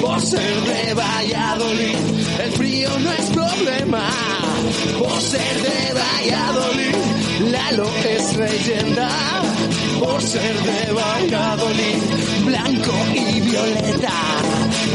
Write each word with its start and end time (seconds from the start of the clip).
por 0.00 0.20
ser 0.20 0.60
de 0.62 0.94
Valladolid, 0.94 1.96
el 2.44 2.52
frío 2.52 2.98
no 2.98 3.12
es 3.12 3.26
problema, 3.30 4.08
por 4.98 5.20
ser 5.20 5.62
de 5.62 5.94
Valladolid, 5.94 7.50
Lalo 7.50 7.88
es 8.04 8.36
leyenda, 8.36 9.08
por 9.98 10.22
ser 10.22 10.54
de 10.54 10.92
Valladolid, 10.92 12.02
blanco 12.44 12.92
y 13.14 13.40
violeta, 13.40 14.12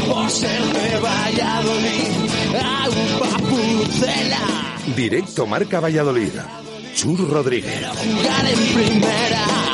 por 0.08 0.30
ser 0.30 0.62
de 0.62 0.98
Valladolid, 0.98 2.08
agua 2.62 3.38
pucela. 3.48 4.64
Directo 4.94 5.46
Marca 5.46 5.80
Valladolid. 5.80 6.32
Chur 6.94 7.28
Rodríguez. 7.28 7.88
jugar 7.88 8.46
en 8.46 8.74
primera. 8.74 9.73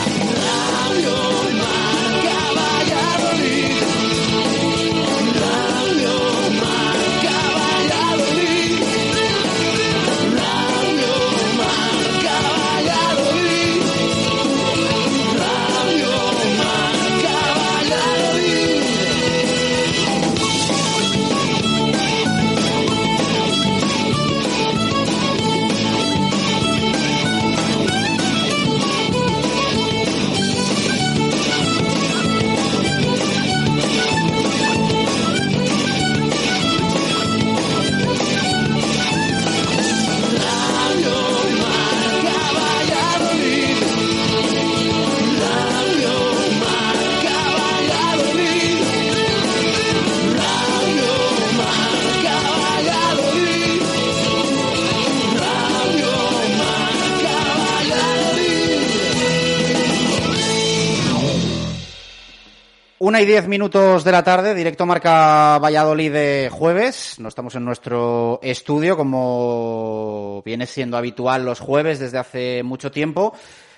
Una 63.11 63.19
y 63.19 63.25
diez 63.25 63.45
minutos 63.45 64.05
de 64.05 64.11
la 64.13 64.23
tarde, 64.23 64.55
directo 64.55 64.85
marca 64.85 65.59
Valladolid 65.59 66.13
de 66.13 66.49
jueves. 66.49 67.19
No 67.19 67.27
estamos 67.27 67.53
en 67.55 67.65
nuestro 67.65 68.39
estudio 68.41 68.95
como 68.95 70.41
viene 70.45 70.65
siendo 70.65 70.95
habitual 70.95 71.43
los 71.43 71.59
jueves 71.59 71.99
desde 71.99 72.19
hace 72.19 72.63
mucho 72.63 72.89
tiempo. 72.89 73.33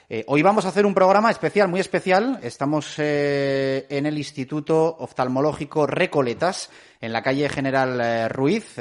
Eh, 0.07 0.23
hoy 0.27 0.43
vamos 0.43 0.65
a 0.65 0.67
hacer 0.67 0.85
un 0.85 0.93
programa 0.93 1.31
especial, 1.31 1.67
muy 1.67 1.79
especial. 1.79 2.41
Estamos 2.43 2.93
eh, 2.99 3.87
en 3.89 4.05
el 4.05 4.19
Instituto 4.19 4.97
Oftalmológico 4.99 5.87
Recoletas, 5.87 6.69
en 7.01 7.11
la 7.11 7.23
calle 7.23 7.49
General 7.49 7.99
eh, 7.99 8.29
Ruiz, 8.29 8.75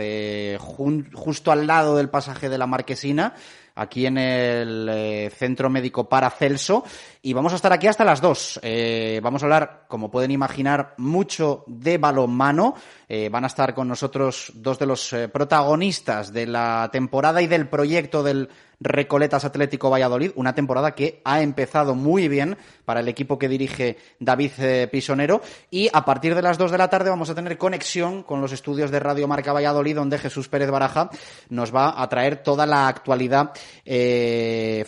justo 0.58 1.50
al 1.50 1.66
lado 1.66 1.96
del 1.96 2.10
pasaje 2.10 2.50
de 2.50 2.58
la 2.58 2.66
Marquesina 2.66 3.34
aquí 3.74 4.04
en 4.04 4.18
el 4.18 5.30
Centro 5.34 5.70
Médico 5.70 6.06
Paracelso 6.06 6.84
y 7.24 7.32
vamos 7.32 7.52
a 7.52 7.56
estar 7.56 7.72
aquí 7.72 7.86
hasta 7.86 8.04
las 8.04 8.20
2. 8.20 8.60
Eh, 8.64 9.20
vamos 9.22 9.42
a 9.42 9.46
hablar, 9.46 9.84
como 9.86 10.10
pueden 10.10 10.32
imaginar, 10.32 10.94
mucho 10.98 11.62
de 11.68 11.96
balonmano. 11.96 12.74
Eh, 13.14 13.28
van 13.28 13.44
a 13.44 13.48
estar 13.48 13.74
con 13.74 13.88
nosotros 13.88 14.50
dos 14.54 14.78
de 14.78 14.86
los 14.86 15.12
eh, 15.12 15.28
protagonistas 15.28 16.32
de 16.32 16.46
la 16.46 16.88
temporada 16.90 17.42
y 17.42 17.46
del 17.46 17.68
proyecto 17.68 18.22
del 18.22 18.48
Recoletas 18.80 19.44
Atlético 19.44 19.90
Valladolid, 19.90 20.32
una 20.34 20.54
temporada 20.54 20.94
que 20.94 21.20
ha 21.24 21.42
empezado 21.42 21.94
muy 21.94 22.26
bien 22.26 22.56
para 22.84 22.98
el 22.98 23.06
equipo 23.06 23.38
que 23.38 23.48
dirige 23.48 23.98
David 24.18 24.50
eh, 24.58 24.88
Pisonero 24.90 25.40
y 25.70 25.88
a 25.92 26.04
partir 26.04 26.34
de 26.34 26.42
las 26.42 26.58
2 26.58 26.72
de 26.72 26.78
la 26.78 26.88
tarde 26.88 27.10
vamos 27.10 27.30
a 27.30 27.34
tener 27.34 27.56
conexión 27.58 28.24
con 28.24 28.40
los 28.40 28.50
estudios 28.50 28.90
de 28.90 28.98
Radio 28.98 29.28
Marca 29.28 29.52
Valladolid 29.52 29.94
donde 29.94 30.18
Jesús 30.18 30.48
Pérez 30.48 30.70
Baraja 30.70 31.10
nos 31.48 31.72
va 31.72 32.02
a 32.02 32.08
traer 32.08 32.42
toda 32.42 32.66
la 32.66 32.88
actualidad 32.88 33.52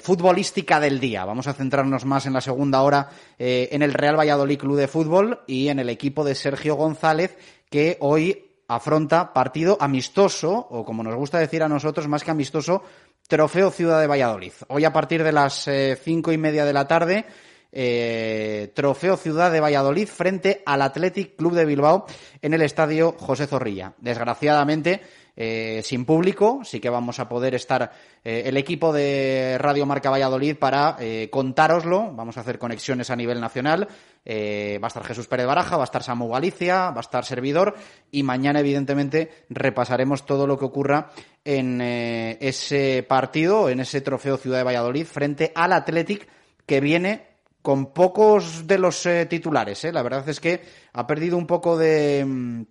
futbolística 0.02 0.80
del 0.80 0.98
día. 0.98 1.24
Vamos 1.24 1.46
a 1.46 1.52
centrarnos 1.52 2.04
más 2.04 2.23
en 2.26 2.32
la 2.32 2.40
segunda 2.40 2.82
hora 2.82 3.10
eh, 3.38 3.68
en 3.72 3.82
el 3.82 3.92
Real 3.92 4.18
Valladolid 4.18 4.58
Club 4.58 4.76
de 4.76 4.88
Fútbol 4.88 5.40
y 5.46 5.68
en 5.68 5.78
el 5.78 5.88
equipo 5.88 6.24
de 6.24 6.34
Sergio 6.34 6.74
González 6.76 7.36
que 7.70 7.96
hoy 8.00 8.50
afronta 8.68 9.32
partido 9.32 9.76
amistoso, 9.80 10.52
o 10.70 10.84
como 10.84 11.02
nos 11.02 11.14
gusta 11.14 11.38
decir 11.38 11.62
a 11.62 11.68
nosotros, 11.68 12.08
más 12.08 12.24
que 12.24 12.30
amistoso, 12.30 12.82
Trofeo 13.28 13.70
Ciudad 13.70 14.00
de 14.00 14.06
Valladolid. 14.06 14.52
Hoy 14.68 14.84
a 14.84 14.92
partir 14.92 15.22
de 15.22 15.32
las 15.32 15.66
eh, 15.68 15.98
cinco 16.02 16.32
y 16.32 16.38
media 16.38 16.64
de 16.64 16.72
la 16.72 16.86
tarde, 16.86 17.24
eh, 17.72 18.70
Trofeo 18.74 19.16
Ciudad 19.16 19.50
de 19.50 19.60
Valladolid 19.60 20.06
frente 20.06 20.62
al 20.64 20.82
Athletic 20.82 21.36
Club 21.36 21.54
de 21.54 21.64
Bilbao 21.64 22.06
en 22.40 22.54
el 22.54 22.62
estadio 22.62 23.16
José 23.18 23.46
Zorrilla. 23.46 23.94
Desgraciadamente, 23.98 25.02
eh, 25.36 25.80
sin 25.82 26.04
público, 26.04 26.60
sí 26.64 26.80
que 26.80 26.90
vamos 26.90 27.18
a 27.18 27.28
poder 27.28 27.54
estar 27.54 27.92
eh, 28.24 28.42
el 28.46 28.56
equipo 28.56 28.92
de 28.92 29.56
Radio 29.58 29.86
Marca 29.86 30.10
Valladolid 30.10 30.56
para 30.56 30.96
eh, 31.00 31.28
contároslo. 31.30 32.12
Vamos 32.12 32.36
a 32.36 32.40
hacer 32.40 32.58
conexiones 32.58 33.10
a 33.10 33.16
nivel 33.16 33.40
nacional. 33.40 33.88
Eh, 34.26 34.78
va 34.82 34.86
a 34.86 34.88
estar 34.88 35.04
Jesús 35.04 35.26
Pérez 35.26 35.46
Baraja, 35.46 35.76
va 35.76 35.82
a 35.82 35.84
estar 35.84 36.02
Samu 36.02 36.28
Galicia, 36.30 36.90
va 36.90 36.98
a 36.98 37.00
estar 37.00 37.24
Servidor 37.24 37.74
y 38.10 38.22
mañana, 38.22 38.60
evidentemente, 38.60 39.44
repasaremos 39.50 40.24
todo 40.24 40.46
lo 40.46 40.58
que 40.58 40.64
ocurra 40.64 41.10
en 41.44 41.80
eh, 41.82 42.38
ese 42.40 43.04
partido, 43.06 43.68
en 43.68 43.80
ese 43.80 44.00
trofeo 44.00 44.38
Ciudad 44.38 44.58
de 44.58 44.64
Valladolid 44.64 45.04
frente 45.04 45.52
al 45.54 45.74
Athletic 45.74 46.26
que 46.64 46.80
viene 46.80 47.34
con 47.60 47.92
pocos 47.92 48.66
de 48.66 48.78
los 48.78 49.04
eh, 49.04 49.26
titulares. 49.26 49.84
La 49.84 50.02
verdad 50.02 50.26
es 50.26 50.40
que 50.40 50.62
ha 50.94 51.06
perdido 51.06 51.36
un 51.36 51.46
poco 51.46 51.76
de 51.76 52.24
mm, 52.26 52.62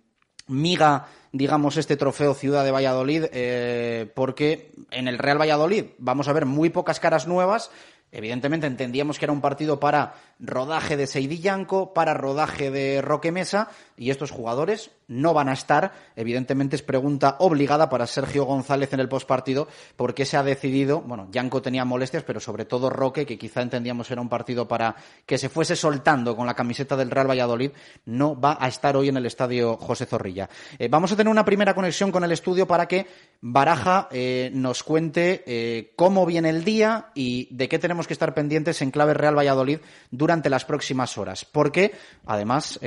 miga, 0.48 1.06
digamos, 1.34 1.76
este 1.76 1.96
trofeo 1.96 2.32
Ciudad 2.32 2.64
de 2.64 2.70
Valladolid, 2.70 3.24
eh, 3.32 4.08
porque 4.14 4.72
en 4.92 5.08
el 5.08 5.18
Real 5.18 5.40
Valladolid 5.40 5.86
vamos 5.98 6.28
a 6.28 6.32
ver 6.32 6.46
muy 6.46 6.70
pocas 6.70 7.00
caras 7.00 7.26
nuevas. 7.26 7.72
Evidentemente 8.12 8.68
entendíamos 8.68 9.18
que 9.18 9.24
era 9.24 9.32
un 9.32 9.40
partido 9.40 9.80
para 9.80 10.14
rodaje 10.38 10.96
de 10.96 11.08
Seidillanco, 11.08 11.92
para 11.92 12.14
rodaje 12.14 12.70
de 12.70 13.02
Roque 13.02 13.32
Mesa, 13.32 13.68
y 13.96 14.10
estos 14.10 14.30
jugadores 14.30 14.92
no 15.08 15.34
van 15.34 15.48
a 15.48 15.52
estar. 15.52 15.92
Evidentemente 16.16 16.76
es 16.76 16.82
pregunta 16.82 17.36
obligada 17.40 17.88
para 17.88 18.06
Sergio 18.06 18.44
González 18.44 18.92
en 18.92 19.00
el 19.00 19.08
postpartido, 19.08 19.68
porque 19.96 20.26
se 20.26 20.36
ha 20.36 20.42
decidido, 20.42 21.00
bueno, 21.02 21.28
Yanco 21.30 21.62
tenía 21.62 21.84
molestias, 21.84 22.24
pero 22.24 22.40
sobre 22.40 22.64
todo 22.64 22.90
Roque, 22.90 23.26
que 23.26 23.38
quizá 23.38 23.62
entendíamos 23.62 24.10
era 24.10 24.20
un 24.20 24.28
partido 24.28 24.68
para 24.68 24.96
que 25.26 25.38
se 25.38 25.48
fuese 25.48 25.76
soltando 25.76 26.36
con 26.36 26.46
la 26.46 26.54
camiseta 26.54 26.96
del 26.96 27.10
Real 27.10 27.28
Valladolid, 27.28 27.72
no 28.06 28.38
va 28.38 28.56
a 28.60 28.68
estar 28.68 28.96
hoy 28.96 29.08
en 29.08 29.16
el 29.16 29.26
estadio 29.26 29.76
José 29.76 30.06
Zorrilla. 30.06 30.48
Eh, 30.78 30.88
vamos 30.88 31.12
a 31.12 31.16
tener 31.16 31.30
una 31.30 31.44
primera 31.44 31.74
conexión 31.74 32.10
con 32.10 32.24
el 32.24 32.32
estudio 32.32 32.66
para 32.66 32.86
que 32.86 33.06
Baraja 33.40 34.08
eh, 34.10 34.50
nos 34.54 34.82
cuente 34.82 35.44
eh, 35.46 35.92
cómo 35.96 36.24
viene 36.26 36.50
el 36.50 36.64
día 36.64 37.08
y 37.14 37.48
de 37.54 37.68
qué 37.68 37.78
tenemos 37.78 38.06
que 38.06 38.14
estar 38.14 38.34
pendientes 38.34 38.80
en 38.82 38.90
clave 38.90 39.14
Real 39.14 39.36
Valladolid 39.36 39.80
durante 40.10 40.50
las 40.50 40.64
próximas 40.64 41.18
horas. 41.18 41.44
Porque, 41.44 41.92
además, 42.26 42.78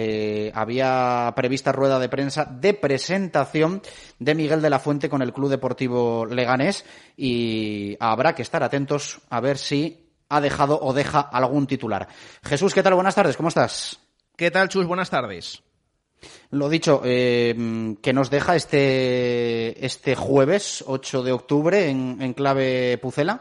había 0.54 1.34
prevista 1.36 1.72
rueda 1.72 2.00
de 2.00 2.07
prensa 2.10 2.46
de 2.46 2.74
presentación 2.74 3.82
de 4.20 4.36
Miguel 4.36 4.62
de 4.62 4.70
la 4.70 4.80
Fuente 4.80 5.10
con 5.10 5.22
el 5.22 5.34
Club 5.34 5.50
Deportivo 5.50 6.26
Leganés 6.26 6.86
y 7.16 7.98
habrá 8.00 8.36
que 8.36 8.42
estar 8.42 8.64
atentos 8.64 9.22
a 9.30 9.40
ver 9.40 9.58
si 9.58 10.12
ha 10.30 10.42
dejado 10.42 10.80
o 10.82 10.94
deja 10.94 11.20
algún 11.20 11.68
titular. 11.68 12.08
Jesús, 12.44 12.74
¿qué 12.74 12.84
tal? 12.84 12.96
Buenas 12.96 13.16
tardes, 13.16 13.38
¿cómo 13.38 13.50
estás? 13.50 14.00
¿Qué 14.36 14.52
tal, 14.52 14.70
Chus? 14.70 14.86
Buenas 14.86 15.10
tardes. 15.10 15.64
Lo 16.52 16.70
dicho, 16.70 17.02
eh, 17.04 17.96
que 18.02 18.14
nos 18.14 18.30
deja 18.30 18.56
este, 18.56 19.86
este 19.86 20.16
jueves 20.16 20.84
8 20.88 21.24
de 21.24 21.32
octubre 21.32 21.90
en, 21.90 22.18
en 22.22 22.34
clave 22.34 22.98
Pucela. 22.98 23.40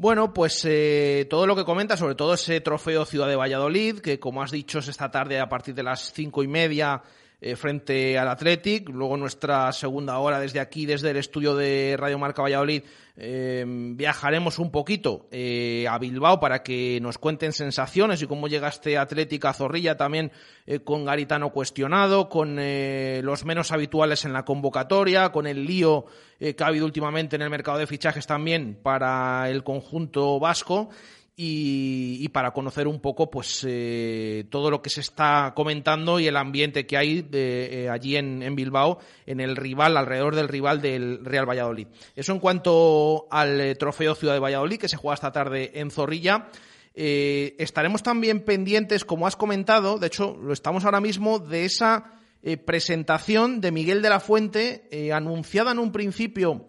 Bueno, 0.00 0.32
pues 0.32 0.64
eh, 0.64 1.26
todo 1.28 1.44
lo 1.44 1.56
que 1.56 1.64
comenta, 1.64 1.96
sobre 1.96 2.14
todo 2.14 2.34
ese 2.34 2.60
trofeo 2.60 3.04
Ciudad 3.04 3.26
de 3.26 3.34
Valladolid, 3.34 3.98
que 3.98 4.20
como 4.20 4.42
has 4.42 4.52
dicho 4.52 4.78
es 4.78 4.86
esta 4.86 5.10
tarde 5.10 5.40
a 5.40 5.48
partir 5.48 5.74
de 5.74 5.82
las 5.82 6.12
cinco 6.12 6.44
y 6.44 6.46
media 6.46 7.02
eh, 7.40 7.54
frente 7.54 8.18
al 8.18 8.26
Athletic. 8.26 8.88
Luego 8.88 9.16
nuestra 9.16 9.70
segunda 9.72 10.18
hora 10.18 10.40
desde 10.40 10.58
aquí, 10.58 10.86
desde 10.86 11.10
el 11.10 11.18
estudio 11.18 11.54
de 11.54 11.94
Radio 11.96 12.18
Marca 12.18 12.42
Valladolid, 12.42 12.82
eh, 13.16 13.64
viajaremos 13.66 14.58
un 14.58 14.72
poquito 14.72 15.28
eh, 15.30 15.86
a 15.88 15.98
Bilbao 15.98 16.40
para 16.40 16.64
que 16.64 16.98
nos 17.00 17.16
cuenten 17.18 17.52
sensaciones 17.52 18.20
y 18.22 18.26
cómo 18.26 18.48
llega 18.48 18.66
este 18.66 18.98
Athletic 18.98 19.44
a 19.44 19.52
Zorrilla 19.52 19.96
también 19.96 20.32
con 20.84 21.04
Garitano 21.04 21.50
cuestionado, 21.50 22.28
con 22.28 22.56
los 22.56 23.44
menos 23.46 23.72
habituales 23.72 24.26
en 24.26 24.34
la 24.34 24.44
convocatoria, 24.44 25.32
con 25.32 25.46
el 25.46 25.64
lío 25.64 26.04
que 26.38 26.56
ha 26.58 26.66
habido 26.66 26.84
últimamente 26.84 27.36
en 27.36 27.42
el 27.42 27.48
mercado 27.48 27.78
de 27.78 27.86
fichajes 27.86 28.26
también 28.26 28.78
para 28.82 29.48
el 29.48 29.64
conjunto 29.64 30.38
vasco 30.38 30.90
y, 31.40 32.28
para 32.30 32.50
conocer 32.50 32.88
un 32.88 32.98
poco 32.98 33.30
pues 33.30 33.64
eh, 33.66 34.44
todo 34.50 34.72
lo 34.72 34.82
que 34.82 34.90
se 34.90 35.00
está 35.00 35.52
comentando 35.54 36.18
y 36.18 36.26
el 36.26 36.36
ambiente 36.36 36.84
que 36.84 36.96
hay 36.96 37.22
de, 37.22 37.84
eh, 37.84 37.88
allí 37.88 38.16
en, 38.16 38.56
Bilbao 38.56 38.98
en 39.24 39.38
el 39.38 39.54
rival 39.54 39.96
alrededor 39.96 40.34
del 40.34 40.48
rival 40.48 40.82
del 40.82 41.24
Real 41.24 41.48
Valladolid. 41.48 41.86
Eso 42.16 42.32
en 42.32 42.40
cuanto 42.40 43.28
al 43.30 43.60
eh, 43.60 43.76
trofeo 43.76 44.16
Ciudad 44.16 44.34
de 44.34 44.40
Valladolid 44.40 44.80
que 44.80 44.88
se 44.88 44.96
juega 44.96 45.14
esta 45.14 45.30
tarde 45.30 45.70
en 45.74 45.92
Zorrilla. 45.92 46.48
Estaremos 46.92 48.02
también 48.02 48.44
pendientes 48.44 49.04
como 49.04 49.28
has 49.28 49.36
comentado 49.36 50.00
de 50.00 50.08
hecho 50.08 50.36
lo 50.42 50.52
estamos 50.52 50.84
ahora 50.84 51.00
mismo 51.00 51.38
de 51.38 51.64
esa 51.64 52.14
presentación 52.64 53.60
de 53.60 53.70
Miguel 53.70 54.02
de 54.02 54.08
la 54.08 54.18
Fuente 54.18 55.12
anunciada 55.12 55.70
en 55.70 55.78
un 55.78 55.92
principio 55.92 56.66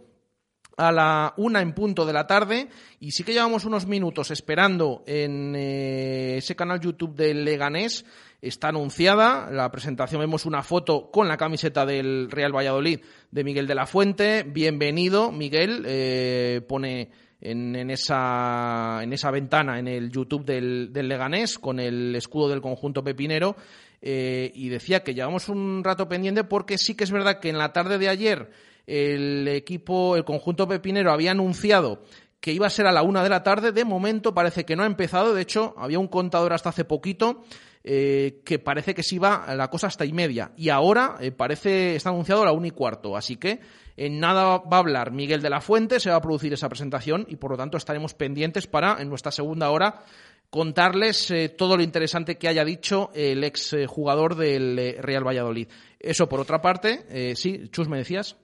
a 0.80 0.94
la 0.94 1.34
una 1.36 1.62
en 1.62 1.74
punto 1.74 2.06
de 2.06 2.14
la 2.14 2.26
tarde 2.26 2.70
y 3.02 3.12
sí 3.12 3.26
que 3.26 3.34
llevamos 3.34 3.66
unos 3.66 3.86
minutos 3.86 4.32
esperando 4.32 5.04
en 5.06 5.54
eh, 5.56 6.38
ese 6.38 6.56
canal 6.56 6.80
YouTube 6.80 7.16
del 7.16 7.44
Leganés. 7.44 8.06
Está 8.42 8.70
anunciada 8.70 9.52
la 9.52 9.70
presentación, 9.70 10.22
vemos 10.22 10.46
una 10.46 10.64
foto 10.64 11.12
con 11.12 11.28
la 11.28 11.36
camiseta 11.36 11.86
del 11.86 12.32
Real 12.32 12.56
Valladolid 12.56 13.02
de 13.30 13.44
Miguel 13.44 13.68
de 13.68 13.76
la 13.76 13.86
Fuente. 13.86 14.44
Bienvenido, 14.44 15.34
Miguel. 15.34 15.84
Eh, 15.86 16.62
pone 16.66 17.12
en, 17.42 17.90
esa, 17.90 19.00
en 19.04 19.12
esa 19.12 19.32
ventana 19.32 19.80
en 19.80 19.90
el 19.90 20.10
YouTube 20.10 20.46
del, 20.46 20.94
del 20.94 21.10
Leganés 21.10 21.60
con 21.60 21.82
el 21.82 22.16
escudo 22.16 22.48
del 22.48 22.62
conjunto 22.62 23.04
pepinero. 23.04 23.58
Eh, 24.02 24.54
y 24.56 24.70
decía 24.70 25.04
que 25.04 25.14
llevamos 25.14 25.50
un 25.50 25.84
rato 25.84 26.08
pendiente 26.08 26.46
porque 26.46 26.78
sí 26.78 26.96
que 26.96 27.04
es 27.04 27.12
verdad 27.12 27.42
que 27.42 27.50
en 27.50 27.58
la 27.58 27.74
tarde 27.74 27.98
de 27.98 28.08
ayer 28.08 28.50
el 28.90 29.48
equipo, 29.48 30.16
el 30.16 30.26
conjunto 30.26 30.68
pepinero 30.68 31.12
había 31.12 31.32
anunciado 31.32 32.02
que 32.40 32.54
iba 32.54 32.68
a 32.68 32.72
ser 32.72 32.88
a 32.88 32.92
la 32.92 33.04
una 33.04 33.24
de 33.24 33.30
la 33.30 33.44
tarde. 33.44 33.72
De 33.72 33.86
momento 33.86 34.34
parece 34.34 34.66
que 34.66 34.76
no 34.76 34.84
ha 34.84 34.88
empezado. 34.88 35.34
De 35.34 35.42
hecho, 35.42 35.76
había 35.78 36.00
un 36.00 36.08
contador 36.08 36.54
hasta 36.54 36.70
hace 36.70 36.86
poquito 36.86 37.44
eh, 37.84 38.42
que 38.44 38.60
parece 38.60 38.94
que 38.96 39.04
sí 39.04 39.20
va 39.20 39.54
la 39.56 39.70
cosa 39.70 39.88
hasta 39.88 40.06
y 40.06 40.14
media. 40.14 40.52
Y 40.58 40.70
ahora 40.70 41.18
eh, 41.20 41.32
parece, 41.32 41.96
está 41.96 42.10
anunciado 42.10 42.42
a 42.42 42.46
la 42.46 42.52
una 42.52 42.68
y 42.68 42.72
cuarto. 42.72 43.16
Así 43.16 43.38
que 43.38 43.60
en 43.96 44.20
nada 44.20 44.58
va 44.60 44.78
a 44.78 44.80
hablar 44.80 45.12
Miguel 45.12 45.42
de 45.42 45.50
la 45.50 45.62
Fuente, 45.62 46.00
se 46.00 46.10
va 46.10 46.16
a 46.16 46.22
producir 46.22 46.54
esa 46.54 46.70
presentación 46.70 47.26
y 47.30 47.36
por 47.36 47.52
lo 47.52 47.58
tanto 47.58 47.78
estaremos 47.78 48.14
pendientes 48.14 48.68
para, 48.68 49.02
en 49.02 49.10
nuestra 49.10 49.32
segunda 49.32 49.70
hora, 49.70 50.04
contarles 50.50 51.30
eh, 51.32 51.50
todo 51.50 51.78
lo 51.78 51.84
interesante 51.84 52.38
que 52.38 52.48
haya 52.48 52.66
dicho 52.66 53.12
el 53.14 53.44
ex 53.44 53.76
jugador 53.88 54.36
del 54.36 54.98
Real 55.00 55.28
Valladolid. 55.28 55.68
Eso 56.00 56.30
por 56.30 56.40
otra 56.40 56.62
parte, 56.62 57.36
sí, 57.36 57.68
Chus, 57.72 57.90
me 57.90 57.98
decías. 57.98 58.38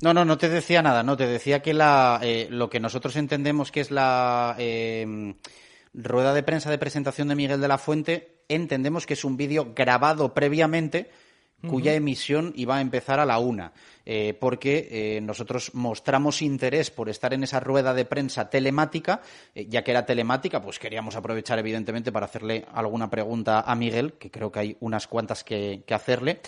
No, 0.00 0.14
no, 0.14 0.24
no 0.24 0.38
te 0.38 0.48
decía 0.48 0.80
nada, 0.80 1.02
no, 1.02 1.16
te 1.16 1.26
decía 1.26 1.60
que 1.60 1.74
la, 1.74 2.20
eh, 2.22 2.46
lo 2.50 2.70
que 2.70 2.78
nosotros 2.78 3.16
entendemos 3.16 3.72
que 3.72 3.80
es 3.80 3.90
la 3.90 4.54
em, 4.58 5.34
rueda 5.92 6.34
de 6.34 6.44
prensa 6.44 6.70
de 6.70 6.78
presentación 6.78 7.26
de 7.26 7.34
Miguel 7.34 7.60
de 7.60 7.66
la 7.66 7.78
Fuente, 7.78 8.42
entendemos 8.48 9.06
que 9.06 9.14
es 9.14 9.24
un 9.24 9.36
vídeo 9.36 9.72
grabado 9.74 10.34
previamente 10.34 11.10
cuya 11.68 11.94
emisión 11.94 12.52
iba 12.54 12.76
a 12.76 12.80
empezar 12.80 13.18
a 13.18 13.26
la 13.26 13.40
una, 13.40 13.72
eh, 14.06 14.38
porque 14.38 14.88
eh, 14.92 15.20
nosotros 15.20 15.74
mostramos 15.74 16.40
interés 16.40 16.92
por 16.92 17.08
estar 17.08 17.34
en 17.34 17.42
esa 17.42 17.58
rueda 17.58 17.94
de 17.94 18.04
prensa 18.04 18.48
telemática, 18.48 19.22
ya 19.56 19.82
que 19.82 19.90
era 19.90 20.06
telemática, 20.06 20.62
pues 20.62 20.78
queríamos 20.78 21.16
aprovechar 21.16 21.58
evidentemente 21.58 22.12
para 22.12 22.26
hacerle 22.26 22.64
alguna 22.72 23.10
pregunta 23.10 23.62
a 23.62 23.74
Miguel, 23.74 24.12
que 24.12 24.30
creo 24.30 24.52
que 24.52 24.60
hay 24.60 24.76
unas 24.78 25.08
cuantas 25.08 25.42
que 25.42 25.82
hacerle. 25.90 26.42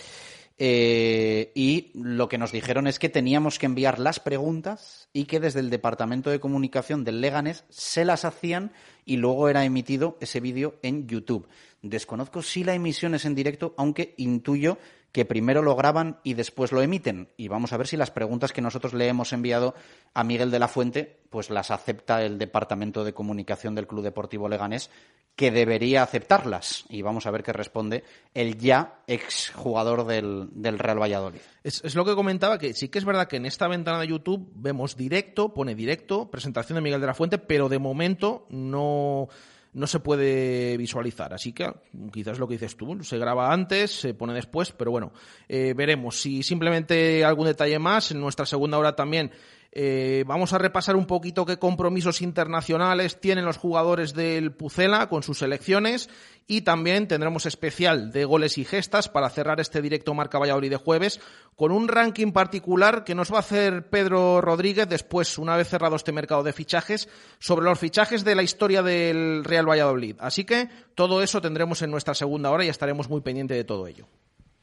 Eh, 0.62 1.52
y 1.54 1.90
lo 1.94 2.28
que 2.28 2.36
nos 2.36 2.52
dijeron 2.52 2.86
es 2.86 2.98
que 2.98 3.08
teníamos 3.08 3.58
que 3.58 3.64
enviar 3.64 3.98
las 3.98 4.20
preguntas 4.20 5.08
y 5.14 5.24
que 5.24 5.40
desde 5.40 5.60
el 5.60 5.70
Departamento 5.70 6.28
de 6.28 6.38
Comunicación 6.38 7.02
del 7.02 7.22
Leganés 7.22 7.64
se 7.70 8.04
las 8.04 8.26
hacían 8.26 8.70
y 9.06 9.16
luego 9.16 9.48
era 9.48 9.64
emitido 9.64 10.18
ese 10.20 10.38
vídeo 10.38 10.74
en 10.82 11.08
YouTube. 11.08 11.48
Desconozco 11.80 12.42
si 12.42 12.62
la 12.62 12.74
emisión 12.74 13.14
es 13.14 13.24
en 13.24 13.34
directo, 13.34 13.72
aunque 13.78 14.12
intuyo 14.18 14.76
que 15.12 15.24
primero 15.24 15.62
lo 15.62 15.76
graban 15.76 16.20
y 16.22 16.34
después 16.34 16.72
lo 16.72 16.82
emiten. 16.82 17.28
Y 17.36 17.48
vamos 17.48 17.72
a 17.72 17.76
ver 17.76 17.86
si 17.86 17.96
las 17.96 18.10
preguntas 18.10 18.52
que 18.52 18.60
nosotros 18.60 18.94
le 18.94 19.08
hemos 19.08 19.32
enviado 19.32 19.74
a 20.14 20.24
Miguel 20.24 20.50
de 20.50 20.58
la 20.58 20.68
Fuente, 20.68 21.20
pues 21.30 21.50
las 21.50 21.70
acepta 21.70 22.22
el 22.22 22.38
Departamento 22.38 23.04
de 23.04 23.12
Comunicación 23.12 23.74
del 23.74 23.86
Club 23.86 24.04
Deportivo 24.04 24.48
Leganés, 24.48 24.90
que 25.34 25.50
debería 25.50 26.02
aceptarlas. 26.02 26.84
Y 26.88 27.02
vamos 27.02 27.26
a 27.26 27.30
ver 27.30 27.42
qué 27.42 27.52
responde 27.52 28.04
el 28.34 28.58
ya 28.58 29.02
exjugador 29.06 30.06
del, 30.06 30.48
del 30.52 30.78
Real 30.78 31.00
Valladolid. 31.00 31.40
Es, 31.64 31.82
es, 31.84 31.94
lo 31.94 32.04
que 32.04 32.14
comentaba, 32.14 32.58
que 32.58 32.74
sí 32.74 32.88
que 32.88 32.98
es 32.98 33.04
verdad 33.04 33.26
que 33.26 33.36
en 33.36 33.46
esta 33.46 33.66
ventana 33.66 34.00
de 34.00 34.08
YouTube 34.08 34.50
vemos 34.54 34.96
directo, 34.96 35.52
pone 35.54 35.74
directo, 35.74 36.30
presentación 36.30 36.76
de 36.76 36.82
Miguel 36.82 37.00
de 37.00 37.06
la 37.06 37.14
Fuente, 37.14 37.38
pero 37.38 37.68
de 37.68 37.78
momento 37.78 38.46
no 38.50 39.28
no 39.72 39.86
se 39.86 40.00
puede 40.00 40.76
visualizar. 40.76 41.32
Así 41.32 41.52
que 41.52 41.72
quizás 42.12 42.38
lo 42.38 42.48
que 42.48 42.54
dices 42.54 42.76
tú, 42.76 43.02
se 43.02 43.18
graba 43.18 43.52
antes, 43.52 43.90
se 43.90 44.14
pone 44.14 44.34
después, 44.34 44.72
pero 44.72 44.90
bueno, 44.90 45.12
eh, 45.48 45.74
veremos. 45.76 46.20
Si 46.20 46.42
simplemente 46.42 47.24
algún 47.24 47.46
detalle 47.46 47.78
más, 47.78 48.10
en 48.10 48.20
nuestra 48.20 48.46
segunda 48.46 48.78
hora 48.78 48.96
también 48.96 49.30
eh, 49.72 50.24
vamos 50.26 50.52
a 50.52 50.58
repasar 50.58 50.96
un 50.96 51.06
poquito 51.06 51.46
qué 51.46 51.58
compromisos 51.58 52.22
internacionales 52.22 53.20
tienen 53.20 53.44
los 53.44 53.56
jugadores 53.56 54.14
del 54.14 54.50
Pucela 54.50 55.08
con 55.08 55.22
sus 55.22 55.38
selecciones 55.38 56.10
y 56.48 56.62
también 56.62 57.06
tendremos 57.06 57.46
especial 57.46 58.10
de 58.10 58.24
goles 58.24 58.58
y 58.58 58.64
gestas 58.64 59.08
para 59.08 59.30
cerrar 59.30 59.60
este 59.60 59.80
directo 59.80 60.12
Marca 60.12 60.40
Valladolid 60.40 60.70
de 60.70 60.76
jueves 60.76 61.20
con 61.54 61.70
un 61.70 61.86
ranking 61.86 62.32
particular 62.32 63.04
que 63.04 63.14
nos 63.14 63.32
va 63.32 63.36
a 63.36 63.40
hacer 63.40 63.88
Pedro 63.88 64.40
Rodríguez 64.40 64.88
después, 64.88 65.38
una 65.38 65.56
vez 65.56 65.68
cerrado 65.68 65.94
este 65.94 66.10
mercado 66.10 66.42
de 66.42 66.52
fichajes, 66.52 67.08
sobre 67.38 67.64
los 67.64 67.78
fichajes 67.78 68.24
de 68.24 68.34
la 68.34 68.42
historia 68.42 68.82
del 68.82 69.44
Real 69.44 69.68
Valladolid. 69.68 70.16
Así 70.18 70.44
que 70.44 70.68
todo 70.96 71.22
eso 71.22 71.40
tendremos 71.40 71.80
en 71.82 71.92
nuestra 71.92 72.14
segunda 72.14 72.50
hora 72.50 72.64
y 72.64 72.68
estaremos 72.68 73.08
muy 73.08 73.20
pendientes 73.20 73.56
de 73.56 73.64
todo 73.64 73.86
ello. 73.86 74.08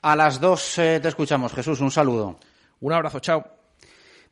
A 0.01 0.17
las 0.17 0.41
dos 0.41 0.77
eh, 0.79 0.99
te 1.01 1.07
escuchamos, 1.07 1.53
Jesús. 1.53 1.79
Un 1.79 1.91
saludo. 1.91 2.37
Un 2.81 2.93
abrazo, 2.93 3.19
chao. 3.21 3.56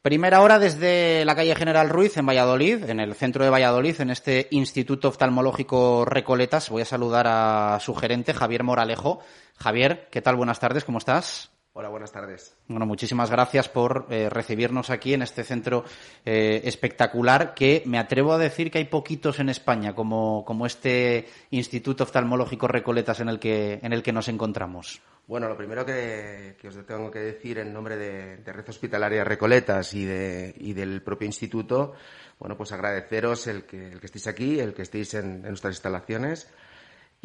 Primera 0.05 0.41
hora 0.41 0.59
desde 0.59 1.25
la 1.25 1.35
calle 1.35 1.55
General 1.55 1.89
Ruiz 1.89 2.15
en 2.17 2.27
Valladolid, 2.27 2.88
en 2.91 3.00
el 3.00 3.15
centro 3.15 3.43
de 3.43 3.50
Valladolid, 3.50 4.00
en 4.01 4.12
este 4.12 4.47
Instituto 4.51 5.07
Oftalmológico 5.07 6.05
Recoletas. 6.05 6.69
Voy 6.69 6.83
a 6.83 6.85
saludar 6.85 7.25
a 7.27 7.79
su 7.81 7.95
gerente, 7.95 8.31
Javier 8.31 8.63
Moralejo. 8.63 9.21
Javier, 9.57 10.07
¿qué 10.12 10.21
tal? 10.21 10.35
Buenas 10.35 10.59
tardes, 10.59 10.85
¿cómo 10.85 11.00
estás? 11.00 11.54
Hola, 11.77 11.89
buenas 11.89 12.13
tardes. 12.13 12.55
Bueno, 12.70 12.86
muchísimas 12.86 13.29
gracias 13.29 13.67
por 13.67 14.08
eh, 14.10 14.29
recibirnos 14.29 14.89
aquí 14.89 15.13
en 15.13 15.24
este 15.24 15.44
centro 15.44 15.84
eh, 16.24 16.62
espectacular 16.63 17.53
que 17.53 17.84
me 17.86 18.00
atrevo 18.00 18.32
a 18.32 18.38
decir 18.38 18.72
que 18.72 18.77
hay 18.77 18.86
poquitos 18.86 19.41
en 19.41 19.50
España 19.50 19.94
como, 19.94 20.46
como 20.46 20.65
este 20.65 21.27
Instituto 21.50 22.05
Oftalmológico 22.05 22.70
Recoletas 22.70 23.20
en 23.20 23.27
el 23.27 23.39
que, 23.39 23.82
en 23.84 23.91
el 23.91 24.03
que 24.03 24.13
nos 24.13 24.29
encontramos. 24.29 25.01
Bueno, 25.27 25.50
lo 25.50 25.58
primero 25.58 25.86
que, 25.86 26.55
os 26.65 26.86
tengo 26.86 27.12
que 27.12 27.20
decir 27.20 27.58
en 27.58 27.74
nombre 27.74 27.98
de, 27.98 28.38
Red 28.38 28.70
Hospitalaria 28.70 29.25
Recoletas 29.25 29.94
y, 29.96 30.05
de, 30.05 30.55
y 30.58 30.72
del 30.72 31.01
propio 31.01 31.25
instituto, 31.25 31.96
bueno, 32.39 32.55
pues 32.55 32.72
agradeceros 32.72 33.48
el 33.48 33.65
que, 33.65 33.91
el 33.91 34.00
que 34.00 34.05
estéis 34.05 34.27
aquí, 34.27 34.62
el 34.62 34.74
que 34.74 34.84
estéis 34.84 35.13
en 35.15 35.41
nuestras 35.41 35.74
instalaciones 35.74 36.48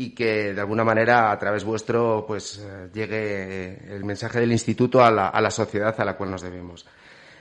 y 0.01 0.11
que 0.15 0.55
de 0.55 0.61
alguna 0.61 0.83
manera 0.83 1.31
a 1.31 1.39
través 1.39 1.63
vuestro 1.63 2.25
pues 2.27 2.59
eh, 2.59 2.89
llegue 2.91 3.95
el 3.95 4.03
mensaje 4.03 4.41
del 4.41 4.51
instituto 4.51 5.05
a 5.05 5.11
la, 5.11 5.29
a 5.29 5.41
la 5.43 5.51
sociedad 5.51 5.95
a 6.01 6.05
la 6.07 6.17
cual 6.17 6.31
nos 6.31 6.41
debemos. 6.41 6.87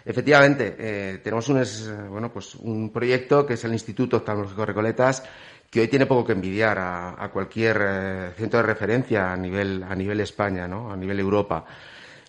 Efectivamente, 0.04 0.76
eh, 0.78 1.20
tenemos 1.24 1.48
un, 1.48 1.64
bueno, 2.10 2.34
pues 2.34 2.56
un 2.56 2.92
proyecto 2.92 3.46
que 3.46 3.54
es 3.54 3.64
el 3.64 3.72
Instituto 3.72 4.18
Oftalmológico 4.18 4.66
Recoletas 4.66 5.24
que 5.70 5.82
hoy 5.82 5.88
tiene 5.88 6.06
poco 6.06 6.26
que 6.26 6.34
envidiar 6.34 6.78
a, 6.80 7.30
cualquier 7.32 7.82
eh, 7.82 8.32
centro 8.36 8.60
de 8.60 8.66
referencia 8.66 9.32
a 9.32 9.38
nivel, 9.38 9.84
a 9.84 9.96
nivel 9.96 10.20
España, 10.20 10.68
¿no? 10.68 10.92
a 10.92 10.98
nivel 10.98 11.20
Europa. 11.20 11.64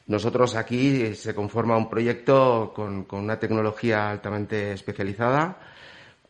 Nosotros 0.07 0.55
aquí 0.55 1.15
se 1.15 1.35
conforma 1.35 1.77
un 1.77 1.89
proyecto 1.89 2.73
con, 2.75 3.05
con 3.05 3.21
una 3.21 3.41
tecnología 3.41 4.11
altamente 4.11 4.73
especializada, 4.73 5.59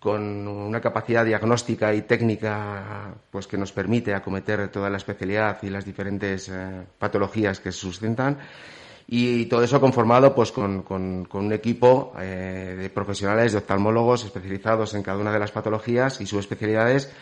con 0.00 0.48
una 0.48 0.80
capacidad 0.80 1.26
diagnóstica 1.26 1.94
y 1.94 2.02
técnica 2.02 3.14
pues 3.30 3.46
que 3.46 3.58
nos 3.58 3.70
permite 3.70 4.14
acometer 4.14 4.68
toda 4.68 4.88
la 4.88 4.96
especialidad 4.96 5.58
y 5.62 5.68
las 5.68 5.84
diferentes 5.84 6.48
eh, 6.48 6.86
patologías 6.98 7.60
que 7.60 7.70
se 7.70 7.78
sustentan 7.78 8.38
y 9.06 9.44
todo 9.46 9.62
eso 9.62 9.78
conformado 9.78 10.34
pues 10.34 10.52
con, 10.52 10.82
con, 10.82 11.28
un 11.30 11.52
equipo 11.52 12.14
eh, 12.18 12.76
de 12.78 12.90
profesionales 12.90 13.52
de 13.52 13.58
oftalmólogos 13.58 14.24
especializados 14.24 14.94
en 14.94 15.02
cada 15.02 15.18
una 15.18 15.32
de 15.32 15.38
las 15.38 15.50
patologías 15.52 16.20
y 16.22 16.26
sus 16.26 16.38
especialidades 16.40 17.12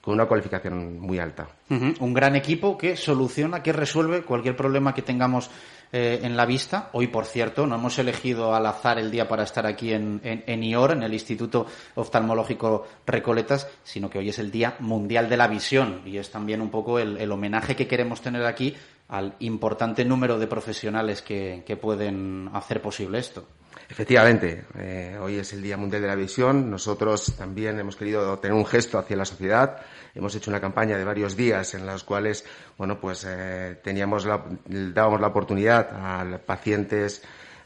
con 0.00 0.14
una 0.14 0.26
cualificación 0.26 0.98
muy 0.98 1.18
alta. 1.18 1.48
Un 1.68 2.14
gran 2.14 2.34
equipo 2.34 2.78
que 2.78 2.96
soluciona, 2.96 3.62
que 3.62 3.72
resuelve 3.72 4.22
cualquier 4.22 4.56
problema 4.56 4.94
que 4.94 5.02
tengamos 5.02 5.50
eh, 5.92 6.20
en 6.22 6.36
la 6.36 6.46
vista. 6.46 6.90
Hoy, 6.92 7.08
por 7.08 7.24
cierto, 7.24 7.66
no 7.66 7.74
hemos 7.74 7.98
elegido 7.98 8.54
al 8.54 8.64
azar 8.66 8.98
el 8.98 9.10
día 9.10 9.26
para 9.26 9.42
estar 9.42 9.66
aquí 9.66 9.92
en, 9.92 10.20
en, 10.22 10.62
IOR, 10.62 10.92
en 10.92 11.02
el 11.02 11.12
Instituto 11.12 11.66
Oftalmológico 11.96 12.86
Recoletas, 13.06 13.66
sino 13.82 14.08
que 14.08 14.20
hoy 14.20 14.28
es 14.28 14.38
el 14.38 14.52
Día 14.52 14.76
Mundial 14.78 15.28
de 15.28 15.36
la 15.36 15.48
Visión 15.48 16.02
y 16.06 16.18
es 16.18 16.30
también 16.30 16.60
un 16.60 16.70
poco 16.70 17.00
el, 17.00 17.30
homenaje 17.32 17.74
que 17.74 17.88
queremos 17.88 18.20
tener 18.20 18.44
aquí 18.44 18.76
al 19.08 19.34
importante 19.40 20.04
número 20.04 20.38
de 20.38 20.46
profesionales 20.46 21.22
que, 21.22 21.78
pueden 21.80 22.50
hacer 22.52 22.80
posible 22.80 23.18
esto. 23.18 23.46
Efectivamente, 23.88 24.64
eh, 24.78 25.18
hoy 25.20 25.36
es 25.36 25.52
el 25.52 25.62
Día 25.62 25.76
Mundial 25.76 26.02
de 26.02 26.08
la 26.08 26.14
Visión. 26.14 26.70
Nosotros 26.70 27.34
también 27.36 27.78
hemos 27.78 27.96
querido 27.96 28.38
tener 28.38 28.56
un 28.56 28.66
gesto 28.66 28.98
hacia 28.98 29.16
la 29.16 29.24
sociedad 29.24 29.80
hemos 30.14 30.34
hecho 30.34 30.50
una 30.50 30.60
campaña 30.60 30.96
de 30.96 31.04
varios 31.04 31.36
días 31.36 31.74
en 31.74 31.86
los 31.86 32.04
cuales, 32.04 32.44
bueno, 32.76 33.00
pues 33.00 33.24
eh, 33.28 33.78
teníamos 33.82 34.24
la, 34.24 34.44
dábamos 34.66 35.20
la 35.20 35.28
oportunidad 35.28 35.88
a 35.92 36.38
pacientes 36.38 37.22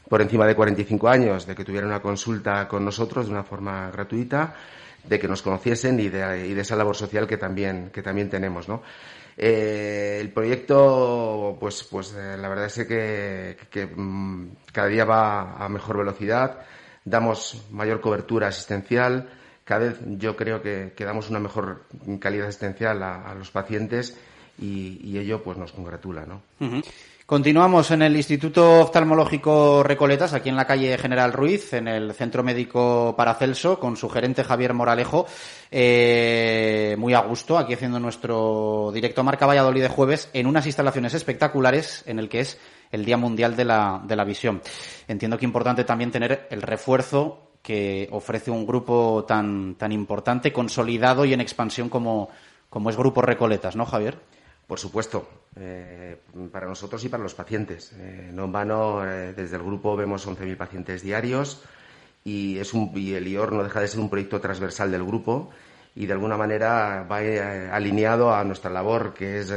por 0.07 0.21
encima 0.21 0.45
de 0.45 0.55
45 0.55 1.07
años 1.07 1.47
de 1.47 1.55
que 1.55 1.65
tuvieran 1.65 1.89
una 1.89 2.01
consulta 2.01 2.67
con 2.67 2.85
nosotros 2.85 3.25
de 3.25 3.31
una 3.31 3.43
forma 3.43 3.89
gratuita, 3.91 4.53
de 5.03 5.19
que 5.19 5.27
nos 5.27 5.41
conociesen 5.41 5.99
y 5.99 6.09
de, 6.09 6.47
y 6.47 6.53
de 6.53 6.61
esa 6.61 6.75
labor 6.75 6.95
social 6.95 7.27
que 7.27 7.37
también, 7.37 7.89
que 7.91 8.01
también 8.01 8.29
tenemos, 8.29 8.67
¿no? 8.67 8.81
Eh, 9.37 10.17
el 10.21 10.31
proyecto, 10.31 11.57
pues, 11.59 11.83
pues 11.83 12.13
eh, 12.13 12.37
la 12.37 12.47
verdad 12.47 12.65
es 12.65 12.87
que, 12.87 13.57
que, 13.69 13.85
mm, 13.85 14.51
cada 14.71 14.87
día 14.87 15.05
va 15.05 15.57
a 15.57 15.67
mejor 15.67 15.97
velocidad, 15.97 16.59
damos 17.03 17.65
mayor 17.71 17.99
cobertura 17.99 18.47
asistencial, 18.47 19.29
cada 19.65 19.87
vez 19.87 19.99
yo 20.17 20.35
creo 20.35 20.61
que, 20.61 20.93
damos 20.99 21.29
una 21.29 21.39
mejor 21.39 21.85
calidad 22.19 22.47
asistencial 22.47 23.03
a, 23.03 23.33
los 23.35 23.51
pacientes 23.51 24.17
y, 24.57 25.17
ello 25.17 25.43
pues 25.43 25.57
nos 25.57 25.71
congratula, 25.73 26.25
¿no? 26.25 26.41
Continuamos 27.25 27.89
en 27.89 28.03
el 28.03 28.15
Instituto 28.15 28.81
Oftalmológico 28.81 29.81
Recoletas, 29.81 30.33
aquí 30.35 30.49
en 30.49 30.55
la 30.55 30.67
calle 30.67 30.95
General 30.95 31.33
Ruiz, 31.33 31.73
en 31.73 31.87
el 31.87 32.13
Centro 32.13 32.43
Médico 32.43 33.15
Paracelso, 33.17 33.79
con 33.79 33.97
su 33.97 34.09
gerente 34.09 34.43
Javier 34.43 34.75
Moralejo, 34.75 35.25
eh, 35.71 36.95
muy 36.99 37.15
a 37.15 37.21
gusto, 37.21 37.57
aquí 37.57 37.73
haciendo 37.73 37.99
nuestro 37.99 38.91
directo 38.93 39.23
Marca 39.23 39.47
Valladolid 39.47 39.81
de 39.81 39.89
jueves, 39.89 40.29
en 40.33 40.45
unas 40.45 40.67
instalaciones 40.67 41.15
espectaculares, 41.15 42.03
en 42.05 42.19
el 42.19 42.29
que 42.29 42.41
es 42.41 42.59
el 42.91 43.03
Día 43.05 43.17
Mundial 43.17 43.55
de 43.55 43.65
la, 43.65 44.03
de 44.05 44.15
la 44.15 44.23
Visión. 44.23 44.61
Entiendo 45.07 45.39
que 45.39 45.45
importante 45.45 45.83
también 45.83 46.11
tener 46.11 46.47
el 46.51 46.61
refuerzo 46.61 47.53
que 47.63 48.07
ofrece 48.11 48.51
un 48.51 48.67
grupo 48.67 49.25
tan, 49.27 49.73
tan 49.79 49.91
importante, 49.91 50.53
consolidado 50.53 51.25
y 51.25 51.33
en 51.33 51.41
expansión 51.41 51.89
como, 51.89 52.29
como 52.69 52.91
es 52.91 52.97
Grupo 52.97 53.23
Recoletas, 53.23 53.75
¿no, 53.75 53.87
Javier? 53.87 54.19
Por 54.67 54.79
supuesto, 54.79 55.27
eh, 55.57 56.17
para 56.51 56.67
nosotros 56.67 57.03
y 57.05 57.09
para 57.09 57.23
los 57.23 57.33
pacientes. 57.33 57.93
Eh, 57.97 58.29
no 58.33 58.45
en 58.45 58.51
vano, 58.51 59.05
eh, 59.05 59.33
desde 59.33 59.55
el 59.55 59.63
grupo 59.63 59.95
vemos 59.95 60.27
11.000 60.27 60.57
pacientes 60.57 61.01
diarios 61.01 61.63
y, 62.23 62.57
es 62.59 62.73
un, 62.73 62.91
y 62.95 63.13
el 63.13 63.27
IOR 63.27 63.53
no 63.53 63.63
deja 63.63 63.79
de 63.79 63.87
ser 63.87 64.01
un 64.01 64.09
proyecto 64.09 64.41
transversal 64.41 64.91
del 64.91 65.05
grupo 65.05 65.51
y 65.95 66.07
de 66.07 66.13
alguna 66.13 66.35
manera 66.35 67.07
va 67.09 67.19
alineado 67.73 68.35
a 68.35 68.43
nuestra 68.43 68.69
labor, 68.69 69.13
que 69.13 69.39
es 69.39 69.53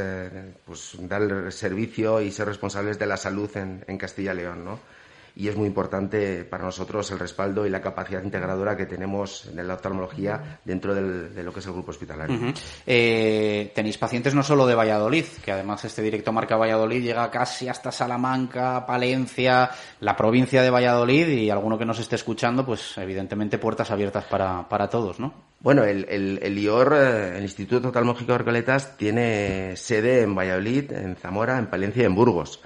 pues, 0.65 0.95
dar 1.01 1.51
servicio 1.51 2.21
y 2.21 2.31
ser 2.31 2.47
responsables 2.47 2.97
de 2.97 3.05
la 3.05 3.17
salud 3.17 3.49
en, 3.57 3.97
Castilla 3.97 4.33
y 4.33 4.37
León. 4.37 4.63
¿no? 4.63 4.79
Y 5.39 5.47
es 5.47 5.55
muy 5.55 5.67
importante 5.67 6.43
para 6.43 6.65
nosotros 6.65 7.09
el 7.11 7.19
respaldo 7.19 7.65
y 7.65 7.69
la 7.69 7.79
capacidad 7.79 8.21
integradora 8.21 8.75
que 8.75 8.85
tenemos 8.85 9.45
en 9.45 9.65
la 9.65 9.75
oftalmología 9.75 10.59
dentro 10.65 10.93
de 10.93 11.41
lo 11.41 11.53
que 11.53 11.61
es 11.61 11.65
el 11.65 11.71
grupo 11.71 11.91
hospitalario. 11.91 12.53
Eh, 12.85 13.71
tenéis 13.73 13.97
pacientes 13.97 14.35
no 14.35 14.43
solo 14.43 14.67
de 14.67 14.75
Valladolid, 14.75 15.23
que 15.41 15.53
además 15.53 15.85
este 15.85 16.01
directo 16.01 16.33
marca 16.33 16.57
Valladolid 16.57 17.01
llega 17.01 17.31
casi 17.31 17.69
hasta 17.69 17.89
Salamanca, 17.89 18.85
Palencia, 18.85 19.69
la 20.01 20.17
provincia 20.17 20.61
de 20.61 20.69
Valladolid 20.69 21.29
y 21.29 21.49
alguno 21.49 21.77
que 21.77 21.85
nos 21.85 21.99
esté 21.99 22.17
escuchando, 22.17 22.65
pues 22.65 22.97
evidentemente 22.97 23.57
puertas 23.57 23.91
abiertas 23.91 24.25
para, 24.25 24.67
para 24.67 24.89
todos, 24.89 25.21
¿no? 25.21 25.33
Bueno, 25.61 25.85
el, 25.85 26.05
el, 26.41 26.57
IOR, 26.57 26.93
eh, 26.95 27.37
el 27.37 27.43
Instituto 27.43 27.87
Oftalmológico 27.87 28.33
de 28.33 28.37
Recoletas, 28.39 28.97
tiene 28.97 29.77
sede 29.77 30.23
en 30.23 30.35
Valladolid, 30.35 30.91
en 30.91 31.15
Zamora, 31.15 31.57
en 31.57 31.67
Palencia 31.67 32.03
y 32.03 32.05
en 32.05 32.15
Burgos. 32.15 32.61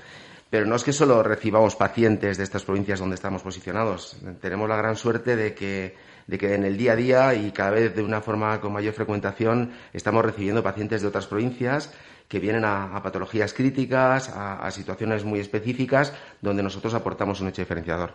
Pero 0.54 0.68
no 0.68 0.76
es 0.76 0.84
que 0.84 0.94
solo 0.94 1.24
recibamos 1.24 1.76
pacientes 1.76 2.38
de 2.38 2.44
estas 2.44 2.64
provincias 2.64 3.00
donde 3.00 3.16
estamos 3.16 3.42
posicionados. 3.42 4.18
Tenemos 4.40 4.70
la 4.70 4.76
gran 4.76 4.96
suerte 4.96 5.36
de 5.36 5.56
que, 5.56 5.96
de 6.28 6.38
que 6.38 6.54
en 6.54 6.64
el 6.64 6.78
día 6.78 6.92
a 6.92 6.96
día 6.96 7.34
y 7.34 7.50
cada 7.50 7.72
vez 7.72 7.96
de 7.96 8.04
una 8.04 8.22
forma 8.22 8.62
con 8.62 8.72
mayor 8.72 8.94
frecuentación 8.94 9.72
estamos 9.94 10.24
recibiendo 10.24 10.62
pacientes 10.62 11.02
de 11.02 11.08
otras 11.08 11.26
provincias 11.26 11.92
que 12.28 12.40
vienen 12.40 12.66
a, 12.66 13.02
patologías 13.02 13.52
críticas, 13.52 14.30
a, 14.30 14.70
situaciones 14.70 15.24
muy 15.24 15.40
específicas, 15.40 16.14
donde 16.40 16.62
nosotros 16.62 16.94
aportamos 16.94 17.42
un 17.42 17.48
hecho 17.48 17.64
diferenciador. 17.64 18.14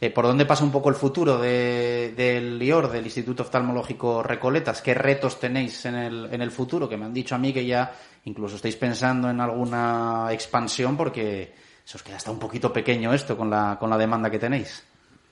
Eh, 0.00 0.10
¿Por 0.10 0.24
dónde 0.24 0.46
pasa 0.46 0.64
un 0.64 0.70
poco 0.70 0.88
el 0.88 0.94
futuro 0.94 1.38
del 1.38 2.62
IOR, 2.62 2.90
del 2.90 3.04
Instituto 3.04 3.42
Oftalmológico 3.42 4.22
Recoletas? 4.22 4.80
¿Qué 4.80 4.94
retos 4.94 5.40
tenéis 5.40 5.84
en 5.84 5.96
el, 5.96 6.28
en 6.32 6.40
el 6.42 6.50
futuro? 6.50 6.88
Que 6.88 6.96
me 6.96 7.06
han 7.06 7.12
dicho 7.12 7.34
a 7.34 7.38
mí 7.38 7.52
que 7.52 7.66
ya 7.66 7.92
incluso 8.24 8.56
estáis 8.56 8.76
pensando 8.76 9.30
en 9.30 9.40
alguna 9.40 10.28
expansión 10.30 10.96
porque 10.96 11.54
se 11.84 11.96
os 11.96 12.02
queda 12.02 12.16
hasta 12.16 12.30
un 12.30 12.38
poquito 12.38 12.72
pequeño 12.72 13.12
esto 13.12 13.36
con 13.36 13.50
la, 13.50 13.76
con 13.78 13.90
la 13.90 13.98
demanda 13.98 14.30
que 14.30 14.38
tenéis. 14.38 14.84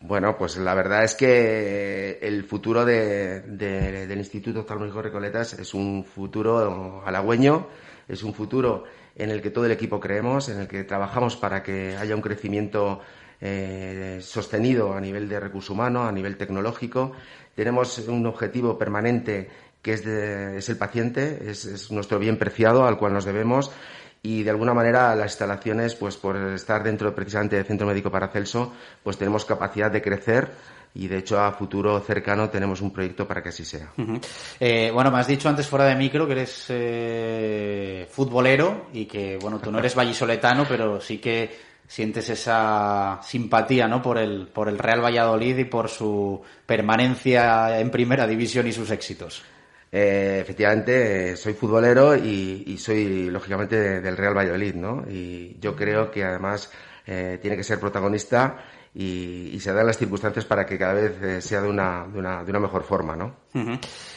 Bueno, 0.03 0.37
pues 0.39 0.57
la 0.57 0.75
verdad 0.75 1.05
es 1.05 1.15
que 1.15 2.19
el 2.23 2.45
futuro 2.45 2.87
de, 2.87 3.41
del 3.43 4.19
Instituto 4.19 4.61
Oftalmológico 4.61 5.03
Recoletas 5.03 5.53
es 5.53 5.75
un 5.75 6.05
futuro 6.05 7.03
halagüeño, 7.05 7.67
es 8.09 8.23
un 8.23 8.33
futuro 8.33 8.85
en 9.15 9.29
el 9.29 9.43
que 9.43 9.51
todo 9.51 9.67
el 9.67 9.73
equipo 9.73 10.01
creemos, 10.01 10.49
en 10.49 10.61
el 10.61 10.69
que 10.69 10.85
trabajamos 10.85 11.37
para 11.37 11.63
que 11.63 11.97
haya 11.99 12.17
un 12.17 12.23
crecimiento 12.23 13.01
eh, 13.43 14.21
sostenido 14.23 14.95
a 14.95 15.01
nivel 15.03 15.29
de 15.29 15.39
recurso 15.39 15.75
humano, 15.75 16.05
a 16.05 16.13
nivel 16.13 16.39
tecnológico. 16.39 17.13
Tenemos 17.55 17.99
un 18.09 18.25
objetivo 18.27 18.79
permanente 18.79 19.51
que 19.83 19.95
es, 19.95 20.07
es 20.07 20.69
el 20.69 20.77
paciente, 20.77 21.51
es, 21.51 21.91
nuestro 21.91 22.19
bien 22.19 22.37
preciado 22.37 22.87
al 22.87 22.99
cual 22.99 23.13
nos 23.15 23.25
debemos 23.25 23.71
y 24.23 24.43
de 24.43 24.51
alguna 24.51 24.75
manera 24.75 25.15
las 25.15 25.33
instalaciones, 25.33 25.95
pues 25.95 26.17
por 26.17 26.37
estar 26.37 26.83
dentro 26.83 27.15
precisamente 27.15 27.57
del 27.57 27.65
Centro 27.65 27.87
Médico 27.87 28.11
Paracelso, 28.11 28.73
pues 29.03 29.17
tenemos 29.17 29.45
capacidad 29.45 29.91
de 29.91 30.03
crecer 30.03 30.51
y 30.95 31.09
de 31.09 31.19
hecho 31.19 31.41
a 31.41 31.53
futuro 31.53 31.99
cercano 32.01 32.51
tenemos 32.51 32.81
un 32.83 32.93
proyecto 32.93 33.27
para 33.27 33.43
que 33.43 33.49
así 33.49 33.65
sea. 33.65 33.93
Eh, 34.59 34.91
bueno, 34.93 35.11
me 35.11 35.19
has 35.19 35.27
dicho 35.27 35.49
antes 35.49 35.67
fuera 35.67 35.87
de 35.87 35.95
micro 35.95 36.27
que 36.27 36.33
eres 36.33 36.67
eh, 36.69 38.09
futbolero 38.11 38.89
y 38.93 39.07
que, 39.07 39.39
bueno, 39.41 39.59
tú 39.59 39.71
no 39.71 39.79
eres 39.79 39.95
vallisoletano, 39.95 40.67
pero 40.69 41.01
sí 41.01 41.19
que 41.19 41.71
sientes 41.87 42.29
esa 42.29 43.21
simpatía, 43.23 43.89
¿no? 43.89 44.03
Por 44.03 44.19
el, 44.19 44.49
por 44.49 44.69
el 44.69 44.79
Real 44.79 45.03
Valladolid 45.03 45.59
y 45.59 45.65
por 45.65 45.89
su 45.89 46.41
permanencia 46.67 47.81
en 47.81 47.91
primera 47.91 48.27
división 48.27 48.67
y 48.67 48.73
sus 48.73 48.91
éxitos. 48.91 49.43
Eh, 49.93 50.39
efectivamente, 50.41 51.37
soy 51.37 51.55
futbolero 51.55 52.17
y, 52.17 52.77
soy, 52.79 53.31
lógicamente, 53.31 54.01
del 54.01 54.17
Real 54.17 54.37
Valladolid, 54.37 54.75
¿no? 54.75 55.05
Y 55.09 55.59
yo 55.61 55.75
creo 55.75 56.11
que, 56.11 56.25
además, 56.25 56.71
eh, 57.07 57.39
tiene 57.41 57.57
que 57.57 57.65
ser 57.65 57.81
protagonista 57.81 58.57
y, 58.95 59.59
se 59.61 59.73
dan 59.73 59.87
las 59.87 59.99
circunstancias 59.99 60.45
para 60.45 60.67
que 60.67 60.79
cada 60.79 60.95
vez 60.95 61.23
eh, 61.23 61.41
sea 61.41 61.61
de 61.61 61.69
una, 61.69 62.07
de 62.07 62.19
una, 62.19 62.43
de 62.43 62.51
una 62.51 62.61
mejor 62.61 62.83
forma, 62.83 63.15
¿no? 63.15 63.37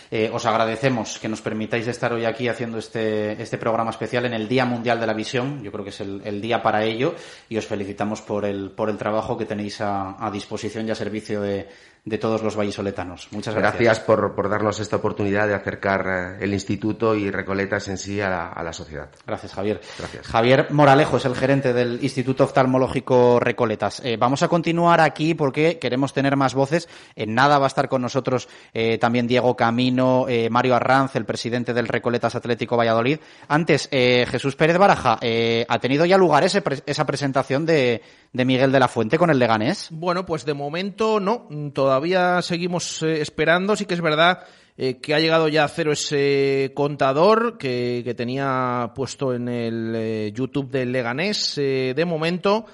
Eh, 0.09 0.29
os 0.33 0.45
agradecemos 0.45 1.19
que 1.19 1.27
nos 1.27 1.41
permitáis 1.41 1.87
estar 1.87 2.13
hoy 2.13 2.25
aquí 2.25 2.47
haciendo 2.47 2.77
este, 2.77 3.41
este 3.41 3.57
programa 3.57 3.91
especial 3.91 4.25
en 4.25 4.33
el 4.33 4.47
Día 4.47 4.65
Mundial 4.65 4.99
de 4.99 5.07
la 5.07 5.13
Visión. 5.13 5.63
Yo 5.63 5.71
creo 5.71 5.83
que 5.83 5.91
es 5.91 6.01
el, 6.01 6.41
día 6.41 6.61
para 6.61 6.83
ello 6.83 7.13
y 7.49 7.57
os 7.57 7.67
felicitamos 7.67 8.21
por 8.21 8.45
el, 8.45 8.71
por 8.71 8.89
el 8.89 8.97
trabajo 8.97 9.37
que 9.37 9.45
tenéis 9.45 9.81
a, 9.81 10.15
a 10.23 10.31
disposición 10.31 10.87
y 10.87 10.91
a 10.91 10.95
servicio 10.95 11.41
de, 11.41 11.67
de 12.05 12.17
todos 12.17 12.43
los 12.43 12.57
vallisoletanos. 12.57 13.29
Muchas 13.31 13.55
gracias. 13.55 13.81
Gracias 13.81 14.05
por, 14.05 14.35
por 14.35 14.49
darnos 14.49 14.79
esta 14.81 14.97
oportunidad 14.97 15.47
de 15.47 15.53
acercar 15.53 16.37
eh, 16.39 16.43
el 16.43 16.53
instituto 16.53 17.15
y 17.15 17.31
Recoletas 17.31 17.87
en 17.87 17.97
sí 17.97 18.19
a 18.19 18.29
la, 18.29 18.49
a 18.49 18.61
la, 18.61 18.73
sociedad. 18.73 19.09
Gracias, 19.25 19.53
Javier. 19.53 19.79
Gracias. 19.97 20.27
Javier 20.27 20.67
Moralejo 20.71 21.17
es 21.17 21.25
el 21.25 21.35
gerente 21.35 21.71
del 21.71 22.03
Instituto 22.03 22.43
Oftalmológico 22.43 23.39
Recoletas. 23.39 24.01
Eh, 24.03 24.17
vamos 24.17 24.43
a 24.43 24.49
continuar 24.49 24.99
aquí 24.99 25.33
porque 25.33 25.79
queremos 25.79 26.11
tener 26.13 26.35
más 26.35 26.53
voces. 26.53 26.89
En 27.15 27.35
nada 27.35 27.57
va 27.57 27.65
a 27.65 27.67
estar 27.67 27.87
con 27.87 28.01
nosotros 28.01 28.49
eh, 28.73 28.97
también 28.97 29.25
Diego 29.25 29.55
Camino, 29.55 30.25
eh, 30.27 30.49
Mario 30.49 30.75
Arranz, 30.75 31.15
el 31.15 31.25
presidente 31.25 31.73
del 31.73 31.87
Recoletas 31.87 32.35
Atlético 32.35 32.75
Valladolid. 32.75 33.19
Antes, 33.47 33.87
eh, 33.91 34.25
Jesús 34.29 34.57
Pérez 34.57 34.77
Baraja, 34.77 35.19
eh, 35.21 35.65
¿ha 35.69 35.79
tenido 35.79 36.05
ya 36.05 36.17
lugar 36.17 36.43
ese, 36.43 36.61
esa 36.85 37.05
presentación 37.05 37.65
de, 37.65 38.01
de 38.33 38.45
Miguel 38.45 38.73
de 38.73 38.79
la 38.79 38.89
Fuente 38.89 39.17
con 39.17 39.29
el 39.29 39.39
Leganés? 39.39 39.87
Bueno, 39.91 40.25
pues 40.25 40.43
de 40.43 40.53
momento 40.53 41.21
no. 41.21 41.47
Todavía 41.73 41.92
todavía 41.93 42.41
seguimos 42.41 43.03
eh, 43.03 43.21
esperando. 43.21 43.75
Sí 43.75 43.85
que 43.85 43.93
es 43.93 44.01
verdad 44.01 44.39
eh, 44.77 44.97
que 44.99 45.13
ha 45.13 45.19
llegado 45.19 45.47
ya 45.47 45.63
a 45.63 45.67
cero 45.67 45.91
ese 45.91 46.71
contador 46.73 47.59
que, 47.59 48.01
que 48.03 48.15
tenía 48.15 48.93
puesto 48.95 49.35
en 49.35 49.47
el 49.47 49.93
eh, 49.95 50.31
YouTube 50.33 50.71
del 50.71 50.91
Leganés. 50.91 51.55
Eh, 51.59 51.93
de 51.95 52.05
momento 52.05 52.65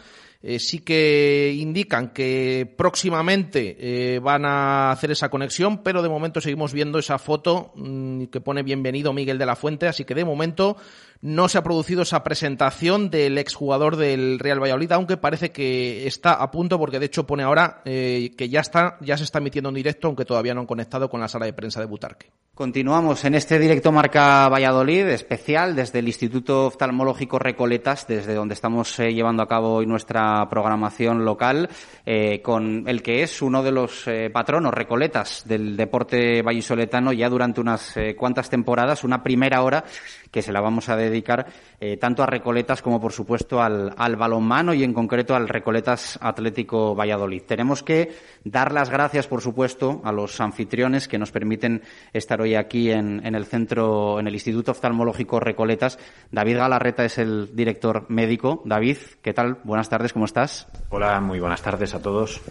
eh, 0.41 0.57
sí 0.57 0.79
que 0.79 1.53
indican 1.53 2.13
que 2.13 2.73
próximamente 2.77 3.75
eh, 3.77 4.19
van 4.19 4.45
a 4.45 4.91
hacer 4.91 5.11
esa 5.11 5.27
conexión, 5.27 5.83
pero 5.83 6.01
de 6.01 6.07
momento 6.07 6.39
seguimos 6.39 6.71
viendo 6.71 6.97
esa 6.97 7.19
foto 7.19 7.73
mmm, 7.75 8.27
que 8.27 8.39
pone 8.39 8.63
bienvenido 8.63 9.11
Miguel 9.11 9.37
de 9.37 9.45
la 9.45 9.57
Fuente, 9.57 9.89
así 9.89 10.05
que 10.05 10.15
de 10.15 10.23
momento 10.23 10.77
no 11.21 11.49
se 11.49 11.57
ha 11.57 11.63
producido 11.63 12.03
esa 12.03 12.23
presentación 12.23 13.09
del 13.09 13.37
exjugador 13.37 13.97
del 13.97 14.39
Real 14.39 14.61
Valladolid, 14.61 14.91
aunque 14.93 15.17
parece 15.17 15.51
que 15.51 16.07
está 16.07 16.33
a 16.33 16.49
punto, 16.49 16.79
porque 16.79 16.99
de 16.99 17.07
hecho 17.07 17.27
pone 17.27 17.43
ahora 17.43 17.81
eh, 17.83 18.31
que 18.37 18.47
ya 18.47 18.61
está, 18.61 18.97
ya 19.01 19.17
se 19.17 19.25
está 19.25 19.39
emitiendo 19.39 19.69
en 19.69 19.75
directo, 19.75 20.07
aunque 20.07 20.23
todavía 20.23 20.53
no 20.53 20.61
han 20.61 20.67
conectado 20.67 21.09
con 21.09 21.19
la 21.19 21.27
sala 21.27 21.45
de 21.45 21.53
prensa 21.53 21.81
de 21.81 21.87
Butarque. 21.87 22.31
Continuamos 22.53 23.23
en 23.25 23.35
este 23.35 23.59
directo 23.59 23.91
Marca 23.91 24.47
Valladolid 24.49 25.07
especial 25.07 25.75
desde 25.75 25.99
el 25.99 26.07
Instituto 26.07 26.67
Oftalmológico 26.67 27.39
Recoletas, 27.39 28.07
desde 28.07 28.33
donde 28.33 28.53
estamos 28.53 28.97
eh, 28.99 29.13
llevando 29.13 29.43
a 29.43 29.47
cabo 29.47 29.75
hoy 29.75 29.85
nuestra 29.85 30.47
programación 30.49 31.25
local, 31.25 31.69
eh, 32.05 32.41
con 32.41 32.87
el 32.87 33.01
que 33.01 33.23
es 33.23 33.41
uno 33.41 33.61
de 33.63 33.71
los 33.71 34.05
patronos 34.33 34.73
Recoletas 34.73 35.43
del 35.45 35.75
deporte 35.75 36.41
vallisoletano 36.41 37.11
ya 37.13 37.29
durante 37.29 37.61
unas 37.61 37.95
cuantas 38.17 38.49
temporadas, 38.49 39.03
una 39.03 39.23
primera 39.23 39.61
hora 39.63 39.83
que 40.31 40.41
se 40.41 40.51
la 40.51 40.61
vamos 40.61 40.89
a 40.89 40.95
dedicar 41.09 41.47
eh, 41.79 41.97
tanto 41.97 42.23
a 42.23 42.25
Recoletas 42.25 42.81
como, 42.81 43.01
por 43.01 43.11
supuesto, 43.11 43.61
al, 43.61 43.93
al 43.97 44.15
balonmano 44.15 44.73
y, 44.73 44.83
en 44.83 44.93
concreto, 44.93 45.35
al 45.35 45.49
Recoletas 45.49 46.17
Atlético 46.21 46.95
Valladolid. 46.95 47.41
Tenemos 47.43 47.83
que 47.83 48.11
dar 48.43 48.71
las 48.71 48.89
gracias, 48.89 49.27
por 49.27 49.41
supuesto, 49.41 50.01
a 50.03 50.11
los 50.11 50.39
anfitriones 50.39 51.07
que 51.07 51.17
nos 51.17 51.31
permiten 51.31 51.81
estar 52.13 52.41
hoy 52.41 52.55
aquí 52.55 52.91
en, 52.91 53.25
en 53.25 53.35
el 53.35 53.45
centro, 53.45 54.19
en 54.19 54.27
el 54.27 54.33
Instituto 54.33 54.71
Oftalmológico 54.71 55.39
Recoletas. 55.39 55.99
David 56.31 56.57
Galarreta 56.57 57.05
es 57.05 57.17
el 57.17 57.55
director 57.55 58.05
médico. 58.09 58.61
David, 58.65 58.97
¿qué 59.21 59.33
tal? 59.33 59.57
Buenas 59.63 59.89
tardes, 59.89 60.13
¿cómo 60.13 60.25
estás? 60.25 60.67
Hola, 60.89 61.19
muy 61.19 61.39
buenas 61.39 61.61
tardes 61.61 61.93
a 61.93 62.01
todos. 62.01 62.41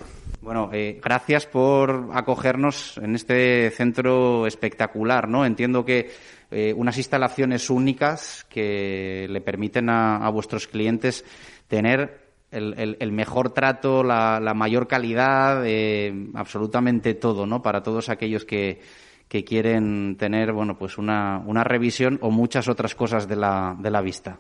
Bueno, 0.40 0.70
eh, 0.72 1.00
gracias 1.02 1.46
por 1.46 2.10
acogernos 2.12 2.96
en 2.98 3.14
este 3.14 3.70
centro 3.70 4.46
espectacular, 4.46 5.28
¿no? 5.28 5.44
Entiendo 5.44 5.84
que 5.84 6.10
eh, 6.50 6.72
unas 6.76 6.96
instalaciones 6.96 7.68
únicas 7.70 8.46
que 8.48 9.26
le 9.28 9.40
permiten 9.40 9.90
a, 9.90 10.28
vuestros 10.30 10.66
clientes 10.66 11.24
tener 11.68 12.28
el, 12.50 13.12
mejor 13.12 13.50
trato, 13.50 14.02
la, 14.02 14.52
mayor 14.54 14.88
calidad, 14.88 15.62
eh, 15.66 16.12
absolutamente 16.34 17.14
todo, 17.14 17.46
¿no? 17.46 17.60
Para 17.62 17.82
todos 17.82 18.08
aquellos 18.08 18.44
que, 18.44 18.80
que 19.28 19.44
quieren 19.44 20.16
tener, 20.16 20.52
bueno, 20.52 20.78
pues 20.78 20.96
una, 20.96 21.42
una 21.44 21.64
revisión 21.64 22.18
o 22.22 22.30
muchas 22.30 22.68
otras 22.68 22.94
cosas 22.94 23.28
de 23.28 23.36
la, 23.36 23.76
de 23.78 23.90
la 23.90 24.00
vista. 24.00 24.38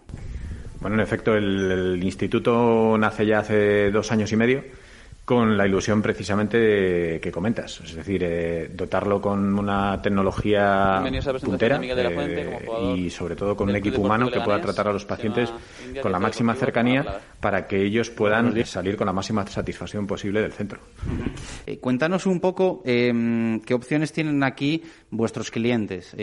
Bueno, 0.80 0.96
en 0.96 1.02
efecto, 1.02 1.34
el 1.34 2.00
instituto 2.02 2.96
nace 2.98 3.26
ya 3.26 3.40
hace 3.40 3.90
dos 3.90 4.10
años 4.12 4.32
y 4.32 4.36
medio 4.36 4.64
con 5.28 5.58
la 5.58 5.66
ilusión 5.66 6.00
precisamente 6.00 7.20
que 7.20 7.30
comentas, 7.30 7.82
es 7.84 7.94
decir, 7.94 8.24
eh, 8.24 8.70
dotarlo 8.72 9.20
con 9.20 9.58
una 9.58 10.00
tecnología 10.00 11.04
puntera 11.44 11.78
eh, 11.82 12.94
y 12.96 13.10
sobre 13.10 13.36
todo 13.36 13.54
con 13.54 13.68
un 13.68 13.76
equipo 13.76 14.00
humano 14.00 14.30
que 14.30 14.40
pueda 14.40 14.58
tratar 14.58 14.88
a 14.88 14.92
los 14.94 15.04
pacientes 15.04 15.52
con 16.00 16.12
la 16.12 16.18
máxima 16.18 16.54
cercanía 16.54 17.20
para 17.40 17.66
que 17.66 17.82
ellos 17.82 18.08
puedan 18.08 18.64
salir 18.64 18.96
con 18.96 19.06
la 19.06 19.12
máxima 19.12 19.46
satisfacción 19.46 20.06
posible 20.06 20.40
del 20.40 20.52
centro. 20.52 20.80
Eh, 21.66 21.78
cuéntanos 21.78 22.24
un 22.24 22.40
poco 22.40 22.80
eh, 22.86 23.60
qué 23.66 23.74
opciones 23.74 24.14
tienen 24.14 24.42
aquí 24.42 24.82
vuestros 25.10 25.50
clientes. 25.50 26.16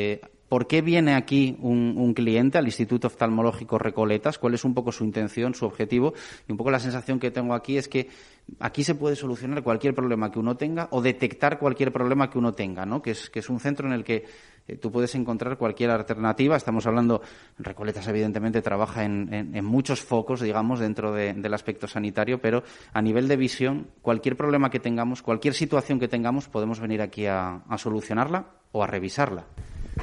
¿Por 0.49 0.67
qué 0.67 0.81
viene 0.81 1.15
aquí 1.15 1.58
un, 1.60 1.95
un, 1.97 2.13
cliente 2.13 2.58
al 2.58 2.65
Instituto 2.65 3.08
Oftalmológico 3.08 3.79
Recoletas? 3.79 4.38
¿Cuál 4.38 4.53
es 4.53 4.63
un 4.63 4.75
poco 4.75 4.91
su 4.91 5.03
intención, 5.03 5.55
su 5.55 5.65
objetivo? 5.65 6.13
Y 6.47 6.51
un 6.51 6.58
poco 6.58 6.69
la 6.69 6.79
sensación 6.79 7.19
que 7.19 7.31
tengo 7.31 7.55
aquí 7.55 7.77
es 7.77 7.88
que 7.88 8.10
aquí 8.60 8.84
se 8.84 8.93
puede 8.93 9.15
solucionar 9.15 9.63
cualquier 9.63 9.95
problema 9.95 10.31
que 10.31 10.38
uno 10.38 10.55
tenga 10.55 10.88
o 10.91 11.01
detectar 11.01 11.58
cualquier 11.58 11.91
problema 11.91 12.29
que 12.29 12.38
uno 12.38 12.53
tenga, 12.53 12.86
¿no? 12.86 13.01
Que 13.01 13.12
es, 13.12 13.29
que 13.29 13.39
es 13.39 13.49
un 13.49 13.60
centro 13.60 13.88
en 13.88 13.93
el 13.93 14.03
que 14.03 14.25
eh, 14.67 14.77
tú 14.77 14.91
puedes 14.91 15.15
encontrar 15.15 15.58
cualquier 15.58 15.89
alternativa. 15.89 16.55
Estamos 16.55 16.86
hablando, 16.86 17.21
Recoletas 17.58 18.08
evidentemente 18.08 18.62
trabaja 18.62 19.03
en, 19.03 19.34
en, 19.34 19.65
muchos 19.65 20.01
focos, 20.01 20.41
digamos, 20.41 20.79
dentro 20.79 21.12
de, 21.12 21.34
del 21.34 21.53
aspecto 21.53 21.88
sanitario, 21.88 22.39
pero 22.39 22.63
a 22.93 23.01
nivel 23.01 23.27
de 23.27 23.36
visión, 23.36 23.88
cualquier 24.01 24.36
problema 24.38 24.69
que 24.69 24.79
tengamos, 24.79 25.21
cualquier 25.21 25.53
situación 25.53 25.99
que 25.99 26.08
tengamos, 26.08 26.47
podemos 26.47 26.79
venir 26.79 27.01
aquí 27.01 27.25
a, 27.25 27.63
a 27.67 27.77
solucionarla 27.77 28.45
o 28.71 28.84
a 28.84 28.88
revisarla. 28.88 29.45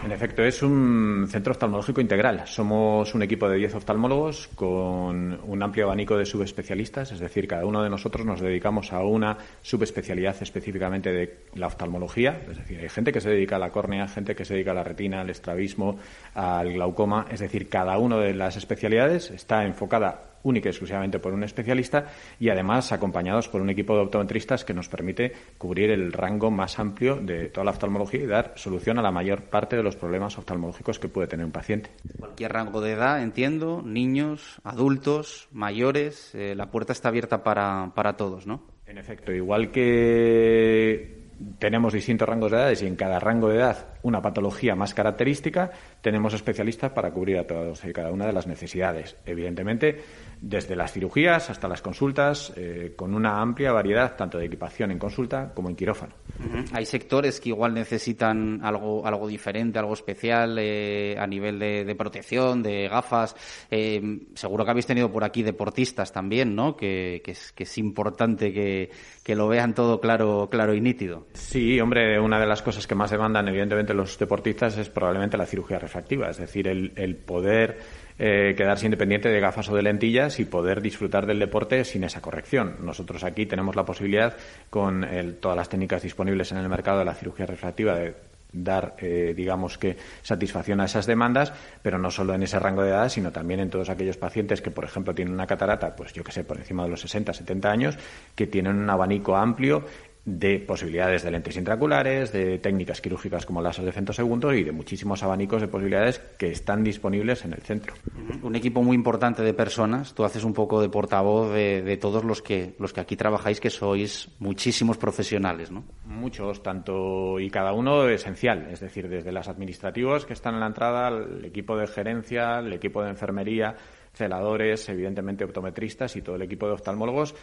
En 0.04 0.10
efecto, 0.10 0.42
es 0.42 0.62
un 0.62 1.26
centro 1.28 1.52
oftalmológico 1.52 2.00
integral. 2.00 2.42
Somos 2.46 3.14
un 3.14 3.22
equipo 3.22 3.48
de 3.48 3.58
10 3.58 3.76
oftalmólogos 3.76 4.48
con 4.54 5.38
un 5.46 5.62
amplio 5.62 5.84
abanico 5.84 6.16
de 6.16 6.26
subespecialistas, 6.26 7.12
es 7.12 7.20
decir, 7.20 7.46
cada 7.46 7.66
uno 7.66 7.82
de 7.82 7.90
nosotros 7.90 8.26
nos 8.26 8.40
dedicamos 8.40 8.92
a 8.92 9.04
una 9.04 9.36
subespecialidad 9.60 10.36
específicamente 10.40 11.12
de 11.12 11.36
la 11.54 11.68
oftalmología. 11.68 12.42
Es 12.50 12.56
decir, 12.56 12.80
hay 12.80 12.88
gente 12.88 13.12
que 13.12 13.20
se 13.20 13.30
dedica 13.30 13.56
a 13.56 13.58
la 13.60 13.70
córnea, 13.70 14.08
gente 14.08 14.34
que 14.34 14.44
se 14.44 14.54
dedica 14.54 14.72
a 14.72 14.74
la 14.74 14.84
retina, 14.84 15.20
al 15.20 15.30
estrabismo, 15.30 15.98
al 16.34 16.72
glaucoma. 16.72 17.26
Es 17.30 17.40
decir, 17.40 17.68
cada 17.68 17.98
una 17.98 18.16
de 18.18 18.34
las 18.34 18.56
especialidades 18.56 19.30
está 19.30 19.64
enfocada 19.64 20.31
única 20.42 20.68
y 20.68 20.70
exclusivamente 20.70 21.18
por 21.18 21.32
un 21.32 21.44
especialista 21.44 22.06
y 22.38 22.48
además 22.48 22.92
acompañados 22.92 23.48
por 23.48 23.60
un 23.60 23.70
equipo 23.70 23.94
de 23.94 24.02
optometristas 24.02 24.64
que 24.64 24.74
nos 24.74 24.88
permite 24.88 25.32
cubrir 25.58 25.90
el 25.90 26.12
rango 26.12 26.50
más 26.50 26.78
amplio 26.78 27.16
de 27.16 27.48
toda 27.48 27.64
la 27.64 27.70
oftalmología 27.70 28.22
y 28.22 28.26
dar 28.26 28.52
solución 28.56 28.98
a 28.98 29.02
la 29.02 29.10
mayor 29.10 29.42
parte 29.44 29.76
de 29.76 29.82
los 29.82 29.96
problemas 29.96 30.38
oftalmológicos 30.38 30.98
que 30.98 31.08
puede 31.08 31.28
tener 31.28 31.46
un 31.46 31.52
paciente. 31.52 31.90
Cualquier 32.18 32.52
rango 32.52 32.80
de 32.80 32.92
edad, 32.92 33.22
entiendo, 33.22 33.82
niños, 33.84 34.60
adultos, 34.64 35.48
mayores, 35.52 36.34
eh, 36.34 36.54
la 36.54 36.70
puerta 36.70 36.92
está 36.92 37.08
abierta 37.08 37.42
para, 37.42 37.92
para 37.94 38.16
todos, 38.16 38.46
¿no? 38.46 38.62
En 38.86 38.98
efecto, 38.98 39.32
igual 39.32 39.70
que 39.70 41.22
tenemos 41.58 41.92
distintos 41.92 42.28
rangos 42.28 42.50
de 42.50 42.58
edades 42.58 42.82
y 42.82 42.86
en 42.86 42.96
cada 42.96 43.18
rango 43.18 43.48
de 43.48 43.56
edad 43.56 43.86
una 44.02 44.20
patología 44.20 44.74
más 44.74 44.94
característica, 44.94 45.70
tenemos 46.02 46.34
especialistas 46.34 46.90
para 46.90 47.10
cubrir 47.12 47.38
a 47.38 47.46
todas 47.46 47.84
y 47.84 47.92
cada 47.92 48.10
una 48.10 48.26
de 48.26 48.32
las 48.32 48.46
necesidades. 48.46 49.16
Evidentemente, 49.24 50.02
desde 50.40 50.74
las 50.74 50.92
cirugías 50.92 51.48
hasta 51.48 51.68
las 51.68 51.80
consultas, 51.80 52.52
eh, 52.56 52.94
con 52.96 53.14
una 53.14 53.40
amplia 53.40 53.70
variedad 53.70 54.16
tanto 54.16 54.38
de 54.38 54.46
equipación 54.46 54.90
en 54.90 54.98
consulta 54.98 55.52
como 55.54 55.70
en 55.70 55.76
quirófano. 55.76 56.14
Uh 56.40 56.56
-huh. 56.56 56.64
Hay 56.72 56.84
sectores 56.84 57.40
que 57.40 57.50
igual 57.50 57.72
necesitan 57.72 58.60
algo, 58.64 59.06
algo 59.06 59.28
diferente, 59.28 59.78
algo 59.78 59.94
especial 59.94 60.58
eh, 60.58 61.16
a 61.16 61.26
nivel 61.28 61.60
de, 61.60 61.84
de, 61.84 61.94
protección, 61.94 62.62
de 62.62 62.88
gafas. 62.88 63.36
Eh, 63.70 64.02
seguro 64.34 64.64
que 64.64 64.70
habéis 64.72 64.86
tenido 64.86 65.12
por 65.12 65.22
aquí 65.22 65.44
deportistas 65.44 66.12
también, 66.12 66.56
¿no? 66.56 66.76
Que, 66.76 67.22
que, 67.24 67.30
es, 67.30 67.52
que 67.52 67.62
es, 67.62 67.78
importante 67.78 68.52
que, 68.52 68.90
que, 69.22 69.36
lo 69.36 69.46
vean 69.46 69.74
todo 69.74 70.00
claro, 70.00 70.48
claro 70.50 70.74
y 70.74 70.80
nítido. 70.80 71.28
Sí, 71.34 71.78
hombre, 71.78 72.18
una 72.18 72.40
de 72.40 72.46
las 72.46 72.62
cosas 72.62 72.88
que 72.88 72.96
más 72.96 73.12
demandan, 73.12 73.46
evidentemente, 73.46 73.94
los 73.94 74.18
deportistas 74.18 74.76
es 74.78 74.88
probablemente 74.88 75.36
la 75.36 75.46
cirugía 75.46 75.78
refractiva, 75.92 76.30
es 76.30 76.38
decir, 76.38 76.66
el, 76.68 77.16
poder 77.16 77.78
eh, 78.18 78.54
quedarse 78.56 78.86
independiente 78.86 79.28
de 79.28 79.40
gafas 79.40 79.68
o 79.68 79.76
de 79.76 79.82
lentillas 79.82 80.40
y 80.40 80.46
poder 80.46 80.80
disfrutar 80.80 81.26
del 81.26 81.38
deporte 81.38 81.84
sin 81.84 82.04
esa 82.04 82.22
corrección. 82.22 82.76
Nosotros 82.80 83.24
aquí 83.24 83.44
tenemos 83.44 83.76
la 83.76 83.84
posibilidad, 83.84 84.34
con 84.70 85.04
el, 85.04 85.36
todas 85.36 85.56
las 85.56 85.68
técnicas 85.68 86.02
disponibles 86.02 86.50
en 86.52 86.58
el 86.58 86.68
mercado 86.68 87.00
de 87.00 87.04
la 87.04 87.14
cirugía 87.14 87.44
refractiva, 87.44 87.94
de 87.94 88.14
dar, 88.54 88.96
eh, 88.98 89.34
digamos 89.36 89.76
que, 89.76 89.96
satisfacción 90.22 90.80
a 90.80 90.86
esas 90.86 91.06
demandas, 91.06 91.52
pero 91.82 91.98
no 91.98 92.10
solo 92.10 92.34
en 92.34 92.42
ese 92.42 92.58
rango 92.58 92.82
de 92.82 92.90
edad, 92.90 93.08
sino 93.08 93.32
también 93.32 93.60
en 93.60 93.70
todos 93.70 93.90
aquellos 93.90 94.16
pacientes 94.16 94.62
que, 94.62 94.70
por 94.70 94.84
ejemplo, 94.84 95.14
tienen 95.14 95.34
una 95.34 95.46
catarata, 95.46 95.94
pues 95.94 96.12
yo 96.12 96.24
que 96.24 96.32
sé, 96.32 96.44
por 96.44 96.58
encima 96.58 96.84
de 96.84 96.90
los 96.90 97.00
60, 97.00 97.32
70 97.32 97.70
años, 97.70 97.98
que 98.34 98.46
tienen 98.46 98.76
un 98.76 98.88
abanico 98.88 99.36
amplio 99.36 99.84
de 100.24 100.60
posibilidades 100.60 101.24
de 101.24 101.32
lentes 101.32 101.56
intraculares, 101.56 102.32
de 102.32 102.58
técnicas 102.58 103.00
quirúrgicas 103.00 103.44
como 103.44 103.60
láser 103.60 103.84
de 103.84 103.90
femtosegundos 103.90 104.54
y 104.54 104.62
de 104.62 104.70
muchísimos 104.70 105.22
abanicos 105.24 105.60
de 105.60 105.66
posibilidades 105.66 106.20
que 106.38 106.52
están 106.52 106.84
disponibles 106.84 107.44
en 107.44 107.54
el 107.54 107.60
centro. 107.62 107.94
Un 108.42 108.54
equipo 108.54 108.82
muy 108.82 108.94
importante 108.94 109.42
de 109.42 109.52
personas. 109.52 110.14
Tú 110.14 110.24
haces 110.24 110.44
un 110.44 110.54
poco 110.54 110.80
de 110.80 110.88
portavoz 110.88 111.52
de, 111.52 111.98
todos 112.00 112.24
los 112.24 112.40
que, 112.40 112.76
los 112.78 112.92
que 112.92 113.00
aquí 113.00 113.16
trabajáis, 113.16 113.58
que 113.58 113.70
sois 113.70 114.28
muchísimos 114.38 114.96
profesionales, 114.96 115.72
¿no? 115.72 115.84
Muchos, 116.04 116.62
tanto 116.62 117.40
y 117.40 117.50
cada 117.50 117.72
uno 117.72 118.08
esencial. 118.08 118.68
Es 118.70 118.78
decir, 118.78 119.08
desde 119.08 119.32
los 119.32 119.48
administrativos 119.48 120.24
que 120.24 120.34
están 120.34 120.54
en 120.54 120.60
la 120.60 120.66
entrada, 120.66 121.08
el 121.08 121.44
equipo 121.44 121.76
de 121.76 121.88
gerencia, 121.88 122.60
el 122.60 122.72
equipo 122.72 123.02
de 123.02 123.10
enfermería, 123.10 123.74
celadores, 124.12 124.88
evidentemente 124.88 125.44
optometristas 125.44 126.14
y 126.16 126.22
todo 126.22 126.36
el 126.36 126.42
equipo 126.42 126.66
de 126.66 126.74
oftalmólogos 126.74 127.34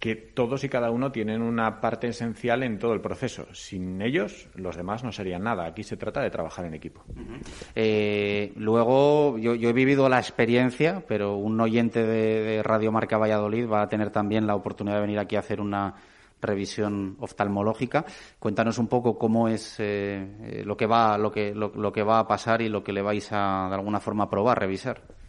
que 0.00 0.16
todos 0.16 0.64
y 0.64 0.70
cada 0.70 0.90
uno 0.90 1.12
tienen 1.12 1.42
una 1.42 1.78
parte 1.82 2.08
esencial 2.08 2.62
en 2.62 2.78
todo 2.78 2.94
el 2.94 3.02
proceso. 3.02 3.46
Sin 3.52 4.00
ellos, 4.00 4.48
los 4.54 4.74
demás 4.74 5.04
no 5.04 5.12
serían 5.12 5.42
nada. 5.42 5.66
Aquí 5.66 5.82
se 5.82 5.98
trata 5.98 6.22
de 6.22 6.30
trabajar 6.30 6.64
en 6.64 6.72
equipo. 6.72 7.04
Eh, 7.74 8.50
luego, 8.56 9.36
yo, 9.36 9.52
he 9.52 9.72
vivido 9.74 10.08
la 10.08 10.18
experiencia, 10.18 11.04
pero 11.06 11.36
un 11.36 11.60
oyente 11.60 12.02
de, 12.02 12.62
Radio 12.62 12.90
Marca 12.90 13.18
Valladolid 13.18 13.68
va 13.68 13.82
a 13.82 13.88
tener 13.88 14.08
también 14.10 14.46
la 14.46 14.56
oportunidad 14.56 14.96
de 14.96 15.02
venir 15.02 15.18
aquí 15.18 15.36
a 15.36 15.40
hacer 15.40 15.60
una 15.60 15.94
revisión 16.40 17.16
oftalmológica. 17.20 18.06
Cuéntanos 18.38 18.78
un 18.78 18.88
poco 18.88 19.18
cómo 19.18 19.48
es 19.48 19.78
eh, 19.80 20.26
eh, 20.42 20.62
lo 20.64 20.78
que 20.78 20.86
va 20.86 21.18
lo 21.18 21.30
que 21.30 21.54
lo 21.54 21.92
que 21.92 22.02
va 22.02 22.20
a 22.20 22.26
pasar 22.26 22.62
y 22.62 22.70
lo 22.70 22.82
que 22.82 22.94
le 22.94 23.02
vais 23.02 23.28
a 23.32 23.66
de 23.68 23.74
alguna 23.74 24.00
forma 24.00 24.30
probar, 24.30 24.58
revisar. 24.58 25.19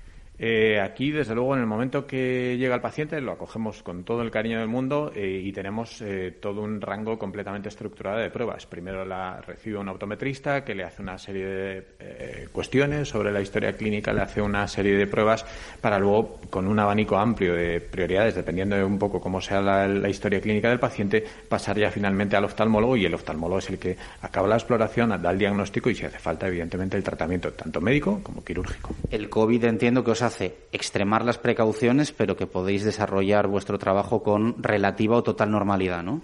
Eh, 0.43 0.79
aquí, 0.79 1.11
desde 1.11 1.35
luego, 1.35 1.53
en 1.53 1.61
el 1.61 1.67
momento 1.67 2.07
que 2.07 2.57
llega 2.57 2.73
el 2.73 2.81
paciente, 2.81 3.21
lo 3.21 3.33
acogemos 3.33 3.83
con 3.83 4.03
todo 4.03 4.23
el 4.23 4.31
cariño 4.31 4.57
del 4.57 4.67
mundo 4.67 5.11
eh, 5.15 5.39
y 5.43 5.51
tenemos 5.51 6.01
eh, 6.01 6.35
todo 6.41 6.61
un 6.61 6.81
rango 6.81 7.19
completamente 7.19 7.69
estructurado 7.69 8.17
de 8.17 8.31
pruebas. 8.31 8.65
Primero 8.65 9.05
la 9.05 9.39
recibe 9.41 9.77
un 9.77 9.89
optometrista 9.89 10.63
que 10.63 10.73
le 10.73 10.83
hace 10.83 11.03
una 11.03 11.19
serie 11.19 11.45
de 11.45 12.47
cuestiones 12.51 13.09
sobre 13.09 13.31
la 13.31 13.39
historia 13.39 13.73
clínica, 13.73 14.13
le 14.13 14.21
hace 14.21 14.41
una 14.41 14.67
serie 14.67 14.95
de 14.97 15.05
pruebas 15.05 15.45
para 15.79 15.99
luego, 15.99 16.39
con 16.49 16.67
un 16.67 16.79
abanico 16.79 17.17
amplio 17.17 17.53
de 17.53 17.79
prioridades, 17.79 18.33
dependiendo 18.33 18.75
de 18.75 18.83
un 18.83 18.97
poco 18.97 19.21
cómo 19.21 19.41
sea 19.41 19.61
la, 19.61 20.09
historia 20.09 20.41
clínica 20.41 20.69
del 20.69 20.79
paciente, 20.79 21.23
pasar 21.47 21.77
ya 21.77 21.91
finalmente 21.91 22.35
al 22.35 22.45
oftalmólogo 22.45 22.97
y 22.97 23.05
el 23.05 23.13
oftalmólogo 23.13 23.59
es 23.59 23.69
el 23.69 23.77
que 23.77 23.95
acaba 24.21 24.47
la 24.47 24.55
exploración, 24.55 25.21
da 25.21 25.29
el 25.29 25.37
diagnóstico 25.37 25.89
y 25.91 25.95
si 25.95 26.05
hace 26.05 26.17
falta, 26.17 26.47
evidentemente, 26.47 26.97
el 26.97 27.03
tratamiento 27.03 27.53
tanto 27.53 27.79
médico 27.79 28.21
como 28.23 28.43
quirúrgico. 28.43 28.95
El 29.11 29.29
COVID 29.29 29.63
entiendo 29.65 30.03
que 30.03 30.11
os 30.11 30.21
hace 30.31 30.55
extremar 30.71 31.25
las 31.25 31.37
precauciones, 31.37 32.11
pero 32.11 32.35
que 32.35 32.47
podéis 32.47 32.83
desarrollar 32.83 33.47
vuestro 33.47 33.77
trabajo 33.77 34.23
con 34.23 34.61
relativa 34.63 35.17
o 35.17 35.23
total 35.23 35.51
normalidad, 35.51 36.03
¿no? 36.03 36.21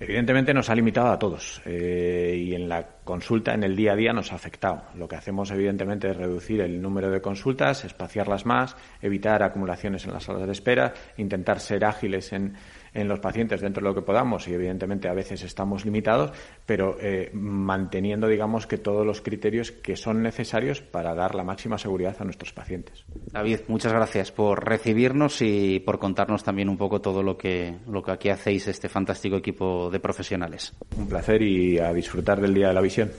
Evidentemente 0.00 0.54
nos 0.54 0.70
ha 0.70 0.76
limitado 0.76 1.08
a 1.08 1.18
todos 1.18 1.60
eh, 1.64 2.36
y 2.38 2.54
en 2.54 2.68
la 2.68 2.86
consulta, 3.02 3.52
en 3.52 3.64
el 3.64 3.74
día 3.74 3.94
a 3.94 3.96
día, 3.96 4.12
nos 4.12 4.32
ha 4.32 4.36
afectado. 4.36 4.82
Lo 4.94 5.08
que 5.08 5.16
hacemos, 5.16 5.50
evidentemente, 5.50 6.08
es 6.08 6.16
reducir 6.16 6.60
el 6.60 6.80
número 6.80 7.10
de 7.10 7.20
consultas, 7.20 7.84
espaciarlas 7.84 8.46
más, 8.46 8.76
evitar 9.02 9.42
acumulaciones 9.42 10.04
en 10.04 10.12
las 10.12 10.22
salas 10.22 10.46
de 10.46 10.52
espera, 10.52 10.94
intentar 11.16 11.58
ser 11.58 11.84
ágiles 11.84 12.32
en, 12.32 12.54
en 13.00 13.08
los 13.08 13.20
pacientes 13.20 13.60
dentro 13.60 13.82
de 13.82 13.88
lo 13.88 13.94
que 13.94 14.02
podamos 14.02 14.48
y 14.48 14.54
evidentemente 14.54 15.08
a 15.08 15.14
veces 15.14 15.42
estamos 15.42 15.84
limitados, 15.84 16.32
pero 16.66 16.96
eh, 17.00 17.30
manteniendo 17.32 18.28
digamos 18.28 18.66
que 18.66 18.78
todos 18.78 19.06
los 19.06 19.20
criterios 19.20 19.70
que 19.72 19.96
son 19.96 20.22
necesarios 20.22 20.80
para 20.80 21.14
dar 21.14 21.34
la 21.34 21.44
máxima 21.44 21.78
seguridad 21.78 22.16
a 22.18 22.24
nuestros 22.24 22.52
pacientes. 22.52 23.04
David, 23.32 23.60
muchas 23.68 23.92
gracias 23.92 24.32
por 24.32 24.64
recibirnos 24.64 25.40
y 25.42 25.80
por 25.80 25.98
contarnos 25.98 26.44
también 26.44 26.68
un 26.68 26.76
poco 26.76 27.00
todo 27.00 27.22
lo 27.22 27.36
que 27.36 27.74
lo 27.88 28.02
que 28.02 28.10
aquí 28.10 28.28
hacéis 28.28 28.68
este 28.68 28.88
fantástico 28.88 29.36
equipo 29.36 29.90
de 29.90 30.00
profesionales. 30.00 30.74
Un 30.96 31.08
placer 31.08 31.42
y 31.42 31.78
a 31.78 31.92
disfrutar 31.92 32.40
del 32.40 32.54
Día 32.54 32.68
de 32.68 32.74
la 32.74 32.80
Visión. 32.80 33.10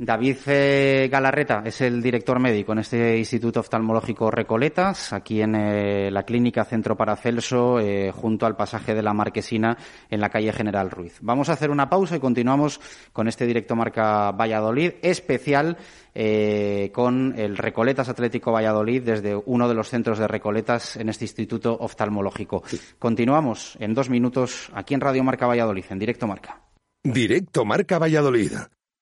David 0.00 0.36
eh, 0.46 1.08
Galarreta 1.10 1.62
es 1.64 1.80
el 1.80 2.00
director 2.00 2.38
médico 2.38 2.70
en 2.70 2.78
este 2.78 3.18
Instituto 3.18 3.58
Oftalmológico 3.58 4.30
Recoletas, 4.30 5.12
aquí 5.12 5.42
en 5.42 5.56
eh, 5.56 6.08
la 6.12 6.22
Clínica 6.22 6.64
Centro 6.64 6.96
Paracelso, 6.96 7.80
eh, 7.80 8.12
junto 8.12 8.46
al 8.46 8.54
pasaje 8.54 8.94
de 8.94 9.02
la 9.02 9.12
Marquesina 9.12 9.76
en 10.08 10.20
la 10.20 10.28
calle 10.28 10.52
General 10.52 10.88
Ruiz. 10.88 11.18
Vamos 11.20 11.48
a 11.48 11.54
hacer 11.54 11.72
una 11.72 11.90
pausa 11.90 12.14
y 12.14 12.20
continuamos 12.20 12.80
con 13.12 13.26
este 13.26 13.44
directo 13.44 13.74
marca 13.74 14.30
Valladolid 14.30 14.92
especial 15.02 15.76
con 16.92 17.34
el 17.38 17.56
Recoletas 17.56 18.08
Atlético 18.08 18.50
Valladolid 18.50 19.02
desde 19.02 19.36
uno 19.36 19.68
de 19.68 19.74
los 19.74 19.88
centros 19.88 20.18
de 20.18 20.26
Recoletas 20.26 20.96
en 20.96 21.08
este 21.08 21.24
Instituto 21.24 21.76
Oftalmológico. 21.78 22.64
Continuamos 22.98 23.76
en 23.78 23.94
dos 23.94 24.10
minutos 24.10 24.68
aquí 24.74 24.94
en 24.94 25.00
Radio 25.00 25.22
Marca 25.22 25.46
Valladolid, 25.46 25.84
en 25.90 25.98
directo 25.98 26.26
marca. 26.26 26.60
Directo 27.04 27.64
Marca 27.64 27.98
Valladolid. 28.00 28.52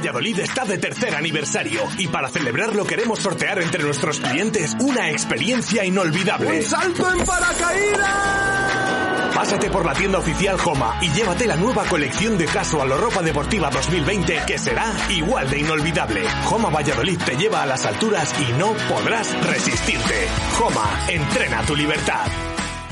Valladolid 0.00 0.40
está 0.40 0.64
de 0.64 0.78
tercer 0.78 1.14
aniversario 1.14 1.82
y 1.98 2.08
para 2.08 2.30
celebrarlo 2.30 2.86
queremos 2.86 3.18
sortear 3.18 3.60
entre 3.60 3.82
nuestros 3.82 4.18
clientes 4.18 4.74
una 4.80 5.10
experiencia 5.10 5.84
inolvidable. 5.84 6.56
¡Un 6.56 6.62
salto 6.62 7.12
en 7.12 7.22
paracaídas! 7.22 9.34
Pásate 9.34 9.68
por 9.68 9.84
la 9.84 9.92
tienda 9.92 10.18
oficial 10.18 10.58
Joma 10.58 10.98
y 11.02 11.10
llévate 11.10 11.46
la 11.46 11.56
nueva 11.56 11.84
colección 11.84 12.38
de 12.38 12.46
casual 12.46 12.90
o 12.92 12.96
ropa 12.96 13.20
deportiva 13.20 13.68
2020 13.68 14.44
que 14.46 14.56
será 14.56 14.90
igual 15.10 15.50
de 15.50 15.58
inolvidable. 15.58 16.22
Joma 16.46 16.70
Valladolid 16.70 17.18
te 17.18 17.36
lleva 17.36 17.62
a 17.62 17.66
las 17.66 17.84
alturas 17.84 18.34
y 18.40 18.52
no 18.54 18.72
podrás 18.88 19.38
resistirte. 19.46 20.28
Joma, 20.52 21.08
entrena 21.10 21.60
tu 21.66 21.76
libertad. 21.76 22.26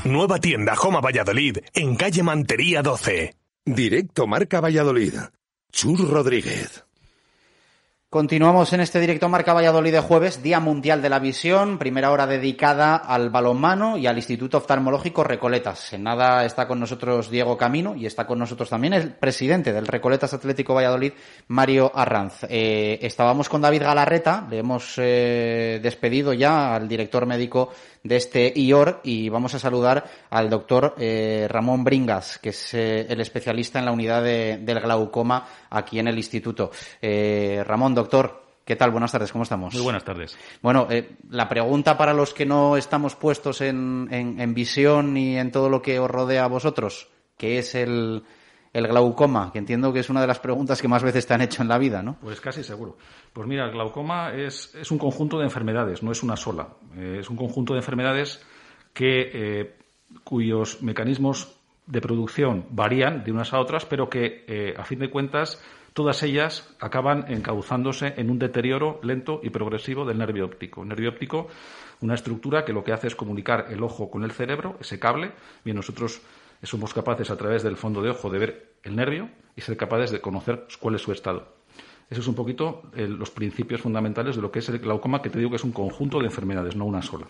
Nueva 0.03 0.37
tienda 0.37 0.75
Joma 0.75 1.01
Valladolid 1.01 1.57
en 1.73 1.95
calle 1.95 2.21
Mantería 2.21 2.83
12. 2.83 3.33
Directo 3.65 4.27
Marca 4.27 4.61
Valladolid. 4.61 5.15
Chur 5.71 6.07
Rodríguez. 6.07 6.85
Continuamos 8.11 8.73
en 8.73 8.79
este 8.79 8.99
directo 8.99 9.29
Marca 9.29 9.53
Valladolid 9.53 9.91
de 9.91 9.99
jueves, 9.99 10.41
Día 10.41 10.59
Mundial 10.59 11.03
de 11.03 11.09
la 11.09 11.19
Visión, 11.19 11.77
primera 11.77 12.09
hora 12.09 12.25
dedicada 12.25 12.95
al 12.95 13.29
balonmano 13.29 13.99
y 13.99 14.07
al 14.07 14.15
Instituto 14.15 14.57
Oftalmológico 14.57 15.23
Recoletas. 15.23 15.93
En 15.93 16.01
nada 16.01 16.43
está 16.43 16.67
con 16.67 16.79
nosotros 16.79 17.29
Diego 17.29 17.55
Camino 17.55 17.95
y 17.95 18.07
está 18.07 18.25
con 18.25 18.39
nosotros 18.39 18.67
también 18.67 18.93
el 18.93 19.13
presidente 19.13 19.73
del 19.73 19.85
Recoletas 19.85 20.33
Atlético 20.33 20.73
Valladolid, 20.73 21.13
Mario 21.49 21.91
Arranz. 21.93 22.45
Eh, 22.49 22.97
estábamos 23.03 23.47
con 23.47 23.61
David 23.61 23.83
Galarreta, 23.83 24.47
le 24.49 24.57
hemos 24.57 24.95
eh, 24.97 25.79
despedido 25.83 26.33
ya 26.33 26.73
al 26.73 26.87
director 26.87 27.27
médico 27.27 27.69
de 28.03 28.15
este 28.15 28.53
IOR 28.55 29.01
y 29.03 29.29
vamos 29.29 29.53
a 29.55 29.59
saludar 29.59 30.09
al 30.29 30.49
doctor 30.49 30.95
eh, 30.97 31.47
Ramón 31.49 31.83
Bringas, 31.83 32.39
que 32.39 32.49
es 32.49 32.73
eh, 32.73 33.05
el 33.09 33.21
especialista 33.21 33.79
en 33.79 33.85
la 33.85 33.91
unidad 33.91 34.23
del 34.23 34.79
glaucoma 34.79 35.47
aquí 35.69 35.99
en 35.99 36.07
el 36.07 36.17
instituto. 36.17 36.71
Eh, 37.01 37.63
Ramón, 37.65 37.95
doctor. 37.95 38.47
¿Qué 38.63 38.75
tal? 38.75 38.91
Buenas 38.91 39.11
tardes, 39.11 39.31
¿cómo 39.31 39.43
estamos? 39.43 39.73
Muy 39.73 39.81
buenas 39.81 40.03
tardes. 40.03 40.37
Bueno, 40.61 40.87
la 41.31 41.49
pregunta 41.49 41.97
para 41.97 42.13
los 42.13 42.35
que 42.35 42.45
no 42.45 42.77
estamos 42.77 43.15
puestos 43.15 43.61
en, 43.61 44.07
en 44.11 44.53
visión 44.53 45.17
y 45.17 45.37
en 45.37 45.51
todo 45.51 45.69
lo 45.69 45.81
que 45.81 45.97
os 45.97 46.11
rodea 46.11 46.43
a 46.43 46.47
vosotros, 46.47 47.09
¿qué 47.35 47.57
es 47.57 47.73
el, 47.73 48.23
el 48.73 48.87
glaucoma, 48.87 49.51
que 49.51 49.59
entiendo 49.59 49.91
que 49.91 49.99
es 49.99 50.09
una 50.09 50.21
de 50.21 50.27
las 50.27 50.39
preguntas 50.39 50.81
que 50.81 50.87
más 50.87 51.03
veces 51.03 51.25
te 51.25 51.33
han 51.33 51.41
hecho 51.41 51.61
en 51.61 51.67
la 51.67 51.77
vida, 51.77 52.03
¿no? 52.03 52.17
Pues 52.21 52.39
casi 52.39 52.63
seguro. 52.63 52.97
Pues 53.33 53.47
mira, 53.47 53.65
el 53.65 53.71
glaucoma 53.71 54.33
es, 54.33 54.73
un 54.91 54.97
conjunto 54.97 55.37
de 55.39 55.45
enfermedades, 55.45 56.03
no 56.03 56.11
es 56.11 56.21
una 56.23 56.35
sola. 56.35 56.69
Eh, 56.95 57.17
es 57.19 57.29
un 57.29 57.35
conjunto 57.35 57.73
de 57.73 57.79
enfermedades 57.79 58.45
que, 58.93 59.31
eh, 59.33 59.75
cuyos 60.23 60.81
mecanismos 60.81 61.55
de 61.87 62.01
producción 62.01 62.65
varían 62.69 63.23
de 63.23 63.31
unas 63.31 63.53
a 63.53 63.59
otras, 63.59 63.85
pero 63.85 64.09
que, 64.09 64.45
eh, 64.47 64.75
a 64.77 64.83
fin 64.83 64.99
de 64.99 65.09
cuentas, 65.09 65.61
todas 65.93 66.21
ellas 66.21 66.75
acaban 66.79 67.25
encauzándose 67.29 68.13
en 68.17 68.29
un 68.29 68.37
deterioro 68.37 68.99
lento 69.01 69.39
y 69.43 69.49
progresivo 69.49 70.05
del 70.05 70.19
nervio 70.19 70.45
óptico. 70.45 70.83
El 70.83 70.89
nervio 70.89 71.09
óptico, 71.09 71.47
una 72.01 72.13
estructura 72.13 72.63
que 72.63 72.73
lo 72.73 72.83
que 72.83 72.93
hace 72.93 73.07
es 73.07 73.15
comunicar 73.15 73.65
el 73.69 73.83
ojo 73.83 74.11
con 74.11 74.23
el 74.23 74.31
cerebro, 74.31 74.77
ese 74.79 74.99
cable. 74.99 75.31
Bien, 75.65 75.75
nosotros 75.75 76.21
somos 76.67 76.93
capaces 76.93 77.29
a 77.31 77.37
través 77.37 77.63
del 77.63 77.77
fondo 77.77 78.01
de 78.01 78.09
ojo 78.09 78.29
de 78.29 78.39
ver 78.39 78.73
el 78.83 78.95
nervio 78.95 79.29
y 79.55 79.61
ser 79.61 79.77
capaces 79.77 80.11
de 80.11 80.21
conocer 80.21 80.67
cuál 80.79 80.95
es 80.95 81.01
su 81.01 81.11
estado. 81.11 81.59
Eso 82.09 82.21
es 82.21 82.27
un 82.27 82.33
poquito 82.33 82.81
eh, 82.95 83.07
los 83.07 83.29
principios 83.29 83.81
fundamentales 83.81 84.35
de 84.35 84.41
lo 84.41 84.51
que 84.51 84.59
es 84.59 84.69
el 84.69 84.79
glaucoma, 84.79 85.21
que 85.21 85.29
te 85.29 85.37
digo 85.37 85.51
que 85.51 85.57
es 85.57 85.63
un 85.63 85.71
conjunto 85.71 86.17
de 86.17 86.25
enfermedades, 86.25 86.75
no 86.75 86.85
una 86.85 87.03
sola. 87.03 87.27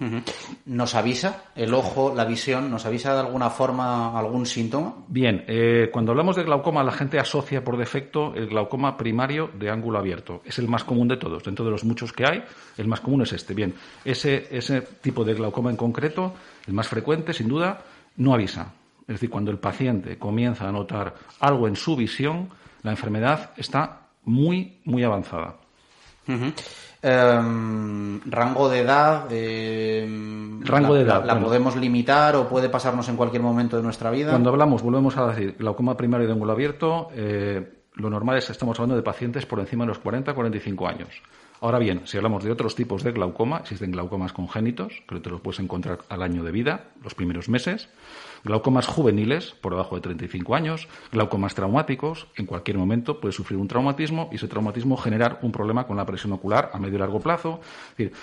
¿Nos 0.66 0.96
avisa 0.96 1.44
el 1.54 1.74
ojo, 1.74 2.14
la 2.16 2.24
visión, 2.24 2.72
nos 2.72 2.86
avisa 2.86 3.14
de 3.14 3.20
alguna 3.20 3.50
forma 3.50 4.18
algún 4.18 4.46
síntoma? 4.46 4.96
Bien, 5.10 5.44
eh, 5.48 5.90
cuando 5.92 6.12
hablamos 6.14 6.38
de 6.38 6.44
glaucoma, 6.44 6.82
la 6.82 6.94
gente 6.94 7.20
asocia 7.20 7.62
por 7.62 7.76
defecto 7.76 8.34
el 8.36 8.48
glaucoma 8.48 8.96
primario 8.96 9.50
de 9.54 9.70
ángulo 9.70 10.00
abierto. 10.00 10.42
Es 10.46 10.60
el 10.60 10.70
más 10.70 10.86
común 10.86 11.10
de 11.10 11.18
todos. 11.18 11.44
Dentro 11.44 11.66
de 11.66 11.72
los 11.72 11.84
muchos 11.84 12.14
que 12.14 12.26
hay, 12.26 12.44
el 12.78 12.88
más 12.88 13.02
común 13.02 13.24
es 13.24 13.34
este. 13.34 13.54
Bien, 13.54 13.74
ese, 14.06 14.48
ese 14.50 14.80
tipo 14.80 15.26
de 15.26 15.34
glaucoma 15.34 15.72
en 15.72 15.76
concreto, 15.76 16.34
el 16.68 16.74
más 16.74 16.88
frecuente, 16.88 17.34
sin 17.34 17.50
duda, 17.50 17.84
no 18.16 18.34
avisa. 18.34 18.74
Es 19.10 19.16
decir, 19.16 19.30
cuando 19.32 19.50
el 19.50 19.58
paciente 19.58 20.18
comienza 20.20 20.70
a 20.70 20.72
notar 20.72 21.16
algo 21.40 21.68
en 21.68 21.76
su 21.76 21.96
visión, 21.96 22.50
la 22.84 22.92
enfermedad 22.92 23.52
está 23.58 24.02
muy, 24.24 24.78
muy 24.86 25.04
avanzada. 25.04 25.56
Em, 27.02 28.22
rango 28.30 28.70
de 28.70 28.80
edad. 28.82 29.26
em, 29.32 30.62
Rango 30.64 30.94
la- 30.94 31.00
de 31.00 31.06
edad, 31.06 31.20
¿La, 31.22 31.26
la 31.26 31.34
bueno. 31.34 31.48
podemos 31.48 31.76
limitar 31.78 32.36
o 32.36 32.48
puede 32.48 32.70
pasarnos 32.70 33.08
en 33.10 33.16
cualquier 33.16 33.42
momento 33.42 33.78
de 33.78 33.84
nuestra 33.84 34.12
vida? 34.12 34.30
Cuando 34.32 34.50
hablamos, 34.50 34.82
volvemos 34.84 35.18
a 35.18 35.28
decir, 35.28 35.56
glaucoma 35.58 35.96
primario 35.98 36.28
de 36.28 36.34
ángulo 36.34 36.52
abierto, 36.52 37.10
eh, 37.14 37.82
lo 37.96 38.10
normal 38.10 38.38
es 38.38 38.46
que 38.46 38.52
estamos 38.52 38.78
hablando 38.80 38.96
de 38.96 39.02
pacientes 39.02 39.46
por 39.46 39.60
encima 39.60 39.86
de 39.86 39.88
los 39.90 40.00
40-45 40.00 40.88
años. 40.88 41.10
Ahora 41.62 41.80
bien, 41.80 42.02
si 42.06 42.16
hablamos 42.18 42.44
de 42.44 42.52
otros 42.52 42.76
tipos 42.76 43.04
de 43.04 43.12
glaucoma, 43.12 43.58
existen 43.58 43.92
glaucomas 43.92 44.32
congénitos, 44.34 45.02
que 45.08 45.20
te 45.20 45.30
los 45.30 45.42
puedes 45.42 45.60
encontrar 45.60 46.00
al 46.10 46.22
año 46.22 46.44
de 46.44 46.52
vida, 46.52 46.86
los 47.04 47.16
primeros 47.16 47.50
meses, 47.50 47.90
glaucomas 48.44 48.88
juveniles, 48.88 49.52
por 49.62 49.74
debajo 49.74 49.96
de 49.96 50.02
35 50.02 50.56
años, 50.56 50.88
glaucomas 51.12 51.56
traumáticos, 51.56 52.28
en 52.36 52.46
cualquier 52.46 52.78
momento 52.78 53.20
puede 53.20 53.32
sufrir 53.32 53.60
un 53.60 53.68
traumatismo 53.68 54.30
y 54.32 54.36
ese 54.36 54.48
traumatismo 54.48 54.98
generar 54.98 55.40
un 55.42 55.52
problema 55.52 55.86
con 55.86 55.98
la 55.98 56.06
presión 56.06 56.34
ocular 56.34 56.72
a 56.74 56.80
medio 56.80 56.96
y 56.96 57.00
largo 57.00 57.20
plazo. 57.20 57.60
Es 57.92 57.98
decir, 57.98 58.14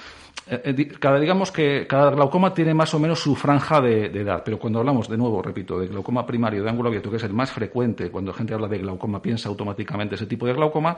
eh, 0.48 0.62
eh, 0.64 0.88
cada, 1.00 1.18
digamos 1.18 1.50
que 1.50 1.86
cada 1.88 2.10
glaucoma 2.10 2.54
tiene 2.54 2.72
más 2.72 2.94
o 2.94 2.98
menos 2.98 3.20
su 3.20 3.34
franja 3.34 3.80
de, 3.80 4.06
edad, 4.06 4.42
pero 4.44 4.58
cuando 4.58 4.78
hablamos, 4.78 5.08
de 5.08 5.16
nuevo, 5.16 5.42
repito, 5.42 5.78
de 5.80 5.88
glaucoma 5.88 6.24
primario 6.24 6.62
de 6.62 6.70
ángulo 6.70 6.88
abierto, 6.88 7.10
que 7.10 7.16
es 7.16 7.24
el 7.24 7.32
más 7.32 7.50
frecuente, 7.50 8.10
cuando 8.10 8.30
la 8.30 8.38
gente 8.38 8.54
habla 8.54 8.68
de 8.68 8.78
glaucoma 8.78 9.20
piensa 9.20 9.48
automáticamente 9.48 10.14
ese 10.14 10.26
tipo 10.26 10.46
de 10.46 10.52
glaucoma, 10.52 10.96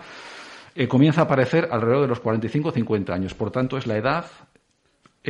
eh, 0.75 0.87
comienza 0.87 1.23
a 1.23 1.25
aparecer 1.25 1.69
alrededor 1.71 2.03
de 2.03 2.09
los 2.09 2.23
45-50 2.23 3.11
años. 3.11 3.35
Por 3.35 3.51
tanto, 3.51 3.79
es 3.79 3.87
la 3.87 3.97
edad 3.97 4.27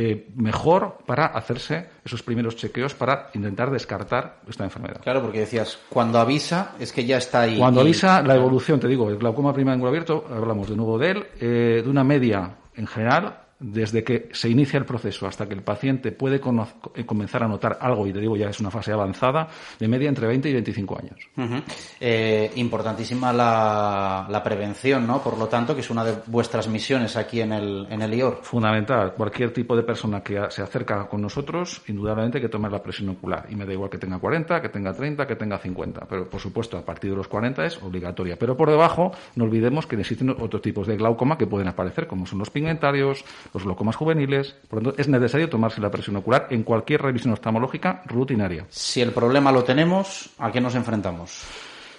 eh, 0.01 0.29
mejor 0.33 0.99
para 1.05 1.25
hacerse 1.25 1.89
esos 2.05 2.23
primeros 2.23 2.55
chequeos 2.55 2.93
para 2.93 3.31
intentar 3.33 3.69
descartar 3.69 4.37
esta 4.47 4.63
enfermedad. 4.63 5.01
Claro, 5.01 5.21
porque 5.21 5.41
decías, 5.41 5.77
cuando 5.89 6.19
avisa 6.19 6.71
es 6.79 6.93
que 6.93 7.03
ya 7.03 7.17
está 7.17 7.41
ahí. 7.41 7.57
Cuando 7.57 7.81
avisa 7.81 8.21
la 8.21 8.35
evolución, 8.35 8.79
te 8.79 8.87
digo, 8.87 9.09
el 9.09 9.17
glaucoma 9.17 9.53
primario 9.53 9.85
abierto, 9.85 10.23
hablamos 10.33 10.69
de 10.69 10.77
nuevo 10.77 10.97
de 10.97 11.11
él, 11.11 11.25
eh, 11.41 11.81
de 11.83 11.89
una 11.89 12.05
media 12.05 12.51
en 12.75 12.87
general, 12.87 13.39
desde 13.59 14.03
que 14.03 14.29
se 14.31 14.49
inicia 14.49 14.77
el 14.77 14.85
proceso 14.85 15.27
hasta 15.27 15.47
que 15.47 15.53
el 15.53 15.61
paciente 15.61 16.11
puede 16.11 16.37
eh, 16.37 17.05
comenzar 17.05 17.43
a 17.43 17.47
notar 17.47 17.77
algo, 17.81 18.07
y 18.07 18.13
te 18.13 18.19
digo 18.19 18.37
ya 18.37 18.49
es 18.49 18.59
una 18.59 18.71
fase 18.71 18.91
avanzada, 18.91 19.47
de 19.77 19.87
media 19.87 20.09
entre 20.09 20.27
20 20.27 20.49
y 20.49 20.53
25 20.53 20.97
años. 20.97 21.29
Ujú. 21.35 21.61
Eh, 21.99 22.51
importantísima 22.55 23.33
la, 23.33 24.27
la 24.29 24.43
prevención, 24.43 25.05
¿no? 25.05 25.21
Por 25.21 25.37
lo 25.37 25.47
tanto, 25.47 25.75
que 25.75 25.81
es 25.81 25.89
una 25.89 26.03
de 26.03 26.15
vuestras 26.27 26.67
misiones 26.67 27.17
aquí 27.17 27.41
en 27.41 27.53
el, 27.53 27.87
en 27.89 28.01
el 28.01 28.13
IOR. 28.13 28.39
Fundamental. 28.43 29.13
Cualquier 29.13 29.51
tipo 29.51 29.75
de 29.75 29.83
persona 29.83 30.21
que 30.21 30.39
se 30.49 30.61
acerca 30.61 31.07
con 31.07 31.21
nosotros, 31.21 31.81
indudablemente 31.87 32.37
hay 32.37 32.43
que 32.43 32.49
tomar 32.49 32.71
la 32.71 32.81
presión 32.81 33.09
ocular. 33.09 33.45
Y 33.49 33.55
me 33.55 33.65
da 33.65 33.73
igual 33.73 33.89
que 33.89 33.97
tenga 33.97 34.19
40, 34.19 34.61
que 34.61 34.69
tenga 34.69 34.93
30, 34.93 35.27
que 35.27 35.35
tenga 35.35 35.57
50. 35.57 36.05
Pero, 36.09 36.29
por 36.29 36.39
supuesto, 36.39 36.77
a 36.77 36.85
partir 36.85 37.11
de 37.11 37.17
los 37.17 37.27
40 37.27 37.65
es 37.65 37.81
obligatoria. 37.81 38.37
Pero 38.37 38.55
por 38.55 38.69
debajo, 38.69 39.11
no 39.35 39.43
olvidemos 39.43 39.85
que 39.85 39.95
existen 39.95 40.29
otros 40.29 40.61
tipos 40.61 40.87
de 40.87 40.95
glaucoma 40.95 41.37
que 41.37 41.47
pueden 41.47 41.67
aparecer, 41.67 42.07
como 42.07 42.25
son 42.25 42.39
los 42.39 42.49
pigmentarios, 42.49 43.25
los 43.53 43.63
glaucomas 43.63 43.95
juveniles. 43.95 44.55
Por 44.67 44.79
lo 44.79 44.89
tanto, 44.89 45.01
es 45.01 45.07
necesario 45.07 45.49
tomarse 45.49 45.81
la 45.81 45.91
presión 45.91 46.15
ocular 46.17 46.47
en 46.49 46.63
cualquier 46.63 47.01
revisión 47.01 47.33
oftalmológica 47.33 48.03
rutinaria. 48.05 48.65
Si 48.69 49.01
el 49.01 49.11
problema 49.11 49.51
lo 49.51 49.63
tenemos, 49.63 50.29
¿a 50.37 50.51
qué 50.51 50.61
nos 50.61 50.75
enfrentamos? 50.75 51.43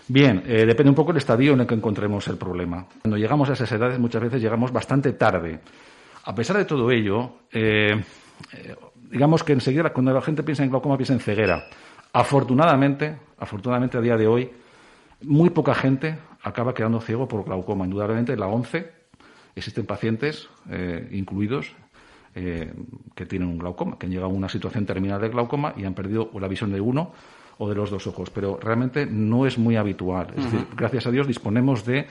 Bien, 0.08 0.42
eh, 0.46 0.66
depende 0.66 0.90
un 0.90 0.96
poco 0.96 1.12
del 1.12 1.18
estadio 1.18 1.52
en 1.52 1.60
el 1.60 1.66
que 1.66 1.74
encontremos 1.74 2.26
el 2.28 2.36
problema. 2.36 2.84
Cuando 3.00 3.16
llegamos 3.16 3.48
a 3.48 3.52
esas 3.52 3.70
edades 3.70 3.98
muchas 3.98 4.22
veces 4.22 4.42
llegamos 4.42 4.72
bastante 4.72 5.12
tarde. 5.12 5.60
A 6.24 6.34
pesar 6.34 6.56
de 6.56 6.64
todo 6.64 6.90
ello, 6.90 7.34
eh, 7.52 7.94
eh, 8.52 8.76
digamos 9.10 9.44
que 9.44 9.52
enseguida 9.52 9.92
cuando 9.92 10.12
la 10.12 10.20
gente 10.20 10.42
piensa 10.42 10.64
en 10.64 10.70
glaucoma 10.70 10.96
piensa 10.96 11.12
en 11.12 11.20
ceguera. 11.20 11.64
Afortunadamente, 12.12 13.16
afortunadamente 13.38 13.98
a 13.98 14.00
día 14.00 14.16
de 14.16 14.26
hoy, 14.26 14.50
muy 15.22 15.50
poca 15.50 15.74
gente 15.74 16.18
acaba 16.42 16.74
quedando 16.74 17.00
ciego 17.00 17.28
por 17.28 17.44
glaucoma. 17.44 17.84
Indudablemente 17.84 18.32
en 18.32 18.40
la 18.40 18.48
11 18.48 18.99
existen 19.54 19.86
pacientes 19.86 20.48
eh, 20.70 21.08
incluidos 21.12 21.74
eh, 22.34 22.72
que 23.14 23.26
tienen 23.26 23.48
un 23.48 23.58
glaucoma, 23.58 23.98
que 23.98 24.06
han 24.06 24.12
llegado 24.12 24.30
a 24.30 24.34
una 24.34 24.48
situación 24.48 24.86
terminal 24.86 25.20
de 25.20 25.28
glaucoma 25.28 25.74
y 25.76 25.84
han 25.84 25.94
perdido 25.94 26.30
la 26.38 26.48
visión 26.48 26.72
de 26.72 26.80
uno 26.80 27.12
o 27.58 27.68
de 27.68 27.74
los 27.74 27.90
dos 27.90 28.06
ojos. 28.06 28.30
Pero 28.30 28.58
realmente 28.60 29.06
no 29.06 29.46
es 29.46 29.58
muy 29.58 29.76
habitual. 29.76 30.28
Es 30.36 30.44
decir, 30.44 30.66
gracias 30.76 31.06
a 31.06 31.10
Dios 31.10 31.26
disponemos 31.26 31.84
de 31.84 32.06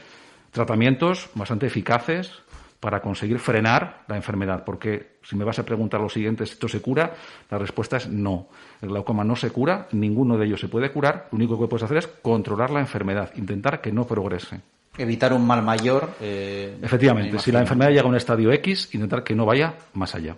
tratamientos 0.51 1.29
bastante 1.35 1.67
eficaces 1.67 2.43
para 2.79 3.01
conseguir 3.01 3.39
frenar 3.39 4.03
la 4.07 4.15
enfermedad. 4.15 4.63
Porque 4.63 5.17
si 5.23 5.35
me 5.35 5.43
vas 5.43 5.59
a 5.59 5.65
preguntar 5.65 5.99
lo 6.01 6.09
siguiente, 6.09 6.43
¿esto 6.43 6.67
se 6.67 6.81
cura? 6.81 7.13
La 7.49 7.57
respuesta 7.57 7.97
es 7.97 8.07
no. 8.07 8.47
El 8.81 8.89
glaucoma 8.89 9.23
no 9.23 9.35
se 9.35 9.51
cura, 9.51 9.87
ninguno 9.91 10.37
de 10.37 10.45
ellos 10.45 10.59
se 10.59 10.69
puede 10.69 10.91
curar. 10.91 11.27
Lo 11.31 11.37
único 11.37 11.59
que 11.59 11.67
puedes 11.67 11.83
hacer 11.83 11.97
es 11.97 12.07
controlar 12.07 12.71
la 12.71 12.79
enfermedad, 12.79 13.31
intentar 13.35 13.81
que 13.81 13.91
no 13.91 14.05
progrese. 14.05 14.61
Evitar 14.99 15.33
un 15.33 15.47
mal 15.47 15.63
mayor. 15.63 16.09
eh, 16.19 16.77
Efectivamente, 16.81 17.33
me 17.33 17.39
si 17.39 17.51
la 17.51 17.61
enfermedad 17.61 17.89
llega 17.89 18.03
a 18.03 18.07
un 18.07 18.15
estadio 18.15 18.51
X, 18.51 18.93
intentar 18.93 19.23
que 19.23 19.33
no 19.33 19.45
vaya 19.45 19.73
más 19.93 20.13
allá. 20.13 20.35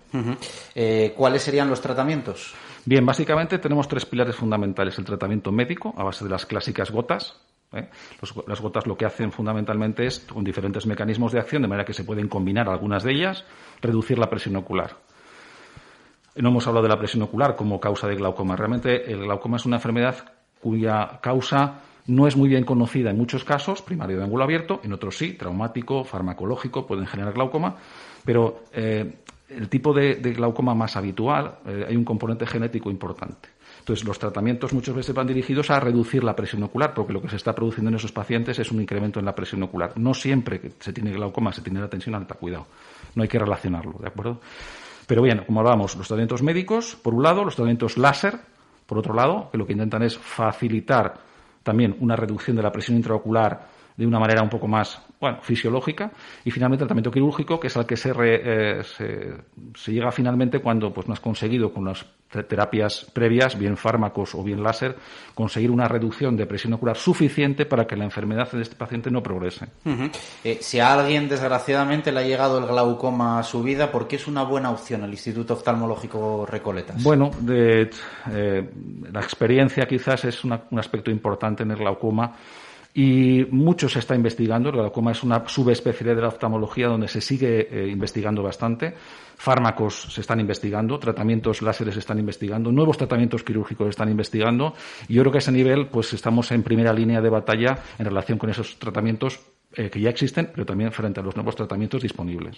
Eh, 0.75 1.13
¿Cuáles 1.17 1.41
serían 1.41 1.69
los 1.69 1.81
tratamientos? 1.81 2.53
Bien, 2.85 3.05
básicamente 3.05 3.57
tenemos 3.59 3.87
tres 3.87 4.05
pilares 4.05 4.35
fundamentales. 4.35 4.97
El 4.99 5.05
tratamiento 5.05 5.51
médico, 5.51 5.93
a 5.97 6.03
base 6.03 6.23
de 6.23 6.29
las 6.31 6.45
clásicas 6.45 6.91
gotas. 6.91 7.35
¿eh? 7.73 7.89
Los- 8.21 8.35
las 8.47 8.61
gotas 8.61 8.85
lo 8.87 8.95
que 8.95 9.05
hacen 9.05 9.31
fundamentalmente 9.31 10.05
es, 10.05 10.19
con 10.19 10.43
diferentes 10.43 10.85
mecanismos 10.85 11.31
de 11.31 11.39
acción, 11.39 11.61
de 11.63 11.67
manera 11.67 11.85
que 11.85 11.93
se 11.93 12.03
pueden 12.03 12.27
combinar 12.27 12.69
algunas 12.69 13.03
de 13.03 13.13
ellas, 13.13 13.43
reducir 13.81 14.19
la 14.19 14.29
presión 14.29 14.55
ocular. 14.57 14.95
No 16.35 16.49
hemos 16.49 16.65
hablado 16.67 16.83
de 16.83 16.89
la 16.89 16.97
presión 16.97 17.23
ocular 17.23 17.55
como 17.55 17.79
causa 17.79 18.07
de 18.07 18.15
glaucoma. 18.15 18.55
Realmente 18.55 19.11
el 19.11 19.21
glaucoma 19.23 19.57
es 19.57 19.65
una 19.65 19.77
enfermedad 19.77 20.15
cuya 20.61 21.19
causa 21.21 21.81
no 22.11 22.27
es 22.27 22.35
muy 22.35 22.49
bien 22.49 22.65
conocida 22.65 23.09
en 23.09 23.17
muchos 23.17 23.45
casos, 23.45 23.81
primario 23.81 24.17
de 24.17 24.23
ángulo 24.23 24.43
abierto, 24.43 24.81
en 24.83 24.91
otros 24.91 25.17
sí, 25.17 25.33
traumático, 25.33 26.03
farmacológico, 26.03 26.85
pueden 26.85 27.07
generar 27.07 27.33
glaucoma, 27.33 27.77
pero 28.25 28.63
eh, 28.73 29.13
el 29.49 29.69
tipo 29.69 29.93
de, 29.93 30.15
glaucoma 30.15 30.75
más 30.75 30.97
habitual, 30.97 31.59
eh, 31.65 31.85
hay 31.87 31.95
un 31.95 32.03
componente 32.03 32.45
genético 32.45 32.91
importante. 32.91 33.49
Entonces, 33.79 34.05
los 34.05 34.19
tratamientos 34.19 34.73
muchas 34.73 34.93
veces 34.93 35.15
van 35.15 35.25
dirigidos 35.25 35.71
a 35.71 35.79
reducir 35.79 36.23
la 36.23 36.35
presión 36.35 36.61
ocular, 36.63 36.93
porque 36.93 37.13
lo 37.13 37.21
que 37.21 37.29
se 37.29 37.37
está 37.37 37.55
produciendo 37.55 37.89
en 37.89 37.95
esos 37.95 38.11
pacientes 38.11 38.59
es 38.59 38.71
un 38.71 38.81
incremento 38.81 39.19
en 39.19 39.25
la 39.25 39.33
presión 39.33 39.63
ocular. 39.63 39.93
No 39.95 40.13
siempre 40.13 40.61
se 40.79 40.93
tiene 40.93 41.11
glaucoma 41.11 41.51
se 41.51 41.61
tiene 41.61 41.79
la 41.79 41.89
tensión 41.89 42.13
alta, 42.13 42.35
cuidado. 42.35 42.67
No 43.15 43.23
hay 43.23 43.29
que 43.29 43.39
relacionarlo, 43.39 43.93
¿de 43.99 44.07
acuerdo? 44.07 44.39
Pero 45.07 45.23
bien, 45.23 45.43
como 45.45 45.61
hablábamos, 45.61 45.95
los 45.95 46.07
tratamientos 46.07 46.43
médicos, 46.43 46.95
por 47.01 47.13
un 47.13 47.23
lado, 47.23 47.43
los 47.43 47.55
tratamientos 47.55 47.97
láser, 47.97 48.37
por 48.85 48.99
otro 48.99 49.15
lado, 49.15 49.49
que 49.51 49.57
lo 49.57 49.65
que 49.65 49.73
intentan 49.73 50.03
es 50.03 50.17
facilitar 50.17 51.30
también 51.63 51.95
una 51.99 52.15
reducción 52.15 52.55
de 52.55 52.63
la 52.63 52.71
presión 52.71 52.97
intraocular 52.97 53.67
de 54.01 54.07
una 54.07 54.19
manera 54.19 54.41
un 54.41 54.49
poco 54.49 54.67
más 54.67 55.01
bueno, 55.19 55.37
fisiológica 55.41 56.11
y 56.43 56.51
finalmente 56.51 56.83
el 56.83 56.87
tratamiento 56.87 57.11
quirúrgico 57.11 57.59
que 57.59 57.67
es 57.67 57.77
al 57.77 57.85
que 57.85 57.95
se, 57.95 58.11
re- 58.13 58.41
eh, 58.79 58.83
se, 58.83 59.33
se 59.75 59.91
llega 59.93 60.11
finalmente 60.11 60.59
cuando 60.59 60.91
pues 60.91 61.07
no 61.07 61.13
has 61.13 61.19
conseguido 61.19 61.71
con 61.71 61.85
las 61.85 62.03
te- 62.31 62.41
terapias 62.43 63.05
previas, 63.13 63.57
bien 63.59 63.77
fármacos 63.77 64.33
o 64.33 64.43
bien 64.43 64.63
láser, 64.63 64.95
conseguir 65.35 65.69
una 65.69 65.87
reducción 65.87 66.35
de 66.35 66.45
presión 66.47 66.73
ocular 66.73 66.97
suficiente 66.97 67.65
para 67.67 67.85
que 67.85 67.95
la 67.95 68.03
enfermedad 68.05 68.51
de 68.51 68.61
este 68.63 68.75
paciente 68.75 69.11
no 69.11 69.21
progrese. 69.21 69.67
Eh, 70.43 70.57
si 70.61 70.79
a 70.79 70.93
alguien, 70.93 71.29
desgraciadamente, 71.29 72.11
le 72.11 72.21
ha 72.21 72.23
llegado 72.23 72.57
el 72.57 72.65
glaucoma 72.65 73.37
a 73.39 73.43
su 73.43 73.61
vida, 73.61 73.91
¿por 73.91 74.07
qué 74.07 74.15
es 74.15 74.27
una 74.27 74.43
buena 74.43 74.71
opción 74.71 75.03
el 75.03 75.11
Instituto 75.11 75.53
Oftalmológico 75.53 76.45
Recoletas? 76.49 77.03
Bueno, 77.03 77.29
de, 77.41 77.91
eh, 78.31 78.69
la 79.11 79.19
experiencia 79.19 79.85
quizás 79.85 80.25
es 80.25 80.43
una- 80.43 80.61
un 80.71 80.79
aspecto 80.79 81.11
importante 81.11 81.61
en 81.63 81.71
el 81.71 81.77
glaucoma 81.77 82.33
y 82.93 83.45
mucho 83.51 83.87
se 83.87 83.99
está 83.99 84.15
investigando. 84.15 84.69
El 84.69 84.75
glaucoma 84.75 85.11
es 85.11 85.23
una 85.23 85.47
subespecialidad 85.47 86.15
de 86.15 86.21
la 86.21 86.27
oftalmología 86.27 86.87
donde 86.87 87.07
se 87.07 87.21
sigue 87.21 87.67
eh, 87.71 87.87
investigando 87.87 88.43
bastante. 88.43 88.93
Fármacos 89.37 90.13
se 90.13 90.21
están 90.21 90.39
investigando, 90.39 90.99
tratamientos 90.99 91.61
láseres 91.61 91.95
se 91.95 91.99
están 91.99 92.19
investigando, 92.19 92.71
nuevos 92.71 92.97
tratamientos 92.97 93.43
quirúrgicos 93.43 93.85
se 93.85 93.89
están 93.89 94.09
investigando 94.09 94.75
y 95.07 95.15
yo 95.15 95.23
creo 95.23 95.31
que 95.31 95.37
a 95.37 95.39
ese 95.39 95.51
nivel 95.51 95.87
pues 95.87 96.13
estamos 96.13 96.51
en 96.51 96.61
primera 96.61 96.93
línea 96.93 97.21
de 97.21 97.29
batalla 97.29 97.79
en 97.97 98.05
relación 98.05 98.37
con 98.37 98.49
esos 98.49 98.77
tratamientos 98.77 99.39
eh, 99.73 99.89
que 99.89 100.01
ya 100.01 100.09
existen, 100.09 100.49
pero 100.51 100.65
también 100.65 100.91
frente 100.91 101.21
a 101.21 101.23
los 101.23 101.35
nuevos 101.35 101.55
tratamientos 101.55 102.01
disponibles. 102.01 102.57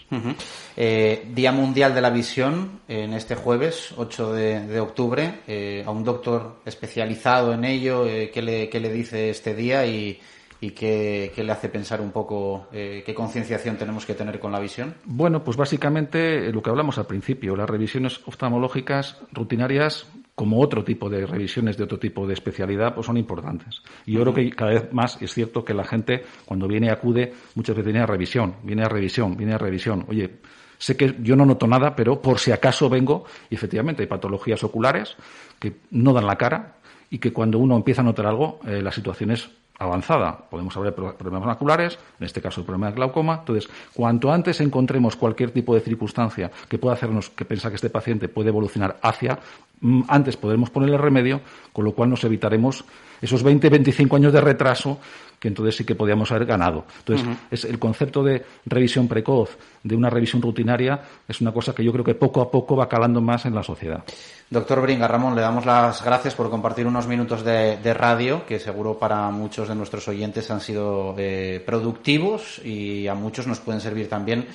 Eh, 0.76 1.28
Día 1.34 1.52
Mundial 1.52 1.93
de 1.93 2.02
la 2.02 2.10
Visión, 2.10 2.82
en 2.88 3.13
este 3.13 3.36
jueves, 3.36 3.93
8 3.97 4.34
de, 4.34 4.67
de 4.67 4.80
octubre, 4.80 5.41
eh, 5.47 5.84
a 5.86 5.91
un 5.91 6.04
doctor 6.04 6.62
especializado 6.65 7.54
en 7.54 7.65
ello, 7.65 8.06
¿qué, 8.06 8.41
le, 8.41 8.67
qué 8.67 8.80
le 8.80 8.91
dice 8.91 9.30
este 9.30 9.54
día 9.54 9.86
y, 9.86 10.19
y 10.60 10.71
qué, 10.71 11.32
qué 11.36 11.43
le 11.43 11.52
hace 11.52 11.69
pensar 11.69 12.02
un 12.02 12.12
poco 12.12 12.67
qué 12.71 13.13
concienciación 13.15 13.78
tenemos 13.78 14.06
que 14.06 14.15
tener 14.15 14.39
con 14.39 14.52
la 14.52 14.60
visión? 14.60 14.95
Bueno, 15.06 15.43
pues 15.43 15.56
básicamente 15.56 16.52
lo 16.52 16.63
que 16.63 16.71
hablamos 16.71 16.97
al 16.97 17.06
principio, 17.06 17.56
las 17.56 17.69
revisiones 17.69 18.21
oftalmológicas 18.26 19.19
rutinarias 19.32 20.08
como 20.35 20.59
otro 20.59 20.83
tipo 20.83 21.09
de 21.09 21.25
revisiones 21.25 21.77
de 21.77 21.83
otro 21.83 21.99
tipo 21.99 22.25
de 22.25 22.33
especialidad, 22.33 22.95
pues 22.95 23.05
son 23.05 23.17
importantes. 23.17 23.81
Y 24.05 24.13
yo 24.13 24.21
creo 24.21 24.33
que 24.33 24.49
cada 24.51 24.71
vez 24.71 24.93
más 24.93 25.21
es 25.21 25.33
cierto 25.33 25.63
que 25.63 25.73
la 25.73 25.83
gente, 25.83 26.23
cuando 26.45 26.67
viene 26.67 26.87
y 26.87 26.89
acude, 26.89 27.33
muchas 27.55 27.75
veces 27.75 27.85
viene 27.85 28.03
a 28.03 28.07
revisión, 28.07 28.55
viene 28.63 28.83
a 28.83 28.89
revisión, 28.89 29.37
viene 29.37 29.53
a 29.53 29.57
revisión. 29.57 30.05
Oye, 30.07 30.39
sé 30.77 30.97
que 30.97 31.15
yo 31.21 31.35
no 31.35 31.45
noto 31.45 31.67
nada, 31.67 31.95
pero 31.95 32.19
por 32.19 32.39
si 32.39 32.51
acaso 32.51 32.89
vengo, 32.89 33.25
y 33.49 33.55
efectivamente 33.55 34.01
hay 34.01 34.07
patologías 34.07 34.63
oculares 34.63 35.15
que 35.59 35.73
no 35.91 36.13
dan 36.13 36.25
la 36.25 36.37
cara 36.37 36.77
y 37.09 37.19
que 37.19 37.31
cuando 37.31 37.59
uno 37.59 37.75
empieza 37.75 38.01
a 38.01 38.05
notar 38.05 38.25
algo, 38.25 38.59
eh, 38.65 38.81
la 38.81 38.91
situación 38.91 39.31
es 39.31 39.49
avanzada. 39.79 40.38
Podemos 40.49 40.75
hablar 40.77 40.93
de 40.93 41.13
problemas 41.13 41.45
maculares, 41.45 41.97
en 42.19 42.25
este 42.25 42.41
caso 42.41 42.62
el 42.62 42.65
problema 42.65 42.88
de 42.88 42.95
glaucoma. 42.95 43.38
Entonces, 43.39 43.69
cuanto 43.93 44.31
antes 44.31 44.62
encontremos 44.62 45.15
cualquier 45.15 45.51
tipo 45.51 45.73
de 45.73 45.81
circunstancia 45.81 46.51
que 46.69 46.77
pueda 46.77 46.93
hacernos 46.93 47.29
que 47.29 47.45
pensar 47.45 47.71
que 47.71 47.75
este 47.75 47.89
paciente 47.89 48.29
puede 48.29 48.49
evolucionar 48.49 48.97
hacia, 49.01 49.39
mm, 49.81 50.03
antes 50.07 50.38
podremos 50.38 50.69
ponerle 50.69 50.97
remedio, 50.97 51.41
con 51.71 51.86
lo 51.86 51.93
cual 51.93 52.09
nos 52.09 52.23
evitaremos 52.23 52.86
esos 53.21 53.41
20, 53.41 53.69
25 53.69 54.15
años 54.15 54.33
de 54.33 54.41
retraso 54.41 54.99
que 55.43 55.49
entonces 55.49 55.75
sí 55.75 55.84
que 55.84 55.93
podíamos 55.93 56.32
haber 56.32 56.45
ganado. 56.45 56.86
Entonces, 56.99 57.27
es 57.51 57.65
el 57.65 57.77
concepto 57.77 58.23
de 58.23 58.45
revisión 58.65 59.10
precoz, 59.10 59.58
de 59.84 59.93
una 59.93 60.10
revisión 60.10 60.41
rutinaria, 60.41 61.01
es 61.27 61.41
una 61.41 61.51
cosa 61.51 61.75
que 61.75 61.84
yo 61.84 61.91
creo 61.91 62.06
que 62.06 62.15
poco 62.15 62.39
a 62.39 62.49
poco 62.49 62.77
va 62.77 62.88
calando 62.88 63.19
más 63.19 63.45
en 63.45 63.53
la 63.53 63.62
sociedad. 63.62 64.06
Doctor 64.49 64.82
Bringa, 64.82 65.06
Ramón, 65.06 65.36
le 65.36 65.41
damos 65.41 65.65
las 65.65 66.01
gracias 66.01 66.34
por 66.34 66.49
compartir 66.49 66.88
unos 66.88 67.08
minutos 67.08 67.43
de, 67.43 67.93
radio 67.93 68.45
que 68.45 68.58
seguro 68.58 68.97
para 68.97 69.29
muchos 69.32 69.67
de 69.67 69.75
nuestros 69.75 70.08
oyentes 70.08 70.49
han 70.49 70.62
sido 70.62 71.13
eh, 71.17 71.62
productivos 71.65 72.62
y 72.63 73.10
a 73.10 73.13
muchos 73.13 73.45
nos 73.45 73.60
pueden 73.60 73.82
servir 73.82 74.08
también 74.08 74.47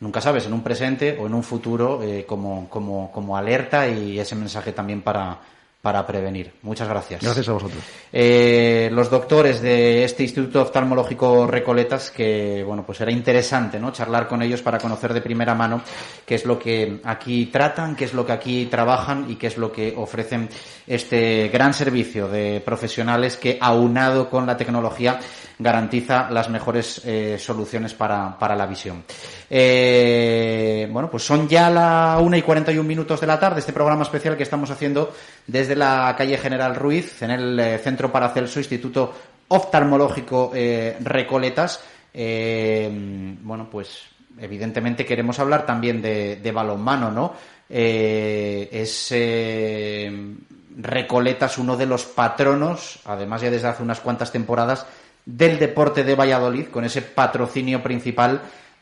nunca 0.00 0.22
sabes, 0.22 0.46
en 0.46 0.54
un 0.54 0.62
presente 0.62 1.18
o 1.20 1.26
en 1.26 1.34
un 1.34 1.42
futuro 1.42 2.02
eh, 2.02 2.24
como, 2.26 2.66
como, 2.70 3.12
como 3.12 3.36
alerta 3.36 3.86
y 3.86 4.18
ese 4.18 4.34
mensaje 4.36 4.72
también 4.72 5.02
para, 5.02 5.38
para 5.82 6.06
prevenir. 6.06 6.52
Muchas 6.62 6.88
gracias. 6.88 7.22
Gracias 7.22 7.48
a 7.48 7.52
vosotros. 7.52 7.82
Eh, 8.12 8.90
los 8.92 9.08
doctores 9.08 9.62
de 9.62 10.04
este 10.04 10.22
Instituto 10.24 10.60
Oftalmológico 10.60 11.46
Recoletas, 11.46 12.10
que 12.10 12.62
bueno, 12.66 12.84
pues 12.84 13.00
era 13.00 13.10
interesante, 13.10 13.80
¿no? 13.80 13.90
Charlar 13.90 14.28
con 14.28 14.42
ellos 14.42 14.60
para 14.60 14.78
conocer 14.78 15.14
de 15.14 15.22
primera 15.22 15.54
mano 15.54 15.80
qué 16.26 16.34
es 16.34 16.44
lo 16.44 16.58
que 16.58 17.00
aquí 17.04 17.46
tratan, 17.46 17.96
qué 17.96 18.04
es 18.04 18.12
lo 18.12 18.26
que 18.26 18.32
aquí 18.32 18.66
trabajan 18.66 19.30
y 19.30 19.36
qué 19.36 19.46
es 19.46 19.56
lo 19.56 19.72
que 19.72 19.94
ofrecen 19.96 20.50
este 20.86 21.48
gran 21.48 21.72
servicio 21.72 22.28
de 22.28 22.60
profesionales 22.62 23.38
que 23.38 23.56
aunado 23.60 24.28
con 24.28 24.46
la 24.46 24.58
tecnología 24.58 25.18
garantiza 25.60 26.30
las 26.30 26.48
mejores 26.48 27.02
eh, 27.04 27.36
soluciones 27.38 27.94
para, 27.94 28.38
para, 28.38 28.56
la 28.56 28.66
visión. 28.66 29.04
Eh, 29.48 30.88
bueno, 30.90 31.10
pues 31.10 31.22
son 31.22 31.48
ya 31.48 31.68
la 31.70 32.18
una 32.20 32.38
y 32.38 32.42
41 32.42 32.82
minutos 32.82 33.20
de 33.20 33.26
la 33.26 33.38
tarde, 33.38 33.60
este 33.60 33.72
programa 33.72 34.02
especial 34.02 34.36
que 34.36 34.42
estamos 34.42 34.70
haciendo 34.70 35.12
desde 35.50 35.76
la 35.76 36.14
calle 36.16 36.38
General 36.38 36.74
Ruiz, 36.74 37.22
en 37.22 37.30
el 37.30 37.60
eh, 37.60 37.78
Centro 37.78 38.10
Paracelso, 38.10 38.58
Instituto 38.58 39.14
Oftalmológico 39.48 40.52
Recoletas. 41.00 41.82
bueno, 42.14 43.68
pues 43.70 44.02
evidentemente 44.38 45.04
queremos 45.04 45.38
hablar 45.40 45.66
también 45.66 46.00
de, 46.00 46.36
de 46.36 46.52
balonmano, 46.52 47.10
¿no? 47.10 47.34
es 47.68 49.12
Recoletas 50.76 51.58
uno 51.58 51.76
de 51.76 51.86
los 51.86 52.04
patronos, 52.04 53.00
además 53.04 53.42
ya 53.42 53.50
desde 53.50 53.68
hace 53.68 53.82
unas 53.82 54.00
cuantas 54.00 54.30
temporadas, 54.30 54.86
del 55.26 55.58
deporte 55.58 56.04
de 56.04 56.14
Valladolid, 56.14 56.68
con 56.68 56.84
ese 56.84 57.02
patrocinio 57.02 57.82
principal 57.82 58.40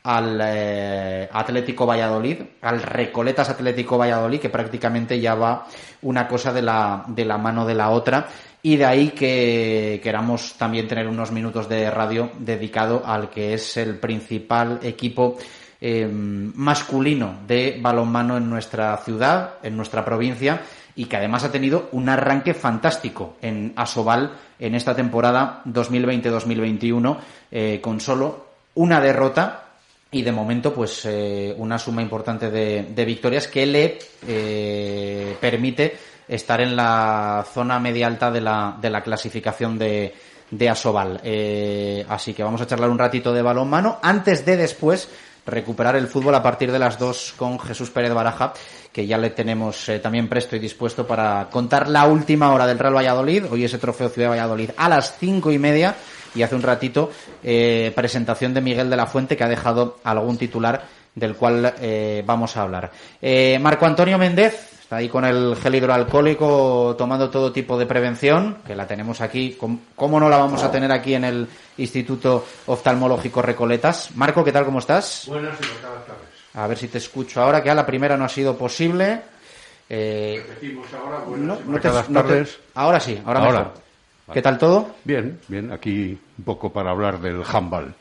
al 0.09 0.41
eh, 0.43 1.29
Atlético 1.31 1.85
Valladolid, 1.85 2.39
al 2.63 2.81
Recoletas 2.81 3.51
Atlético 3.51 3.99
Valladolid, 3.99 4.41
que 4.41 4.49
prácticamente 4.49 5.21
ya 5.21 5.35
va 5.35 5.67
una 6.01 6.27
cosa 6.27 6.51
de 6.51 6.63
la, 6.63 7.05
de 7.09 7.27
la 7.27 7.37
mano 7.37 7.67
de 7.67 7.75
la 7.75 7.91
otra. 7.91 8.27
Y 8.63 8.79
de 8.79 8.87
ahí 8.87 9.11
que 9.11 10.01
queramos 10.03 10.55
también 10.55 10.89
tener 10.89 11.07
unos 11.09 11.31
minutos 11.31 11.69
de 11.69 11.91
radio 11.91 12.31
dedicado 12.39 13.03
al 13.05 13.29
que 13.29 13.53
es 13.53 13.77
el 13.77 13.99
principal 13.99 14.81
equipo 14.83 15.37
eh, 15.79 16.09
masculino 16.11 17.41
de 17.47 17.79
balonmano 17.79 18.39
en 18.39 18.49
nuestra 18.49 18.97
ciudad, 19.05 19.57
en 19.63 19.77
nuestra 19.77 20.07
provincia, 20.07 20.63
y 20.97 21.05
que 21.05 21.19
además 21.19 21.45
ha 21.45 21.53
tenido 21.53 21.91
un 21.93 22.09
arranque 22.09 22.55
fantástico 22.55 23.37
en 23.43 23.75
Asobal 23.77 24.33
en 24.59 24.75
esta 24.75 24.97
temporada 24.97 25.61
2020-2021 25.67 27.19
eh, 27.51 27.81
con 27.83 28.01
solo 28.01 28.47
una 28.75 29.01
derrota 29.03 29.68
y 30.11 30.23
de 30.23 30.33
momento 30.33 30.73
pues 30.73 31.05
eh, 31.05 31.55
una 31.59 31.79
suma 31.79 32.03
importante 32.03 32.51
de, 32.51 33.05
victorias 33.05 33.47
que 33.47 33.67
le 33.67 33.99
eh, 34.27 35.37
permite 35.41 35.97
estar 36.27 36.61
en 36.61 36.77
la 36.77 37.45
zona 37.53 37.79
media 37.79 38.07
alta 38.07 38.31
de 38.31 38.41
la, 38.41 38.77
de 38.81 38.91
la 38.91 39.03
clasificación 39.03 39.79
de, 39.79 40.15
de 40.51 40.69
Asobal. 40.69 41.21
así 42.09 42.35
que 42.35 42.43
vamos 42.43 42.61
a 42.61 42.67
charlar 42.67 42.91
un 42.91 42.99
ratito 42.99 43.33
de 43.33 43.43
balón 43.43 43.69
mano 43.69 43.99
antes 44.03 44.45
de 44.45 44.57
después 44.57 45.09
recuperar 45.49 45.97
el 45.97 46.07
fútbol 46.07 46.35
a 46.35 46.43
partir 46.43 46.71
de 46.71 46.79
las 46.79 46.99
dos 46.99 47.35
con 47.37 47.59
Jesús 47.59 47.91
Pérez 47.91 48.13
Baraja, 48.13 48.53
que 48.93 49.07
ya 49.07 49.19
le 49.19 49.31
tenemos 49.31 49.89
eh, 49.89 49.99
también 49.99 50.29
presto 50.29 50.57
y 50.57 50.59
dispuesto 50.59 51.07
para 51.07 51.49
contar 51.51 51.89
la 51.89 52.07
última 52.07 52.53
hora 52.53 52.67
del 52.67 52.79
Real 52.79 52.97
Valladolid. 52.97 53.47
Hoy 53.51 53.65
ese 53.65 53.79
trofeo 53.79 54.09
Ciudad 54.09 54.27
de 54.29 54.37
Valladolid 54.37 54.71
a 54.77 54.89
las 54.89 55.17
cinco 55.19 55.51
y 55.51 55.59
media 55.59 55.97
y 56.35 56.43
hace 56.43 56.55
un 56.55 56.63
ratito 56.63 57.11
eh, 57.43 57.93
presentación 57.95 58.55
de 58.55 58.61
Miguel 58.61 58.91
de 58.91 58.97
la 58.97 59.07
Fuente 59.07 59.37
que 59.37 59.45
ha 59.45 59.49
dejado 59.49 59.99
algún 60.05 60.39
titular 60.39 60.83
del 61.15 61.35
cual 61.35 61.75
eh, 61.81 62.23
vamos 62.25 62.57
a 62.57 62.63
hablar. 62.63 62.91
Marco 63.61 63.87
Antonio 63.87 64.19
Méndez 64.19 64.79
Está 64.89 64.97
ahí 64.97 65.11
con 65.11 65.27
el 65.27 65.55
gel 65.57 65.75
hidroalcohólico 65.75 66.95
tomando 66.97 67.29
todo 67.29 67.53
tipo 67.53 67.77
de 67.77 67.85
prevención, 67.85 68.57
que 68.67 68.75
la 68.75 68.87
tenemos 68.87 69.21
aquí. 69.21 69.59
¿Cómo 69.95 70.19
no 70.19 70.31
la 70.31 70.39
vamos 70.39 70.63
a 70.63 70.71
tener 70.71 70.91
aquí 70.91 71.13
en 71.13 71.25
el 71.25 71.47
Instituto 71.77 72.47
Oftalmológico 72.65 73.43
Recoletas? 73.43 74.17
Marco, 74.17 74.43
¿qué 74.43 74.51
tal? 74.51 74.65
¿Cómo 74.65 74.79
estás? 74.79 75.25
Buenas 75.27 75.59
y 75.61 75.83
tardes. 75.83 76.19
A 76.55 76.67
ver 76.67 76.79
si 76.79 76.89
te 76.89 76.97
escucho 76.97 77.43
ahora, 77.43 77.63
que 77.63 77.69
a 77.69 77.75
la 77.75 77.85
primera 77.85 78.17
no 78.17 78.25
ha 78.25 78.31
sido 78.31 78.57
posible. 78.57 79.21
Eh, 79.91 80.43
Repetimos 80.49 80.87
ahora, 80.95 81.19
buenas 81.19 82.09
no, 82.09 82.23
tardes. 82.23 82.59
ahora 82.75 82.99
sí, 82.99 83.21
ahora, 83.27 83.41
mejor. 83.41 83.88
¿Qué 84.33 84.43
tal 84.43 84.59
todo? 84.59 84.95
Bien, 85.05 85.39
bien. 85.49 85.73
Aquí 85.73 86.19
un 86.39 86.45
poco 86.45 86.71
para 86.71 86.91
hablar 86.91 87.21
del 87.21 87.43
handball. 87.51 87.95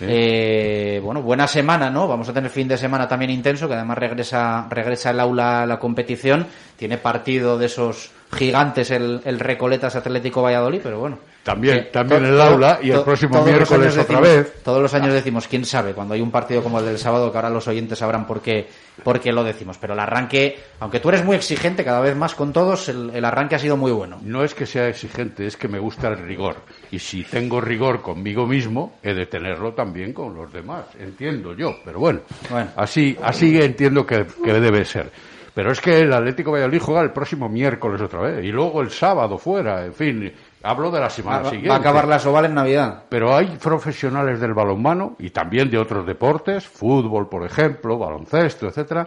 Eh, 0.00 1.00
bueno, 1.02 1.22
buena 1.22 1.46
semana, 1.46 1.88
¿no? 1.88 2.08
Vamos 2.08 2.28
a 2.28 2.32
tener 2.32 2.50
fin 2.50 2.66
de 2.66 2.76
semana 2.76 3.06
también 3.06 3.30
intenso, 3.30 3.68
que 3.68 3.74
además 3.74 3.98
regresa, 3.98 4.66
regresa 4.68 5.10
el 5.10 5.20
aula 5.20 5.62
a 5.62 5.66
la 5.66 5.78
competición. 5.78 6.46
Tiene 6.76 6.98
partido 6.98 7.56
de 7.56 7.66
esos 7.66 8.10
gigantes 8.32 8.90
el, 8.90 9.20
el 9.24 9.38
Recoletas 9.38 9.94
Atlético 9.94 10.42
Valladolid, 10.42 10.80
pero 10.82 10.98
bueno. 10.98 11.18
También, 11.42 11.88
también 11.92 12.24
el 12.24 12.40
aula 12.40 12.78
y 12.80 12.90
el 12.90 13.02
próximo 13.02 13.44
miércoles 13.44 13.98
otra 13.98 14.20
vez. 14.20 14.62
Todos 14.62 14.80
los 14.80 14.94
años 14.94 15.12
decimos, 15.12 15.48
quién 15.48 15.64
sabe, 15.64 15.92
cuando 15.92 16.14
hay 16.14 16.20
un 16.20 16.30
partido 16.30 16.62
como 16.62 16.78
el 16.78 16.84
del 16.84 16.98
sábado, 16.98 17.32
que 17.32 17.38
ahora 17.38 17.50
los 17.50 17.66
oyentes 17.66 17.98
sabrán 17.98 18.26
por 18.26 18.40
qué, 18.40 18.68
por 19.02 19.18
qué 19.18 19.32
lo 19.32 19.42
decimos. 19.42 19.76
Pero 19.78 19.94
el 19.94 19.98
arranque, 19.98 20.56
aunque 20.78 21.00
tú 21.00 21.08
eres 21.08 21.24
muy 21.24 21.34
exigente 21.34 21.84
cada 21.84 22.00
vez 22.00 22.14
más 22.14 22.36
con 22.36 22.52
todos, 22.52 22.88
el, 22.88 23.10
el 23.12 23.24
arranque 23.24 23.56
ha 23.56 23.58
sido 23.58 23.76
muy 23.76 23.90
bueno. 23.90 24.20
No 24.22 24.44
es 24.44 24.54
que 24.54 24.66
sea 24.66 24.88
exigente, 24.88 25.44
es 25.44 25.56
que 25.56 25.66
me 25.66 25.80
gusta 25.80 26.08
el 26.08 26.18
rigor. 26.18 26.58
Y 26.92 27.00
si 27.00 27.24
tengo 27.24 27.60
rigor 27.60 28.02
conmigo 28.02 28.46
mismo, 28.46 28.98
he 29.02 29.12
de 29.12 29.26
tenerlo 29.26 29.72
también 29.72 30.12
con 30.12 30.36
los 30.36 30.52
demás. 30.52 30.84
Entiendo 31.00 31.56
yo, 31.56 31.74
pero 31.84 31.98
bueno, 31.98 32.20
así, 32.76 33.16
así 33.20 33.60
entiendo 33.60 34.06
que, 34.06 34.26
que 34.44 34.52
debe 34.52 34.84
ser. 34.84 35.10
Pero 35.54 35.70
es 35.70 35.80
que 35.80 36.00
el 36.00 36.12
Atlético 36.12 36.52
Valladolid 36.52 36.80
juega 36.80 37.02
el 37.02 37.12
próximo 37.12 37.48
miércoles 37.48 38.00
otra 38.00 38.22
vez 38.22 38.44
y 38.44 38.48
luego 38.48 38.80
el 38.80 38.90
sábado 38.90 39.36
fuera, 39.36 39.84
en 39.84 39.92
fin, 39.92 40.32
hablo 40.62 40.90
de 40.90 41.00
la 41.00 41.10
semana 41.10 41.44
siguiente. 41.44 41.68
Va 41.68 41.76
a 41.76 41.78
acabar 41.78 42.08
la 42.08 42.18
Soval 42.18 42.46
en 42.46 42.54
Navidad. 42.54 43.04
Pero 43.08 43.34
hay 43.34 43.46
profesionales 43.62 44.40
del 44.40 44.54
balonmano 44.54 45.16
y 45.18 45.30
también 45.30 45.70
de 45.70 45.78
otros 45.78 46.06
deportes, 46.06 46.66
fútbol, 46.66 47.28
por 47.28 47.44
ejemplo, 47.44 47.98
baloncesto, 47.98 48.68
etcétera, 48.68 49.06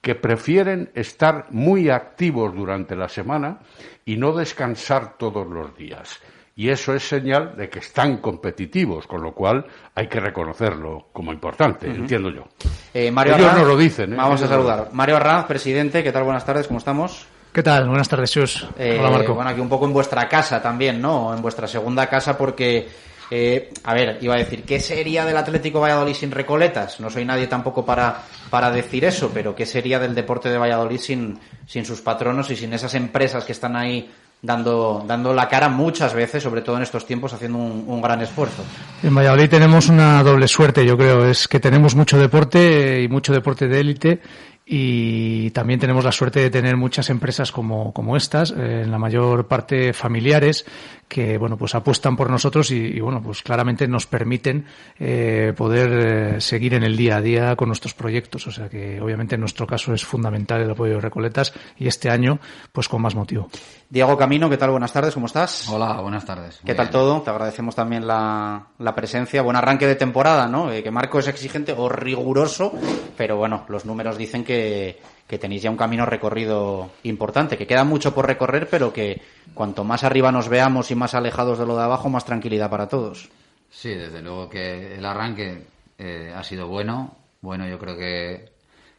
que 0.00 0.14
prefieren 0.14 0.90
estar 0.94 1.46
muy 1.50 1.90
activos 1.90 2.54
durante 2.54 2.96
la 2.96 3.08
semana 3.08 3.58
y 4.04 4.16
no 4.16 4.32
descansar 4.32 5.16
todos 5.16 5.46
los 5.46 5.76
días 5.76 6.20
y 6.56 6.68
eso 6.68 6.94
es 6.94 7.06
señal 7.06 7.56
de 7.56 7.68
que 7.68 7.80
están 7.80 8.18
competitivos, 8.18 9.06
con 9.06 9.22
lo 9.22 9.32
cual 9.32 9.66
hay 9.94 10.06
que 10.06 10.20
reconocerlo 10.20 11.08
como 11.12 11.32
importante, 11.32 11.88
entiendo 11.88 12.30
yo. 12.30 12.44
Eh, 12.92 13.10
Mario 13.10 13.36
Ellos 13.36 13.54
nos 13.54 13.66
lo 13.66 13.76
dicen. 13.76 14.12
¿eh? 14.12 14.16
Vamos 14.16 14.40
a 14.42 14.46
saludar. 14.46 14.90
Mario 14.92 15.16
Arranz, 15.16 15.46
presidente, 15.46 16.02
¿qué 16.02 16.12
tal? 16.12 16.22
Buenas 16.22 16.46
tardes, 16.46 16.68
¿cómo 16.68 16.78
estamos? 16.78 17.26
¿Qué 17.54 17.62
tal? 17.62 17.86
Buenas 17.86 18.08
tardes, 18.08 18.30
Sus. 18.32 18.66
Eh, 18.76 18.96
Hola, 18.98 19.10
Marco. 19.10 19.32
Bueno, 19.32 19.48
aquí 19.48 19.60
un 19.60 19.68
poco 19.68 19.86
en 19.86 19.92
vuestra 19.92 20.28
casa 20.28 20.60
también, 20.60 21.00
¿no? 21.00 21.32
En 21.32 21.40
vuestra 21.40 21.68
segunda 21.68 22.08
casa 22.08 22.36
porque... 22.36 22.88
Eh, 23.30 23.70
a 23.84 23.94
ver, 23.94 24.18
iba 24.20 24.34
a 24.34 24.38
decir, 24.38 24.64
¿qué 24.64 24.80
sería 24.80 25.24
del 25.24 25.36
Atlético 25.36 25.80
Valladolid 25.80 26.14
sin 26.14 26.30
Recoletas? 26.30 27.00
No 27.00 27.08
soy 27.08 27.24
nadie 27.24 27.46
tampoco 27.46 27.84
para, 27.84 28.22
para 28.50 28.70
decir 28.70 29.04
eso, 29.04 29.30
pero 29.32 29.54
¿qué 29.54 29.66
sería 29.66 29.98
del 29.98 30.14
deporte 30.14 30.50
de 30.50 30.58
Valladolid 30.58 30.98
sin, 30.98 31.38
sin 31.66 31.86
sus 31.86 32.00
patronos 32.00 32.50
y 32.50 32.56
sin 32.56 32.74
esas 32.74 32.94
empresas 32.94 33.44
que 33.44 33.52
están 33.52 33.76
ahí 33.76 34.10
dando, 34.42 35.02
dando 35.06 35.32
la 35.32 35.48
cara 35.48 35.68
muchas 35.68 36.12
veces, 36.12 36.42
sobre 36.42 36.60
todo 36.60 36.76
en 36.76 36.82
estos 36.82 37.06
tiempos, 37.06 37.32
haciendo 37.32 37.58
un, 37.58 37.84
un 37.86 38.02
gran 38.02 38.20
esfuerzo. 38.20 38.62
En 39.02 39.14
Valladolid 39.14 39.48
tenemos 39.48 39.88
una 39.88 40.22
doble 40.22 40.46
suerte, 40.46 40.84
yo 40.84 40.96
creo, 40.98 41.24
es 41.24 41.48
que 41.48 41.60
tenemos 41.60 41.94
mucho 41.94 42.18
deporte 42.18 43.00
y 43.00 43.08
mucho 43.08 43.32
deporte 43.32 43.68
de 43.68 43.80
élite 43.80 44.20
y 44.66 45.50
también 45.50 45.78
tenemos 45.78 46.04
la 46.04 46.12
suerte 46.12 46.40
de 46.40 46.50
tener 46.50 46.76
muchas 46.76 47.10
empresas 47.10 47.52
como, 47.52 47.92
como 47.92 48.16
estas, 48.16 48.50
eh, 48.50 48.82
en 48.84 48.90
la 48.90 48.98
mayor 48.98 49.46
parte 49.46 49.92
familiares, 49.92 50.64
que 51.08 51.38
bueno 51.38 51.56
pues 51.56 51.74
apuestan 51.74 52.16
por 52.16 52.30
nosotros 52.30 52.70
y, 52.70 52.76
y 52.76 53.00
bueno 53.00 53.22
pues 53.22 53.42
claramente 53.42 53.86
nos 53.88 54.06
permiten 54.06 54.66
eh, 54.98 55.52
poder 55.56 56.36
eh, 56.36 56.40
seguir 56.40 56.74
en 56.74 56.82
el 56.82 56.96
día 56.96 57.16
a 57.16 57.20
día 57.20 57.56
con 57.56 57.68
nuestros 57.68 57.94
proyectos. 57.94 58.46
O 58.46 58.50
sea 58.50 58.68
que 58.68 59.00
obviamente 59.00 59.34
en 59.34 59.40
nuestro 59.40 59.66
caso 59.66 59.92
es 59.94 60.04
fundamental 60.04 60.60
el 60.60 60.70
apoyo 60.70 60.94
de 60.94 61.00
Recoletas 61.00 61.52
y 61.78 61.86
este 61.86 62.10
año 62.10 62.38
pues 62.72 62.88
con 62.88 63.02
más 63.02 63.14
motivo. 63.14 63.48
Diego 63.88 64.16
Camino, 64.16 64.50
¿qué 64.50 64.56
tal? 64.56 64.70
Buenas 64.70 64.92
tardes, 64.92 65.14
¿cómo 65.14 65.26
estás? 65.26 65.68
Hola, 65.68 66.00
buenas 66.00 66.24
tardes. 66.24 66.56
¿Qué 66.64 66.72
Muy 66.72 66.76
tal 66.76 66.86
bien. 66.86 66.92
todo? 66.92 67.22
Te 67.22 67.30
agradecemos 67.30 67.76
también 67.76 68.06
la, 68.06 68.66
la 68.78 68.94
presencia. 68.94 69.42
Buen 69.42 69.56
arranque 69.56 69.86
de 69.86 69.94
temporada, 69.94 70.48
¿no? 70.48 70.72
Eh, 70.72 70.82
que 70.82 70.90
Marco 70.90 71.20
es 71.20 71.28
exigente 71.28 71.72
o 71.76 71.88
riguroso, 71.88 72.72
pero 73.16 73.36
bueno, 73.36 73.64
los 73.68 73.84
números 73.84 74.18
dicen 74.18 74.42
que, 74.42 74.98
que 75.26 75.38
tenéis 75.38 75.62
ya 75.62 75.70
un 75.70 75.76
camino 75.76 76.04
recorrido 76.04 76.90
importante, 77.02 77.56
que 77.56 77.66
queda 77.66 77.84
mucho 77.84 78.14
por 78.14 78.26
recorrer, 78.26 78.68
pero 78.68 78.92
que 78.92 79.22
cuanto 79.54 79.84
más 79.84 80.04
arriba 80.04 80.30
nos 80.30 80.48
veamos 80.48 80.90
y 80.90 80.94
más 80.94 81.14
alejados 81.14 81.58
de 81.58 81.66
lo 81.66 81.76
de 81.76 81.84
abajo, 81.84 82.10
más 82.10 82.24
tranquilidad 82.24 82.70
para 82.70 82.88
todos. 82.88 83.30
Sí, 83.70 83.90
desde 83.90 84.22
luego 84.22 84.48
que 84.48 84.96
el 84.96 85.04
arranque 85.04 85.66
eh, 85.98 86.32
ha 86.34 86.42
sido 86.42 86.68
bueno. 86.68 87.16
Bueno, 87.40 87.66
yo 87.66 87.78
creo 87.78 87.96
que, 87.96 88.52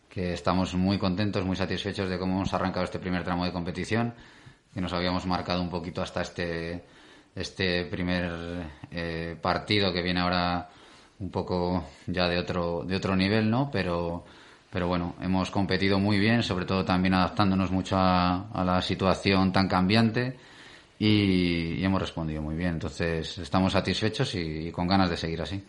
que 0.10 0.34
estamos 0.34 0.74
muy 0.76 0.98
contentos, 0.98 1.46
muy 1.46 1.56
satisfechos 1.56 2.10
de 2.10 2.18
cómo 2.18 2.36
hemos 2.36 2.54
arrancado 2.54 2.86
este 2.86 3.00
primer 3.00 3.24
tramo 3.24 3.46
de 3.46 3.52
competición, 3.52 4.14
que 4.74 4.82
nos 4.82 4.94
habíamos 4.94 5.26
marcado 5.26 5.62
un 5.62 5.70
poquito 5.70 6.02
hasta 6.02 6.22
este, 6.22 6.84
este 7.36 7.86
primer 7.86 8.32
eh, 8.92 9.36
partido 9.42 9.94
que 9.94 10.02
viene 10.02 10.22
ahora 10.22 10.70
un 11.20 11.32
poco 11.32 11.86
ya 12.08 12.28
de 12.28 12.38
otro, 12.38 12.84
de 12.84 12.96
otro 12.96 13.16
nivel, 13.16 13.50
¿no? 13.50 13.70
Pero, 13.72 14.26
pero 14.76 14.90
bueno, 14.90 15.16
hemos 15.22 15.52
competido 15.52 16.00
muy 16.00 16.20
bien, 16.20 16.44
sobre 16.44 16.66
todo 16.66 16.84
también 16.84 17.14
adaptándonos 17.14 17.72
mucho 17.72 17.96
a, 17.96 18.50
a 18.52 18.62
la 18.66 18.82
situación 18.82 19.54
tan 19.54 19.70
cambiante 19.70 20.36
y, 21.00 21.82
hemos 21.82 22.02
respondido 22.02 22.42
muy 22.42 22.56
bien. 22.56 22.72
Entonces, 22.72 23.38
estamos 23.38 23.72
satisfechos 23.72 24.36
y, 24.36 24.74
con 24.74 24.86
ganas 24.86 25.10
de 25.10 25.16
seguir 25.16 25.42
así. 25.42 25.64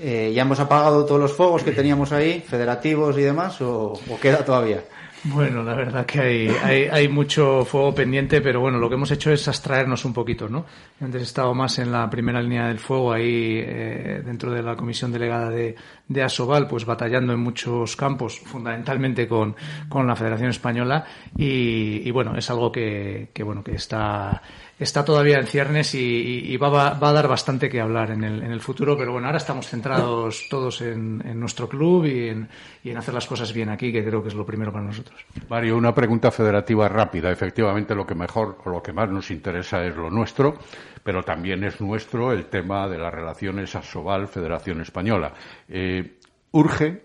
Eh, 0.00 0.32
¿Ya 0.34 0.42
hemos 0.42 0.58
apagado 0.58 1.04
todos 1.04 1.20
los 1.20 1.32
fuegos 1.32 1.62
que 1.62 1.70
teníamos 1.70 2.10
ahí, 2.10 2.40
federativos 2.40 3.16
y 3.18 3.22
demás, 3.22 3.60
o 3.60 3.96
queda 4.20 4.44
todavía? 4.44 4.82
Bueno, 5.26 5.62
la 5.62 5.74
verdad 5.74 6.04
que 6.04 6.20
hay, 6.20 6.48
hay, 6.48 6.82
hay 6.84 7.08
mucho 7.08 7.64
fuego 7.64 7.94
pendiente, 7.94 8.42
pero 8.42 8.60
bueno, 8.60 8.76
lo 8.76 8.90
que 8.90 8.96
hemos 8.96 9.10
hecho 9.10 9.32
es 9.32 9.48
abstraernos 9.48 10.04
un 10.04 10.12
poquito, 10.12 10.50
¿no? 10.50 10.66
Antes 11.00 11.22
he 11.22 11.24
estado 11.24 11.54
más 11.54 11.78
en 11.78 11.90
la 11.90 12.10
primera 12.10 12.42
línea 12.42 12.68
del 12.68 12.78
fuego, 12.78 13.10
ahí 13.10 13.58
eh, 13.58 14.22
dentro 14.22 14.52
de 14.52 14.62
la 14.62 14.76
comisión 14.76 15.10
delegada 15.10 15.48
de, 15.48 15.76
de 16.08 16.22
Asobal, 16.22 16.68
pues 16.68 16.84
batallando 16.84 17.32
en 17.32 17.40
muchos 17.40 17.96
campos, 17.96 18.38
fundamentalmente 18.38 19.26
con, 19.26 19.56
con 19.88 20.06
la 20.06 20.14
Federación 20.14 20.50
Española, 20.50 21.06
y, 21.38 22.06
y 22.06 22.10
bueno, 22.10 22.36
es 22.36 22.50
algo 22.50 22.70
que, 22.70 23.30
que 23.32 23.42
bueno, 23.42 23.64
que 23.64 23.76
está, 23.76 24.42
está 24.84 25.04
todavía 25.04 25.38
en 25.38 25.46
ciernes 25.46 25.94
y, 25.94 26.56
va, 26.56 26.68
va- 26.68 27.08
a 27.08 27.12
dar 27.12 27.26
bastante 27.26 27.68
que 27.68 27.80
hablar 27.80 28.10
en 28.12 28.22
el, 28.22 28.42
en 28.42 28.52
el 28.52 28.60
futuro, 28.60 28.96
pero 28.96 29.12
bueno, 29.12 29.26
ahora 29.26 29.38
estamos 29.38 29.66
centrados 29.66 30.46
todos 30.48 30.80
en, 30.80 31.18
nuestro 31.40 31.68
club 31.68 32.04
y 32.06 32.28
en, 32.28 32.48
y 32.84 32.90
en 32.90 32.96
hacer 32.96 33.12
las 33.14 33.26
cosas 33.26 33.52
bien 33.52 33.68
aquí, 33.68 33.92
que 33.92 34.04
creo 34.04 34.22
que 34.22 34.28
es 34.28 34.34
lo 34.34 34.46
primero 34.46 34.72
para 34.72 34.84
nosotros. 34.84 35.24
Mario, 35.48 35.76
una 35.76 35.94
pregunta 35.94 36.30
federativa 36.30 36.88
rápida. 36.88 37.30
Efectivamente, 37.32 37.94
lo 37.94 38.06
que 38.06 38.14
mejor 38.14 38.58
o 38.64 38.70
lo 38.70 38.82
que 38.82 38.92
más 38.92 39.10
nos 39.10 39.30
interesa 39.30 39.84
es 39.84 39.96
lo 39.96 40.08
nuestro, 40.10 40.58
pero 41.02 41.22
también 41.22 41.64
es 41.64 41.80
nuestro 41.80 42.32
el 42.32 42.46
tema 42.46 42.88
de 42.88 42.98
las 42.98 43.12
relaciones 43.12 43.74
Asobal-Federación 43.74 44.80
Española. 44.80 45.32
Eh, 45.68 46.18
urge 46.52 47.04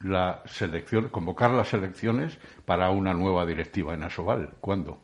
la 0.00 0.42
selección, 0.46 1.08
convocar 1.08 1.50
las 1.52 1.72
elecciones 1.74 2.38
para 2.64 2.90
una 2.90 3.14
nueva 3.14 3.46
directiva 3.46 3.94
en 3.94 4.02
Asobal. 4.02 4.50
¿Cuándo? 4.60 5.00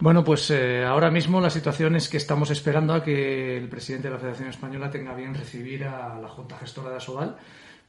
Bueno, 0.00 0.22
pues 0.22 0.48
eh, 0.50 0.84
ahora 0.84 1.10
mismo 1.10 1.40
la 1.40 1.50
situación 1.50 1.96
es 1.96 2.08
que 2.08 2.18
estamos 2.18 2.50
esperando 2.50 2.94
a 2.94 3.02
que 3.02 3.56
el 3.56 3.68
presidente 3.68 4.06
de 4.06 4.14
la 4.14 4.20
Federación 4.20 4.48
Española 4.48 4.90
tenga 4.90 5.12
bien 5.12 5.34
recibir 5.34 5.84
a 5.84 6.20
la 6.20 6.28
Junta 6.28 6.56
Gestora 6.56 6.90
de 6.90 6.96
Asobal 6.96 7.36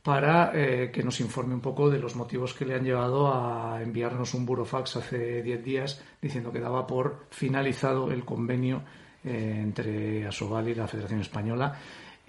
para 0.01 0.51
eh, 0.55 0.89
que 0.91 1.03
nos 1.03 1.19
informe 1.19 1.53
un 1.53 1.61
poco 1.61 1.89
de 1.89 1.99
los 1.99 2.15
motivos 2.15 2.55
que 2.55 2.65
le 2.65 2.73
han 2.73 2.83
llevado 2.83 3.31
a 3.31 3.79
enviarnos 3.83 4.33
un 4.33 4.45
burofax 4.45 4.95
hace 4.95 5.43
10 5.43 5.63
días 5.63 6.01
diciendo 6.19 6.51
que 6.51 6.59
daba 6.59 6.87
por 6.87 7.25
finalizado 7.29 8.11
el 8.11 8.25
convenio 8.25 8.81
eh, 9.23 9.59
entre 9.61 10.25
Asobal 10.25 10.69
y 10.69 10.75
la 10.75 10.87
Federación 10.87 11.21
Española 11.21 11.77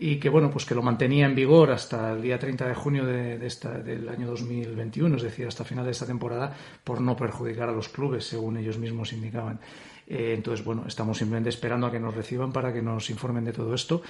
y 0.03 0.17
que 0.17 0.31
bueno 0.31 0.51
pues 0.51 0.65
que 0.65 0.75
lo 0.75 0.81
mantenía 0.81 1.27
en 1.27 1.35
vigor 1.35 1.71
hasta 1.71 2.13
el 2.13 2.23
día 2.23 2.39
30 2.39 2.67
de 2.67 2.75
junio 2.75 3.05
de, 3.05 3.47
esta, 3.47 3.79
del 3.79 4.09
año 4.09 4.27
2021 4.29 5.15
es 5.17 5.23
decir 5.23 5.47
hasta 5.47 5.63
final 5.63 5.85
de 5.85 5.91
esta 5.91 6.07
temporada 6.07 6.57
por 6.83 7.03
no 7.03 7.15
perjudicar 7.15 7.69
a 7.69 7.73
los 7.73 7.91
clubes 7.91 8.25
según 8.25 8.57
ellos 8.57 8.79
mismos 8.79 9.13
indicaban. 9.13 9.61
Eh, 10.07 10.33
entonces 10.35 10.65
bueno 10.65 10.85
estamos 10.87 11.19
simplemente 11.19 11.51
esperando 11.51 11.87
a 11.87 11.93
que 11.93 12.01
nos 12.01 12.15
reciban 12.15 12.51
para 12.51 12.73
que 12.73 12.81
nos 12.81 13.11
informen 13.11 13.45
de 13.45 13.53
todo 13.53 13.75
esto. 13.75 14.01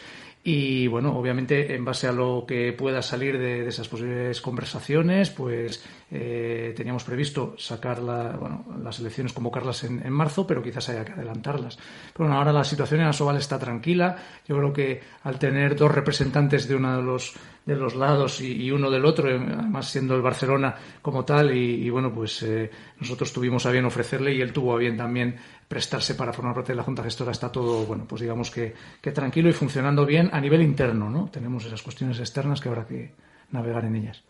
Y 0.44 0.86
bueno 0.86 1.18
obviamente 1.18 1.74
en 1.74 1.84
base 1.84 2.06
a 2.06 2.12
lo 2.12 2.44
que 2.46 2.72
pueda 2.72 3.02
salir 3.02 3.36
de 3.36 3.66
esas 3.66 3.88
posibles 3.88 4.40
conversaciones 4.40 5.30
pues 5.30 5.84
eh, 6.10 6.72
teníamos 6.76 7.04
previsto 7.04 7.54
sacar 7.56 8.00
la- 8.02 8.36
bueno, 8.36 8.64
las 8.82 8.98
elecciones 8.98 9.32
convocarlas 9.32 9.84
en, 9.84 10.10
marzo 10.12 10.46
pero 10.46 10.62
quizás 10.62 10.88
haya 10.88 11.04
que 11.04 11.12
adelantarlas 11.12 11.76
pero 12.12 12.24
bueno 12.26 12.36
ahora 12.36 12.52
la 12.52 12.64
situación 12.64 13.00
en 13.00 13.06
Asobal 13.06 13.36
está 13.36 13.58
tranquila 13.58 14.16
yo 14.48 14.56
creo 14.56 14.72
que 14.72 15.00
al 15.22 15.38
tener 15.38 15.76
dos 15.76 15.94
representantes 15.94 16.66
de 16.68 16.74
uno 16.74 16.96
de 16.96 17.02
los 17.02 17.34
de 17.66 17.76
los 17.76 17.94
lados 17.94 18.40
y, 18.40 18.70
uno 18.72 18.90
del 18.90 19.04
otro, 19.04 19.30
eh, 19.30 19.36
además 19.36 19.88
siendo 19.88 20.16
el 20.16 20.22
Barcelona 20.22 20.74
como 21.02 21.24
tal, 21.24 21.54
y, 21.54 21.88
bueno, 21.90 22.12
pues 22.12 22.42
eh, 22.42 22.70
nosotros 22.98 23.32
tuvimos 23.32 23.64
a 23.66 23.70
bien 23.70 23.84
ofrecerle 23.84 24.34
y 24.34 24.40
él 24.40 24.52
tuvo 24.52 24.74
a 24.74 24.78
bien 24.78 24.96
también 24.96 25.36
prestarse 25.68 26.14
para 26.14 26.32
formar 26.32 26.54
parte 26.54 26.72
de 26.72 26.76
la 26.76 26.82
Junta 26.82 27.04
Gestora. 27.04 27.30
Está 27.30 27.52
todo, 27.52 27.84
bueno, 27.84 28.06
pues 28.08 28.22
digamos 28.22 28.50
que 28.50 28.74
tranquilo 29.12 29.50
y 29.50 29.52
funcionando 29.52 30.06
bien 30.06 30.30
a 30.32 30.40
nivel 30.40 30.62
interno, 30.62 31.10
¿no? 31.10 31.28
Tenemos 31.30 31.64
esas 31.66 31.82
cuestiones 31.82 32.18
externas 32.18 32.60
que 32.60 32.70
habrá 32.70 32.86
que 32.86 33.14
navegar 33.52 33.84
en 33.84 33.94
ellas. 33.96 34.24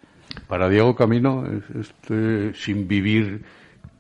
Para 0.47 0.69
Diego 0.69 0.95
Camino, 0.97 1.45
es- 1.47 1.71
este, 1.77 2.55
sin 2.55 2.89
vivir 2.89 3.45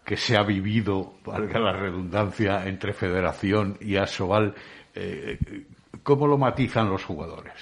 que 0.04 0.16
se 0.16 0.36
ha 0.36 0.42
vivido, 0.42 1.14
valga 1.24 1.60
la 1.60 1.72
redundancia, 1.72 2.66
entre 2.66 2.92
Federación 2.92 3.78
y 3.80 3.96
Asobal, 3.96 4.54
eh, 4.94 5.38
¿cómo 6.02 6.26
lo 6.26 6.38
matizan 6.38 6.90
los 6.90 7.04
jugadores? 7.04 7.54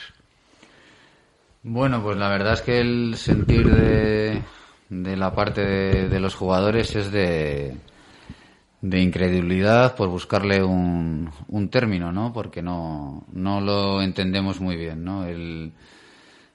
Bueno, 1.63 2.03
pues 2.03 2.17
la 2.17 2.29
verdad 2.29 2.55
es 2.55 2.63
que 2.63 2.81
el 2.81 3.17
sentir 3.17 3.69
de, 3.69 4.43
de 4.89 5.17
la 5.17 5.35
parte 5.35 5.61
de, 5.65 6.09
de 6.09 6.21
los 6.21 6.35
jugadores 6.35 6.95
es 6.97 7.11
de, 7.11 7.77
de 8.81 9.01
incredulidad 9.01 9.97
por 9.97 10.09
buscarle 10.09 10.63
un, 10.63 11.31
un 11.49 11.69
término, 11.69 12.13
¿no? 12.13 12.33
Porque 12.33 12.63
no, 12.63 13.25
no 13.33 13.61
lo 13.61 14.01
entendemos 14.03 14.61
muy 14.61 14.77
bien, 14.77 15.05
¿no? 15.05 15.27
El, 15.27 15.73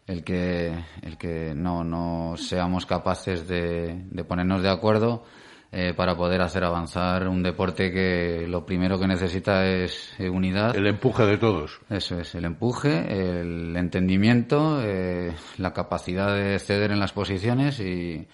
el 0.07 0.23
que, 0.23 0.73
el 1.01 1.17
que 1.17 1.53
no, 1.55 1.83
no 1.83 2.35
seamos 2.37 2.85
capaces 2.85 3.47
de, 3.47 4.03
de 4.09 4.23
ponernos 4.23 4.61
de 4.61 4.69
acuerdo 4.69 5.23
eh, 5.71 5.93
para 5.95 6.15
poder 6.15 6.41
hacer 6.41 6.63
avanzar 6.63 7.27
un 7.27 7.41
deporte 7.41 7.91
que 7.91 8.45
lo 8.47 8.65
primero 8.65 8.99
que 8.99 9.07
necesita 9.07 9.65
es 9.65 10.13
eh, 10.19 10.29
unidad. 10.29 10.75
El 10.75 10.85
empuje 10.85 11.25
de 11.25 11.37
todos. 11.37 11.79
Eso 11.89 12.19
es, 12.19 12.35
el 12.35 12.45
empuje, 12.45 13.39
el 13.39 13.75
entendimiento, 13.75 14.79
eh, 14.83 15.33
la 15.57 15.73
capacidad 15.73 16.35
de 16.35 16.59
ceder 16.59 16.91
en 16.91 16.99
las 16.99 17.11
posiciones 17.11 17.79
y, 17.79 18.27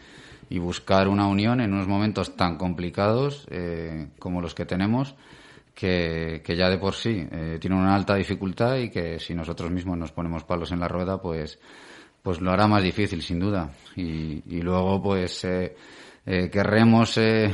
y 0.49 0.59
buscar 0.59 1.07
una 1.07 1.27
unión 1.27 1.61
en 1.61 1.73
unos 1.73 1.87
momentos 1.87 2.35
tan 2.35 2.57
complicados 2.57 3.47
eh, 3.51 4.07
como 4.17 4.41
los 4.41 4.55
que 4.55 4.65
tenemos, 4.65 5.15
que, 5.79 6.41
que 6.43 6.57
ya 6.57 6.69
de 6.69 6.77
por 6.77 6.93
sí 6.93 7.25
eh, 7.31 7.57
tienen 7.59 7.79
una 7.79 7.95
alta 7.95 8.15
dificultad 8.15 8.75
y 8.75 8.89
que 8.89 9.17
si 9.17 9.33
nosotros 9.33 9.71
mismos 9.71 9.97
nos 9.97 10.11
ponemos 10.11 10.43
palos 10.43 10.73
en 10.73 10.81
la 10.81 10.89
rueda, 10.89 11.21
pues, 11.21 11.57
pues 12.21 12.41
lo 12.41 12.51
hará 12.51 12.67
más 12.67 12.83
difícil, 12.83 13.21
sin 13.21 13.39
duda. 13.39 13.71
Y, 13.95 14.43
y 14.57 14.61
luego, 14.61 15.01
pues, 15.01 15.45
eh, 15.45 15.73
eh, 16.25 16.49
querremos 16.51 17.17
eh, 17.17 17.53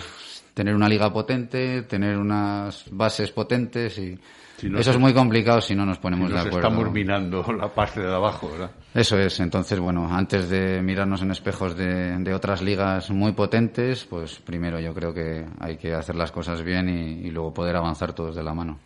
tener 0.55 0.73
una 0.73 0.89
liga 0.89 1.13
potente, 1.13 1.83
tener 1.83 2.17
unas 2.17 2.85
bases 2.89 3.31
potentes 3.31 3.95
y 3.99 4.17
Si 4.57 4.69
no 4.69 4.79
eso 4.79 4.89
es 4.89 4.97
muy 4.97 5.13
complicado 5.13 5.61
si 5.61 5.75
no 5.75 5.85
nos 5.85 5.99
ponemos 5.99 6.31
de 6.31 6.39
acuerdo. 6.39 6.57
estamos 6.57 6.91
minando 6.91 7.45
la 7.53 7.71
parte 7.71 8.01
de 8.01 8.11
abajo, 8.11 8.49
¿verdad? 8.49 8.71
Eso 8.95 9.19
es, 9.19 9.41
entonces, 9.41 9.77
bueno, 9.77 10.07
antes 10.09 10.47
de 10.47 10.81
mirarnos 10.81 11.21
en 11.21 11.29
espejos 11.29 11.75
de, 11.75 12.17
de 12.17 12.33
otras 12.33 12.61
ligas 12.61 13.11
muy 13.11 13.33
potentes, 13.33 14.05
pues 14.05 14.39
primero 14.39 14.79
yo 14.79 14.93
creo 14.93 15.13
que 15.13 15.45
hay 15.59 15.75
que 15.75 15.93
hacer 15.93 16.15
las 16.15 16.31
cosas 16.31 16.63
bien 16.63 16.87
y, 16.87 17.29
luego 17.29 17.53
poder 17.53 17.75
avanzar 17.75 18.13
todos 18.13 18.37
de 18.37 18.43
la 18.43 18.53
mano. 18.53 18.79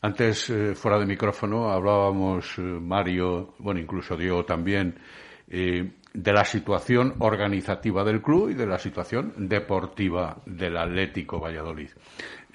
Antes, 0.00 0.48
eh, 0.48 0.74
fuera 0.74 0.98
de 0.98 1.04
micrófono, 1.04 1.68
hablábamos, 1.68 2.56
eh, 2.56 2.62
Mario, 2.62 3.52
bueno, 3.58 3.78
incluso 3.78 4.16
Diego 4.16 4.46
también, 4.46 4.98
eh, 5.46 5.90
de 6.14 6.32
la 6.32 6.46
situación 6.46 7.16
organizativa 7.18 8.04
del 8.04 8.22
club 8.22 8.48
y 8.48 8.54
de 8.54 8.66
la 8.66 8.78
situación 8.78 9.34
deportiva 9.36 10.38
del 10.46 10.78
Atlético 10.78 11.38
Valladolid. 11.38 11.90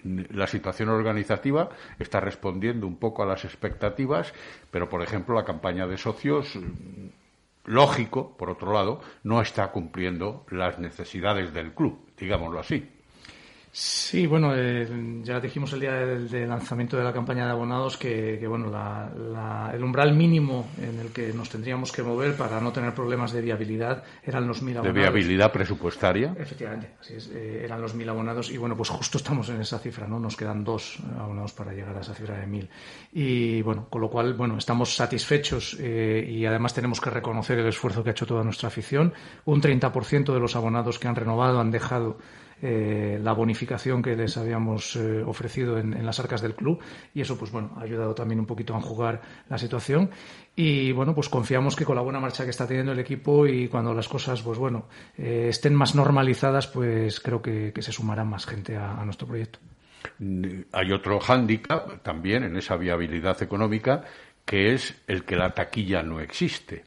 La 0.03 0.47
situación 0.47 0.89
organizativa 0.89 1.69
está 1.99 2.19
respondiendo 2.19 2.87
un 2.87 2.97
poco 2.97 3.23
a 3.23 3.25
las 3.25 3.45
expectativas, 3.45 4.33
pero, 4.71 4.89
por 4.89 5.01
ejemplo, 5.01 5.35
la 5.35 5.45
campaña 5.45 5.87
de 5.87 5.97
socios 5.97 6.57
lógico, 7.65 8.35
por 8.37 8.49
otro 8.49 8.73
lado, 8.73 9.01
no 9.23 9.41
está 9.41 9.71
cumpliendo 9.71 10.45
las 10.49 10.79
necesidades 10.79 11.53
del 11.53 11.73
club, 11.73 12.05
digámoslo 12.17 12.59
así. 12.59 12.89
Sí, 13.75 14.27
bueno, 14.27 14.55
eh, 14.55 14.87
ya 15.23 15.39
dijimos 15.39 15.73
el 15.73 15.79
día 15.79 15.93
del, 15.93 16.47
lanzamiento 16.47 16.95
de 16.95 17.03
la 17.03 17.11
campaña 17.11 17.45
de 17.45 17.53
abonados 17.53 17.97
que, 17.97 18.39
bueno, 18.47 18.71
el 19.73 19.83
umbral 19.83 20.13
mínimo 20.13 20.69
en 20.79 20.99
el 20.99 21.11
que 21.11 21.33
nos 21.33 21.49
tendríamos 21.49 21.91
que 21.91 22.03
mover 22.03 22.37
para 22.37 22.61
no 22.61 22.71
tener 22.71 22.93
problemas 22.93 23.31
de 23.31 23.41
viabilidad 23.41 24.03
eran 24.23 24.47
los 24.47 24.61
mil 24.61 24.77
abonados. 24.77 24.95
¿De 24.95 25.01
viabilidad 25.01 25.51
presupuestaria? 25.51 26.35
Efectivamente, 26.37 26.91
así 27.01 27.15
es, 27.15 27.31
eh, 27.33 27.61
eran 27.65 27.81
los 27.81 27.95
mil 27.95 28.07
abonados 28.07 28.51
y 28.51 28.57
bueno, 28.57 28.77
pues 28.77 28.89
justo 28.89 29.17
estamos 29.17 29.49
en 29.49 29.59
esa 29.61 29.79
cifra, 29.79 30.05
¿no? 30.05 30.19
Nos 30.19 30.37
quedan 30.37 30.63
dos 30.63 30.99
abonados 31.17 31.53
para 31.53 31.73
llegar 31.73 31.97
a 31.97 32.01
esa 32.01 32.13
cifra 32.13 32.37
de 32.37 32.45
mil. 32.45 32.69
Y 33.11 33.63
bueno, 33.63 33.87
con 33.89 34.01
lo 34.01 34.09
cual, 34.11 34.35
bueno, 34.35 34.55
estamos 34.55 34.95
satisfechos 34.95 35.77
eh, 35.79 36.23
y 36.29 36.45
además 36.45 36.75
tenemos 36.75 37.01
que 37.01 37.09
reconocer 37.09 37.57
el 37.57 37.65
esfuerzo 37.65 38.03
que 38.03 38.11
ha 38.11 38.13
hecho 38.13 38.27
toda 38.27 38.43
nuestra 38.43 38.67
afición. 38.67 39.15
Un 39.45 39.63
30% 39.63 40.31
de 40.31 40.39
los 40.39 40.55
abonados 40.55 40.99
que 40.99 41.07
han 41.07 41.15
renovado 41.15 41.59
han 41.59 41.71
dejado 41.71 42.19
eh, 42.65 43.19
la 43.21 43.33
bonificación 43.33 44.01
que 44.01 44.15
les 44.15 44.37
habíamos 44.37 44.95
eh, 44.95 45.21
ofrecido 45.21 45.77
en, 45.77 46.05
las 46.05 46.21
arcas 46.21 46.41
del 46.41 46.55
club. 46.55 46.79
Y 47.13 47.19
eso 47.19 47.37
pues 47.37 47.51
bueno 47.51 47.71
ha 47.77 47.81
ayudado 47.81 48.15
también 48.15 48.39
un 48.39 48.45
poquito 48.45 48.73
a 48.73 48.77
enjugar 48.77 49.21
la 49.49 49.57
situación. 49.57 50.09
Y 50.55 50.93
bueno 50.93 51.13
pues 51.13 51.27
confiamos 51.27 51.75
que 51.75 51.83
con 51.83 51.97
la 51.97 52.01
buena 52.01 52.21
marcha 52.21 52.45
que 52.45 52.51
está 52.51 52.65
teniendo 52.65 52.93
el 52.93 52.99
equipo 52.99 53.45
y 53.47 53.67
cuando 53.67 53.93
las 53.93 54.07
cosas 54.07 54.41
pues 54.41 54.57
bueno 54.57 54.85
eh, 55.17 55.47
estén 55.49 55.75
más 55.75 55.93
normalizadas 55.93 56.67
pues 56.67 57.19
creo 57.19 57.41
que, 57.41 57.73
se 57.77 57.91
sumará 57.91 58.23
más 58.23 58.45
gente 58.45 58.77
a, 58.77 59.03
nuestro 59.03 59.27
proyecto. 59.27 59.59
Hay 60.71 60.91
otro 60.93 61.19
hándicap 61.19 62.01
también 62.01 62.43
en 62.43 62.55
esa 62.55 62.77
viabilidad 62.77 63.43
económica 63.43 64.05
que 64.45 64.73
es 64.73 64.95
el 65.07 65.23
que 65.23 65.35
la 65.35 65.53
taquilla 65.53 66.03
no 66.03 66.19
existe. 66.19 66.83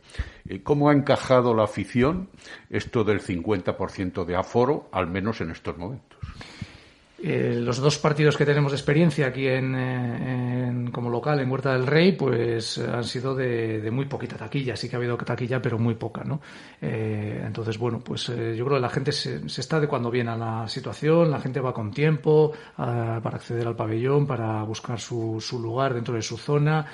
Eh, 0.48 0.62
¿Cómo 0.62 0.88
ha 0.88 0.92
encajado 0.92 1.54
la 1.54 1.64
afición 1.64 2.28
esto 2.70 3.04
del 3.04 3.20
50% 3.20 4.24
de 4.24 4.36
aforo, 4.36 4.88
al 4.92 5.06
menos 5.06 5.40
en 5.40 5.50
estos 5.50 5.76
momentos? 5.78 6.18
Eh, 7.18 7.58
los 7.62 7.78
dos 7.78 7.96
partidos 7.96 8.36
que 8.36 8.44
tenemos 8.44 8.72
de 8.72 8.76
experiencia 8.76 9.28
aquí 9.28 9.48
en, 9.48 10.90
como 10.92 11.08
local 11.08 11.40
en 11.40 11.50
Huerta 11.50 11.72
del 11.72 11.86
Rey, 11.86 12.12
pues 12.12 12.76
han 12.76 13.04
sido 13.04 13.34
de, 13.34 13.88
muy 13.90 14.04
poquita 14.04 14.36
taquilla. 14.36 14.76
Sí 14.76 14.90
que 14.90 14.96
ha 14.96 14.98
habido 14.98 15.16
taquilla, 15.16 15.62
pero 15.62 15.78
muy 15.78 15.94
poca, 15.94 16.22
¿no? 16.24 16.42
Eh, 16.82 17.42
entonces, 17.42 17.78
bueno, 17.78 18.00
pues 18.00 18.26
yo 18.26 18.64
creo 18.66 18.76
que 18.76 18.80
la 18.80 18.90
gente 18.90 19.12
se, 19.12 19.46
está 19.46 19.78
adecuando 19.78 20.10
bien 20.10 20.28
a 20.28 20.36
la 20.36 20.68
situación, 20.68 21.30
la 21.30 21.40
gente 21.40 21.58
va 21.58 21.72
con 21.72 21.90
tiempo 21.90 22.52
para 22.76 23.36
acceder 23.36 23.66
al 23.66 23.76
pabellón, 23.76 24.26
para 24.26 24.62
buscar 24.64 25.00
su, 25.00 25.40
su 25.40 25.58
lugar 25.58 25.94
dentro 25.94 26.14
de 26.14 26.22
su 26.22 26.36
zona 26.36 26.86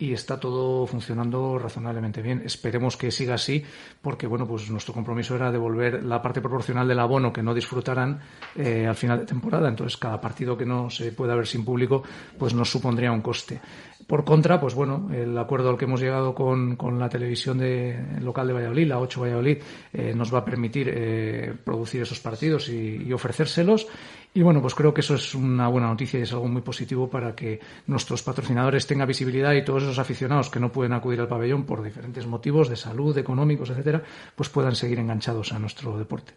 y 0.00 0.14
está 0.14 0.40
todo 0.40 0.86
funcionando 0.86 1.58
razonablemente 1.58 2.22
bien. 2.22 2.42
Esperemos 2.44 2.96
que 2.96 3.10
siga 3.10 3.34
así, 3.34 3.62
porque 4.00 4.26
bueno, 4.26 4.46
pues 4.48 4.70
nuestro 4.70 4.94
compromiso 4.94 5.36
era 5.36 5.52
devolver 5.52 6.02
la 6.02 6.22
parte 6.22 6.40
proporcional 6.40 6.88
del 6.88 6.98
abono 6.98 7.30
que 7.32 7.42
no 7.42 7.52
disfrutarán 7.52 8.18
eh, 8.56 8.86
al 8.86 8.96
final 8.96 9.20
de 9.20 9.26
temporada. 9.26 9.68
Entonces, 9.68 9.98
cada 9.98 10.18
partido 10.18 10.56
que 10.56 10.64
no 10.64 10.88
se 10.88 11.12
pueda 11.12 11.34
ver 11.34 11.46
sin 11.46 11.66
público, 11.66 12.02
pues 12.38 12.54
nos 12.54 12.70
supondría 12.70 13.12
un 13.12 13.20
coste. 13.20 13.60
Por 14.06 14.24
contra, 14.24 14.58
pues 14.58 14.74
bueno, 14.74 15.08
el 15.12 15.36
acuerdo 15.38 15.70
al 15.70 15.76
que 15.76 15.84
hemos 15.84 16.00
llegado 16.00 16.34
con, 16.34 16.74
con 16.74 16.98
la 16.98 17.08
televisión 17.08 17.58
de, 17.58 17.96
local 18.20 18.46
de 18.46 18.54
Valladolid, 18.54 18.88
la 18.88 18.98
8 18.98 19.20
Valladolid, 19.20 19.58
eh, 19.92 20.14
nos 20.16 20.34
va 20.34 20.38
a 20.38 20.44
permitir 20.44 20.90
eh, 20.92 21.54
producir 21.62 22.02
esos 22.02 22.18
partidos 22.18 22.70
y, 22.70 23.04
y, 23.06 23.12
ofrecérselos. 23.12 23.86
Y 24.32 24.42
bueno, 24.42 24.62
pues 24.62 24.76
creo 24.76 24.94
que 24.94 25.00
eso 25.00 25.16
es 25.16 25.34
una 25.34 25.66
buena 25.66 25.88
noticia 25.88 26.20
y 26.20 26.22
es 26.22 26.32
algo 26.32 26.46
muy 26.46 26.62
positivo 26.62 27.10
para 27.10 27.34
que 27.34 27.58
nuestros 27.88 28.22
patrocinadores 28.22 28.86
tengan 28.86 29.08
visibilidad 29.08 29.52
y 29.54 29.64
todos 29.64 29.82
esos 29.82 29.98
aficionados 29.98 30.50
que 30.50 30.60
no 30.60 30.70
pueden 30.70 30.92
acudir 30.92 31.20
al 31.20 31.26
pabellón 31.26 31.64
por 31.64 31.82
diferentes 31.82 32.26
motivos 32.26 32.68
de 32.68 32.76
salud, 32.76 33.16
económicos, 33.18 33.70
etcétera, 33.70 34.02
pues 34.36 34.48
puedan 34.48 34.76
seguir 34.76 35.00
enganchados 35.00 35.52
a 35.52 35.58
nuestro 35.58 35.98
deporte. 35.98 36.34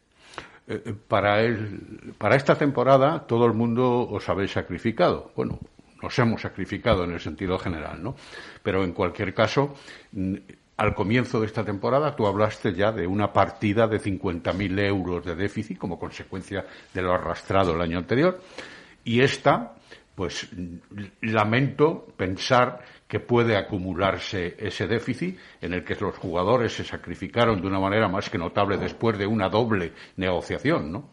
Eh, 0.67 0.95
para, 1.07 1.41
el, 1.41 2.13
para 2.17 2.35
esta 2.35 2.55
temporada 2.55 3.27
todo 3.27 3.45
el 3.45 3.53
mundo 3.53 4.09
os 4.09 4.27
habéis 4.27 4.51
sacrificado. 4.51 5.31
Bueno, 5.35 5.59
nos 6.01 6.17
hemos 6.17 6.41
sacrificado 6.41 7.03
en 7.03 7.11
el 7.11 7.19
sentido 7.19 7.59
general, 7.59 8.01
¿no? 8.01 8.15
Pero 8.63 8.83
en 8.83 8.93
cualquier 8.93 9.35
caso, 9.35 9.75
al 10.77 10.95
comienzo 10.95 11.39
de 11.39 11.45
esta 11.45 11.63
temporada 11.63 12.15
tú 12.15 12.25
hablaste 12.25 12.73
ya 12.73 12.91
de 12.91 13.05
una 13.05 13.31
partida 13.31 13.87
de 13.87 13.99
50.000 13.99 14.79
euros 14.79 15.25
de 15.25 15.35
déficit 15.35 15.77
como 15.77 15.99
consecuencia 15.99 16.65
de 16.93 17.01
lo 17.01 17.13
arrastrado 17.13 17.75
el 17.75 17.81
año 17.81 17.99
anterior. 17.99 18.41
Y 19.03 19.21
esta, 19.21 19.75
pues 20.15 20.49
lamento 21.21 22.07
pensar 22.17 22.81
que 23.07 23.19
puede 23.19 23.55
acumularse 23.55 24.55
ese 24.57 24.87
déficit 24.87 25.37
en 25.61 25.73
el 25.73 25.83
que 25.83 25.95
los 25.95 26.17
jugadores 26.17 26.73
se 26.73 26.83
sacrificaron 26.83 27.61
de 27.61 27.67
una 27.67 27.79
manera 27.79 28.07
más 28.07 28.29
que 28.29 28.37
notable 28.37 28.77
después 28.77 29.17
de 29.17 29.27
una 29.27 29.49
doble 29.49 29.93
negociación, 30.17 30.91
¿no? 30.91 31.09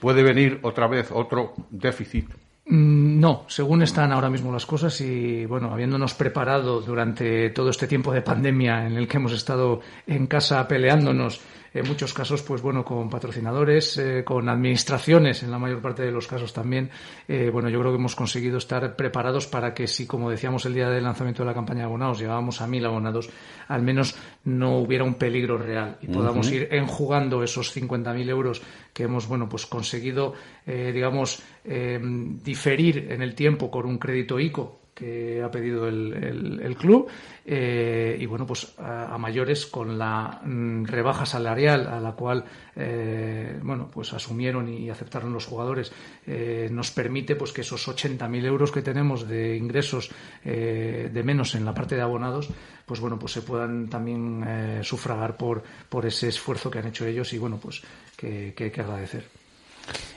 Puede 0.00 0.22
venir 0.22 0.60
otra 0.62 0.86
vez 0.86 1.10
otro 1.10 1.54
déficit 1.70 2.30
no, 2.70 3.44
según 3.48 3.82
están 3.82 4.12
ahora 4.12 4.28
mismo 4.28 4.52
las 4.52 4.66
cosas 4.66 5.00
y 5.00 5.46
bueno, 5.46 5.72
habiéndonos 5.72 6.12
preparado 6.12 6.82
durante 6.82 7.48
todo 7.50 7.70
este 7.70 7.86
tiempo 7.86 8.12
de 8.12 8.20
pandemia 8.20 8.86
en 8.86 8.96
el 8.96 9.08
que 9.08 9.16
hemos 9.16 9.32
estado 9.32 9.80
en 10.06 10.26
casa 10.26 10.68
peleándonos 10.68 11.40
en 11.74 11.86
muchos 11.86 12.12
casos, 12.12 12.42
pues 12.42 12.62
bueno, 12.62 12.84
con 12.84 13.10
patrocinadores, 13.10 13.96
eh, 13.98 14.24
con 14.24 14.48
administraciones, 14.48 15.42
en 15.42 15.50
la 15.50 15.58
mayor 15.58 15.80
parte 15.80 16.02
de 16.02 16.10
los 16.10 16.26
casos 16.26 16.52
también. 16.52 16.90
Eh, 17.26 17.50
bueno, 17.52 17.68
yo 17.68 17.78
creo 17.80 17.92
que 17.92 17.98
hemos 17.98 18.16
conseguido 18.16 18.58
estar 18.58 18.96
preparados 18.96 19.46
para 19.46 19.74
que 19.74 19.86
si, 19.86 20.06
como 20.06 20.30
decíamos 20.30 20.64
el 20.66 20.74
día 20.74 20.88
del 20.88 21.04
lanzamiento 21.04 21.42
de 21.42 21.48
la 21.48 21.54
campaña 21.54 21.80
de 21.80 21.86
abonados, 21.86 22.18
llegábamos 22.18 22.60
a 22.60 22.66
mil 22.66 22.84
abonados, 22.84 23.30
al 23.68 23.82
menos 23.82 24.16
no 24.44 24.78
hubiera 24.78 25.04
un 25.04 25.14
peligro 25.14 25.58
real 25.58 25.98
y 26.00 26.06
podamos 26.08 26.50
ir 26.50 26.68
enjugando 26.70 27.42
esos 27.42 27.76
50.000 27.76 28.28
euros 28.28 28.62
que 28.92 29.04
hemos, 29.04 29.28
bueno, 29.28 29.48
pues 29.48 29.66
conseguido, 29.66 30.34
eh, 30.66 30.90
digamos, 30.92 31.42
diferir 31.64 33.12
en 33.12 33.20
el 33.20 33.34
tiempo 33.34 33.70
con 33.70 33.84
un 33.84 33.98
crédito 33.98 34.40
ICO 34.40 34.80
que 34.98 35.40
ha 35.44 35.50
pedido 35.50 35.86
el, 35.86 36.76
club 36.76 37.08
eh, 37.46 38.16
y 38.18 38.26
bueno 38.26 38.44
pues 38.44 38.74
a, 38.78 39.16
mayores 39.16 39.66
con 39.66 39.96
la 39.96 40.40
mm, 40.44 40.84
rebaja 40.86 41.24
salarial 41.24 41.86
a 41.86 42.00
la 42.00 42.12
cual 42.12 42.44
eh, 42.74 43.58
bueno 43.62 43.88
pues 43.92 44.12
asumieron 44.12 44.68
y 44.68 44.90
aceptaron 44.90 45.32
los 45.32 45.46
jugadores 45.46 45.92
eh, 46.26 46.68
nos 46.72 46.90
permite 46.90 47.36
pues 47.36 47.52
que 47.52 47.60
esos 47.60 47.86
80.000 47.86 48.44
euros 48.44 48.72
que 48.72 48.82
tenemos 48.82 49.28
de 49.28 49.56
ingresos 49.56 50.10
de 50.42 51.22
menos 51.24 51.54
en 51.54 51.64
la 51.64 51.74
parte 51.74 51.94
de 51.94 52.02
abonados 52.02 52.48
pues 52.84 52.98
bueno 52.98 53.18
pues 53.18 53.32
se 53.32 53.42
puedan 53.42 53.88
también 53.88 54.82
sufragar 54.82 55.36
por 55.36 55.62
por 55.88 56.06
ese 56.06 56.28
esfuerzo 56.28 56.70
que 56.70 56.80
han 56.80 56.88
hecho 56.88 57.06
ellos 57.06 57.32
y 57.32 57.38
bueno 57.38 57.58
pues 57.62 57.82
que, 58.16 58.52
que 58.56 58.64
hay 58.64 58.70
que 58.70 58.80
agradecer 58.80 59.37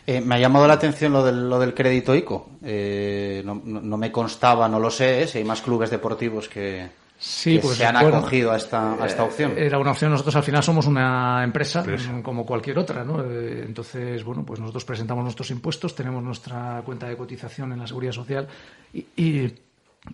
eh, 0.08 0.22
me 0.22 0.36
ha 0.36 0.40
llamado 0.40 0.68
la 0.68 0.74
atención 0.74 1.14
lo 1.14 1.24
del, 1.24 1.50
lo 1.50 1.60
del 1.60 1.74
crédito 1.74 2.16
ICO. 2.16 2.50
Eh, 2.64 3.44
no, 3.46 3.98
me 3.98 4.12
constaba, 4.12 4.68
no 4.68 4.80
lo 4.80 4.90
sé, 4.90 5.24
¿eh? 5.24 5.28
si 5.28 5.40
hay 5.40 5.44
más 5.44 5.62
clubes 5.62 5.90
deportivos 5.90 6.50
que, 6.50 6.90
pues, 7.18 7.78
se 7.78 7.86
han 7.86 7.98
acogido 7.98 8.52
a 8.52 8.58
esta, 8.58 8.94
a 8.94 9.06
esta 9.06 9.24
opción. 9.24 9.54
Era 9.56 9.78
una 9.78 9.92
opción. 9.92 10.12
Nosotros 10.12 10.36
al 10.36 10.44
final 10.44 10.64
somos 10.64 10.88
una 10.88 11.44
empresa 11.44 11.86
como 12.24 12.46
cualquier 12.46 12.80
otra, 12.80 13.04
¿no? 13.04 13.24
Entonces, 13.24 14.24
bueno, 14.24 14.44
pues 14.46 14.60
nosotros 14.60 14.86
presentamos 14.86 15.24
nuestros 15.24 15.52
impuestos, 15.52 15.96
tenemos 15.96 16.24
nuestra 16.24 16.82
cuenta 16.86 17.08
de 17.08 17.16
cotización 17.16 17.72
en 17.74 17.80
la 17.80 17.88
Seguridad 17.88 18.14
Social 18.14 18.48
y 18.94 19.06
y 19.16 19.54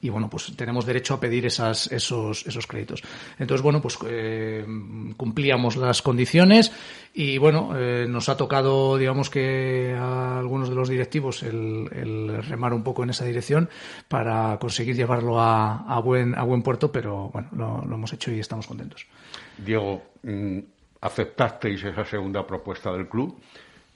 bueno, 0.09 0.29
pues 0.29 0.53
tenemos 0.55 0.85
derecho 0.85 1.13
a 1.13 1.19
pedir 1.19 1.45
esas, 1.45 1.89
esos, 1.91 2.45
esos 2.45 2.67
créditos. 2.67 3.03
Entonces, 3.39 3.63
bueno, 3.63 3.81
pues 3.81 3.97
eh, 4.05 4.65
cumplíamos 5.15 5.77
las 5.77 6.01
condiciones 6.01 6.73
y 7.13 7.37
bueno, 7.37 7.71
eh, 7.77 8.05
nos 8.07 8.27
ha 8.27 8.35
tocado, 8.35 8.97
digamos 8.97 9.29
que 9.29 9.95
a 9.97 10.39
algunos 10.39 10.69
de 10.69 10.75
los 10.75 10.89
directivos 10.89 11.41
el, 11.41 12.43
remar 12.43 12.73
un 12.73 12.83
poco 12.83 13.03
en 13.03 13.11
esa 13.11 13.23
dirección 13.23 13.69
para 14.09 14.57
conseguir 14.59 14.95
llevarlo 14.95 15.39
a, 15.39 15.85
a 15.87 15.99
buen, 15.99 16.37
a 16.37 16.43
buen 16.43 16.63
puerto, 16.63 16.91
pero 16.91 17.29
bueno, 17.29 17.47
lo, 17.53 17.85
lo 17.85 17.95
hemos 17.95 18.11
hecho 18.11 18.31
y 18.31 18.39
estamos 18.39 18.67
contentos. 18.67 19.05
Diego, 19.57 20.03
mm, 20.23 20.59
aceptasteis 20.99 21.83
esa 21.85 22.05
segunda 22.05 22.45
propuesta 22.45 22.91
del 22.91 23.07
club 23.07 23.39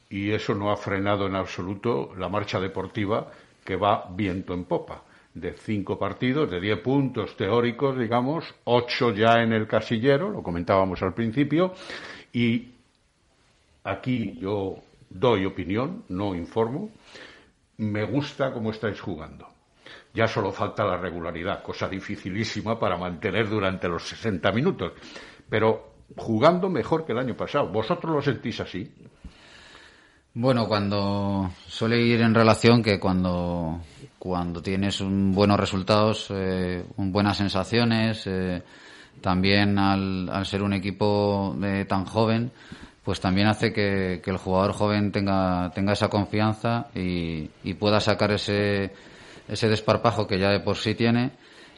y 0.10 0.32
eso 0.32 0.56
no 0.56 0.72
ha 0.72 0.78
frenado 0.78 1.28
en 1.28 1.36
absoluto 1.36 2.14
la 2.18 2.30
marcha 2.30 2.62
deportiva 2.62 3.30
que 3.66 3.76
va 3.76 4.08
viento 4.10 4.54
en 4.54 4.64
popa 4.64 5.04
de 5.34 5.54
cinco 5.54 5.98
partidos, 5.98 6.50
de 6.52 6.60
diez 6.60 6.80
puntos 6.80 7.36
teóricos, 7.38 7.98
digamos, 7.98 8.46
ocho 8.66 9.14
ya 9.14 9.42
en 9.42 9.54
el 9.54 9.68
casillero, 9.68 10.30
lo 10.30 10.44
comentábamos 10.44 11.02
al 11.02 11.14
principio, 11.14 11.74
y 12.34 12.70
aquí 13.84 14.38
yo 14.40 14.78
doy 15.10 15.46
opinión, 15.46 16.04
no 16.10 16.36
informo, 16.36 16.92
me 17.78 18.04
gusta 18.04 18.52
cómo 18.52 18.72
estáis 18.72 19.00
jugando. 19.00 19.48
Ya 20.14 20.28
solo 20.28 20.52
falta 20.52 20.84
la 20.84 20.98
regularidad, 20.98 21.64
cosa 21.64 21.88
dificilísima 21.88 22.78
para 22.78 22.98
mantener 22.98 23.50
durante 23.50 23.88
los 23.88 24.08
60 24.08 24.52
minutos, 24.52 24.94
pero 25.50 25.92
jugando 26.18 26.70
mejor 26.70 27.06
que 27.06 27.14
el 27.14 27.20
año 27.20 27.36
pasado. 27.36 27.70
¿Vosotros 27.70 28.14
lo 28.14 28.22
sentís 28.22 28.60
así? 28.60 28.92
Bueno, 30.34 30.68
cuando 30.68 31.52
suele 31.68 32.02
ir 32.02 32.22
en 32.22 32.34
relación 32.34 32.82
que 32.82 33.00
cuando, 33.00 33.82
cuando 34.22 34.62
tienes 34.62 35.02
un, 35.02 35.34
buenos 35.34 35.60
resultados, 35.60 36.28
eh, 36.30 36.86
buenas 36.96 37.38
sensaciones, 37.38 38.22
eh, 38.28 38.62
también 39.20 39.80
al, 39.80 40.46
ser 40.46 40.62
un 40.62 40.74
equipo 40.74 41.56
de, 41.58 41.86
tan 41.86 42.06
joven, 42.06 42.52
pues 43.04 43.20
también 43.20 43.48
hace 43.48 43.74
que, 43.74 44.22
el 44.24 44.38
jugador 44.38 44.74
joven 44.74 45.12
tenga, 45.12 45.72
tenga 45.74 45.94
esa 45.94 46.08
confianza 46.10 46.90
y, 46.94 47.48
pueda 47.80 48.00
sacar 48.00 48.32
ese, 48.32 48.94
ese 49.48 49.68
desparpajo 49.68 50.28
que 50.28 50.38
ya 50.38 50.52
de 50.52 50.60
por 50.60 50.78
sí 50.78 50.94
tiene 50.94 51.32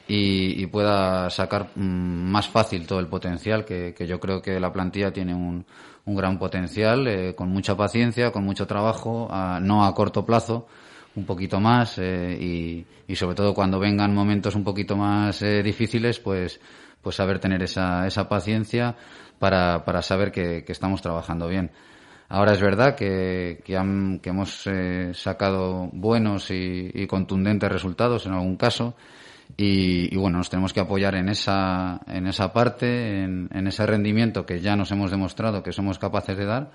y, 0.06 0.66
pueda 0.66 1.30
sacar 1.30 1.70
mmm, 1.76 2.30
más 2.30 2.50
fácil 2.50 2.86
todo 2.86 3.00
el 3.00 3.08
potencial 3.08 3.64
que, 3.64 3.96
yo 4.06 4.20
creo 4.20 4.42
que 4.42 4.60
la 4.60 4.74
plantilla 4.74 5.14
tiene 5.14 5.34
un, 5.34 5.66
un 6.04 6.16
gran 6.18 6.38
potencial 6.38 7.08
eh, 7.08 7.36
con 7.36 7.48
mucha 7.48 7.78
paciencia, 7.78 8.32
con 8.34 8.44
mucho 8.44 8.68
trabajo, 8.68 9.30
a, 9.32 9.62
no 9.62 9.86
a 9.86 9.96
corto 9.96 10.26
plazo, 10.26 10.68
un 11.16 11.26
poquito 11.26 11.60
más 11.60 11.98
eh, 12.00 12.38
y, 12.40 12.86
y, 13.08 13.16
sobre 13.16 13.36
todo 13.36 13.54
cuando 13.54 13.80
vengan 13.80 14.14
momentos 14.14 14.56
un 14.56 14.64
poquito 14.64 14.96
más 14.96 15.42
eh, 15.42 15.62
difíciles, 15.62 16.20
pues 16.20 16.60
pues 17.04 17.18
saber 17.18 17.38
tener 17.40 17.62
esa, 17.62 18.08
esa 18.08 18.28
paciencia 18.28 18.96
para, 19.38 19.84
para 19.84 20.02
saber 20.02 20.32
que, 20.32 20.64
que 20.64 20.72
estamos 20.72 21.02
trabajando 21.02 21.48
bien. 21.48 21.70
Ahora 22.30 22.54
es 22.54 22.62
verdad 22.62 22.96
que, 22.96 23.62
que, 23.64 23.78
han, 23.78 24.20
que 24.20 24.30
hemos 24.30 24.66
eh, 24.66 25.12
sacado 25.14 25.90
buenos 25.92 26.50
y, 26.50 26.90
y, 26.94 27.06
contundentes 27.06 27.72
resultados 27.72 28.26
en 28.26 28.32
algún 28.32 28.56
caso 28.56 28.96
y, 29.58 30.12
y, 30.12 30.18
bueno, 30.18 30.38
nos 30.38 30.50
tenemos 30.50 30.74
que 30.74 30.80
apoyar 30.80 31.14
en 31.16 31.30
esa, 31.30 32.02
en 32.08 32.26
esa 32.26 32.54
parte, 32.54 33.24
en, 33.24 33.50
en, 33.54 33.68
ese 33.68 33.86
rendimiento 33.86 34.46
que 34.46 34.62
ya 34.62 34.76
nos 34.76 34.92
hemos 34.92 35.12
demostrado 35.12 35.62
que 35.62 35.74
somos 35.74 36.00
capaces 36.00 36.38
de 36.38 36.46
dar 36.46 36.72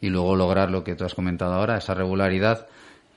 y 0.00 0.08
luego 0.08 0.34
lograr 0.34 0.70
lo 0.70 0.82
que 0.82 0.96
tú 0.96 1.04
has 1.04 1.14
comentado 1.14 1.54
ahora, 1.54 1.78
esa 1.78 1.94
regularidad 1.94 2.66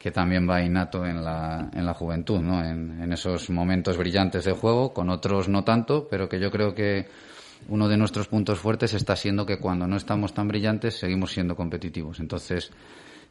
que 0.03 0.11
también 0.11 0.49
va 0.49 0.61
innato 0.61 1.05
en 1.05 1.23
la, 1.23 1.69
en 1.73 1.85
la 1.85 1.93
juventud, 1.93 2.41
¿no? 2.41 2.61
En, 2.61 3.01
en, 3.01 3.13
esos 3.13 3.49
momentos 3.49 3.95
brillantes 3.95 4.43
de 4.43 4.51
juego, 4.51 4.93
con 4.93 5.09
otros 5.09 5.47
no 5.47 5.63
tanto, 5.63 6.09
pero 6.09 6.27
que 6.27 6.41
yo 6.41 6.51
creo 6.51 6.75
que 6.75 7.07
uno 7.69 7.87
de 7.87 7.95
nuestros 7.95 8.27
puntos 8.27 8.59
fuertes 8.59 8.93
está 8.93 9.15
siendo 9.15 9.45
que 9.45 9.59
cuando 9.59 9.87
no 9.87 9.95
estamos 9.95 10.33
tan 10.33 10.49
brillantes 10.49 10.99
seguimos 10.99 11.31
siendo 11.31 11.55
competitivos. 11.55 12.19
Entonces, 12.19 12.69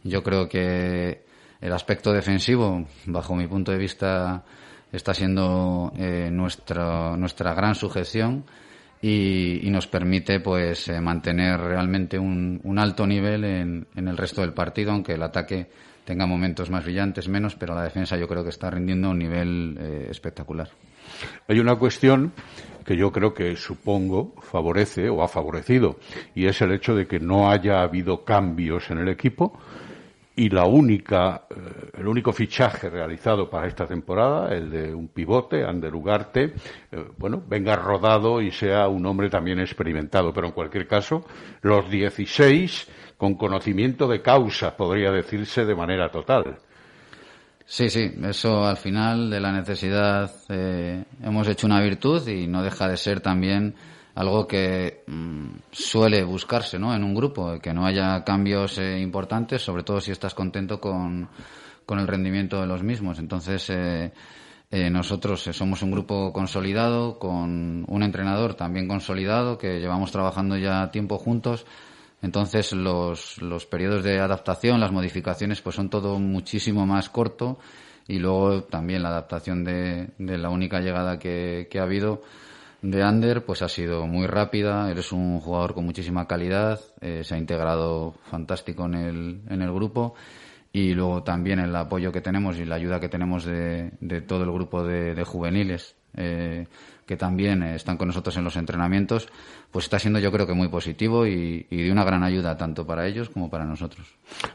yo 0.02 0.22
creo 0.22 0.48
que 0.48 1.26
el 1.60 1.72
aspecto 1.74 2.10
defensivo, 2.10 2.86
bajo 3.04 3.34
mi 3.36 3.46
punto 3.46 3.70
de 3.70 3.76
vista, 3.76 4.42
está 4.90 5.12
siendo 5.12 5.92
eh, 5.98 6.30
nuestra, 6.32 7.18
nuestra 7.18 7.52
gran 7.52 7.74
sujeción 7.74 8.46
y, 9.02 9.60
y 9.66 9.68
nos 9.68 9.86
permite 9.88 10.40
pues 10.40 10.88
eh, 10.88 11.02
mantener 11.02 11.60
realmente 11.60 12.18
un, 12.18 12.62
un 12.64 12.78
alto 12.78 13.06
nivel 13.06 13.44
en, 13.44 13.86
en 13.94 14.08
el 14.08 14.16
resto 14.16 14.40
del 14.40 14.54
partido, 14.54 14.92
aunque 14.92 15.12
el 15.12 15.22
ataque 15.22 15.68
tenga 16.04 16.26
momentos 16.26 16.70
más 16.70 16.84
brillantes, 16.84 17.28
menos, 17.28 17.54
pero 17.54 17.74
la 17.74 17.84
defensa 17.84 18.16
yo 18.16 18.28
creo 18.28 18.42
que 18.42 18.50
está 18.50 18.70
rindiendo 18.70 19.08
a 19.08 19.10
un 19.12 19.18
nivel 19.18 19.76
eh, 19.80 20.06
espectacular. 20.10 20.68
Hay 21.48 21.60
una 21.60 21.76
cuestión 21.76 22.32
que 22.84 22.96
yo 22.96 23.12
creo 23.12 23.32
que 23.34 23.56
supongo 23.56 24.34
favorece 24.40 25.08
o 25.08 25.22
ha 25.22 25.28
favorecido 25.28 25.96
y 26.34 26.46
es 26.46 26.60
el 26.62 26.72
hecho 26.72 26.94
de 26.94 27.06
que 27.06 27.20
no 27.20 27.50
haya 27.50 27.82
habido 27.82 28.24
cambios 28.24 28.90
en 28.90 28.98
el 28.98 29.08
equipo 29.08 29.58
y 30.34 30.48
la 30.48 30.64
única 30.64 31.42
eh, 31.50 31.90
el 31.98 32.08
único 32.08 32.32
fichaje 32.32 32.88
realizado 32.88 33.50
para 33.50 33.68
esta 33.68 33.86
temporada 33.86 34.54
el 34.54 34.70
de 34.70 34.94
un 34.94 35.08
pivote 35.08 35.64
Ander 35.64 35.94
Ugarte 35.94 36.54
eh, 36.90 37.04
bueno 37.18 37.42
venga 37.46 37.76
rodado 37.76 38.40
y 38.40 38.50
sea 38.50 38.88
un 38.88 39.04
hombre 39.06 39.28
también 39.28 39.60
experimentado 39.60 40.32
pero 40.32 40.46
en 40.46 40.52
cualquier 40.54 40.88
caso 40.88 41.24
los 41.60 41.88
16 41.90 42.88
con 43.22 43.36
conocimiento 43.36 44.08
de 44.08 44.20
causa 44.20 44.76
podría 44.76 45.12
decirse 45.12 45.64
de 45.64 45.76
manera 45.76 46.10
total 46.10 46.58
Sí, 47.64 47.88
sí, 47.88 48.10
eso 48.24 48.66
al 48.66 48.76
final 48.76 49.30
de 49.30 49.38
la 49.38 49.52
necesidad 49.52 50.28
eh, 50.48 51.04
hemos 51.22 51.46
hecho 51.46 51.68
una 51.68 51.80
virtud 51.80 52.26
y 52.26 52.48
no 52.48 52.64
deja 52.64 52.88
de 52.88 52.96
ser 52.96 53.20
también 53.20 53.76
algo 54.16 54.48
que 54.48 55.04
mmm, 55.06 55.50
suele 55.70 56.24
buscarse 56.24 56.80
¿no? 56.80 56.92
en 56.96 57.04
un 57.04 57.14
grupo, 57.14 57.60
que 57.60 57.72
no 57.72 57.86
haya 57.86 58.24
cambios 58.24 58.78
eh, 58.78 58.98
importantes, 58.98 59.62
sobre 59.62 59.84
todo 59.84 60.00
si 60.00 60.10
estás 60.10 60.34
contento 60.34 60.80
con, 60.80 61.28
con, 61.86 62.00
el 62.00 62.08
rendimiento 62.08 62.60
de 62.60 62.66
los 62.66 62.82
mismos. 62.82 63.20
Entonces, 63.20 63.70
eh, 63.70 64.12
eh 64.68 64.90
nosotros 64.90 65.48
somos 65.52 65.80
un 65.82 65.92
grupo 65.92 66.32
consolidado, 66.32 67.20
con 67.20 67.84
un 67.86 68.02
entrenador 68.02 68.54
también 68.54 68.88
consolidado, 68.88 69.58
que 69.58 69.78
llevamos 69.78 70.10
trabajando 70.10 70.56
ya 70.56 70.90
tiempo 70.90 71.18
juntos. 71.18 71.64
Entonces 72.22 72.72
los, 72.72 73.42
los 73.42 73.66
periodos 73.66 74.04
de 74.04 74.20
adaptación, 74.20 74.80
las 74.80 74.92
modificaciones, 74.92 75.60
pues 75.60 75.76
son 75.76 75.90
todo 75.90 76.18
muchísimo 76.20 76.86
más 76.86 77.10
corto 77.10 77.58
y 78.06 78.18
luego 78.18 78.62
también 78.64 79.02
la 79.02 79.10
adaptación 79.10 79.64
de, 79.64 80.10
de 80.18 80.38
la 80.38 80.48
única 80.48 80.80
llegada 80.80 81.18
que, 81.18 81.68
que, 81.70 81.80
ha 81.80 81.82
habido 81.82 82.22
de 82.80 83.02
Ander, 83.02 83.44
pues 83.44 83.62
ha 83.62 83.68
sido 83.68 84.06
muy 84.06 84.26
rápida. 84.26 84.90
Eres 84.90 85.12
un 85.12 85.40
jugador 85.40 85.74
con 85.74 85.84
muchísima 85.84 86.26
calidad, 86.26 86.80
eh, 87.00 87.22
se 87.24 87.34
ha 87.34 87.38
integrado 87.38 88.14
fantástico 88.30 88.86
en 88.86 88.94
el, 88.94 89.40
en 89.48 89.62
el 89.62 89.72
grupo 89.72 90.14
y 90.72 90.94
luego 90.94 91.22
también 91.22 91.58
el 91.58 91.74
apoyo 91.76 92.12
que 92.12 92.20
tenemos 92.20 92.56
y 92.58 92.64
la 92.64 92.76
ayuda 92.76 93.00
que 93.00 93.08
tenemos 93.08 93.44
de, 93.44 93.92
de 94.00 94.22
todo 94.22 94.44
el 94.44 94.52
grupo 94.52 94.84
de, 94.84 95.14
de 95.14 95.24
juveniles. 95.24 95.96
Eh, 96.16 96.66
que 97.06 97.16
también 97.16 97.62
están 97.62 97.96
con 97.96 98.08
nosotros 98.08 98.36
en 98.36 98.44
los 98.44 98.56
entrenamientos, 98.56 99.28
pues 99.70 99.86
está 99.86 99.98
siendo 99.98 100.18
yo 100.18 100.30
creo 100.30 100.46
que 100.46 100.54
muy 100.54 100.68
positivo 100.68 101.26
y, 101.26 101.66
de 101.70 101.90
una 101.90 102.04
gran 102.04 102.22
ayuda 102.22 102.56
tanto 102.56 102.86
para 102.86 103.06
ellos 103.06 103.28
como 103.30 103.50
para 103.50 103.64
nosotros. 103.64 104.06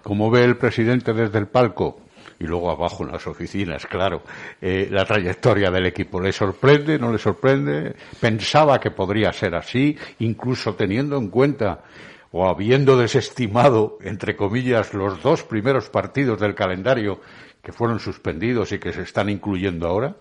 ¿Cómo 0.03 0.29
ve 0.29 0.43
el 0.43 0.57
presidente 0.57 1.13
desde 1.13 1.39
el 1.39 1.47
palco? 1.47 2.01
Y 2.39 2.45
luego 2.45 2.69
abajo 2.69 3.03
en 3.03 3.11
las 3.11 3.25
oficinas, 3.25 3.85
claro, 3.87 4.21
eh, 4.61 4.87
la 4.91 5.05
trayectoria 5.05 5.71
del 5.71 5.87
equipo. 5.87 6.21
¿Le 6.21 6.31
sorprende? 6.31 6.99
¿No 6.99 7.11
le 7.11 7.17
sorprende? 7.17 7.95
¿Pensaba 8.19 8.79
que 8.79 8.91
podría 8.91 9.33
ser 9.33 9.55
así, 9.55 9.97
incluso 10.19 10.75
teniendo 10.75 11.17
en 11.17 11.29
cuenta 11.29 11.83
o 12.31 12.47
habiendo 12.47 12.97
desestimado, 12.97 13.97
entre 14.01 14.35
comillas, 14.35 14.93
los 14.93 15.21
dos 15.23 15.43
primeros 15.43 15.89
partidos 15.89 16.39
del 16.39 16.53
calendario 16.53 17.21
que 17.63 17.71
fueron 17.71 17.99
suspendidos 17.99 18.71
y 18.71 18.79
que 18.79 18.93
se 18.93 19.01
están 19.01 19.29
incluyendo 19.29 19.87
ahora? 19.87 20.15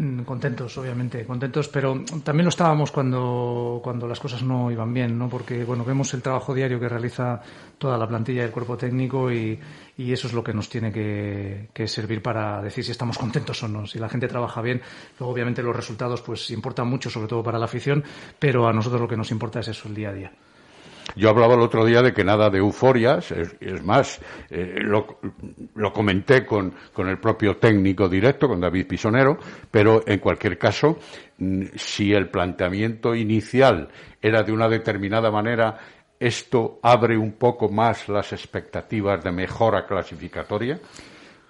Mm, 0.00 0.22
contentos, 0.22 0.78
obviamente, 0.78 1.26
contentos, 1.26 1.68
pero 1.68 2.02
también 2.24 2.46
lo 2.46 2.48
estábamos 2.48 2.90
cuando, 2.90 3.80
cuando 3.84 4.08
las 4.08 4.18
cosas 4.18 4.42
no 4.42 4.70
iban 4.70 4.94
bien, 4.94 5.18
¿no? 5.18 5.28
Porque, 5.28 5.62
bueno, 5.62 5.84
vemos 5.84 6.14
el 6.14 6.22
trabajo 6.22 6.54
diario 6.54 6.80
que 6.80 6.88
realiza 6.88 7.42
toda 7.76 7.98
la 7.98 8.08
plantilla 8.08 8.40
del 8.40 8.50
cuerpo 8.50 8.78
técnico 8.78 9.30
y, 9.30 9.60
y 9.98 10.10
eso 10.10 10.26
es 10.26 10.32
lo 10.32 10.42
que 10.42 10.54
nos 10.54 10.70
tiene 10.70 10.90
que, 10.90 11.68
que, 11.74 11.86
servir 11.86 12.22
para 12.22 12.62
decir 12.62 12.82
si 12.82 12.92
estamos 12.92 13.18
contentos 13.18 13.62
o 13.62 13.68
no. 13.68 13.86
Si 13.86 13.98
la 13.98 14.08
gente 14.08 14.26
trabaja 14.26 14.62
bien, 14.62 14.80
luego 15.18 15.34
obviamente 15.34 15.62
los 15.62 15.76
resultados 15.76 16.22
pues 16.22 16.50
importan 16.50 16.88
mucho, 16.88 17.10
sobre 17.10 17.28
todo 17.28 17.42
para 17.42 17.58
la 17.58 17.66
afición, 17.66 18.02
pero 18.38 18.66
a 18.66 18.72
nosotros 18.72 19.02
lo 19.02 19.08
que 19.08 19.18
nos 19.18 19.30
importa 19.30 19.60
es 19.60 19.68
eso, 19.68 19.86
el 19.86 19.94
día 19.94 20.08
a 20.08 20.12
día. 20.14 20.32
Yo 21.16 21.30
hablaba 21.30 21.54
el 21.54 21.60
otro 21.60 21.84
día 21.84 22.02
de 22.02 22.12
que 22.12 22.24
nada 22.24 22.50
de 22.50 22.58
euforias, 22.58 23.30
es, 23.32 23.84
más, 23.84 24.20
eh, 24.50 24.74
lo, 24.80 25.18
lo, 25.74 25.92
comenté 25.92 26.44
con, 26.44 26.74
con, 26.92 27.08
el 27.08 27.18
propio 27.18 27.56
técnico 27.56 28.08
directo, 28.08 28.48
con 28.48 28.60
David 28.60 28.86
Pisonero, 28.86 29.38
pero 29.70 30.02
en 30.06 30.18
cualquier 30.18 30.58
caso, 30.58 30.98
mm, 31.38 31.62
si 31.76 32.12
el 32.12 32.28
planteamiento 32.28 33.14
inicial 33.14 33.88
era 34.20 34.42
de 34.42 34.52
una 34.52 34.68
determinada 34.68 35.30
manera, 35.30 35.78
¿esto 36.18 36.78
abre 36.82 37.16
un 37.16 37.32
poco 37.32 37.68
más 37.68 38.08
las 38.08 38.32
expectativas 38.32 39.24
de 39.24 39.32
mejora 39.32 39.86
clasificatoria? 39.86 40.78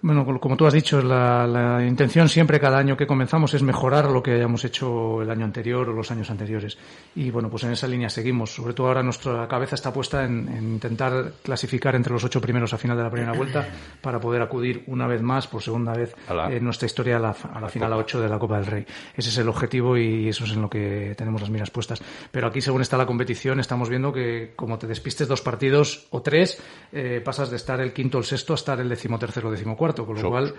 Bueno, 0.03 0.25
como 0.41 0.57
tú 0.57 0.67
has 0.67 0.73
dicho, 0.73 1.03
la, 1.03 1.47
la, 1.47 1.85
intención 1.85 2.27
siempre 2.31 2.59
cada 2.59 2.79
año 2.79 2.97
que 2.97 3.07
comenzamos 3.07 3.53
es 3.53 3.63
mejorar 3.63 4.11
lo 4.11 4.23
que 4.23 4.33
hayamos 4.33 4.65
hecho 4.65 5.21
el 5.21 5.31
año 5.31 5.45
anterior 5.45 5.91
o 5.91 5.93
los 5.93 6.11
años 6.11 6.31
anteriores. 6.31 6.79
Y 7.15 7.31
bueno, 7.31 7.51
pues 7.51 7.65
en 7.65 7.73
esa 7.73 7.87
línea 7.87 8.09
seguimos. 8.09 8.55
Sobre 8.55 8.73
todo 8.73 8.87
ahora 8.87 9.03
nuestra 9.03 9.47
cabeza 9.47 9.75
está 9.75 9.93
puesta 9.93 10.25
en, 10.25 10.49
en 10.49 10.65
intentar 10.73 11.33
clasificar 11.43 11.95
entre 11.97 12.15
los 12.15 12.25
ocho 12.25 12.41
primeros 12.41 12.73
a 12.73 12.79
final 12.79 12.97
de 12.97 13.03
la 13.03 13.11
primera 13.11 13.35
vuelta 13.35 13.69
para 14.01 14.19
poder 14.19 14.41
acudir 14.41 14.85
una 14.87 15.07
vez 15.07 15.21
más, 15.21 15.47
por 15.47 15.63
segunda 15.63 15.93
vez 15.93 16.15
en 16.49 16.65
nuestra 16.65 16.87
historia 16.87 17.19
a 17.19 17.21
la, 17.21 17.37
a 17.53 17.61
la 17.61 17.69
final 17.69 17.93
a 17.93 17.99
ocho 17.99 18.23
de 18.23 18.29
la 18.31 18.39
Copa 18.39 18.57
del 18.57 18.67
Rey. 18.67 18.87
Ese 19.15 19.29
es 19.29 19.37
el 19.37 19.51
objetivo 19.51 19.99
y 19.99 20.31
eso 20.31 20.45
es 20.45 20.53
en 20.53 20.63
lo 20.63 20.71
que 20.71 21.15
tenemos 21.15 21.43
las 21.43 21.51
miras 21.51 21.71
puestas. 21.71 22.03
Pero 22.31 22.47
aquí, 22.47 22.63
según 22.63 22.81
está 22.81 22.97
la 22.97 23.05
competición, 23.05 23.61
estamos 23.61 23.91
viendo 23.91 24.15
que 24.15 24.55
como 24.57 24.79
te 24.79 24.87
despistes 24.87 25.29
dos 25.29 25.43
partidos 25.43 26.07
o 26.09 26.23
tres, 26.23 26.59
eh, 26.91 27.21
pasas 27.23 27.51
de 27.51 27.57
estar 27.57 27.83
el 27.83 27.93
quinto 27.93 28.17
o 28.17 28.21
el 28.23 28.27
sexto 28.27 28.55
a 28.55 28.57
estar 28.57 28.81
el 28.81 28.89
decimotercero 28.89 29.49
o 29.49 29.51
decimocuarto 29.51 29.90
cuarto, 29.95 30.07
con 30.07 30.15
lo 30.17 30.21
so, 30.21 30.29
cual 30.31 30.55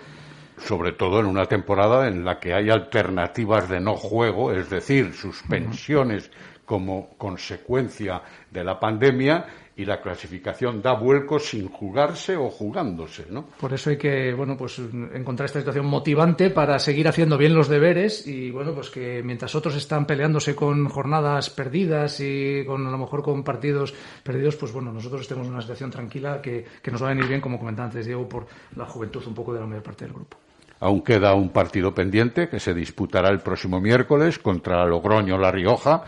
sobre 0.58 0.92
todo 0.92 1.20
en 1.20 1.26
una 1.26 1.46
temporada 1.46 2.08
en 2.08 2.24
la 2.24 2.38
que 2.38 2.54
hay 2.54 2.70
alternativas 2.70 3.68
de 3.68 3.80
no 3.80 3.96
juego, 3.96 4.52
es 4.52 4.70
decir, 4.70 5.12
suspensiones 5.14 6.30
como 6.64 7.10
consecuencia 7.18 8.22
de 8.50 8.64
la 8.64 8.78
pandemia 8.78 9.46
y 9.74 9.84
la 9.84 10.00
clasificación 10.00 10.82
da 10.82 10.92
vuelco 10.92 11.38
sin 11.38 11.68
jugarse 11.68 12.36
o 12.36 12.50
jugándose, 12.50 13.26
¿no? 13.30 13.46
Por 13.58 13.72
eso 13.72 13.90
hay 13.90 13.96
que, 13.96 14.34
bueno, 14.34 14.56
pues 14.56 14.78
encontrar 14.78 15.46
esta 15.46 15.60
situación 15.60 15.86
motivante 15.86 16.50
para 16.50 16.78
seguir 16.78 17.08
haciendo 17.08 17.38
bien 17.38 17.54
los 17.54 17.68
deberes 17.68 18.26
y, 18.26 18.50
bueno, 18.50 18.74
pues 18.74 18.90
que 18.90 19.22
mientras 19.22 19.54
otros 19.54 19.74
están 19.76 20.06
peleándose 20.06 20.54
con 20.54 20.88
jornadas 20.88 21.48
perdidas 21.50 22.20
y 22.20 22.64
con, 22.66 22.86
a 22.86 22.90
lo 22.90 22.98
mejor 22.98 23.22
con 23.22 23.42
partidos 23.42 23.94
perdidos, 24.22 24.56
pues 24.56 24.72
bueno, 24.72 24.92
nosotros 24.92 25.22
estemos 25.22 25.46
en 25.46 25.54
una 25.54 25.62
situación 25.62 25.90
tranquila 25.90 26.42
que, 26.42 26.64
que 26.82 26.90
nos 26.90 27.02
va 27.02 27.06
a 27.06 27.14
venir 27.14 27.26
bien, 27.26 27.40
como 27.40 27.58
comentaba 27.58 27.86
antes 27.86 28.04
Diego, 28.04 28.28
por 28.28 28.46
la 28.76 28.84
juventud 28.84 29.22
un 29.26 29.34
poco 29.34 29.54
de 29.54 29.60
la 29.60 29.66
mayor 29.66 29.82
parte 29.82 30.04
del 30.04 30.12
grupo. 30.12 30.36
Aún 30.80 31.02
queda 31.02 31.34
un 31.34 31.50
partido 31.50 31.94
pendiente 31.94 32.48
que 32.48 32.58
se 32.58 32.74
disputará 32.74 33.30
el 33.30 33.38
próximo 33.38 33.80
miércoles 33.80 34.38
contra 34.40 34.84
Logroño 34.84 35.38
La 35.38 35.52
Rioja 35.52 36.02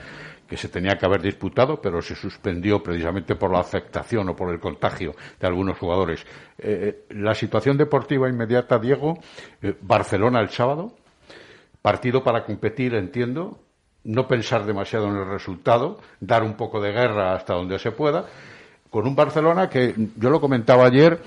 que 0.54 0.60
se 0.60 0.68
tenía 0.68 0.96
que 0.96 1.04
haber 1.04 1.20
disputado, 1.20 1.80
pero 1.80 2.00
se 2.00 2.14
suspendió 2.14 2.80
precisamente 2.80 3.34
por 3.34 3.50
la 3.50 3.58
afectación 3.58 4.28
o 4.28 4.36
por 4.36 4.54
el 4.54 4.60
contagio 4.60 5.12
de 5.40 5.48
algunos 5.48 5.76
jugadores. 5.76 6.24
Eh, 6.56 7.04
eh, 7.08 7.14
la 7.16 7.34
situación 7.34 7.76
deportiva 7.76 8.28
inmediata, 8.28 8.78
Diego, 8.78 9.18
eh, 9.60 9.74
Barcelona 9.80 10.38
el 10.38 10.50
sábado, 10.50 10.94
partido 11.82 12.22
para 12.22 12.44
competir, 12.44 12.94
entiendo, 12.94 13.58
no 14.04 14.28
pensar 14.28 14.64
demasiado 14.64 15.08
en 15.08 15.16
el 15.16 15.26
resultado, 15.26 15.98
dar 16.20 16.44
un 16.44 16.54
poco 16.54 16.80
de 16.80 16.92
guerra 16.92 17.34
hasta 17.34 17.54
donde 17.54 17.80
se 17.80 17.90
pueda, 17.90 18.24
con 18.90 19.08
un 19.08 19.16
Barcelona 19.16 19.68
que, 19.68 19.92
yo 20.16 20.30
lo 20.30 20.40
comentaba 20.40 20.86
ayer, 20.86 21.20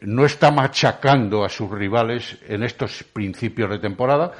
no 0.00 0.24
está 0.24 0.50
machacando 0.50 1.44
a 1.44 1.48
sus 1.48 1.70
rivales 1.70 2.36
en 2.48 2.64
estos 2.64 3.04
principios 3.04 3.70
de 3.70 3.78
temporada, 3.78 4.32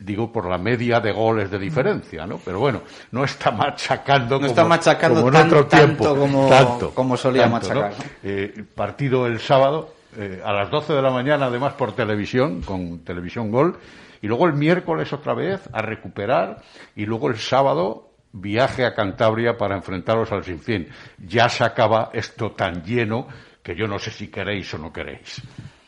digo 0.00 0.32
por 0.32 0.48
la 0.48 0.58
media 0.58 0.98
de 0.98 1.12
goles 1.12 1.50
de 1.50 1.58
diferencia, 1.58 2.26
¿no? 2.26 2.38
Pero 2.44 2.58
bueno, 2.58 2.82
no 3.12 3.22
está 3.22 3.50
machacando 3.50 4.40
no 4.40 4.46
está 4.46 4.64
machacando 4.64 5.28
en 5.28 5.36
otro 5.36 5.66
tiempo, 5.66 6.16
como, 6.16 6.50
como 6.94 7.16
solía 7.16 7.46
machacar. 7.46 7.92
Eh, 8.22 8.64
partido 8.74 9.26
el 9.26 9.38
sábado 9.38 9.94
eh, 10.16 10.40
a 10.44 10.52
las 10.52 10.70
12 10.70 10.94
de 10.94 11.02
la 11.02 11.10
mañana, 11.10 11.46
además 11.46 11.74
por 11.74 11.92
televisión, 11.92 12.62
con 12.62 13.00
televisión 13.00 13.50
Gol, 13.50 13.78
y 14.22 14.26
luego 14.26 14.46
el 14.46 14.54
miércoles 14.54 15.12
otra 15.12 15.34
vez 15.34 15.60
a 15.72 15.82
recuperar, 15.82 16.62
y 16.96 17.04
luego 17.04 17.28
el 17.28 17.36
sábado 17.36 18.10
viaje 18.32 18.84
a 18.86 18.94
Cantabria 18.94 19.56
para 19.56 19.76
enfrentaros 19.76 20.32
al 20.32 20.44
sinfín. 20.44 20.88
Ya 21.18 21.48
se 21.48 21.64
acaba 21.64 22.10
esto 22.12 22.52
tan 22.52 22.82
lleno 22.82 23.26
que 23.62 23.74
yo 23.74 23.86
no 23.86 23.98
sé 23.98 24.10
si 24.10 24.28
queréis 24.28 24.72
o 24.74 24.78
no 24.78 24.92
queréis. 24.92 25.42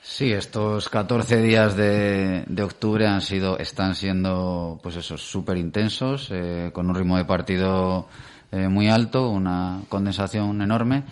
Sí, 0.05 0.33
estos 0.33 0.89
14 0.89 1.41
días 1.43 1.77
de, 1.77 2.45
octubre 2.61 3.07
han 3.07 3.21
sido, 3.21 3.57
están 3.59 3.95
siendo, 3.95 4.81
pues 4.83 4.97
eso, 4.97 5.17
súper 5.17 5.57
intensos, 5.59 6.29
eh, 6.33 6.71
con 6.73 6.89
un 6.89 6.97
ritmo 6.97 7.17
de 7.17 7.25
partido 7.25 8.09
eh, 8.51 8.67
muy 8.67 8.89
alto, 8.89 9.31
una 9.31 9.83
condensación 9.89 10.61
enorme. 10.61 11.05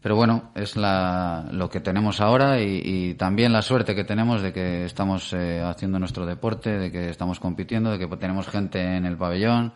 Pero 0.00 0.16
bueno, 0.16 0.50
es 0.54 0.76
la, 0.76 1.46
lo 1.52 1.68
que 1.68 1.80
tenemos 1.80 2.22
ahora 2.22 2.58
y, 2.58 3.14
también 3.16 3.52
la 3.52 3.60
suerte 3.60 3.94
que 3.94 4.04
tenemos 4.04 4.40
de 4.40 4.54
que 4.54 4.86
estamos 4.86 5.34
eh, 5.34 5.60
haciendo 5.60 5.98
nuestro 5.98 6.24
deporte, 6.24 6.70
de 6.70 6.90
que 6.90 7.10
estamos 7.10 7.40
compitiendo, 7.40 7.90
de 7.90 7.98
que 7.98 8.16
tenemos 8.16 8.48
gente 8.48 8.80
en 8.80 9.04
el 9.04 9.18
pabellón. 9.18 9.74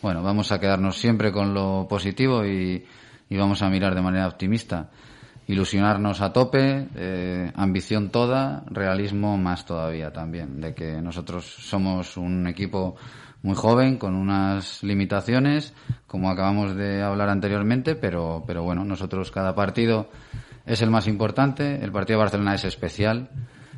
Bueno, 0.00 0.22
vamos 0.22 0.50
a 0.50 0.58
quedarnos 0.58 0.96
siempre 0.96 1.30
con 1.30 1.52
lo 1.52 1.86
positivo 1.90 2.46
y 2.46 2.86
vamos 3.30 3.60
a 3.60 3.68
mirar 3.68 3.94
de 3.94 4.00
manera 4.00 4.28
optimista 4.28 4.88
ilusionarnos 5.46 6.20
a 6.20 6.32
tope, 6.32 6.88
eh, 6.94 7.52
ambición 7.54 8.10
toda, 8.10 8.64
realismo 8.70 9.36
más 9.36 9.66
todavía 9.66 10.12
también, 10.12 10.60
de 10.60 10.74
que 10.74 11.02
nosotros 11.02 11.44
somos 11.44 12.16
un 12.16 12.46
equipo 12.46 12.96
muy 13.42 13.54
joven, 13.54 13.98
con 13.98 14.14
unas 14.14 14.82
limitaciones, 14.82 15.74
como 16.06 16.30
acabamos 16.30 16.74
de 16.76 17.02
hablar 17.02 17.28
anteriormente, 17.28 17.94
pero, 17.94 18.42
pero 18.46 18.62
bueno, 18.62 18.84
nosotros 18.84 19.30
cada 19.30 19.54
partido 19.54 20.08
es 20.64 20.80
el 20.80 20.90
más 20.90 21.06
importante, 21.06 21.84
el 21.84 21.92
partido 21.92 22.18
de 22.18 22.24
Barcelona 22.24 22.54
es 22.54 22.64
especial, 22.64 23.28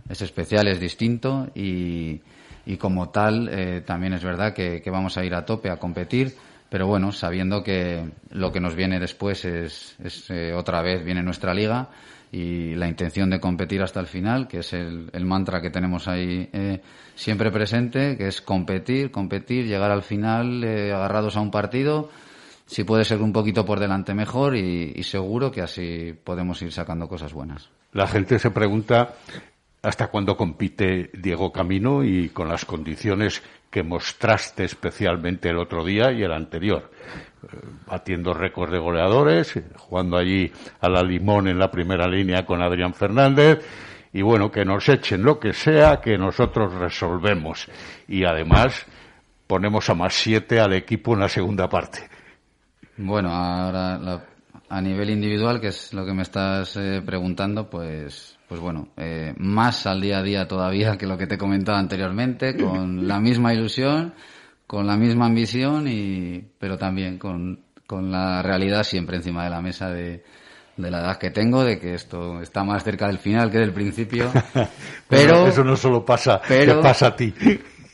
es 0.09 0.23
especial, 0.23 0.69
es 0.69 0.79
distinto 0.79 1.49
y, 1.53 2.21
y 2.65 2.77
como 2.77 3.09
tal 3.09 3.49
eh, 3.49 3.83
también 3.85 4.13
es 4.13 4.23
verdad 4.23 4.55
que 4.55 4.89
vamos 4.89 5.17
a 5.19 5.25
ir 5.25 5.35
a 5.35 5.45
tope 5.45 5.69
a 5.69 5.79
competir 5.79 6.37
pero 6.69 6.87
bueno, 6.87 7.13
sabiendo 7.13 7.63
que 7.63 8.11
lo 8.31 8.53
que 8.53 8.61
nos 8.61 8.75
viene 8.75 8.99
después 8.99 9.45
es, 9.45 9.97
eh, 10.31 10.53
otra 10.55 10.83
vez 10.83 11.05
viene 11.05 11.23
nuestra 11.23 11.55
liga 11.55 11.89
y 12.33 12.75
la 12.75 12.89
intención 12.89 13.31
de 13.31 13.41
competir 13.41 13.83
hasta 13.83 14.01
el 14.01 14.07
final, 14.07 14.49
que 14.49 14.59
es 14.59 14.73
el, 14.73 15.11
mantra 15.25 15.61
que 15.61 15.71
tenemos 15.71 16.09
ahí 16.09 16.49
eh, 16.53 16.81
siempre 17.15 17.51
presente, 17.51 18.17
que 18.17 18.29
es 18.29 18.43
competir, 18.43 19.11
competir, 19.11 19.67
llegar 19.67 19.91
al 19.91 20.03
final 20.03 20.65
eh, 20.65 20.93
agarrados 20.93 21.37
a 21.37 21.41
un 21.41 21.51
partido, 21.51 22.11
si 22.67 22.83
puede 22.83 23.05
ser 23.05 23.23
un 23.23 23.33
poquito 23.33 23.65
por 23.65 23.79
delante 23.79 24.13
mejor 24.13 24.57
y 24.57 25.01
seguro 25.05 25.53
que 25.53 25.63
así 25.63 26.13
podemos 26.25 26.61
ir 26.63 26.73
sacando 26.73 27.09
cosas 27.09 27.33
buenas. 27.33 27.71
La 27.93 28.09
gente 28.09 28.41
se 28.41 28.51
pregunta 28.51 29.15
hasta 29.87 30.09
cuándo 30.09 30.37
compite 30.37 31.11
Diego 31.15 31.53
Camino 31.53 32.03
y 32.03 32.31
con 32.31 32.49
las 32.49 32.65
condiciones 32.65 33.41
que 33.77 33.83
mostraste 33.83 34.65
especialmente 34.65 35.51
el 35.51 35.59
otro 35.59 35.85
día 35.85 36.11
y 36.11 36.23
el 36.23 36.33
anterior, 36.33 36.91
eh, 37.43 37.59
batiendo 37.87 38.33
récords 38.33 38.73
de 38.73 38.79
goleadores, 38.79 39.53
jugando 39.77 40.17
allí 40.17 40.51
a 40.81 40.89
la 40.89 41.03
limón 41.03 41.47
en 41.47 41.59
la 41.59 41.71
primera 41.71 42.09
línea 42.09 42.47
con 42.47 42.63
Adrián 42.63 42.95
Fernández. 42.95 43.63
Y 44.15 44.23
bueno, 44.23 44.51
que 44.51 44.65
nos 44.65 44.89
echen 44.89 45.23
lo 45.23 45.39
que 45.39 45.53
sea 45.53 46.01
que 46.01 46.17
nosotros 46.17 46.73
resolvemos. 46.73 47.69
Y 48.09 48.25
además 48.25 48.87
ponemos 49.47 49.91
a 49.91 49.95
más 49.95 50.15
siete 50.15 50.59
al 50.59 50.73
equipo 50.73 51.13
en 51.13 51.21
la 51.21 51.29
segunda 51.29 51.69
parte. 51.69 52.09
Bueno, 52.97 53.29
ahora 53.31 54.23
a 54.71 54.81
nivel 54.81 55.11
individual, 55.11 55.61
que 55.61 55.69
es 55.69 55.93
lo 55.93 56.07
que 56.07 56.15
me 56.15 56.23
estás 56.23 56.79
eh, 56.79 57.03
preguntando, 57.05 57.69
pues 57.69 58.36
pues 58.49 58.61
bueno, 58.61 58.89
eh, 58.97 59.35
más 59.39 59.87
al 59.87 60.01
día 60.01 60.19
a 60.19 60.23
día 60.23 60.47
todavía 60.47 60.97
que 60.97 61.07
lo 61.07 61.19
que 61.19 61.27
te 61.27 61.35
he 61.35 61.39
comentado 61.39 61.79
anteriormente, 61.79 62.57
con 62.57 63.07
la 63.09 63.19
misma 63.19 63.53
ilusión, 63.53 64.15
con 64.67 64.87
la 64.87 64.97
misma 64.97 65.27
ambición, 65.27 65.89
y, 65.89 66.45
pero 66.59 66.79
también 66.79 67.19
con, 67.19 67.61
con 67.87 68.11
la 68.11 68.43
realidad 68.43 68.85
siempre 68.85 69.17
encima 69.17 69.45
de 69.45 69.51
la 69.51 69.61
mesa 69.61 69.91
de, 69.91 70.23
de 70.77 70.91
la 70.91 71.01
edad 71.01 71.19
que 71.19 71.31
tengo, 71.31 71.65
de 71.65 71.79
que 71.79 71.95
esto 71.95 72.41
está 72.41 72.63
más 72.63 72.85
cerca 72.85 73.09
del 73.09 73.19
final 73.19 73.51
que 73.51 73.59
del 73.59 73.73
principio. 73.73 74.31
Pero 75.09 75.49
eso 75.49 75.65
no 75.65 75.77
solo 75.77 76.05
pasa, 76.05 76.41
pero, 76.47 76.81
pasa 76.81 77.09
a 77.09 77.17
ti. 77.17 77.33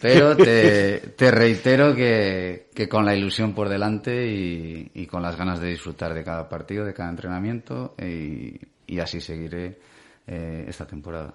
Pero 0.01 0.37
te, 0.37 1.15
te 1.17 1.31
reitero 1.31 1.95
que, 1.95 2.67
que, 2.75 2.89
con 2.89 3.07
la 3.07 3.15
ilusión 3.15 3.55
por 3.55 3.69
delante 3.69 4.27
y, 4.27 4.91
y, 4.95 5.07
con 5.07 5.23
las 5.23 5.37
ganas 5.37 5.61
de 5.61 5.69
disfrutar 5.69 6.13
de 6.13 6.25
cada 6.25 6.49
partido, 6.49 6.85
de 6.85 6.93
cada 6.93 7.09
entrenamiento, 7.09 7.95
y, 8.03 8.59
y 8.87 8.99
así 8.99 9.21
seguiré 9.21 9.79
eh, 10.27 10.65
esta 10.69 10.87
temporada. 10.87 11.33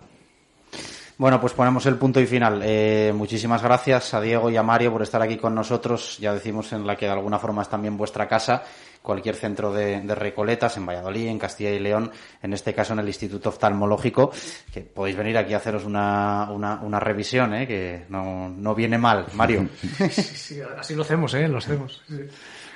Bueno, 1.18 1.42
pues 1.42 1.54
ponemos 1.54 1.84
el 1.88 1.96
punto 1.96 2.22
y 2.22 2.28
final. 2.28 2.62
Eh, 2.64 3.12
muchísimas 3.16 3.64
gracias 3.64 4.14
a 4.14 4.22
Diego 4.22 4.52
y 4.52 4.56
a 4.56 4.62
Mario 4.62 4.92
por 4.92 5.02
estar 5.02 5.20
aquí 5.20 5.38
con 5.38 5.56
nosotros. 5.56 6.20
Ya 6.20 6.32
decimos 6.32 6.72
en 6.74 6.86
la 6.86 6.96
que 6.96 7.08
de 7.08 7.12
alguna 7.12 7.40
forma 7.40 7.64
es 7.64 7.70
también 7.70 7.98
vuestra 7.98 8.28
casa. 8.28 8.64
Cualquier 9.02 9.36
centro 9.36 9.74
de, 9.74 10.02
Recoletas 10.14 10.78
en 10.78 10.86
Valladolid, 10.86 11.28
en 11.28 11.40
Castilla 11.40 11.72
y 11.72 11.80
León, 11.80 12.12
en 12.44 12.54
este 12.54 12.74
caso 12.74 12.94
en 12.94 13.00
el 13.00 13.08
Instituto 13.08 13.50
Oftalmológico, 13.50 14.32
que 14.72 14.82
podéis 14.82 15.18
venir 15.18 15.38
aquí 15.38 15.56
a 15.56 15.58
haceros 15.58 15.86
una, 15.86 16.52
una, 16.52 17.00
revisión, 17.00 17.54
¿eh? 17.56 17.66
que 17.66 18.06
no, 18.10 18.50
no 18.50 18.76
viene 18.76 18.98
mal. 18.98 19.26
Mario. 19.34 19.70
Sí, 20.10 20.60
así 20.78 20.94
lo 20.94 21.02
hacemos, 21.02 21.34
¿eh? 21.34 21.48
Lo 21.48 21.58
hacemos. 21.58 22.04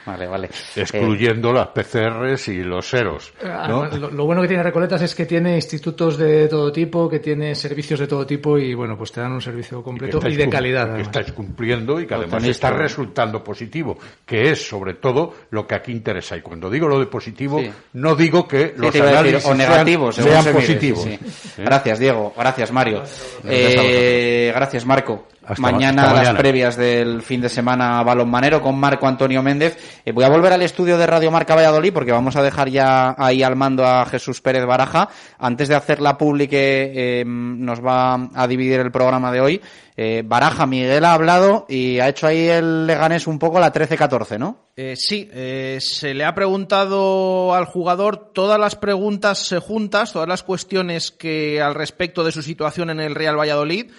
Vale, 0.06 0.28
vale. 0.28 0.49
Excluyendo 0.76 1.54
las 1.54 1.68
PCRs 1.68 2.47
y 2.47 2.64
los 2.64 2.88
seros. 2.88 3.34
Ah, 3.43 3.68
lo, 3.68 4.26
bueno 4.26 4.41
que 4.41 4.47
tiene 4.47 4.64
Recoletas 4.64 5.02
es 5.04 5.14
que 5.14 5.26
tiene 5.26 5.56
institutos 5.56 6.18
de 6.18 6.47
todo 6.47 6.72
tipo, 6.72 7.08
que 7.08 7.20
tiene 7.20 7.54
servicios 7.56 7.99
de 7.99 8.08
todo 8.08 8.26
tipo 8.26 8.58
y, 8.58 8.74
bueno, 8.74 8.97
pues 8.97 9.12
te 9.12 9.22
dan 9.22 9.32
un 9.32 9.41
servicio 9.41 9.84
completo 9.84 10.20
y, 10.28 10.36
de 10.36 10.49
calidad. 10.49 10.95
Que 10.95 11.04
estáis 11.04 11.32
cumpliendo 11.32 11.99
y 11.99 12.08
que 12.08 12.16
además 12.16 12.43
está 12.43 12.72
resultando 12.72 13.43
positivo, 13.43 13.97
que 14.26 14.52
es 14.52 14.68
sobre 14.68 14.95
todo 14.95 15.34
lo 15.52 15.68
que 15.68 15.76
aquí 15.76 15.91
interesa. 15.91 16.36
Y 16.36 16.41
cuando 16.41 16.70
digo 16.70 16.88
lo 16.88 16.99
de 16.99 17.06
positivo, 17.06 17.62
no 17.93 18.16
digo 18.16 18.47
que 18.47 18.74
los 18.76 18.95
análisis 18.95 19.45
o 19.45 19.54
negativos, 19.54 20.16
sean, 20.16 20.45
positivos. 20.54 21.08
Gracias, 21.58 21.99
Diego. 21.99 22.34
Gracias, 22.36 22.72
Mario. 22.72 23.04
Eh, 23.43 24.52
gracias, 24.54 24.86
Marco 24.86 25.28
mañana, 25.58 26.14
las 26.14 26.36
previas 26.36 26.76
del 26.78 27.22
fin 27.22 27.42
de 27.42 27.50
semana 27.50 28.04
balonmanero 28.04 28.62
con 28.62 28.78
Marco 28.78 29.08
Antonio 29.08 29.42
Méndez. 29.42 29.78
Eh, 30.06 30.12
voy 30.12 30.24
a 30.24 30.30
volver 30.30 30.54
al 30.54 30.62
estudio 30.62 30.98
de 30.98 31.08
Radio 31.08 31.32
Marca 31.32 31.56
Valladolid 31.56 31.94
porque 31.94 32.12
vamos 32.12 32.36
a 32.36 32.44
dejar 32.44 32.70
ya 32.70 33.16
ahí 33.18 33.44
al 33.44 33.56
mando 33.56 33.86
a 33.86 34.06
Jesús 34.06 34.42
Pérez 34.42 34.66
Baraja. 34.66 35.10
Antes 35.39 35.68
de 35.68 35.76
hacer 35.76 36.00
la 36.02 36.18
publi 36.18 36.48
que 36.48 36.92
eh, 36.96 37.24
nos 37.26 37.84
va 37.84 38.30
a 38.34 38.48
dividir 38.48 38.80
el 38.80 38.92
programa 38.92 39.32
de 39.32 39.42
hoy, 39.42 39.62
eh, 39.98 40.24
Baraja, 40.26 40.66
Miguel 40.66 41.06
ha 41.06 41.14
hablado 41.14 41.66
y 41.68 42.00
ha 42.00 42.10
hecho 42.10 42.28
ahí 42.28 42.48
el 42.48 42.88
Leganés 42.88 43.28
un 43.28 43.39
poco 43.39 43.60
la 43.60 43.74
13-14, 43.74 44.38
¿no? 44.38 44.72
sí, 44.96 45.30
se 45.80 46.14
le 46.16 46.26
ha 46.26 46.34
preguntado 46.34 47.54
al 47.54 47.66
jugador 47.66 48.32
todas 48.34 48.60
las 48.60 48.76
preguntas 48.76 49.54
juntas, 49.62 50.12
todas 50.12 50.28
las 50.28 50.42
cuestiones 50.42 51.12
que 51.12 51.62
al 51.62 51.76
respecto 51.76 52.24
de 52.24 52.32
su 52.32 52.42
situación 52.42 52.89
en 52.89 53.00
el 53.00 53.14
Real 53.14 53.38
Valladolid 53.38 53.92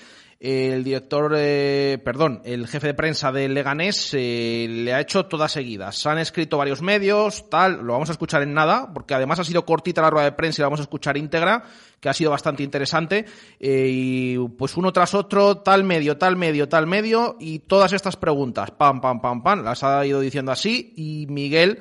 el 0.44 0.82
director, 0.82 1.32
eh, 1.36 2.00
perdón, 2.04 2.42
el 2.44 2.66
jefe 2.66 2.88
de 2.88 2.94
prensa 2.94 3.30
del 3.30 3.54
Leganés 3.54 4.12
eh, 4.14 4.66
le 4.68 4.92
ha 4.92 5.00
hecho 5.00 5.26
todas 5.26 5.52
seguidas. 5.52 5.96
Se 5.96 6.08
han 6.08 6.18
escrito 6.18 6.58
varios 6.58 6.82
medios, 6.82 7.48
tal, 7.48 7.80
lo 7.84 7.92
vamos 7.92 8.08
a 8.08 8.12
escuchar 8.12 8.42
en 8.42 8.52
nada, 8.52 8.90
porque 8.92 9.14
además 9.14 9.38
ha 9.38 9.44
sido 9.44 9.64
cortita 9.64 10.02
la 10.02 10.10
rueda 10.10 10.24
de 10.24 10.32
prensa 10.32 10.60
y 10.60 10.62
la 10.62 10.66
vamos 10.66 10.80
a 10.80 10.82
escuchar 10.82 11.16
íntegra, 11.16 11.62
que 12.00 12.08
ha 12.08 12.12
sido 12.12 12.32
bastante 12.32 12.64
interesante. 12.64 13.24
Eh, 13.60 13.86
y 13.88 14.38
pues 14.58 14.76
uno 14.76 14.92
tras 14.92 15.14
otro, 15.14 15.58
tal 15.58 15.84
medio, 15.84 16.18
tal 16.18 16.34
medio, 16.34 16.68
tal 16.68 16.88
medio, 16.88 17.36
y 17.38 17.60
todas 17.60 17.92
estas 17.92 18.16
preguntas, 18.16 18.72
pam, 18.72 19.00
pam, 19.00 19.20
pam, 19.20 19.44
pam, 19.44 19.62
las 19.62 19.84
ha 19.84 20.04
ido 20.04 20.18
diciendo 20.18 20.50
así, 20.50 20.92
y 20.96 21.26
Miguel 21.28 21.78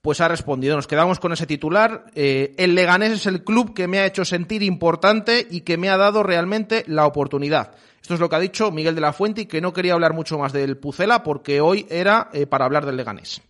pues 0.00 0.20
ha 0.20 0.28
respondido. 0.28 0.76
Nos 0.76 0.86
quedamos 0.86 1.18
con 1.18 1.32
ese 1.32 1.48
titular. 1.48 2.04
el 2.14 2.74
Leganés 2.76 3.10
es 3.10 3.26
el 3.26 3.42
club 3.42 3.74
que 3.74 3.88
me 3.88 3.98
ha 3.98 4.06
hecho 4.06 4.24
sentir 4.24 4.62
importante 4.62 5.44
y 5.50 5.62
que 5.62 5.76
me 5.76 5.88
ha 5.88 5.96
dado 5.96 6.22
realmente 6.22 6.84
la 6.86 7.04
oportunidad. 7.04 7.72
Esto 8.06 8.14
es 8.14 8.20
lo 8.20 8.28
que 8.28 8.36
ha 8.36 8.38
dicho 8.38 8.70
Miguel 8.70 8.94
de 8.94 9.00
la 9.00 9.12
Fuente 9.12 9.40
y 9.40 9.46
que 9.46 9.60
no 9.60 9.72
quería 9.72 9.94
hablar 9.94 10.12
mucho 10.12 10.38
más 10.38 10.52
del 10.52 10.76
Pucela 10.76 11.24
porque 11.24 11.60
hoy 11.60 11.88
era 11.90 12.30
eh, 12.32 12.46
para 12.46 12.64
hablar 12.64 12.86
del 12.86 12.96
Leganés. 12.96 13.42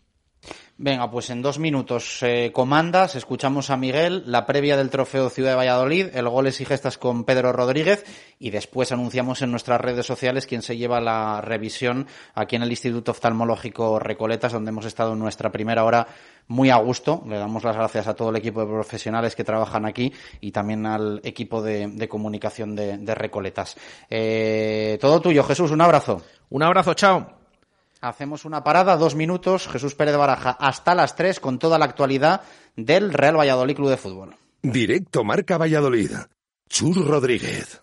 Venga, 0.79 1.11
pues 1.11 1.31
en 1.31 1.41
dos 1.41 1.59
minutos 1.59 2.23
eh, 2.23 2.51
comandas, 2.53 3.15
escuchamos 3.15 3.71
a 3.71 3.79
Miguel, 3.79 4.25
la 4.27 4.45
previa 4.45 4.77
del 4.77 4.91
trofeo 4.91 5.31
Ciudad 5.31 5.53
de 5.53 5.57
Valladolid, 5.57 6.09
el 6.13 6.29
goles 6.29 6.61
y 6.61 6.67
gestas 6.67 6.99
con 6.99 7.25
Pedro 7.25 7.51
Rodríguez 7.55 8.05
y 8.39 8.51
después 8.51 8.93
anunciamos 8.93 9.41
en 9.41 9.51
nuestras 9.51 9.81
redes 9.81 10.05
sociales 10.05 10.47
quién 10.47 10.61
se 10.61 10.77
lleva 10.77 11.01
la 11.01 11.41
revisión 11.41 12.07
aquí 12.35 12.57
en 12.57 12.63
el 12.63 12.71
Instituto 12.71 13.13
Oftalmológico 13.13 13.99
Recoletas, 13.99 14.53
donde 14.53 14.69
hemos 14.69 14.85
estado 14.85 15.15
en 15.15 15.19
nuestra 15.19 15.51
primera 15.51 15.83
hora 15.83 16.09
muy 16.47 16.69
a 16.69 16.77
gusto. 16.77 17.25
Le 17.27 17.39
damos 17.39 17.65
las 17.65 17.75
gracias 17.75 18.07
a 18.07 18.15
todo 18.15 18.29
el 18.29 18.37
equipo 18.37 18.61
de 18.61 18.67
profesionales 18.67 19.35
que 19.35 19.45
trabajan 19.45 19.87
aquí 19.87 20.13
y 20.43 20.51
también 20.51 20.85
al 20.85 21.23
equipo 21.25 21.63
de, 21.63 22.07
comunicación 22.07 22.77
de, 22.77 23.15
Recoletas. 23.15 23.79
Eh, 24.11 24.99
todo 25.01 25.23
tuyo, 25.23 25.43
Jesús, 25.43 25.71
un 25.71 25.81
abrazo. 25.81 26.21
Un 26.51 26.63
abrazo, 26.63 26.93
chao. 26.93 27.36
Hacemos 28.07 28.45
una 28.45 28.63
parada, 28.63 28.97
dos 28.97 29.17
minutos. 29.17 29.67
Jesús 29.67 29.97
Pérez 29.97 30.17
Baraja, 30.17 30.51
hasta 30.51 30.95
las 30.95 31.17
tres, 31.17 31.41
con 31.41 31.59
toda 31.59 31.77
la 31.77 31.87
actualidad 31.87 32.43
del 32.77 33.13
Real 33.13 33.37
Valladolid 33.37 33.75
Club 33.75 33.91
de 33.91 33.97
Fútbol. 33.97 34.37
Directo 34.63 35.25
Marca 35.25 35.59
Valladolid. 35.59 36.13
Chur 36.69 37.05
Rodríguez 37.05 37.83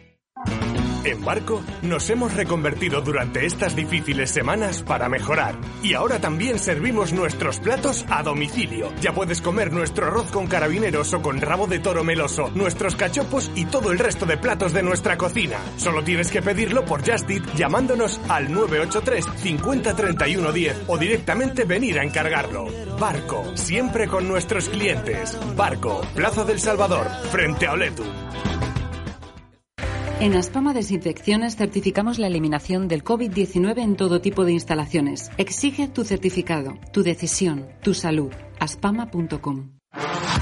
En 1.03 1.25
Barco 1.25 1.63
nos 1.81 2.09
hemos 2.11 2.33
reconvertido 2.35 3.01
durante 3.01 3.45
estas 3.45 3.75
difíciles 3.75 4.29
semanas 4.29 4.83
para 4.83 5.09
mejorar. 5.09 5.55
Y 5.81 5.95
ahora 5.95 6.19
también 6.19 6.59
servimos 6.59 7.11
nuestros 7.11 7.59
platos 7.59 8.05
a 8.09 8.21
domicilio. 8.21 8.91
Ya 9.01 9.11
puedes 9.11 9.41
comer 9.41 9.73
nuestro 9.73 10.05
arroz 10.05 10.29
con 10.29 10.45
carabineros 10.45 11.11
o 11.15 11.21
con 11.21 11.41
rabo 11.41 11.65
de 11.65 11.79
toro 11.79 12.03
meloso, 12.03 12.51
nuestros 12.53 12.95
cachopos 12.95 13.49
y 13.55 13.65
todo 13.65 13.91
el 13.91 13.97
resto 13.97 14.27
de 14.27 14.37
platos 14.37 14.73
de 14.73 14.83
nuestra 14.83 15.17
cocina. 15.17 15.57
Solo 15.77 16.03
tienes 16.03 16.29
que 16.29 16.43
pedirlo 16.43 16.85
por 16.85 17.01
Just 17.01 17.29
llamándonos 17.55 18.19
al 18.29 18.51
983 18.51 19.25
50 19.37 19.95
31 19.95 20.51
10 20.51 20.83
o 20.87 20.97
directamente 20.99 21.63
venir 21.63 21.99
a 21.99 22.03
encargarlo. 22.03 22.67
Barco, 22.99 23.43
siempre 23.55 24.07
con 24.07 24.27
nuestros 24.27 24.69
clientes. 24.69 25.37
Barco, 25.55 26.01
Plaza 26.13 26.43
del 26.43 26.59
Salvador, 26.59 27.07
frente 27.31 27.65
a 27.65 27.73
Oletu. 27.73 28.03
En 30.21 30.35
Aspama 30.35 30.75
Desinfecciones 30.75 31.55
certificamos 31.55 32.19
la 32.19 32.27
eliminación 32.27 32.87
del 32.87 33.03
COVID-19 33.03 33.81
en 33.81 33.95
todo 33.95 34.21
tipo 34.21 34.45
de 34.45 34.51
instalaciones. 34.51 35.31
Exige 35.39 35.87
tu 35.87 36.03
certificado, 36.03 36.77
tu 36.93 37.01
decisión, 37.01 37.67
tu 37.81 37.95
salud. 37.95 38.31
aspama.com. 38.59 39.71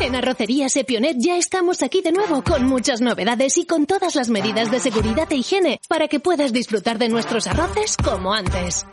En 0.01 0.15
Arrocería 0.15 0.67
Sepionet 0.67 1.15
ya 1.17 1.38
estamos 1.38 1.82
aquí 1.82 2.01
de 2.01 2.11
nuevo 2.11 2.43
con 2.43 2.65
muchas 2.65 2.99
novedades 2.99 3.57
y 3.57 3.65
con 3.65 3.86
todas 3.86 4.17
las 4.17 4.27
medidas 4.27 4.69
de 4.69 4.82
seguridad 4.82 5.32
e 5.32 5.38
higiene 5.38 5.80
para 5.88 6.09
que 6.09 6.19
puedas 6.19 6.51
disfrutar 6.51 6.97
de 6.97 7.07
nuestros 7.07 7.47
arroces 7.47 7.95
como 7.95 8.34
antes. 8.34 8.86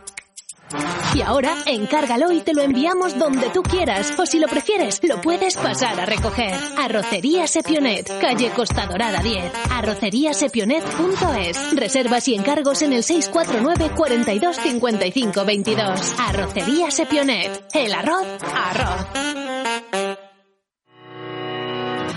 Y 1.13 1.21
ahora, 1.21 1.55
encárgalo 1.65 2.31
y 2.31 2.41
te 2.41 2.53
lo 2.53 2.61
enviamos 2.61 3.17
donde 3.17 3.49
tú 3.49 3.63
quieras. 3.63 4.13
O 4.17 4.25
si 4.25 4.39
lo 4.39 4.47
prefieres, 4.47 4.99
lo 5.03 5.21
puedes 5.21 5.55
pasar 5.55 5.99
a 5.99 6.05
recoger. 6.05 6.53
Arrocería 6.77 7.47
Sepionet, 7.47 8.07
calle 8.19 8.49
Costa 8.51 8.85
Dorada 8.85 9.21
10. 9.23 9.51
Arroceriasepionet.es. 9.71 11.75
Reservas 11.75 12.27
y 12.27 12.35
encargos 12.35 12.81
en 12.81 12.93
el 12.93 13.03
649 13.03 13.91
42 13.95 14.55
55 14.57 15.45
22. 15.45 16.15
Arrocería 16.19 16.91
Sepionet. 16.91 17.63
El 17.73 17.93
arroz, 17.93 18.27
arroz. 18.53 20.06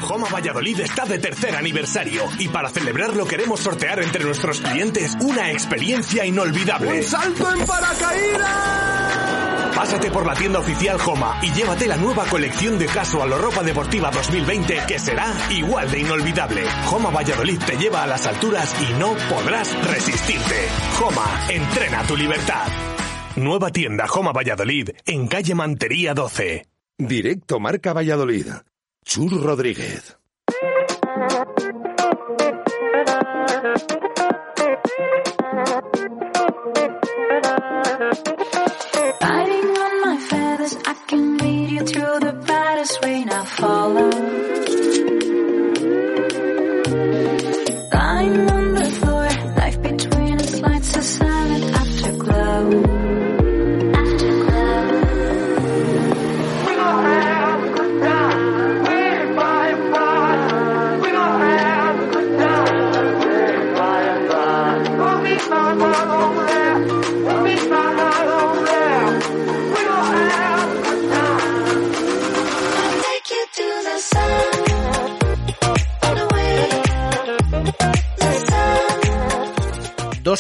Joma 0.01 0.29
Valladolid 0.29 0.81
está 0.81 1.05
de 1.05 1.19
tercer 1.19 1.55
aniversario 1.57 2.25
y 2.39 2.49
para 2.49 2.71
celebrarlo 2.71 3.27
queremos 3.27 3.61
sortear 3.61 4.03
entre 4.03 4.25
nuestros 4.25 4.61
clientes 4.61 5.17
una 5.21 5.51
experiencia 5.51 6.25
inolvidable. 6.25 6.99
¡Un 6.99 7.03
salto 7.03 7.53
en 7.53 7.67
paracaídas! 7.67 9.21
Pásate 9.75 10.11
por 10.11 10.27
la 10.27 10.35
tienda 10.35 10.59
oficial 10.59 10.99
Joma 10.99 11.39
y 11.43 11.53
llévate 11.53 11.87
la 11.87 11.97
nueva 11.97 12.27
colección 12.27 12.79
de 12.79 12.87
casual 12.87 13.33
o 13.33 13.39
ropa 13.39 13.63
deportiva 13.63 14.11
2020 14.11 14.83
que 14.87 14.99
será 14.99 15.33
igual 15.51 15.91
de 15.91 16.01
inolvidable. 16.01 16.63
Joma 16.85 17.11
Valladolid 17.11 17.59
te 17.65 17.77
lleva 17.77 18.03
a 18.03 18.07
las 18.07 18.27
alturas 18.27 18.75
y 18.83 18.93
no 18.99 19.17
podrás 19.31 19.75
resistirte. 19.89 20.69
Joma, 20.99 21.47
entrena 21.49 22.03
tu 22.03 22.17
libertad. 22.17 22.67
Nueva 23.37 23.71
tienda 23.71 24.07
Joma 24.07 24.33
Valladolid 24.33 24.91
en 25.07 25.29
calle 25.29 25.55
Mantería 25.55 26.13
12. 26.13 26.67
Directo 26.99 27.59
Marca 27.59 27.95
Valladolid. 27.95 28.49
Chur 29.13 29.33
Rodríguez. 29.43 30.20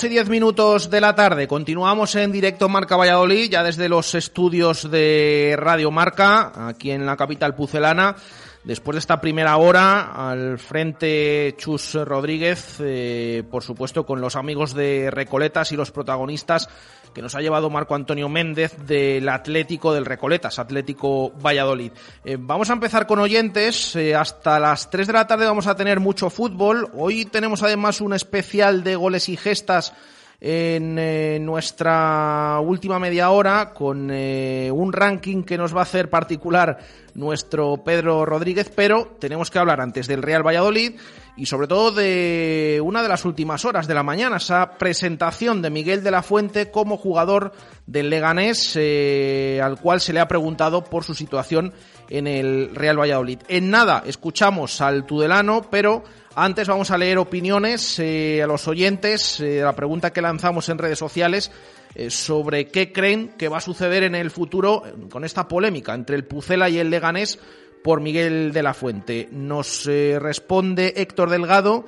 Dos 0.00 0.06
y 0.06 0.14
diez 0.14 0.30
minutos 0.30 0.88
de 0.88 0.98
la 0.98 1.14
tarde. 1.14 1.46
Continuamos 1.46 2.14
en 2.14 2.32
directo 2.32 2.70
Marca 2.70 2.96
Valladolid, 2.96 3.50
ya 3.50 3.62
desde 3.62 3.86
los 3.86 4.14
estudios 4.14 4.90
de 4.90 5.54
Radio 5.58 5.90
Marca, 5.90 6.68
aquí 6.68 6.90
en 6.90 7.04
la 7.04 7.18
capital 7.18 7.54
pucelana. 7.54 8.16
Después 8.64 8.94
de 8.94 9.00
esta 9.00 9.20
primera 9.20 9.58
hora, 9.58 10.30
al 10.30 10.58
frente 10.58 11.54
Chus 11.58 11.96
Rodríguez, 11.96 12.76
eh, 12.80 13.42
por 13.50 13.62
supuesto 13.62 14.06
con 14.06 14.22
los 14.22 14.36
amigos 14.36 14.72
de 14.72 15.10
Recoletas 15.10 15.70
y 15.72 15.76
los 15.76 15.90
protagonistas 15.90 16.70
que 17.12 17.22
nos 17.22 17.34
ha 17.34 17.40
llevado 17.40 17.70
Marco 17.70 17.94
Antonio 17.94 18.28
Méndez 18.28 18.76
del 18.86 19.28
Atlético 19.28 19.92
del 19.92 20.06
Recoletas, 20.06 20.58
Atlético 20.58 21.30
Valladolid. 21.30 21.92
Eh, 22.24 22.36
vamos 22.38 22.70
a 22.70 22.74
empezar 22.74 23.06
con 23.06 23.18
oyentes. 23.18 23.96
Eh, 23.96 24.14
hasta 24.14 24.58
las 24.58 24.90
3 24.90 25.06
de 25.06 25.12
la 25.12 25.26
tarde 25.26 25.46
vamos 25.46 25.66
a 25.66 25.74
tener 25.74 26.00
mucho 26.00 26.30
fútbol. 26.30 26.88
Hoy 26.94 27.24
tenemos 27.24 27.62
además 27.62 28.00
un 28.00 28.14
especial 28.14 28.84
de 28.84 28.96
goles 28.96 29.28
y 29.28 29.36
gestas 29.36 29.92
en 30.40 30.98
eh, 30.98 31.38
nuestra 31.38 32.58
última 32.60 32.98
media 32.98 33.30
hora 33.30 33.72
con 33.74 34.10
eh, 34.10 34.70
un 34.72 34.92
ranking 34.92 35.42
que 35.42 35.58
nos 35.58 35.74
va 35.74 35.80
a 35.80 35.82
hacer 35.82 36.08
particular 36.08 36.78
nuestro 37.14 37.84
Pedro 37.84 38.24
Rodríguez, 38.24 38.72
pero 38.74 39.16
tenemos 39.18 39.50
que 39.50 39.58
hablar 39.58 39.80
antes 39.80 40.06
del 40.06 40.22
Real 40.22 40.46
Valladolid 40.46 40.98
y 41.36 41.46
sobre 41.46 41.66
todo 41.66 41.90
de 41.92 42.80
una 42.82 43.02
de 43.02 43.08
las 43.08 43.24
últimas 43.24 43.64
horas 43.64 43.86
de 43.86 43.94
la 43.94 44.02
mañana, 44.02 44.36
esa 44.36 44.78
presentación 44.78 45.60
de 45.60 45.70
Miguel 45.70 46.02
de 46.02 46.10
la 46.10 46.22
Fuente 46.22 46.70
como 46.70 46.96
jugador 46.96 47.52
del 47.86 48.08
Leganés, 48.08 48.74
eh, 48.76 49.60
al 49.62 49.78
cual 49.78 50.00
se 50.00 50.12
le 50.12 50.20
ha 50.20 50.28
preguntado 50.28 50.84
por 50.84 51.04
su 51.04 51.14
situación 51.14 51.72
en 52.08 52.26
el 52.26 52.74
Real 52.74 52.98
Valladolid. 52.98 53.40
En 53.48 53.70
nada, 53.70 54.02
escuchamos 54.06 54.80
al 54.80 55.04
Tudelano, 55.04 55.62
pero 55.70 56.02
antes 56.34 56.68
vamos 56.68 56.90
a 56.90 56.98
leer 56.98 57.18
opiniones 57.18 57.98
eh, 57.98 58.42
a 58.42 58.46
los 58.46 58.68
oyentes, 58.68 59.40
eh, 59.40 59.60
la 59.62 59.74
pregunta 59.74 60.12
que 60.12 60.22
lanzamos 60.22 60.68
en 60.68 60.78
redes 60.78 60.98
sociales 60.98 61.50
eh, 61.94 62.10
sobre 62.10 62.68
qué 62.68 62.92
creen 62.92 63.34
que 63.36 63.48
va 63.48 63.58
a 63.58 63.62
suceder 63.62 64.04
en 64.04 64.14
el 64.14 64.30
futuro 64.30 64.82
con 65.10 65.24
esta 65.24 65.48
polémica 65.48 65.94
entre 65.94 66.16
el 66.16 66.24
Pucela 66.24 66.68
y 66.68 66.78
el 66.78 66.90
Leganés 66.90 67.38
por 67.82 68.00
Miguel 68.00 68.52
de 68.52 68.62
la 68.62 68.74
Fuente. 68.74 69.28
Nos 69.32 69.86
responde 69.86 70.92
Héctor 70.96 71.30
Delgado 71.30 71.86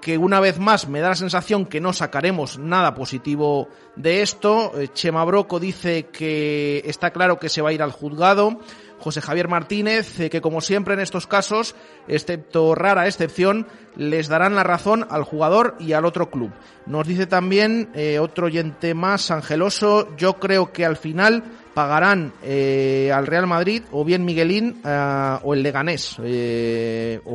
que 0.00 0.16
una 0.16 0.40
vez 0.40 0.58
más 0.58 0.88
me 0.88 1.00
da 1.00 1.10
la 1.10 1.14
sensación 1.14 1.66
que 1.66 1.82
no 1.82 1.92
sacaremos 1.92 2.58
nada 2.58 2.94
positivo 2.94 3.68
de 3.94 4.22
esto. 4.22 4.72
Chema 4.94 5.26
Broco 5.26 5.60
dice 5.60 6.06
que 6.06 6.82
está 6.86 7.10
claro 7.10 7.38
que 7.38 7.50
se 7.50 7.60
va 7.60 7.68
a 7.68 7.72
ir 7.74 7.82
al 7.82 7.92
juzgado. 7.92 8.58
José 8.98 9.20
Javier 9.20 9.48
Martínez, 9.48 10.18
eh, 10.20 10.30
que 10.30 10.40
como 10.40 10.60
siempre 10.60 10.94
en 10.94 11.00
estos 11.00 11.26
casos, 11.26 11.74
excepto 12.08 12.74
rara 12.74 13.06
excepción, 13.06 13.66
les 13.96 14.28
darán 14.28 14.54
la 14.54 14.64
razón 14.64 15.06
al 15.10 15.24
jugador 15.24 15.76
y 15.78 15.92
al 15.92 16.04
otro 16.04 16.30
club. 16.30 16.50
Nos 16.86 17.06
dice 17.06 17.26
también 17.26 17.90
eh, 17.94 18.18
otro 18.18 18.46
oyente 18.46 18.94
más, 18.94 19.30
Angeloso, 19.30 20.16
yo 20.16 20.34
creo 20.34 20.72
que 20.72 20.84
al 20.84 20.96
final 20.96 21.42
pagarán 21.74 22.32
eh, 22.42 23.12
al 23.14 23.26
Real 23.26 23.46
Madrid 23.46 23.82
o 23.92 24.04
bien 24.04 24.24
Miguelín 24.24 24.80
eh, 24.84 25.38
o 25.42 25.54
el 25.54 25.62
Leganés, 25.62 26.18
o 26.18 26.22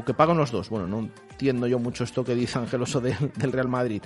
que 0.06 0.14
pagan 0.16 0.38
los 0.38 0.52
dos. 0.52 0.70
Bueno, 0.70 0.88
no 0.88 1.10
entiendo 1.32 1.66
yo 1.68 1.80
mucho 1.80 2.04
esto 2.04 2.24
que 2.24 2.36
dice 2.36 2.60
Angeloso 2.60 3.00
de- 3.02 3.16
del 3.36 3.52
Real 3.52 3.68
Madrid. 3.68 4.02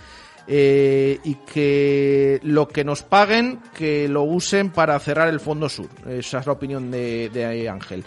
Eh, 0.50 1.20
y 1.26 1.36
que 1.36 2.40
lo 2.44 2.70
que 2.70 2.86
nos 2.86 3.04
paguen, 3.04 3.60
que 3.76 4.08
lo 4.08 4.24
usen 4.24 4.72
para 4.72 4.98
cerrar 5.00 5.28
el 5.28 5.42
Fondo 5.42 5.68
Sur. 5.68 5.90
Esa 6.08 6.40
es 6.40 6.46
la 6.46 6.54
opinión 6.54 6.90
de, 6.90 7.30
de 7.30 7.68
Ángel. 7.68 8.06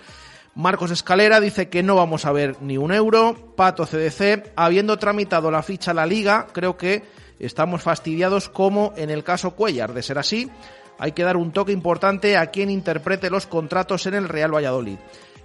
Marcos 0.55 0.91
Escalera 0.91 1.39
dice 1.39 1.69
que 1.69 1.83
no 1.83 1.97
vamos 1.97 2.25
a 2.25 2.33
ver 2.33 2.57
ni 2.61 2.77
un 2.77 2.93
euro. 2.93 3.55
Pato 3.57 3.87
CDC, 3.87 4.53
habiendo 4.57 4.99
tramitado 4.99 5.51
la 5.51 5.63
ficha 5.63 5.93
a 5.93 5.95
la 5.95 6.07
liga, 6.07 6.47
creo 6.53 6.77
que 6.77 7.05
estamos 7.39 7.83
fastidiados 7.83 8.49
como 8.49 8.93
en 8.97 9.11
el 9.11 9.23
caso 9.23 9.53
Cuellar. 9.53 9.93
De 9.93 10.03
ser 10.03 10.19
así, 10.19 10.51
hay 10.99 11.13
que 11.13 11.23
dar 11.23 11.37
un 11.37 11.53
toque 11.53 11.73
importante 11.73 12.37
a 12.37 12.47
quien 12.47 12.71
interprete 12.71 13.31
los 13.31 13.47
contratos 13.47 14.07
en 14.07 14.15
el 14.15 14.29
Real 14.29 14.55
Valladolid. 14.55 14.99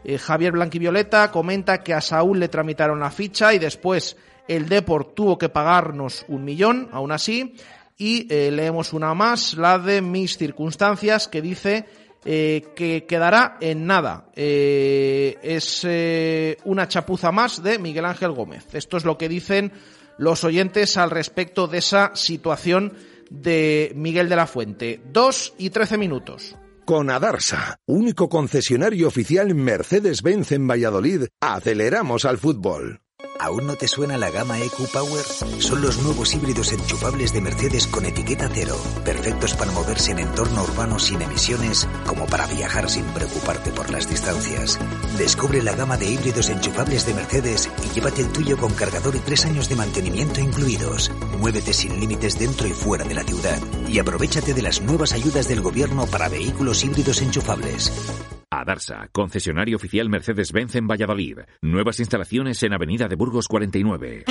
Eh, 0.04 0.18
Javier 0.18 0.52
Blanquivioleta 0.52 1.32
comenta 1.32 1.82
que 1.82 1.94
a 1.94 2.02
Saúl 2.02 2.40
le 2.40 2.50
tramitaron 2.50 3.00
la 3.00 3.10
ficha 3.10 3.54
y 3.54 3.60
después 3.60 4.18
el 4.48 4.70
Deport 4.70 5.16
tuvo 5.16 5.38
que 5.38 5.50
pagarnos 5.50 6.26
un 6.28 6.44
millón, 6.44 6.90
aún 6.92 7.12
así. 7.12 7.56
Y 7.98 8.28
eh, 8.30 8.52
leemos 8.52 8.94
una 8.94 9.14
más, 9.14 9.54
la 9.56 9.80
de 9.80 10.02
mis 10.02 10.38
circunstancias, 10.38 11.28
que 11.28 11.42
dice 11.42 11.86
eh, 12.28 12.74
que 12.76 13.06
quedará 13.06 13.58
en 13.62 13.86
nada. 13.86 14.32
Eh, 14.36 15.38
es 15.44 15.82
eh, 15.84 16.58
una 16.64 16.88
chapuza 16.88 17.32
más 17.32 17.62
de 17.62 17.78
Miguel 17.78 18.06
Ángel 18.06 18.32
Gómez. 18.32 18.74
Esto 18.74 18.98
es 18.98 19.06
lo 19.06 19.16
que 19.16 19.30
dicen 19.30 19.72
los 20.18 20.44
oyentes 20.44 20.98
al 20.98 21.12
respecto 21.12 21.68
de 21.68 21.78
esa 21.78 22.16
situación 22.16 22.94
de 23.30 23.92
Miguel 23.96 24.28
de 24.28 24.36
la 24.36 24.48
Fuente. 24.48 25.02
Dos 25.14 25.54
y 25.60 25.70
trece 25.70 26.00
minutos. 26.00 26.56
Con 26.84 27.12
Adarsa, 27.12 27.78
único 27.86 28.28
concesionario 28.28 29.08
oficial 29.08 29.54
Mercedes-Benz 29.54 30.52
en 30.52 30.68
Valladolid, 30.68 31.26
aceleramos 31.42 32.26
al 32.26 32.40
fútbol. 32.40 33.05
¿Aún 33.40 33.68
no 33.68 33.76
te 33.76 33.88
suena 33.88 34.18
la 34.18 34.32
gama 34.32 34.60
EQ 34.60 34.88
Power? 34.92 35.26
Son 35.60 35.82
los 35.82 35.98
nuevos 36.00 36.34
híbridos 36.34 36.72
enchufables 36.72 37.34
de 37.34 37.42
Mercedes 37.42 37.86
con 37.86 38.06
etiqueta 38.06 38.50
cero, 38.54 38.78
perfectos 39.04 39.54
para 39.56 39.72
moverse 39.72 40.12
en 40.12 40.20
entorno 40.20 40.64
urbano 40.64 41.00
sin 41.00 41.22
emisiones, 41.22 41.88
como 42.06 42.26
para 42.28 42.48
viajar 42.48 42.90
sin 42.90 43.04
preocuparte 43.06 43.72
por 43.72 43.90
las 43.90 44.10
distancias. 44.10 44.80
Descubre 45.18 45.62
la 45.62 45.76
gama 45.76 45.98
de 45.98 46.10
híbridos 46.10 46.50
enchufables 46.50 47.06
de 47.06 47.14
Mercedes 47.14 47.70
y 47.84 47.94
llévate 47.94 48.22
el 48.22 48.32
tuyo 48.32 48.58
con 48.58 48.74
cargador 48.74 49.16
y 49.16 49.20
tres 49.20 49.46
años 49.46 49.68
de 49.68 49.76
mantenimiento 49.76 50.40
incluidos. 50.40 51.12
Muévete 51.38 51.74
sin 51.74 52.00
límites 52.00 52.40
dentro 52.40 52.68
y 52.68 52.72
fuera 52.72 53.04
de 53.04 53.16
la 53.16 53.24
ciudad 53.24 53.60
y 53.88 54.00
aprovechate 54.00 54.54
de 54.54 54.62
las 54.62 54.82
nuevas 54.82 55.12
ayudas 55.12 55.48
del 55.48 55.62
gobierno 55.62 56.08
para 56.08 56.30
vehículos 56.30 56.84
híbridos 56.84 57.22
enchufables. 57.22 57.92
Adarsa, 58.50 59.10
concesionario 59.12 59.78
oficial 59.78 60.10
Mercedes-Benz 60.10 60.76
en 60.76 60.88
Valladolid. 60.88 61.40
Nuevas 61.62 62.00
instalaciones 62.00 62.62
en 62.64 62.74
Avenida 62.74 63.08
de 63.08 63.16
Burgos 63.16 63.48
49. 63.48 64.26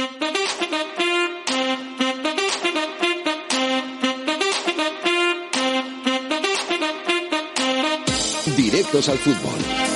Directos 8.57 9.09
al 9.09 9.19
fútbol. 9.19 9.94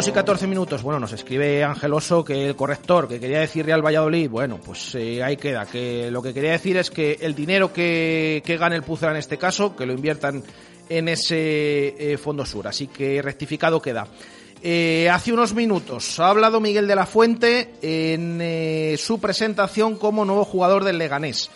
Dos 0.00 0.08
y 0.08 0.12
14 0.12 0.46
minutos. 0.46 0.82
Bueno, 0.82 0.98
nos 0.98 1.12
escribe 1.12 1.62
Angeloso 1.62 2.24
que 2.24 2.46
el 2.46 2.56
corrector 2.56 3.06
que 3.06 3.20
quería 3.20 3.40
decir 3.40 3.66
Real 3.66 3.84
Valladolid, 3.84 4.30
bueno, 4.30 4.58
pues 4.58 4.94
eh, 4.94 5.22
ahí 5.22 5.36
queda. 5.36 5.66
Que 5.66 6.10
lo 6.10 6.22
que 6.22 6.32
quería 6.32 6.52
decir 6.52 6.78
es 6.78 6.90
que 6.90 7.18
el 7.20 7.34
dinero 7.34 7.70
que, 7.70 8.42
que 8.42 8.56
gane 8.56 8.76
el 8.76 8.82
Pucela 8.82 9.12
en 9.12 9.18
este 9.18 9.36
caso, 9.36 9.76
que 9.76 9.84
lo 9.84 9.92
inviertan 9.92 10.42
en 10.88 11.08
ese 11.08 12.12
eh, 12.12 12.16
Fondo 12.16 12.46
Sur. 12.46 12.66
Así 12.66 12.86
que 12.86 13.20
rectificado 13.20 13.82
queda. 13.82 14.06
Eh, 14.62 15.10
hace 15.12 15.34
unos 15.34 15.52
minutos 15.52 16.18
ha 16.18 16.30
hablado 16.30 16.60
Miguel 16.60 16.86
de 16.86 16.96
la 16.96 17.04
Fuente 17.04 17.74
en 17.82 18.96
su 18.96 19.20
presentación 19.20 19.96
como 19.96 20.24
nuevo 20.24 20.46
jugador 20.46 20.82
del 20.82 20.96
Leganés. 20.96 21.50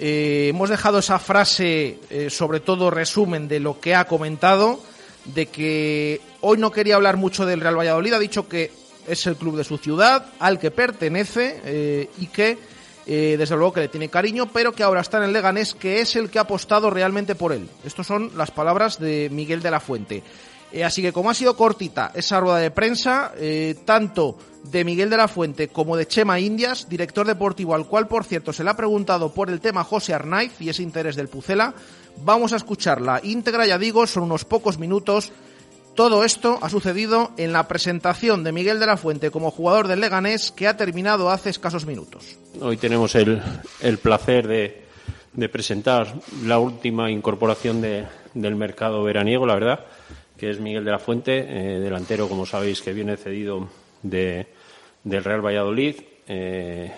Hemos 0.00 0.68
dejado 0.68 0.98
esa 0.98 1.20
frase, 1.20 2.00
sobre 2.28 2.58
todo 2.58 2.90
resumen 2.90 3.46
de 3.46 3.60
lo 3.60 3.78
que 3.78 3.94
ha 3.94 4.06
comentado, 4.06 4.80
de 5.26 5.46
que 5.46 6.20
hoy 6.40 6.58
no 6.58 6.70
quería 6.70 6.96
hablar 6.96 7.16
mucho 7.16 7.46
del 7.46 7.60
Real 7.60 7.78
Valladolid, 7.78 8.12
ha 8.12 8.18
dicho 8.18 8.48
que 8.48 8.70
es 9.06 9.26
el 9.26 9.36
club 9.36 9.56
de 9.56 9.64
su 9.64 9.78
ciudad, 9.78 10.26
al 10.38 10.58
que 10.58 10.70
pertenece 10.70 11.60
eh, 11.64 12.10
y 12.18 12.26
que 12.26 12.58
eh, 13.06 13.36
desde 13.38 13.56
luego 13.56 13.72
que 13.72 13.80
le 13.80 13.88
tiene 13.88 14.08
cariño, 14.08 14.50
pero 14.52 14.72
que 14.72 14.82
ahora 14.82 15.00
está 15.00 15.16
en 15.16 15.24
el 15.24 15.32
Leganés, 15.32 15.74
que 15.74 16.00
es 16.00 16.14
el 16.16 16.28
que 16.28 16.38
ha 16.38 16.42
apostado 16.42 16.90
realmente 16.90 17.34
por 17.34 17.52
él. 17.52 17.68
Estas 17.84 18.06
son 18.06 18.32
las 18.36 18.50
palabras 18.50 18.98
de 18.98 19.30
Miguel 19.32 19.62
de 19.62 19.70
la 19.70 19.80
Fuente. 19.80 20.22
Eh, 20.70 20.84
así 20.84 21.00
que 21.00 21.14
como 21.14 21.30
ha 21.30 21.34
sido 21.34 21.56
cortita 21.56 22.12
esa 22.14 22.38
rueda 22.40 22.58
de 22.58 22.70
prensa, 22.70 23.32
tanto 23.86 24.36
de 24.64 24.84
Miguel 24.84 25.08
de 25.08 25.16
la 25.16 25.26
Fuente 25.26 25.68
como 25.68 25.96
de 25.96 26.06
Chema 26.06 26.38
Indias, 26.38 26.86
director 26.90 27.26
deportivo 27.26 27.74
al 27.74 27.86
cual, 27.86 28.06
por 28.06 28.24
cierto, 28.24 28.52
se 28.52 28.62
le 28.62 28.68
ha 28.68 28.76
preguntado 28.76 29.32
por 29.32 29.48
el 29.48 29.60
tema 29.60 29.84
José 29.84 30.12
Arnaiz 30.12 30.60
y 30.60 30.68
ese 30.68 30.82
interés 30.82 31.16
del 31.16 31.28
Pucela, 31.28 31.72
vamos 32.22 32.52
a 32.52 32.56
escucharla 32.56 33.22
íntegra, 33.22 33.66
ya 33.66 33.78
digo, 33.78 34.06
son 34.06 34.24
unos 34.24 34.44
pocos 34.44 34.78
minutos. 34.78 35.32
Todo 35.98 36.22
esto 36.22 36.60
ha 36.62 36.68
sucedido 36.68 37.32
en 37.38 37.52
la 37.52 37.66
presentación 37.66 38.44
de 38.44 38.52
Miguel 38.52 38.78
de 38.78 38.86
la 38.86 38.96
Fuente 38.96 39.32
como 39.32 39.50
jugador 39.50 39.88
del 39.88 39.98
Leganés 39.98 40.52
que 40.52 40.68
ha 40.68 40.76
terminado 40.76 41.28
hace 41.28 41.50
escasos 41.50 41.86
minutos. 41.86 42.38
Hoy 42.60 42.76
tenemos 42.76 43.16
el, 43.16 43.42
el 43.80 43.98
placer 43.98 44.46
de, 44.46 45.48
presentar 45.48 46.14
la 46.44 46.60
última 46.60 47.10
incorporación 47.10 47.80
de, 47.80 48.06
del 48.32 48.54
mercado 48.54 49.02
veraniego, 49.02 49.44
la 49.44 49.54
verdad, 49.54 49.86
que 50.36 50.50
es 50.50 50.60
Miguel 50.60 50.84
de 50.84 50.92
la 50.92 51.00
Fuente, 51.00 51.36
eh, 51.36 51.80
delantero, 51.80 52.28
como 52.28 52.46
sabéis, 52.46 52.80
que 52.80 52.92
viene 52.92 53.16
cedido 53.16 53.68
de, 54.00 54.46
del 55.02 55.24
Real 55.24 55.44
Valladolid. 55.44 55.96
Eh, 56.28 56.92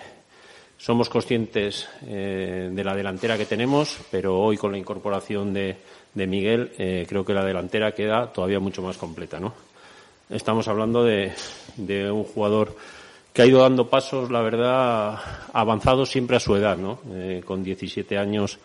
somos 0.77 1.09
conscientes 1.09 1.89
eh, 2.05 2.69
de 2.71 2.83
la 2.83 2.95
delantera 2.95 3.35
que 3.35 3.45
tenemos, 3.47 3.97
pero 4.11 4.39
hoy 4.39 4.57
con 4.57 4.71
la 4.71 4.77
incorporación 4.77 5.53
de, 5.53 5.77
de 6.13 6.27
Miguel 6.27 6.71
creo 7.07 7.23
que 7.23 7.33
la 7.33 7.45
delantera 7.45 7.93
queda 7.93 8.31
todavía 8.33 8.59
mucho 8.59 8.81
más 8.81 8.97
completa. 8.97 9.39
¿no? 9.39 9.53
Estamos 10.29 10.67
hablando 10.67 11.03
de, 11.03 11.33
de 11.77 12.09
un 12.11 12.23
jugador 12.23 12.75
que 13.33 13.41
ha 13.41 13.45
ido 13.45 13.61
dando 13.61 13.89
pasos, 13.89 14.29
la 14.29 14.41
verdad, 14.41 15.19
avanzados 15.53 16.09
siempre 16.09 16.37
a 16.37 16.39
su 16.39 16.55
edad, 16.55 16.77
¿no? 16.77 16.99
Eh, 17.13 17.41
con 17.45 17.63
17 17.63 18.17
años 18.17 18.59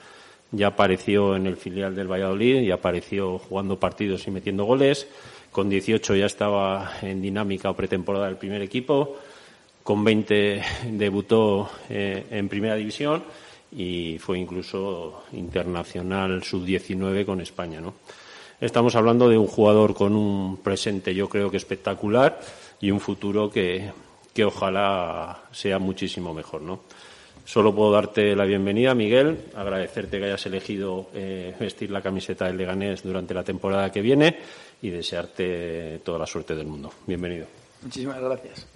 ya 0.51 0.69
apareció 0.69 1.37
en 1.37 1.47
el 1.47 1.57
filial 1.57 1.95
del 1.95 2.11
Valladolid 2.11 2.61
y 2.61 2.71
apareció 2.71 3.39
jugando 3.39 3.79
partidos 3.79 4.27
y 4.27 4.31
metiendo 4.31 4.65
goles. 4.65 5.09
Con 5.53 5.69
18 5.69 6.17
ya 6.17 6.27
estaba 6.27 6.93
en 7.03 7.23
dinámica 7.23 7.71
o 7.71 7.77
pretemporada 7.77 8.27
del 8.27 8.37
primer 8.37 8.63
equipo. 8.63 9.17
Con 9.83 10.05
20 10.05 10.63
debutó 10.93 11.71
eh, 11.89 12.27
en 12.31 12.49
primera 12.49 12.75
división 12.75 13.23
y 13.77 14.19
fue 14.19 14.39
incluso 14.39 15.25
internacional 15.33 16.43
sub-19 16.43 17.27
con 17.27 17.43
España, 17.43 17.81
¿no? 17.81 17.95
Estamos 18.59 18.97
hablando 18.97 19.29
de 19.29 19.37
un 19.37 19.47
jugador 19.47 19.95
con 19.95 20.17
un 20.17 20.57
presente, 20.57 21.15
yo 21.15 21.29
creo 21.29 21.51
que 21.51 21.59
espectacular 21.59 22.41
y 22.81 22.91
un 22.91 23.01
futuro 23.01 23.51
que, 23.51 23.91
que 24.33 24.45
ojalá 24.47 25.43
sea 25.53 25.79
muchísimo 25.79 26.33
mejor, 26.33 26.63
¿no? 26.63 26.81
Solo 27.45 27.75
puedo 27.75 27.93
darte 27.93 28.35
la 28.35 28.47
bienvenida, 28.47 28.95
Miguel, 28.95 29.45
agradecerte 29.55 30.19
que 30.19 30.25
hayas 30.25 30.47
elegido 30.47 31.11
eh, 31.15 31.55
vestir 31.61 31.91
la 31.91 32.01
camiseta 32.01 32.47
del 32.47 32.57
Leganés 32.57 33.03
durante 33.03 33.35
la 33.35 33.45
temporada 33.45 33.93
que 33.93 34.01
viene 34.01 34.39
y 34.81 34.89
desearte 34.89 36.01
toda 36.03 36.19
la 36.19 36.27
suerte 36.27 36.57
del 36.57 36.67
mundo. 36.67 36.91
Bienvenido. 37.07 37.47
Muchísimas 37.83 38.21
gracias. 38.21 38.67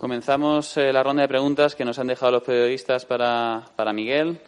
Comenzamos 0.00 0.78
eh, 0.78 0.94
la 0.94 1.02
ronda 1.02 1.20
de 1.20 1.28
preguntas 1.28 1.74
que 1.74 1.84
nos 1.84 1.98
han 1.98 2.06
dejado 2.06 2.32
los 2.32 2.42
periodistas 2.42 3.04
para, 3.04 3.66
para 3.76 3.92
Miguel. 3.92 4.40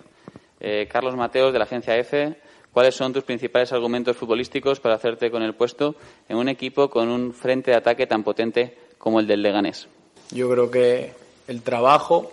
Eh, 0.59 0.89
Carlos 0.91 1.15
Mateos, 1.15 1.53
de 1.53 1.59
la 1.59 1.67
agencia 1.67 1.95
EFE. 1.95 2.39
¿Cuáles 2.73 2.95
son 2.95 3.13
tus 3.13 3.25
principales 3.25 3.71
argumentos 3.71 4.17
futbolísticos 4.17 4.81
para 4.81 4.95
hacerte 4.95 5.31
con 5.31 5.43
el 5.43 5.55
puesto 5.55 5.95
en 6.27 6.39
un 6.39 6.49
equipo 6.49 6.89
con 6.89 7.11
un 7.11 7.35
frente 7.35 7.71
de 7.71 7.77
ataque 7.77 8.07
tan 8.07 8.25
potente 8.25 8.79
como 8.97 9.21
el 9.21 9.27
del 9.27 9.43
Leganés? 9.43 9.89
Yo 10.31 10.49
creo 10.49 10.71
que 10.71 11.13
el 11.47 11.61
trabajo, 11.61 12.33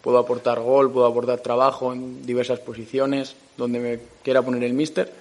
puedo 0.00 0.18
aportar 0.18 0.60
gol, 0.60 0.92
puedo 0.92 1.06
aportar 1.06 1.40
trabajo 1.40 1.92
en 1.92 2.24
diversas 2.24 2.60
posiciones, 2.60 3.34
donde 3.56 3.80
me 3.80 3.98
quiera 4.22 4.42
poner 4.42 4.62
el 4.62 4.74
míster. 4.74 5.12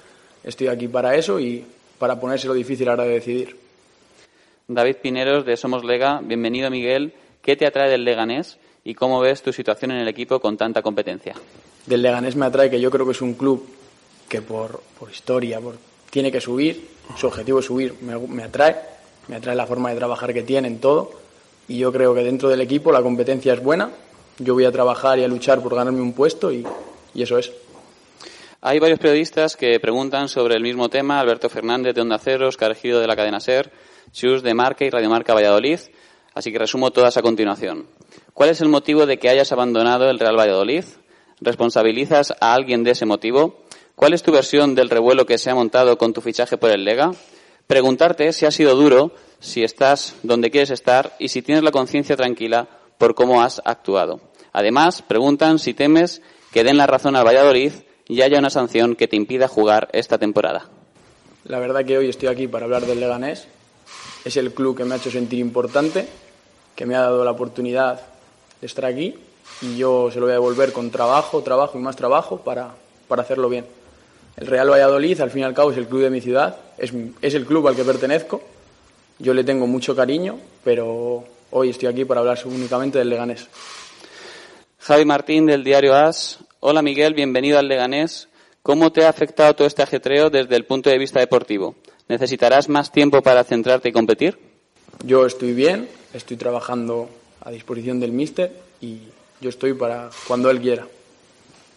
Estoy 0.44 0.68
aquí 0.68 0.88
para 0.88 1.16
eso 1.16 1.40
y 1.40 1.66
para 1.98 2.20
ponérselo 2.20 2.54
difícil 2.54 2.88
ahora 2.90 3.06
de 3.06 3.14
decidir. 3.14 3.58
David 4.68 4.98
Pineros, 5.02 5.48
de 5.48 5.58
Somos 5.58 5.84
Lega. 5.84 6.22
Bienvenido, 6.24 6.70
Miguel. 6.70 7.12
¿Qué 7.42 7.56
te 7.56 7.66
atrae 7.66 7.90
del 7.90 8.06
Leganés 8.06 8.58
y 8.84 8.94
cómo 8.94 9.20
ves 9.20 9.42
tu 9.42 9.54
situación 9.54 9.92
en 9.92 9.98
el 9.98 10.08
equipo 10.08 10.40
con 10.40 10.58
tanta 10.58 10.82
competencia? 10.82 11.36
Del 11.86 12.02
Leganés 12.02 12.36
me 12.36 12.46
atrae 12.46 12.70
que 12.70 12.80
yo 12.80 12.92
creo 12.92 13.06
que 13.06 13.14
es 13.14 13.22
un 13.22 13.34
club 13.34 13.68
que 14.28 14.42
por, 14.42 14.82
por 15.00 15.10
historia 15.10 15.60
por, 15.60 15.76
tiene 16.10 16.32
que 16.32 16.42
subir, 16.42 16.90
su 17.16 17.28
objetivo 17.28 17.60
es 17.60 17.66
subir, 17.66 17.96
me, 18.02 18.18
me 18.18 18.44
atrae, 18.44 18.76
me 19.28 19.38
atrae 19.38 19.56
la 19.56 19.66
forma 19.66 19.90
de 19.90 19.96
trabajar 19.96 20.34
que 20.34 20.44
tienen, 20.44 20.80
todo 20.80 21.20
y 21.70 21.78
yo 21.78 21.94
creo 21.94 22.14
que 22.16 22.24
dentro 22.24 22.50
del 22.50 22.60
equipo 22.62 22.92
la 22.92 23.02
competencia 23.02 23.54
es 23.54 23.64
buena. 23.64 23.92
Yo 24.40 24.56
voy 24.56 24.66
a 24.66 24.72
trabajar 24.72 25.20
y 25.20 25.24
a 25.24 25.28
luchar 25.28 25.62
por 25.62 25.76
ganarme 25.76 26.02
un 26.02 26.14
puesto 26.14 26.52
y, 26.52 26.66
eso 27.16 27.38
es. 27.38 27.52
Hay 28.62 28.80
varios 28.80 29.00
periodistas 29.00 29.56
que 29.56 29.80
preguntan 29.80 30.28
sobre 30.28 30.56
el 30.56 30.64
mismo 30.64 30.90
tema. 30.90 31.20
Alberto 31.20 31.48
Fernández 31.48 31.94
de 31.94 32.02
Onda 32.02 32.18
Cero, 32.18 32.48
Oscar 32.48 32.76
Giro 32.76 33.00
de 33.00 33.08
la 33.08 33.16
cadena 33.16 33.40
SER, 33.40 33.72
Chus 34.12 34.42
de 34.42 34.54
Marca 34.54 34.84
y 34.84 34.90
Radio 34.90 35.10
Marca 35.10 35.34
Valladolid. 35.34 35.80
Así 36.34 36.52
que 36.52 36.60
resumo 36.60 36.92
todas 36.92 37.18
a 37.18 37.22
continuación. 37.22 37.88
¿Cuál 38.34 38.50
es 38.50 38.62
el 38.62 38.70
motivo 38.70 39.06
de 39.06 39.18
que 39.18 39.30
hayas 39.30 39.52
abandonado 39.52 40.10
el 40.10 40.20
Real 40.20 40.38
Valladolid? 40.38 40.86
¿Responsabilizas 41.42 42.34
a 42.40 42.54
alguien 42.54 42.84
de 42.84 42.92
ese 42.92 43.06
motivo? 43.06 43.64
¿Cuál 43.96 44.14
es 44.14 44.24
tu 44.24 44.32
versión 44.32 44.76
del 44.76 44.90
revuelo 44.90 45.26
que 45.26 45.38
se 45.38 45.50
ha 45.50 45.56
montado 45.56 45.98
con 45.98 46.14
tu 46.14 46.22
fichaje 46.22 46.58
por 46.58 46.70
el 46.70 46.86
Lega? 46.86 47.12
Preguntarte 47.68 48.32
si 48.34 48.46
ha 48.46 48.52
sido 48.52 48.76
duro 48.76 49.12
si 49.40 49.64
estás 49.64 50.16
donde 50.24 50.52
quieres 50.52 50.70
estar 50.70 51.16
y 51.20 51.30
si 51.30 51.42
tienes 51.42 51.64
la 51.64 51.72
conciencia 51.72 52.16
tranquila 52.16 52.68
por 52.98 53.16
cómo 53.16 53.42
has 53.42 53.62
actuado. 53.66 54.20
Además, 54.52 55.02
preguntan 55.02 55.60
si 55.60 55.74
temes 55.74 56.22
que 56.52 56.64
den 56.64 56.78
la 56.78 56.88
razón 56.88 57.16
al 57.16 57.26
Valladolid 57.26 57.74
y 58.08 58.22
haya 58.22 58.40
una 58.40 58.50
sanción 58.50 58.96
que 58.96 59.08
te 59.08 59.16
impida 59.16 59.48
jugar 59.48 59.88
esta 59.94 60.18
temporada. 60.18 60.70
La 61.46 61.60
verdad 61.60 61.86
que 61.86 61.98
hoy 61.98 62.10
estoy 62.10 62.28
aquí 62.28 62.48
para 62.48 62.66
hablar 62.66 62.86
del 62.86 63.00
Leganés. 63.00 63.48
Es 64.30 64.38
el 64.38 64.54
club 64.54 64.78
que 64.78 64.86
me 64.86 64.94
ha 64.94 64.98
hecho 64.98 65.12
sentir 65.12 65.40
importante, 65.40 66.08
que 66.76 66.86
me 66.86 66.96
ha 66.96 67.02
dado 67.02 67.26
la 67.26 67.32
oportunidad 67.32 68.00
de 68.62 68.68
estar 68.68 68.86
aquí 68.86 69.16
y 69.62 69.76
yo 69.76 70.10
se 70.12 70.20
lo 70.20 70.26
voy 70.26 70.32
a 70.32 70.36
devolver 70.36 70.72
con 70.72 70.92
trabajo, 70.92 71.42
trabajo 71.42 71.78
y 71.78 71.82
más 71.82 71.96
trabajo 71.96 72.38
para, 72.38 72.70
para 73.08 73.24
hacerlo 73.24 73.50
bien. 73.50 73.66
El 74.38 74.48
Real 74.48 74.70
Valladolid, 74.70 75.20
al 75.20 75.32
fin 75.32 75.42
y 75.42 75.46
al 75.46 75.54
cabo, 75.54 75.72
es 75.72 75.78
el 75.78 75.88
club 75.88 76.04
de 76.04 76.10
mi 76.10 76.22
ciudad, 76.22 76.58
es, 76.78 76.94
es 77.22 77.34
el 77.34 77.46
club 77.46 77.68
al 77.68 77.76
que 77.76 77.84
pertenezco 77.84 78.42
yo 79.20 79.34
le 79.34 79.44
tengo 79.44 79.68
mucho 79.68 79.96
cariño, 79.96 80.40
pero 80.64 81.26
hoy 81.52 81.70
estoy 81.70 81.90
aquí 81.90 82.06
para 82.06 82.22
hablar 82.22 82.40
únicamente 82.46 83.00
del 83.00 83.10
Leganés. 83.10 83.48
Javi 84.80 85.04
Martín 85.04 85.46
del 85.46 85.64
diario 85.64 85.94
AS. 85.94 86.40
Hola 86.62 86.82
Miguel, 86.82 87.14
bienvenido 87.14 87.60
al 87.60 87.68
Leganés. 87.68 88.30
¿Cómo 88.64 88.92
te 88.94 89.06
ha 89.06 89.10
afectado 89.10 89.54
todo 89.56 89.68
este 89.68 89.84
ajetreo 89.84 90.30
desde 90.30 90.56
el 90.56 90.66
punto 90.66 90.90
de 90.90 90.98
vista 90.98 91.20
deportivo? 91.20 91.76
¿Necesitarás 92.10 92.70
más 92.70 92.92
tiempo 92.92 93.22
para 93.22 93.44
centrarte 93.44 93.90
y 93.90 93.92
competir? 93.92 94.40
Yo 95.04 95.28
estoy 95.28 95.54
bien, 95.54 95.88
estoy 96.12 96.38
trabajando 96.38 97.08
a 97.40 97.52
disposición 97.52 98.00
del 98.00 98.12
míster 98.12 98.52
y 98.82 99.02
yo 99.40 99.50
estoy 99.50 99.76
para 99.76 100.10
cuando 100.28 100.50
él 100.50 100.60
quiera. 100.60 100.88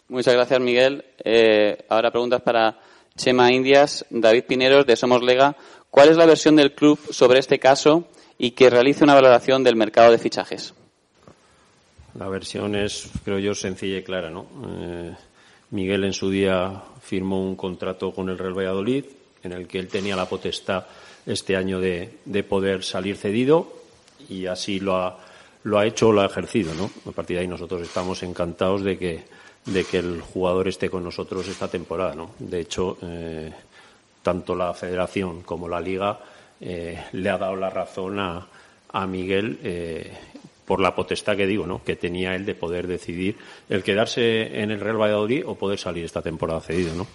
Muchas 0.09 0.33
gracias, 0.33 0.59
Miguel. 0.59 1.05
Eh, 1.23 1.85
ahora 1.91 2.11
preguntas 2.11 2.41
para 2.41 2.79
Chema 3.15 3.53
Indias, 3.53 4.07
David 4.09 4.45
Pineros 4.45 4.87
de 4.87 4.97
Somos 4.97 5.23
Lega. 5.23 5.55
¿Cuál 5.91 6.09
es 6.09 6.17
la 6.17 6.25
versión 6.25 6.57
del 6.57 6.75
club 6.75 6.99
sobre 7.11 7.39
este 7.39 7.59
caso 7.59 8.09
y 8.39 8.53
que 8.53 8.71
realice 8.71 9.05
una 9.05 9.15
valoración 9.15 9.63
del 9.63 9.77
mercado 9.77 10.11
de 10.11 10.19
fichajes? 10.19 10.73
La 12.15 12.29
versión 12.29 12.75
es, 12.75 13.11
creo 13.23 13.39
yo, 13.39 13.55
sencilla 13.55 13.99
y 13.99 14.03
clara, 14.03 14.31
¿no? 14.31 14.47
Eh, 14.81 15.15
Miguel 15.73 16.05
en 16.05 16.15
su 16.15 16.31
día 16.31 16.83
firmó 17.03 17.43
un 17.43 17.55
contrato 17.55 18.13
con 18.13 18.31
el 18.31 18.39
Real 18.39 18.57
Valladolid 18.57 19.05
en 19.43 19.53
el 19.53 19.67
que 19.67 19.79
él 19.79 19.89
tenía 19.89 20.17
la 20.17 20.29
potestad 20.29 20.87
este 21.27 21.57
año 21.57 21.81
de, 21.81 22.11
poder 22.49 22.83
salir 22.83 23.17
cedido 23.17 23.73
y 24.29 24.47
así 24.47 24.81
lo 24.81 24.97
ha, 24.97 25.19
lo 25.65 25.79
ha 25.79 25.87
hecho 25.87 26.09
o 26.09 26.13
lo 26.13 26.21
ha 26.21 26.27
ejercido, 26.27 26.75
¿no? 26.75 26.91
A 27.09 27.13
partir 27.13 27.37
de 27.37 27.43
ahí 27.43 27.49
nosotros 27.49 27.83
estamos 27.83 28.23
encantados 28.23 28.83
de 28.83 28.99
que, 28.99 29.25
de 29.67 29.85
que 29.85 29.99
el 29.99 30.21
jugador 30.21 30.69
esté 30.69 30.91
con 30.91 31.05
nosotros 31.05 31.47
esta 31.49 31.69
temporada, 31.69 32.15
¿no? 32.15 32.31
De 32.39 32.61
hecho, 32.61 32.99
eh, 33.03 33.53
tanto 34.23 34.55
la 34.55 34.75
Federación 34.75 35.43
como 35.43 35.69
la 35.69 35.81
Liga 35.81 36.19
eh, 36.61 37.05
le 37.13 37.31
ha 37.31 37.39
dado 37.39 37.57
la 37.57 37.71
razón 37.71 38.19
a, 38.21 38.47
a 38.93 39.07
Miguel 39.07 39.59
eh, 39.63 40.13
por 40.65 40.81
la 40.81 40.95
potestad 40.95 41.37
que 41.37 41.47
digo, 41.47 41.67
¿no? 41.67 41.83
que 41.83 41.97
tenía 41.97 42.35
él 42.35 42.47
de 42.47 42.55
poder 42.55 42.87
decidir 42.87 43.37
el 43.69 43.83
quedarse 43.83 44.63
en 44.63 44.71
el 44.71 44.81
Real 44.81 45.01
Valladolid 45.01 45.45
o 45.47 45.57
poder 45.57 45.79
salir 45.79 46.05
esta 46.05 46.23
temporada 46.23 46.61
cedido. 46.61 46.95
¿no? 46.95 47.07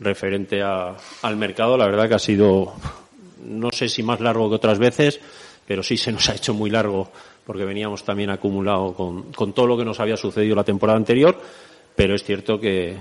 Referente 0.00 0.62
al 0.62 1.36
mercado, 1.36 1.76
la 1.76 1.86
verdad 1.86 2.08
que 2.08 2.14
ha 2.14 2.18
sido, 2.18 2.72
no 3.44 3.70
sé 3.70 3.88
si 3.88 4.02
más 4.02 4.20
largo 4.20 4.48
que 4.48 4.56
otras 4.56 4.78
veces, 4.78 5.20
pero 5.66 5.82
sí 5.82 5.96
se 5.96 6.10
nos 6.10 6.28
ha 6.28 6.34
hecho 6.34 6.54
muy 6.54 6.70
largo 6.70 7.10
porque 7.44 7.64
veníamos 7.64 8.04
también 8.04 8.30
acumulado 8.30 8.94
con, 8.94 9.32
con 9.32 9.52
todo 9.52 9.66
lo 9.66 9.76
que 9.76 9.84
nos 9.84 10.00
había 10.00 10.16
sucedido 10.16 10.56
la 10.56 10.64
temporada 10.64 10.96
anterior, 10.96 11.38
pero 11.94 12.14
es 12.14 12.24
cierto 12.24 12.58
que, 12.58 12.96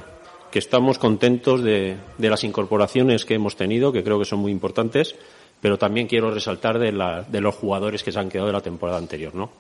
que 0.52 0.60
estamos 0.60 0.98
contentos 0.98 1.64
de, 1.64 1.98
las 2.18 2.44
incorporaciones 2.44 3.26
que 3.26 3.36
hemos 3.36 3.56
tenido, 3.56 3.92
que 3.92 4.04
creo 4.04 4.20
que 4.20 4.26
son 4.26 4.40
muy 4.40 4.52
importantes, 4.52 5.16
pero 5.62 5.78
también 5.78 6.08
quiero 6.08 6.32
resaltar 6.32 6.80
de, 6.80 6.92
los 6.92 7.56
jugadores 7.56 8.04
que 8.04 8.12
se 8.12 8.20
han 8.20 8.30
quedado 8.30 8.48
de 8.48 8.54
la 8.54 8.62
temporada 8.62 8.98
anterior, 8.98 9.36
¿no? 9.36 9.52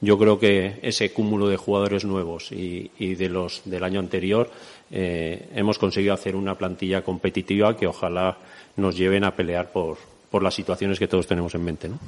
Yo 0.00 0.16
creo 0.16 0.38
que 0.38 0.78
ese 0.82 1.12
cúmulo 1.12 1.48
de 1.48 1.56
jugadores 1.56 2.04
nuevos 2.04 2.52
y, 2.52 2.90
de 2.98 3.28
los 3.28 3.62
del 3.64 3.82
año 3.82 3.98
anterior 4.00 4.50
eh, 4.90 5.48
hemos 5.54 5.78
conseguido 5.78 6.14
hacer 6.14 6.36
una 6.36 6.56
plantilla 6.56 7.02
competitiva 7.02 7.76
que 7.76 7.86
ojalá 7.86 8.38
nos 8.76 8.96
lleven 8.96 9.24
a 9.24 9.34
pelear 9.34 9.70
por, 9.70 9.98
por 10.30 10.42
las 10.42 10.54
situaciones 10.54 10.98
que 10.98 11.08
todos 11.08 11.26
tenemos 11.26 11.54
en 11.54 11.64
mente, 11.64 11.88
¿no? 11.88 11.98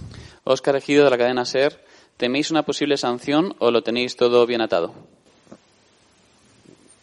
Ejido 0.76 1.04
de 1.04 1.10
la 1.10 1.18
cadena 1.18 1.44
SER, 1.44 1.78
¿teméis 2.16 2.50
una 2.50 2.64
posible 2.64 2.96
sanción 2.96 3.54
o 3.58 3.70
lo 3.70 3.82
tenéis 3.82 4.16
todo 4.16 4.46
bien 4.46 4.60
atado? 4.60 4.94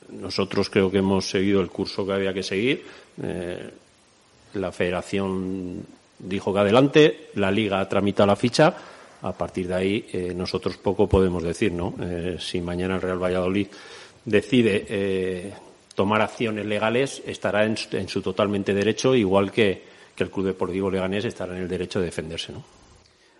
Nosotros 0.09 0.69
creo 0.69 0.89
que 0.89 0.99
hemos 0.99 1.29
seguido 1.29 1.61
el 1.61 1.69
curso 1.69 2.05
que 2.05 2.13
había 2.13 2.33
que 2.33 2.43
seguir. 2.43 2.85
Eh, 3.21 3.69
la 4.53 4.71
federación 4.71 5.85
dijo 6.19 6.53
que 6.53 6.59
adelante, 6.59 7.29
la 7.35 7.51
liga 7.51 7.87
tramita 7.87 8.25
la 8.25 8.35
ficha. 8.35 8.73
A 9.21 9.31
partir 9.31 9.67
de 9.67 9.73
ahí, 9.73 10.05
eh, 10.13 10.33
nosotros 10.35 10.77
poco 10.77 11.07
podemos 11.07 11.43
decir, 11.43 11.71
¿no? 11.71 11.95
Eh, 11.99 12.37
si 12.39 12.61
mañana 12.61 12.95
el 12.95 13.01
Real 13.01 13.21
Valladolid 13.21 13.67
decide 14.23 14.85
eh, 14.87 15.53
tomar 15.97 16.21
acciones 16.21 16.63
legales, 16.67 17.23
estará 17.25 17.65
en, 17.65 17.75
su 18.07 18.21
totalmente 18.21 18.71
derecho, 18.71 19.15
igual 19.15 19.51
que, 19.51 19.97
el 20.15 20.29
Club 20.29 20.45
Deportivo 20.45 20.91
Leganés 20.91 21.25
estará 21.25 21.55
en 21.55 21.63
el 21.63 21.67
derecho 21.67 21.99
de 21.99 22.05
defenderse. 22.05 22.51
¿no? 22.51 22.63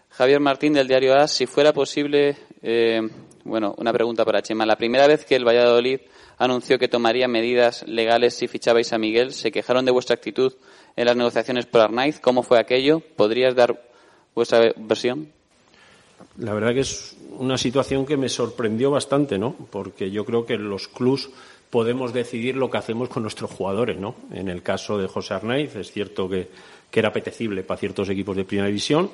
Javier 0.10 0.40
Martín 0.40 0.74
del 0.74 0.88
diario 0.88 1.16
AS, 1.16 1.32
si 1.32 1.46
fuera 1.46 1.72
posible, 1.72 2.36
eh, 2.64 3.02
bueno, 3.44 3.76
una 3.78 3.94
pregunta 3.94 4.26
para 4.26 4.42
Chema. 4.42 4.66
La 4.66 4.76
primera 4.76 5.06
vez 5.06 5.24
que 5.24 5.36
el 5.36 5.46
Valladolid 5.46 6.00
anunció 6.40 6.80
que 6.80 6.88
tomaría 6.88 7.28
medidas 7.28 7.84
legales 7.88 8.36
si 8.36 8.48
fichabais 8.48 8.92
a 8.92 8.98
Miguel, 8.98 9.34
se 9.34 9.52
quejaron 9.52 9.86
de 9.86 9.92
vuestra 9.92 10.16
actitud 10.16 10.54
en 10.96 11.06
las 11.06 11.16
negociaciones 11.16 11.68
por 11.68 11.82
Arnaiz. 11.82 12.20
¿Cómo 12.20 12.42
fue 12.42 12.60
aquello? 12.60 13.02
¿Podrías 13.16 13.56
dar 13.56 13.80
vuestra 14.34 14.74
versión? 14.78 15.32
La 16.38 16.54
verdad 16.54 16.74
que 16.74 16.82
es 16.82 17.16
una 17.38 17.58
situación 17.58 18.06
que 18.06 18.18
me 18.18 18.30
sorprendió 18.30 18.90
bastante, 18.92 19.38
¿no? 19.38 19.56
Porque 19.70 20.10
yo 20.10 20.26
creo 20.26 20.46
que 20.46 20.58
los 20.58 20.88
clubs 20.88 21.30
podemos 21.69 22.14
decidir 22.14 22.56
lo 22.56 22.69
que 22.69 22.77
hacemos 22.77 23.10
con 23.10 23.23
nuestros 23.23 23.52
jugadores, 23.52 23.98
¿no? 23.98 24.15
En 24.31 24.48
el 24.48 24.64
caso 24.64 24.98
de 24.98 25.07
José 25.07 25.34
Arnaiz, 25.34 25.76
es 25.76 25.91
cierto 25.91 26.30
que, 26.30 26.48
era 26.94 27.10
apetecible 27.10 27.61
para 27.61 27.80
ciertos 27.80 28.10
equipos 28.10 28.35
de 28.35 28.44
primera 28.44 28.68
división. 28.68 29.11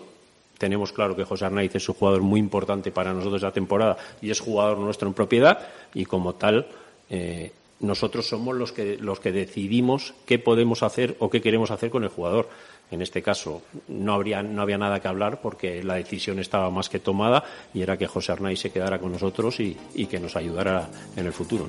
Tenemos 0.57 0.93
claro 0.93 1.17
que 1.17 1.25
José 1.25 1.43
Arnaiz 1.43 1.75
es 1.75 1.89
un 1.89 1.95
jugador 1.95 2.21
muy 2.21 2.39
importante 2.39 2.91
para 2.91 3.13
nosotros 3.13 3.41
la 3.41 3.51
temporada 3.51 3.97
y 4.21 4.31
es 4.31 4.39
jugador 4.39 4.77
nuestro 4.77 5.09
en 5.09 5.13
propiedad 5.13 5.67
y 5.93 6.05
como 6.05 6.35
tal 6.35 6.65
eh, 7.09 7.51
nosotros 7.83 8.25
somos 8.25 8.55
los 8.55 8.71
que, 8.71 8.97
los 8.97 9.19
que 9.19 9.33
decidimos 9.33 10.13
qué 10.25 10.39
podemos 10.39 10.81
hacer 10.81 11.17
o 11.19 11.29
qué 11.29 11.41
queremos 11.41 11.71
hacer 11.71 11.89
con 11.89 12.03
el 12.03 12.09
jugador. 12.09 12.47
En 12.89 13.01
este 13.01 13.21
caso 13.21 13.63
no, 13.89 14.13
habría, 14.13 14.41
no 14.41 14.61
había 14.61 14.77
nada 14.77 15.01
que 15.01 15.07
hablar 15.09 15.41
porque 15.41 15.83
la 15.83 15.95
decisión 15.95 16.39
estaba 16.39 16.69
más 16.69 16.87
que 16.87 16.99
tomada 16.99 17.43
y 17.73 17.81
era 17.81 17.97
que 17.97 18.07
José 18.07 18.31
Arnaiz 18.31 18.61
se 18.61 18.71
quedara 18.71 18.99
con 18.99 19.11
nosotros 19.11 19.59
y, 19.59 19.75
que 20.05 20.19
nos 20.19 20.35
ayudara 20.35 20.89
en 21.17 21.25
el 21.25 21.33
futuro. 21.33 21.65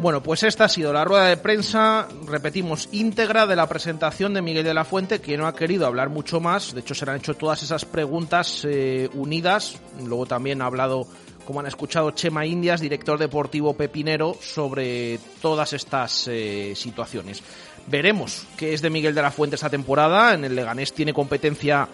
Bueno, 0.00 0.22
pues 0.22 0.44
esta 0.44 0.66
ha 0.66 0.68
sido 0.68 0.92
la 0.92 1.04
rueda 1.04 1.26
de 1.26 1.36
prensa, 1.36 2.06
repetimos, 2.24 2.88
íntegra 2.92 3.48
de 3.48 3.56
la 3.56 3.68
presentación 3.68 4.32
de 4.32 4.42
Miguel 4.42 4.62
de 4.62 4.72
la 4.72 4.84
Fuente, 4.84 5.20
que 5.20 5.36
no 5.36 5.48
ha 5.48 5.56
querido 5.56 5.86
hablar 5.88 6.08
mucho 6.08 6.38
más. 6.38 6.72
De 6.72 6.80
hecho, 6.80 6.94
se 6.94 7.04
han 7.10 7.16
hecho 7.16 7.34
todas 7.34 7.64
esas 7.64 7.84
preguntas 7.84 8.64
eh, 8.64 9.10
unidas. 9.14 9.80
Luego 10.06 10.24
también 10.24 10.62
ha 10.62 10.66
hablado, 10.66 11.08
como 11.44 11.58
han 11.58 11.66
escuchado, 11.66 12.12
Chema 12.12 12.46
Indias, 12.46 12.80
director 12.80 13.18
deportivo 13.18 13.74
pepinero, 13.74 14.36
sobre 14.40 15.18
todas 15.42 15.72
estas 15.72 16.28
eh, 16.28 16.74
situaciones. 16.76 17.42
Veremos 17.88 18.46
qué 18.56 18.74
es 18.74 18.82
de 18.82 18.90
Miguel 18.90 19.16
de 19.16 19.22
la 19.22 19.32
Fuente 19.32 19.56
esta 19.56 19.68
temporada. 19.68 20.32
En 20.32 20.44
el 20.44 20.54
Leganés 20.54 20.92
tiene 20.92 21.12
competencia 21.12 21.88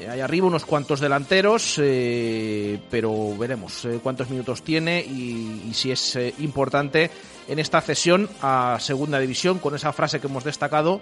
eh, 0.00 0.08
hay 0.08 0.20
arriba 0.20 0.46
unos 0.46 0.64
cuantos 0.64 1.00
delanteros, 1.00 1.78
eh, 1.78 2.80
pero 2.90 3.36
veremos 3.36 3.84
eh, 3.84 4.00
cuántos 4.02 4.30
minutos 4.30 4.62
tiene 4.62 5.00
y, 5.00 5.72
si 5.74 5.90
es 5.90 6.18
importante 6.38 7.10
en 7.50 7.58
esta 7.58 7.80
cesión 7.80 8.28
a 8.42 8.78
Segunda 8.78 9.18
División, 9.18 9.58
con 9.58 9.74
esa 9.74 9.92
frase 9.92 10.20
que 10.20 10.28
hemos 10.28 10.44
destacado, 10.44 11.00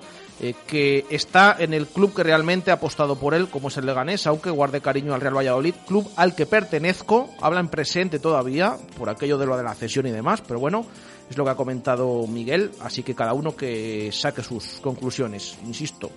que 0.67 1.05
está 1.11 1.55
en 1.59 1.75
el 1.75 1.87
club 1.87 2.15
que 2.15 2.23
realmente 2.23 2.71
ha 2.71 2.75
apostado 2.75 3.17
por 3.17 3.35
él, 3.35 3.49
como 3.49 3.69
es 3.69 3.77
el 3.77 3.85
Leganés, 3.85 4.27
aunque 4.27 4.49
guarde 4.49 4.81
cariño 4.81 5.13
al 5.13 5.21
Real 5.21 5.37
Valladolid, 5.37 5.75
club 5.87 6.11
al 6.17 6.35
que 6.35 6.47
pertenezco, 6.47 7.29
habla 7.43 7.61
en 7.61 7.69
presente 7.69 8.19
todavía, 8.19 8.79
por 8.97 9.11
aquello 9.11 9.37
de 9.37 9.45
lo 9.45 9.59
de 9.59 9.63
la 9.63 9.75
cesión 9.75 10.07
y 10.07 10.11
demás, 10.11 10.41
pero 10.41 10.59
bueno, 10.59 10.87
es 11.29 11.37
lo 11.37 11.45
que 11.45 11.51
ha 11.51 11.55
comentado 11.55 12.27
Miguel, 12.27 12.71
así 12.81 13.03
que 13.03 13.15
cada 13.15 13.35
uno 13.35 13.55
que 13.55 14.11
saque 14.11 14.43
sus 14.43 14.81
conclusiones, 14.81 15.59
insisto. 15.67 16.11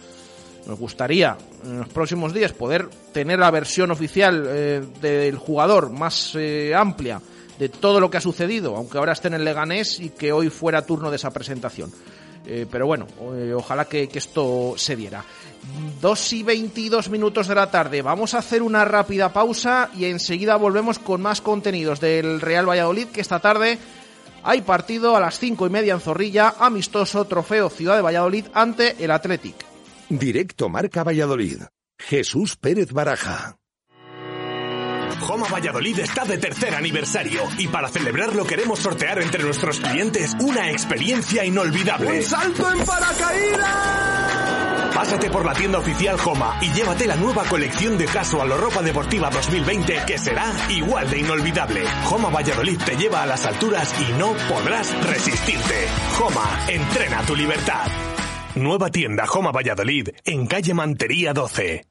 Nos 0.66 0.80
gustaría 0.80 1.36
en 1.66 1.80
los 1.80 1.90
próximos 1.90 2.34
días 2.34 2.54
poder 2.54 2.88
tener 3.12 3.40
la 3.40 3.52
versión 3.52 3.92
oficial 3.92 4.46
eh, 4.48 4.82
del 5.02 5.36
jugador 5.36 5.90
más 5.90 6.36
eh, 6.36 6.74
amplia 6.74 7.20
de 7.62 7.70
todo 7.70 8.00
lo 8.00 8.10
que 8.10 8.18
ha 8.18 8.22
sucedido, 8.22 8.76
aunque 8.76 8.98
ahora 8.98 9.14
esté 9.14 9.28
en 9.28 9.46
Leganés 9.46 10.00
y 10.00 10.10
que 10.10 10.32
hoy 10.32 10.50
fuera 10.50 10.84
turno 10.84 11.12
de 11.12 11.18
esa 11.18 11.30
presentación. 11.30 11.92
Eh, 12.44 12.66
pero 12.72 12.88
bueno, 12.88 13.06
ojalá 13.56 13.86
que, 13.86 14.10
esto 14.12 14.74
se 14.78 14.96
diera. 14.96 15.24
Dos 16.02 16.34
y 16.34 16.42
veintidós 16.42 17.12
minutos 17.12 17.48
de 17.48 17.54
la 17.54 17.70
tarde. 17.70 18.02
Vamos 18.02 18.34
a 18.34 18.40
hacer 18.40 18.64
una 18.64 18.84
rápida 18.84 19.32
pausa 19.32 19.92
y 19.96 20.06
enseguida 20.06 20.56
volvemos 20.56 20.98
con 20.98 21.22
más 21.22 21.40
contenidos 21.40 22.00
del 22.00 22.42
Real 22.42 22.68
Valladolid 22.68 23.10
que 23.10 23.22
esta 23.22 23.38
tarde 23.38 23.78
hay 24.42 24.62
partido 24.62 25.16
a 25.16 25.20
las 25.20 25.38
cinco 25.38 25.68
y 25.68 25.70
media 25.70 25.94
en 25.94 26.00
Zorrilla, 26.00 26.56
amistoso 26.58 27.26
trofeo 27.26 27.70
Ciudad 27.70 27.96
de 27.96 28.02
Valladolid 28.02 28.48
ante 28.56 28.96
el 29.06 29.12
Athletic. 29.12 29.54
Directo 30.10 30.68
Marca 30.68 31.04
Valladolid. 31.04 31.62
Jesús 32.00 32.56
Pérez 32.56 32.92
Baraja. 32.92 33.61
Joma 35.22 35.48
Valladolid 35.48 36.00
está 36.00 36.26
de 36.26 36.38
tercer 36.38 36.76
aniversario 36.76 37.42
y 37.58 37.68
para 37.68 37.88
celebrarlo 37.90 38.46
queremos 38.46 38.80
sortear 38.80 39.22
entre 39.22 39.44
nuestros 39.44 39.80
clientes 39.80 40.36
una 40.40 40.70
experiencia 40.72 41.46
inolvidable. 41.46 42.18
¡Un 42.18 42.24
salto 42.24 42.72
en 42.72 42.86
paracaídas! 42.86 44.42
Pásate 44.94 45.30
por 45.30 45.46
la 45.46 45.54
tienda 45.54 45.80
oficial 45.80 46.18
Joma 46.18 46.58
y 46.62 46.72
llévate 46.74 47.08
la 47.08 47.16
nueva 47.16 47.44
colección 47.46 47.98
de 47.98 48.06
casual 48.06 48.52
o 48.52 48.58
ropa 48.58 48.82
deportiva 48.82 49.30
2020 49.30 50.04
que 50.06 50.18
será 50.18 50.52
igual 50.70 51.10
de 51.10 51.20
inolvidable. 51.20 51.84
Joma 52.06 52.30
Valladolid 52.30 52.80
te 52.84 52.98
lleva 52.98 53.24
a 53.24 53.26
las 53.26 53.46
alturas 53.46 53.94
y 54.02 54.12
no 54.14 54.34
podrás 54.50 54.94
resistirte. 55.08 55.88
Joma, 56.18 56.66
entrena 56.68 57.22
tu 57.24 57.36
libertad. 57.36 57.88
Nueva 58.56 58.90
tienda 58.90 59.26
Joma 59.26 59.52
Valladolid 59.52 60.10
en 60.26 60.46
calle 60.46 60.74
Mantería 60.74 61.34
12. 61.34 61.91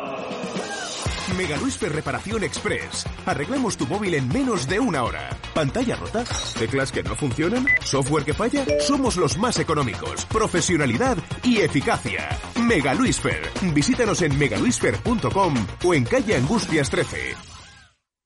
Mega 1.41 1.57
Luisfer 1.57 1.91
Reparación 1.91 2.43
Express. 2.43 3.03
Arreglamos 3.25 3.75
tu 3.75 3.87
móvil 3.87 4.13
en 4.13 4.27
menos 4.27 4.67
de 4.67 4.79
una 4.79 5.03
hora. 5.03 5.27
¿Pantalla 5.55 5.95
rota? 5.95 6.23
¿Teclas 6.59 6.91
que 6.91 7.01
no 7.01 7.15
funcionan? 7.15 7.65
¿Software 7.83 8.23
que 8.23 8.35
falla? 8.35 8.63
Somos 8.79 9.17
los 9.17 9.39
más 9.39 9.57
económicos. 9.57 10.27
Profesionalidad 10.27 11.17
y 11.43 11.61
eficacia. 11.61 12.29
Mega 12.63 12.93
Luisfer. 12.93 13.41
Visítanos 13.73 14.21
en 14.21 14.37
megaluisfer.com 14.37 15.55
o 15.83 15.93
en 15.95 16.03
calle 16.03 16.35
Angustias 16.35 16.91
13. 16.91 17.35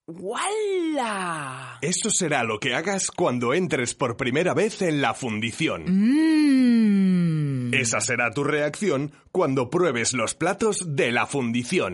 ¡Wala! 0.07 1.77
Eso 1.81 2.09
será 2.09 2.43
lo 2.43 2.59
que 2.59 2.75
hagas 2.75 3.11
cuando 3.11 3.53
entres 3.53 3.93
por 3.93 4.17
primera 4.17 4.53
vez 4.53 4.81
en 4.81 5.01
la 5.01 5.13
fundición. 5.13 5.85
Mmm. 5.87 7.73
Esa 7.73 8.01
será 8.01 8.31
tu 8.31 8.43
reacción 8.43 9.13
cuando 9.31 9.69
pruebes 9.69 10.11
los 10.11 10.35
platos 10.35 10.95
de 10.97 11.13
la 11.13 11.25
fundición. 11.25 11.93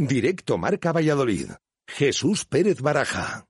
Directo 0.00 0.58
Marca 0.58 0.92
Valladolid. 0.92 1.50
Jesús 1.88 2.44
Pérez 2.44 2.80
Baraja. 2.80 3.47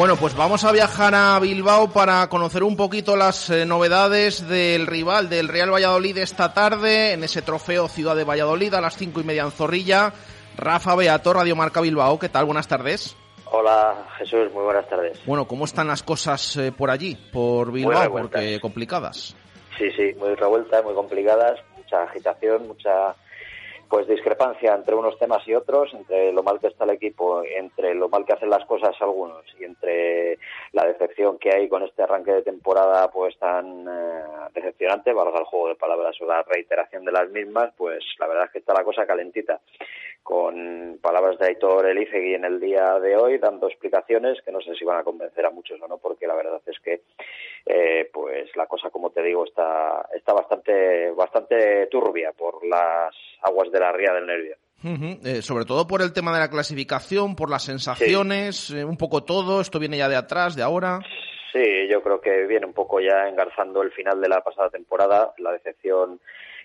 Bueno, 0.00 0.16
pues 0.16 0.34
vamos 0.34 0.64
a 0.64 0.72
viajar 0.72 1.14
a 1.14 1.38
Bilbao 1.40 1.90
para 1.90 2.26
conocer 2.30 2.62
un 2.62 2.74
poquito 2.74 3.16
las 3.16 3.50
eh, 3.50 3.66
novedades 3.66 4.48
del 4.48 4.86
rival 4.86 5.28
del 5.28 5.46
Real 5.46 5.70
Valladolid 5.70 6.16
esta 6.16 6.54
tarde 6.54 7.12
en 7.12 7.22
ese 7.22 7.42
trofeo 7.42 7.86
Ciudad 7.86 8.16
de 8.16 8.24
Valladolid 8.24 8.72
a 8.72 8.80
las 8.80 8.96
cinco 8.96 9.20
y 9.20 9.24
media 9.24 9.42
en 9.42 9.50
Zorrilla. 9.50 10.14
Rafa 10.56 10.96
Beato, 10.96 11.34
Radio 11.34 11.54
Marca 11.54 11.82
Bilbao, 11.82 12.18
¿qué 12.18 12.30
tal? 12.30 12.46
Buenas 12.46 12.66
tardes. 12.66 13.14
Hola 13.52 14.06
Jesús, 14.16 14.50
muy 14.54 14.64
buenas 14.64 14.88
tardes. 14.88 15.20
Bueno, 15.26 15.46
¿cómo 15.46 15.66
están 15.66 15.88
las 15.88 16.02
cosas 16.02 16.56
eh, 16.56 16.72
por 16.72 16.90
allí, 16.90 17.14
por 17.30 17.70
Bilbao? 17.70 18.10
Porque 18.10 18.58
complicadas. 18.58 19.36
Sí, 19.76 19.90
sí, 19.94 20.14
muy 20.18 20.34
revueltas, 20.34 20.82
muy 20.82 20.94
complicadas, 20.94 21.60
mucha 21.76 22.04
agitación, 22.04 22.68
mucha 22.68 23.14
pues 23.90 24.06
discrepancia 24.06 24.72
entre 24.72 24.94
unos 24.94 25.18
temas 25.18 25.46
y 25.48 25.54
otros, 25.54 25.92
entre 25.92 26.32
lo 26.32 26.44
mal 26.44 26.60
que 26.60 26.68
está 26.68 26.84
el 26.84 26.90
equipo, 26.90 27.42
entre 27.42 27.92
lo 27.96 28.08
mal 28.08 28.24
que 28.24 28.34
hacen 28.34 28.48
las 28.48 28.64
cosas 28.64 28.94
algunos 29.00 29.44
y 29.58 29.64
entre 29.64 30.38
la 30.70 30.86
decepción 30.86 31.38
que 31.38 31.52
hay 31.52 31.68
con 31.68 31.82
este 31.82 32.04
arranque 32.04 32.30
de 32.30 32.42
temporada 32.42 33.10
pues 33.10 33.36
tan 33.38 33.88
eh, 33.88 34.22
decepcionante, 34.54 35.12
valga 35.12 35.40
el 35.40 35.44
juego 35.44 35.70
de 35.70 35.74
palabras 35.74 36.16
o 36.20 36.24
la 36.26 36.44
reiteración 36.44 37.04
de 37.04 37.10
las 37.10 37.28
mismas, 37.30 37.72
pues 37.76 38.04
la 38.20 38.28
verdad 38.28 38.44
es 38.44 38.52
que 38.52 38.58
está 38.60 38.74
la 38.74 38.84
cosa 38.84 39.04
calentita. 39.04 39.58
Con 40.22 40.98
palabras 41.02 41.38
de 41.38 41.46
Aitor 41.46 41.86
Elizegui 41.86 42.34
en 42.34 42.44
el 42.44 42.60
día 42.60 42.98
de 43.00 43.16
hoy, 43.16 43.38
dando 43.38 43.66
explicaciones 43.68 44.40
que 44.44 44.52
no 44.52 44.60
sé 44.60 44.74
si 44.74 44.84
van 44.84 44.98
a 44.98 45.04
convencer 45.04 45.44
a 45.44 45.50
muchos 45.50 45.80
o 45.80 45.88
no, 45.88 45.98
porque 45.98 46.26
la 46.26 46.34
verdad 46.34 46.60
es 46.66 46.78
que 46.80 47.02
eh, 47.66 48.08
pues 48.12 48.54
la 48.56 48.66
cosa, 48.66 48.90
como 48.90 49.10
te 49.10 49.22
digo, 49.22 49.44
está, 49.44 50.06
está 50.14 50.32
bastante, 50.32 51.10
bastante 51.10 51.86
turbia 51.86 52.32
por 52.32 52.64
las 52.66 53.14
aguas 53.42 53.70
de 53.72 53.80
la 53.80 53.92
ría 53.92 54.12
del 54.12 54.26
nervio. 54.26 54.56
Eh, 54.82 55.42
sobre 55.42 55.66
todo 55.66 55.86
por 55.86 56.00
el 56.00 56.12
tema 56.12 56.32
de 56.32 56.40
la 56.40 56.48
clasificación, 56.48 57.36
por 57.36 57.50
las 57.50 57.64
sensaciones, 57.64 58.70
eh, 58.70 58.84
un 58.84 58.96
poco 58.96 59.24
todo, 59.24 59.60
esto 59.60 59.78
viene 59.78 59.98
ya 59.98 60.08
de 60.08 60.16
atrás, 60.16 60.56
de 60.56 60.62
ahora. 60.62 61.00
Sí, 61.52 61.88
yo 61.90 62.02
creo 62.02 62.20
que 62.20 62.46
viene 62.46 62.64
un 62.64 62.72
poco 62.72 63.00
ya 63.00 63.28
engarzando 63.28 63.82
el 63.82 63.90
final 63.92 64.20
de 64.20 64.28
la 64.28 64.40
pasada 64.40 64.70
temporada, 64.70 65.34
la 65.38 65.52
decepción 65.52 66.20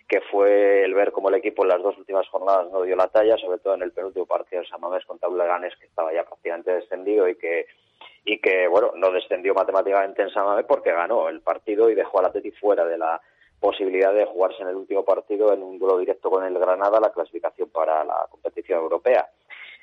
que 0.07 0.21
fue 0.21 0.83
el 0.83 0.93
ver 0.93 1.11
cómo 1.11 1.29
el 1.29 1.35
equipo 1.35 1.63
en 1.63 1.69
las 1.69 1.81
dos 1.81 1.97
últimas 1.97 2.27
jornadas 2.29 2.71
no 2.71 2.83
dio 2.83 2.95
la 2.95 3.07
talla, 3.07 3.37
sobre 3.37 3.57
todo 3.59 3.73
en 3.73 3.81
el 3.81 3.91
penúltimo 3.91 4.25
partido 4.25 4.61
de 4.61 4.67
San 4.67 4.79
Mamés 4.79 5.05
contra 5.05 5.29
Leganés, 5.29 5.75
que 5.77 5.87
estaba 5.87 6.13
ya 6.13 6.23
prácticamente 6.23 6.71
descendido 6.71 7.27
y 7.27 7.35
que 7.35 7.65
y 8.23 8.39
que 8.39 8.67
bueno 8.67 8.91
no 8.95 9.11
descendió 9.11 9.53
matemáticamente 9.53 10.23
en 10.23 10.29
San 10.31 10.65
porque 10.67 10.91
ganó 10.91 11.29
el 11.29 11.41
partido 11.41 11.89
y 11.89 11.95
dejó 11.95 12.19
al 12.19 12.25
Atleti 12.25 12.51
fuera 12.51 12.85
de 12.85 12.97
la 12.97 13.21
posibilidad 13.59 14.13
de 14.13 14.25
jugarse 14.25 14.61
en 14.61 14.69
el 14.69 14.75
último 14.75 15.05
partido 15.05 15.53
en 15.53 15.63
un 15.63 15.79
duelo 15.79 15.97
directo 15.97 16.29
con 16.29 16.43
el 16.43 16.57
Granada 16.57 16.99
la 16.99 17.11
clasificación 17.11 17.69
para 17.69 18.03
la 18.03 18.27
competición 18.29 18.79
europea. 18.79 19.29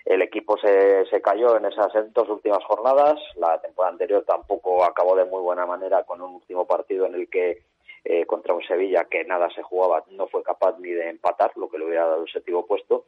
El 0.05 0.21
equipo 0.23 0.59
se, 0.59 1.07
se 1.07 1.23
cayó 1.23 1.57
en 1.57 1.65
esas 1.65 1.93
dos 2.13 2.29
últimas 2.29 2.63
jornadas. 2.65 3.21
La 3.37 3.61
temporada 3.61 3.93
anterior 3.93 4.25
tampoco 4.27 4.85
acabó 4.85 5.15
de 5.17 5.25
muy 5.25 5.41
buena 5.41 5.65
manera 5.65 6.03
con 6.03 6.21
un 6.21 6.35
último 6.35 6.67
partido 6.67 7.07
en 7.07 7.15
el 7.15 7.31
que 7.31 7.63
eh, 8.05 8.27
contra 8.27 8.55
un 8.55 8.63
Sevilla 8.63 9.05
que 9.05 9.25
nada 9.25 9.49
se 9.51 9.63
jugaba, 9.63 10.05
no 10.11 10.27
fue 10.27 10.43
capaz 10.43 10.79
ni 10.81 10.91
de 10.91 11.09
empatar, 11.09 11.53
lo 11.57 11.69
que 11.69 11.79
le 11.79 11.85
hubiera 11.85 12.07
dado 12.07 12.25
el 12.25 12.33
séptimo 12.33 12.67
puesto. 12.67 13.05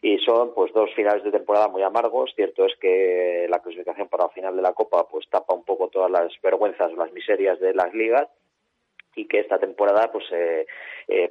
Y 0.00 0.18
son 0.18 0.54
pues 0.54 0.72
dos 0.72 0.90
finales 0.94 1.24
de 1.24 1.32
temporada 1.32 1.68
muy 1.68 1.82
amargos. 1.82 2.32
Cierto 2.34 2.64
es 2.64 2.72
que 2.80 3.46
la 3.50 3.58
clasificación 3.58 4.08
para 4.08 4.24
la 4.24 4.30
final 4.30 4.56
de 4.56 4.62
la 4.62 4.72
Copa 4.72 5.06
pues 5.08 5.28
tapa 5.28 5.54
un 5.54 5.64
poco 5.64 5.88
todas 5.88 6.10
las 6.10 6.32
vergüenzas, 6.42 6.92
las 6.94 7.12
miserias 7.12 7.58
de 7.60 7.74
las 7.74 7.92
ligas 7.92 8.28
y 9.16 9.26
que 9.26 9.40
esta 9.40 9.58
temporada 9.58 10.12
pues 10.12 10.24
eh, 10.30 10.66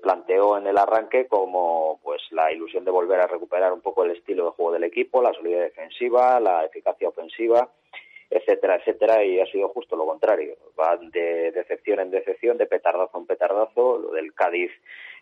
planteó 0.01 0.57
en 0.57 0.67
el 0.67 0.77
arranque 0.77 1.27
como 1.27 1.99
pues 2.03 2.21
la 2.31 2.51
ilusión 2.51 2.83
de 2.83 2.91
volver 2.91 3.21
a 3.21 3.27
recuperar 3.27 3.71
un 3.71 3.81
poco 3.81 4.03
el 4.03 4.11
estilo 4.11 4.45
de 4.45 4.51
juego 4.51 4.73
del 4.73 4.83
equipo, 4.83 5.21
la 5.21 5.33
solidez 5.33 5.73
defensiva, 5.73 6.39
la 6.41 6.65
eficacia 6.65 7.07
ofensiva 7.07 7.69
etcétera, 8.29 8.75
etcétera, 8.75 9.23
y 9.23 9.39
ha 9.39 9.45
sido 9.45 9.69
justo 9.69 9.95
lo 9.95 10.05
contrario. 10.05 10.55
Van 10.75 11.09
de 11.11 11.51
decepción 11.51 11.99
en 11.99 12.11
decepción, 12.11 12.57
de 12.57 12.65
petardazo 12.65 13.17
en 13.17 13.25
petardazo. 13.25 13.97
Lo 13.99 14.11
del 14.11 14.33
Cádiz 14.33 14.71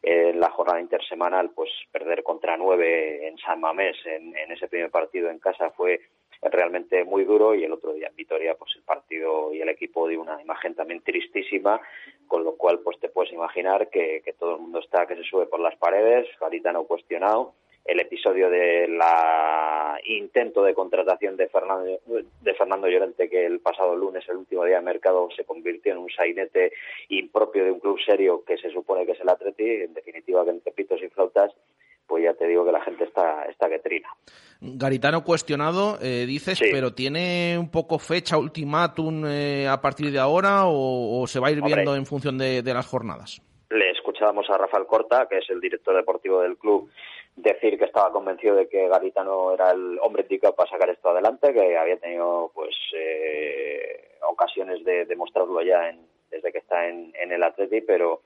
en 0.02 0.40
la 0.40 0.50
jornada 0.50 0.80
intersemanal, 0.80 1.52
pues 1.52 1.70
perder 1.92 2.24
contra 2.24 2.58
nueve 2.58 3.28
en 3.28 3.38
San 3.38 3.60
Mamés 3.60 3.98
en, 4.06 4.36
ese 4.52 4.68
primer 4.68 4.92
partido 4.92 5.30
en 5.30 5.40
casa 5.40 5.72
fue 5.72 6.02
realmente 6.42 7.04
muy 7.04 7.24
duro 7.24 7.56
y 7.56 7.64
el 7.64 7.72
otro 7.72 7.94
día 7.94 8.08
en 8.08 8.16
Vitoria 8.16 8.56
pues 8.56 8.72
el 8.76 8.84
partido 8.84 9.52
y 9.54 9.62
el 9.62 9.70
equipo 9.70 10.08
dio 10.08 10.22
una 10.22 10.40
imagen 10.42 10.76
también 10.76 11.02
tristísima 11.02 11.82
con 12.28 12.44
lo 12.44 12.56
cual 12.56 12.80
pues 12.80 13.00
te 13.00 13.10
puedes 13.10 13.34
imaginar 13.34 13.90
que, 13.90 14.22
que 14.24 14.34
todo 14.34 14.56
el 14.56 14.62
mundo 14.62 14.80
está 14.80 15.08
que 15.08 15.16
se 15.16 15.24
sube 15.24 15.48
por 15.48 15.60
las 15.60 15.76
paredes 15.78 16.28
Garitano 16.40 16.84
cuestionado 16.84 17.56
el 17.86 18.00
episodio 18.00 18.50
de 18.50 18.88
la 18.88 20.00
intento 20.06 20.64
de 20.64 20.74
contratación 20.74 21.38
de 21.38 21.48
Fernando, 21.48 22.00
de 22.42 22.54
Fernando 22.56 22.88
Llorente, 22.88 23.30
que 23.30 23.46
el 23.46 23.60
pasado 23.60 23.96
lunes, 23.96 24.24
el 24.28 24.38
último 24.38 24.66
día 24.66 24.78
de 24.78 24.82
mercado, 24.82 25.30
se 25.36 25.46
convirtió 25.46 25.94
en 25.94 26.00
un 26.00 26.10
sainete 26.10 26.74
impropio 27.10 27.64
de 27.64 27.72
un 27.72 27.80
club 27.80 28.00
serio 28.04 28.44
que 28.46 28.58
se 28.58 28.72
supone 28.72 29.06
que 29.06 29.12
es 29.12 29.22
el 29.22 29.30
Atleti, 29.30 29.64
en 29.64 29.94
definitiva 29.94 30.44
que 30.44 30.50
entre 30.50 30.74
pitos 30.74 31.02
y 31.04 31.10
flautas, 31.10 31.52
pues 32.08 32.24
ya 32.24 32.34
te 32.34 32.48
digo 32.48 32.66
que 32.66 32.72
la 32.72 32.82
gente 32.82 33.04
está, 33.04 33.46
está 33.46 33.70
que 33.70 33.80
trina. 33.80 34.10
Garitano 34.62 35.24
cuestionado, 35.24 35.98
eh, 36.02 36.26
dices, 36.26 36.60
pero 36.72 36.94
¿tiene 36.94 37.58
un 37.60 37.70
poco 37.70 38.00
fecha, 38.00 38.38
ultimátum 38.38 39.26
eh, 39.28 39.68
a 39.68 39.80
partir 39.82 40.12
de 40.12 40.20
ahora 40.20 40.64
o, 40.66 41.26
se 41.28 41.40
va 41.40 41.48
a 41.48 41.52
ir 41.52 41.62
viendo 41.62 41.96
en 41.96 42.06
función 42.06 42.38
de, 42.38 42.64
de 42.64 42.74
las 42.74 42.88
jornadas? 42.88 43.42
Le 43.70 43.92
escuchábamos 43.92 44.50
a 44.50 44.58
Rafael 44.58 44.86
Corta, 44.86 45.28
que 45.30 45.40
es 45.40 45.50
el 45.50 45.60
director 45.60 45.96
deportivo 45.96 46.42
del 46.42 46.58
club, 46.58 46.90
decir 47.36 47.78
que 47.78 47.86
estaba 47.86 48.12
convencido 48.12 48.56
de 48.56 48.68
que 48.68 48.88
Garitano 48.88 49.54
era 49.54 49.72
el 49.72 50.00
hombre 50.02 50.24
indicado 50.24 50.56
para 50.56 50.70
sacar 50.70 50.90
esto 50.90 51.10
adelante, 51.10 51.54
que 51.54 51.78
había 51.78 51.98
tenido 51.98 52.52
pues 52.54 52.76
eh, 52.94 54.18
ocasiones 54.30 54.84
de 54.84 55.06
demostrarlo 55.06 55.62
ya 55.62 55.90
en, 55.90 56.00
desde 56.32 56.52
que 56.52 56.60
está 56.60 56.88
en, 56.88 57.14
en 57.22 57.32
el 57.32 57.44
Atleti, 57.44 57.82
pero 57.82 58.22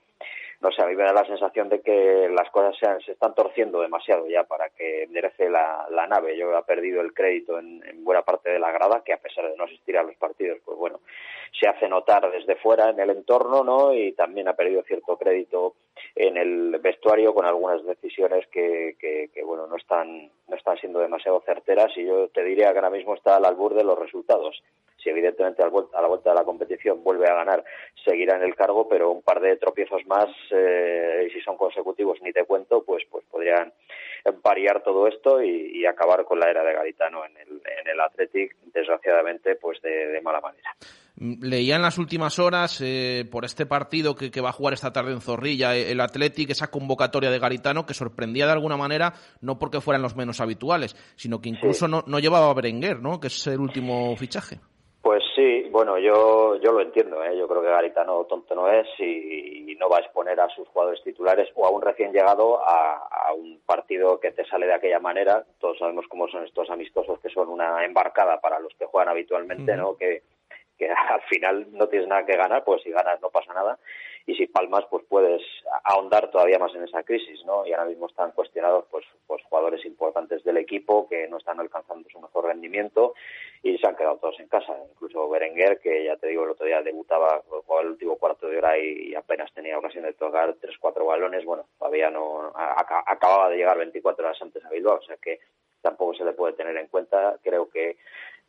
no 0.60 0.70
sé, 0.70 0.82
a 0.82 0.86
mí 0.86 0.94
me 0.94 1.04
da 1.04 1.12
la 1.14 1.24
sensación 1.24 1.70
de 1.70 1.80
que 1.80 2.28
las 2.28 2.50
cosas 2.50 2.76
se, 2.78 3.04
se 3.06 3.12
están 3.12 3.34
torciendo 3.34 3.80
demasiado 3.80 4.28
ya 4.28 4.44
para 4.44 4.68
que 4.68 5.04
enderece 5.04 5.48
la, 5.48 5.86
la 5.90 6.06
nave. 6.06 6.36
Yo 6.36 6.56
he 6.56 6.62
perdido 6.64 7.00
el 7.00 7.14
crédito 7.14 7.58
en, 7.58 7.82
en, 7.86 8.04
buena 8.04 8.22
parte 8.22 8.50
de 8.50 8.58
la 8.58 8.70
grada, 8.70 9.02
que 9.02 9.14
a 9.14 9.20
pesar 9.20 9.50
de 9.50 9.56
no 9.56 9.64
asistir 9.64 9.96
a 9.96 10.02
los 10.02 10.16
partidos, 10.16 10.58
pues 10.62 10.76
bueno, 10.76 11.00
se 11.58 11.66
hace 11.66 11.88
notar 11.88 12.30
desde 12.30 12.56
fuera 12.56 12.90
en 12.90 13.00
el 13.00 13.08
entorno, 13.08 13.64
¿no? 13.64 13.94
Y 13.94 14.12
también 14.12 14.48
ha 14.48 14.52
perdido 14.52 14.82
cierto 14.82 15.16
crédito 15.16 15.76
en 16.14 16.36
el 16.36 16.78
vestuario 16.78 17.32
con 17.32 17.46
algunas 17.46 17.82
decisiones 17.84 18.46
que, 18.48 18.96
que, 18.98 19.30
que 19.32 19.42
bueno, 19.42 19.66
no 19.66 19.76
están, 19.76 20.30
no 20.46 20.56
están 20.56 20.76
siendo 20.76 21.00
demasiado 21.00 21.42
certeras 21.46 21.90
y 21.96 22.04
yo 22.04 22.28
te 22.28 22.44
diría 22.44 22.72
que 22.72 22.78
ahora 22.78 22.90
mismo 22.90 23.14
está 23.14 23.36
al 23.36 23.46
albur 23.46 23.74
de 23.74 23.84
los 23.84 23.98
resultados 23.98 24.62
si 25.02 25.10
evidentemente 25.10 25.62
a 25.62 25.66
la 26.00 26.08
vuelta 26.08 26.30
de 26.30 26.36
la 26.36 26.44
competición 26.44 27.02
vuelve 27.02 27.26
a 27.26 27.34
ganar, 27.34 27.64
seguirá 28.04 28.36
en 28.36 28.42
el 28.42 28.54
cargo, 28.54 28.88
pero 28.88 29.10
un 29.10 29.22
par 29.22 29.40
de 29.40 29.56
tropiezos 29.56 30.04
más, 30.06 30.28
eh, 30.52 31.26
y 31.28 31.30
si 31.30 31.40
son 31.40 31.56
consecutivos 31.56 32.18
ni 32.22 32.32
te 32.32 32.44
cuento, 32.44 32.82
pues, 32.84 33.04
pues 33.10 33.24
podrían 33.30 33.72
variar 34.42 34.82
todo 34.82 35.06
esto 35.06 35.42
y, 35.42 35.78
y 35.80 35.86
acabar 35.86 36.24
con 36.24 36.38
la 36.38 36.50
era 36.50 36.62
de 36.62 36.72
Garitano 36.72 37.24
en 37.24 37.36
el, 37.36 37.48
en 37.48 37.88
el 37.88 38.00
Athletic, 38.00 38.54
desgraciadamente, 38.72 39.56
pues 39.56 39.80
de, 39.82 40.08
de 40.08 40.20
mala 40.20 40.40
manera. 40.40 40.74
Leía 41.16 41.76
en 41.76 41.82
las 41.82 41.98
últimas 41.98 42.38
horas, 42.38 42.80
eh, 42.82 43.26
por 43.30 43.44
este 43.44 43.66
partido 43.66 44.14
que, 44.14 44.30
que, 44.30 44.40
va 44.40 44.50
a 44.50 44.52
jugar 44.52 44.74
esta 44.74 44.92
tarde 44.92 45.12
en 45.12 45.20
Zorrilla, 45.20 45.76
eh, 45.76 45.92
el 45.92 46.00
Athletic, 46.00 46.50
esa 46.50 46.70
convocatoria 46.70 47.30
de 47.30 47.38
Garitano 47.38 47.84
que 47.84 47.94
sorprendía 47.94 48.46
de 48.46 48.52
alguna 48.52 48.76
manera, 48.76 49.14
no 49.40 49.58
porque 49.58 49.80
fueran 49.80 50.02
los 50.02 50.16
menos 50.16 50.40
habituales, 50.40 50.96
sino 51.16 51.40
que 51.40 51.50
incluso 51.50 51.86
sí. 51.86 51.90
no, 51.90 52.04
no 52.06 52.18
llevaba 52.18 52.50
a 52.50 52.54
Berenguer, 52.54 53.00
¿no? 53.00 53.20
que 53.20 53.26
es 53.26 53.46
el 53.46 53.60
último 53.60 54.16
fichaje. 54.16 54.60
Pues 55.02 55.22
sí, 55.34 55.66
bueno, 55.70 55.98
yo, 55.98 56.56
yo 56.56 56.72
lo 56.72 56.82
entiendo, 56.82 57.24
¿eh? 57.24 57.36
yo 57.36 57.48
creo 57.48 57.62
que 57.62 57.68
Garitano 57.68 58.24
tonto 58.24 58.54
no 58.54 58.70
es 58.70 58.86
y, 58.98 59.72
y, 59.72 59.76
no 59.76 59.88
va 59.88 59.96
a 59.96 60.00
exponer 60.00 60.38
a 60.38 60.48
sus 60.50 60.68
jugadores 60.68 61.02
titulares 61.02 61.48
o 61.54 61.66
a 61.66 61.70
un 61.70 61.80
recién 61.80 62.12
llegado 62.12 62.60
a, 62.62 63.08
a, 63.10 63.32
un 63.32 63.60
partido 63.64 64.20
que 64.20 64.30
te 64.32 64.44
sale 64.44 64.66
de 64.66 64.74
aquella 64.74 65.00
manera. 65.00 65.42
Todos 65.58 65.78
sabemos 65.78 66.04
cómo 66.06 66.28
son 66.28 66.44
estos 66.44 66.68
amistosos 66.68 67.18
que 67.20 67.30
son 67.30 67.48
una 67.48 67.82
embarcada 67.82 68.42
para 68.42 68.60
los 68.60 68.74
que 68.74 68.84
juegan 68.84 69.08
habitualmente. 69.08 69.74
¿no? 69.74 69.96
Que, 69.96 70.22
que 70.76 70.90
al 71.10 71.22
final 71.22 71.68
no 71.72 71.88
tienes 71.88 72.06
nada 72.06 72.26
que 72.26 72.36
ganar, 72.36 72.62
pues 72.62 72.82
si 72.82 72.90
ganas 72.90 73.22
no 73.22 73.30
pasa 73.30 73.54
nada 73.54 73.78
y 74.26 74.34
si 74.34 74.46
palmas 74.46 74.84
pues 74.90 75.04
puedes 75.08 75.42
ahondar 75.84 76.30
todavía 76.30 76.58
más 76.58 76.74
en 76.74 76.84
esa 76.84 77.02
crisis, 77.02 77.44
¿no? 77.44 77.66
Y 77.66 77.72
ahora 77.72 77.86
mismo 77.86 78.06
están 78.06 78.32
cuestionados 78.32 78.84
pues, 78.90 79.04
pues 79.26 79.42
jugadores 79.44 79.84
importantes 79.84 80.44
del 80.44 80.58
equipo 80.58 81.08
que 81.08 81.28
no 81.28 81.38
están 81.38 81.60
alcanzando 81.60 82.08
su 82.10 82.20
mejor 82.20 82.46
rendimiento 82.46 83.14
y 83.62 83.76
se 83.78 83.86
han 83.86 83.96
quedado 83.96 84.16
todos 84.18 84.38
en 84.40 84.48
casa, 84.48 84.74
incluso 84.90 85.28
Berenguer 85.28 85.80
que 85.80 86.04
ya 86.04 86.16
te 86.16 86.28
digo 86.28 86.44
el 86.44 86.50
otro 86.50 86.66
día 86.66 86.82
debutaba, 86.82 87.42
jugaba 87.46 87.82
el 87.82 87.88
último 87.88 88.16
cuarto 88.16 88.48
de 88.48 88.58
hora 88.58 88.78
y, 88.78 89.14
apenas 89.14 89.52
tenía 89.52 89.78
ocasión 89.78 90.04
de 90.04 90.12
tocar 90.14 90.54
tres 90.60 90.76
cuatro 90.78 91.04
balones, 91.04 91.44
bueno, 91.44 91.66
todavía 91.78 92.10
no 92.10 92.52
acababa 92.54 93.50
de 93.50 93.56
llegar 93.56 93.76
24 93.78 94.24
horas 94.24 94.40
antes 94.40 94.64
a 94.64 94.70
Bilbao, 94.70 94.98
o 94.98 95.02
sea 95.02 95.16
que 95.16 95.40
tampoco 95.82 96.14
se 96.14 96.24
le 96.24 96.32
puede 96.32 96.54
tener 96.54 96.76
en 96.76 96.86
cuenta, 96.88 97.38
creo 97.42 97.68
que 97.68 97.96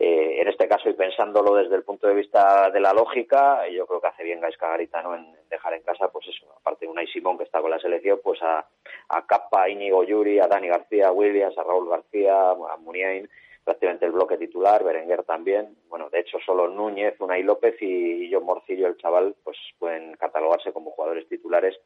eh, 0.04 0.42
en 0.42 0.48
este 0.48 0.68
caso, 0.68 0.90
y 0.90 0.94
pensándolo 0.94 1.54
desde 1.54 1.76
el 1.76 1.84
punto 1.84 2.08
de 2.08 2.16
vista 2.16 2.72
de 2.72 2.80
la 2.80 2.92
lógica, 2.92 3.68
yo 3.68 3.86
creo 3.86 4.02
que 4.02 4.08
hace 4.08 4.24
bien 4.24 4.42
Gaisca 4.42 4.70
Garitano 4.70 5.14
en 5.14 5.28
dejar 5.48 5.76
en 5.76 5.84
casa, 5.84 6.12
pues 6.12 6.28
eso, 6.28 6.48
aparte 6.58 6.86
de 6.86 6.92
Unai 6.92 7.06
Simón 7.06 7.38
que 7.38 7.44
está 7.44 7.62
con 7.62 7.70
la 7.70 7.78
selección, 7.78 8.20
pues 8.24 8.42
a, 8.42 8.66
a 9.10 9.28
Capa, 9.28 9.62
a 9.62 9.70
Íñigo 9.70 10.04
Yuri, 10.04 10.40
a 10.40 10.48
Dani 10.48 10.70
García, 10.70 11.10
a 11.10 11.12
Williams, 11.12 11.56
a 11.56 11.64
Raúl 11.64 11.88
García, 11.88 12.50
a 12.50 12.78
Muniain, 12.78 13.30
prácticamente 13.64 14.08
el 14.08 14.12
bloque 14.12 14.38
titular, 14.38 14.84
Berenguer 14.84 15.22
también. 15.22 15.78
Bueno, 15.88 16.10
de 16.10 16.22
hecho, 16.22 16.40
solo 16.44 16.68
Núñez, 16.68 17.20
Unai 17.20 17.44
López 17.44 17.76
y 17.80 18.28
John 18.34 18.46
Morcillo, 18.46 18.88
el 18.88 18.98
chaval, 18.98 19.36
pues 19.44 19.58
pueden 19.78 20.16
catalogarse 20.16 20.74
como 20.74 20.90
jugadores 20.90 21.30
titulares 21.30 21.80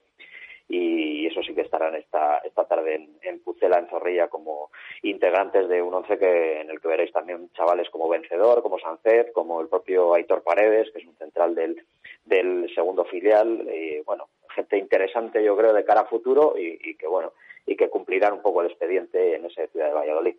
y 0.67 1.27
eso 1.27 1.41
sí 1.43 1.53
que 1.53 1.61
estarán 1.61 1.95
esta, 1.95 2.39
esta 2.39 2.65
tarde 2.65 2.95
en, 2.95 3.17
en 3.21 3.39
Pucela, 3.43 3.79
en 3.79 3.87
Zorrilla, 3.87 4.27
como 4.27 4.71
integrantes 5.03 5.67
de 5.69 5.81
un 5.81 5.93
once 5.93 6.17
que, 6.17 6.61
en 6.61 6.69
el 6.69 6.79
que 6.79 6.87
veréis 6.87 7.11
también 7.11 7.49
chavales 7.53 7.89
como 7.89 8.09
Vencedor, 8.09 8.61
como 8.61 8.79
Sancet, 8.79 9.31
como 9.31 9.61
el 9.61 9.67
propio 9.67 10.13
Aitor 10.13 10.43
Paredes, 10.43 10.91
que 10.91 10.99
es 10.99 11.05
un 11.05 11.15
central 11.17 11.53
del, 11.53 11.85
del 12.25 12.73
segundo 12.73 13.05
filial, 13.05 13.67
y 13.69 14.01
bueno, 14.01 14.27
gente 14.55 14.77
interesante 14.77 15.43
yo 15.43 15.55
creo 15.55 15.73
de 15.73 15.85
cara 15.85 16.01
a 16.01 16.05
futuro 16.05 16.55
y, 16.57 16.79
y 16.81 16.95
que 16.95 17.07
bueno, 17.07 17.33
y 17.65 17.75
que 17.75 17.89
cumplirán 17.89 18.33
un 18.33 18.41
poco 18.41 18.61
el 18.61 18.67
expediente 18.67 19.35
en 19.35 19.45
esa 19.45 19.67
ciudad 19.67 19.87
de 19.87 19.93
Valladolid. 19.93 20.35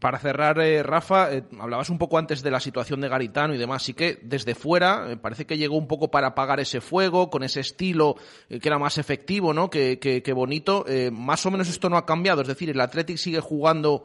Para 0.00 0.18
cerrar, 0.18 0.58
eh, 0.58 0.82
Rafa, 0.82 1.34
eh, 1.34 1.42
hablabas 1.60 1.90
un 1.90 1.98
poco 1.98 2.16
antes 2.16 2.42
de 2.42 2.50
la 2.50 2.60
situación 2.60 3.00
de 3.02 3.08
Garitano 3.08 3.54
y 3.54 3.58
demás, 3.58 3.82
sí 3.82 3.92
que 3.92 4.16
desde 4.22 4.54
fuera 4.54 5.06
eh, 5.10 5.16
parece 5.20 5.46
que 5.46 5.58
llegó 5.58 5.76
un 5.76 5.86
poco 5.86 6.10
para 6.10 6.28
apagar 6.28 6.60
ese 6.60 6.80
fuego, 6.80 7.28
con 7.28 7.42
ese 7.42 7.60
estilo 7.60 8.14
eh, 8.48 8.58
que 8.58 8.68
era 8.68 8.78
más 8.78 8.96
efectivo, 8.96 9.52
¿no? 9.52 9.68
Que, 9.68 10.32
bonito. 10.34 10.84
Eh, 10.88 11.10
más 11.12 11.44
o 11.44 11.50
menos 11.50 11.68
esto 11.68 11.90
no 11.90 11.98
ha 11.98 12.06
cambiado, 12.06 12.40
es 12.40 12.48
decir, 12.48 12.70
el 12.70 12.80
Athletic 12.80 13.16
sigue 13.16 13.40
jugando 13.40 14.04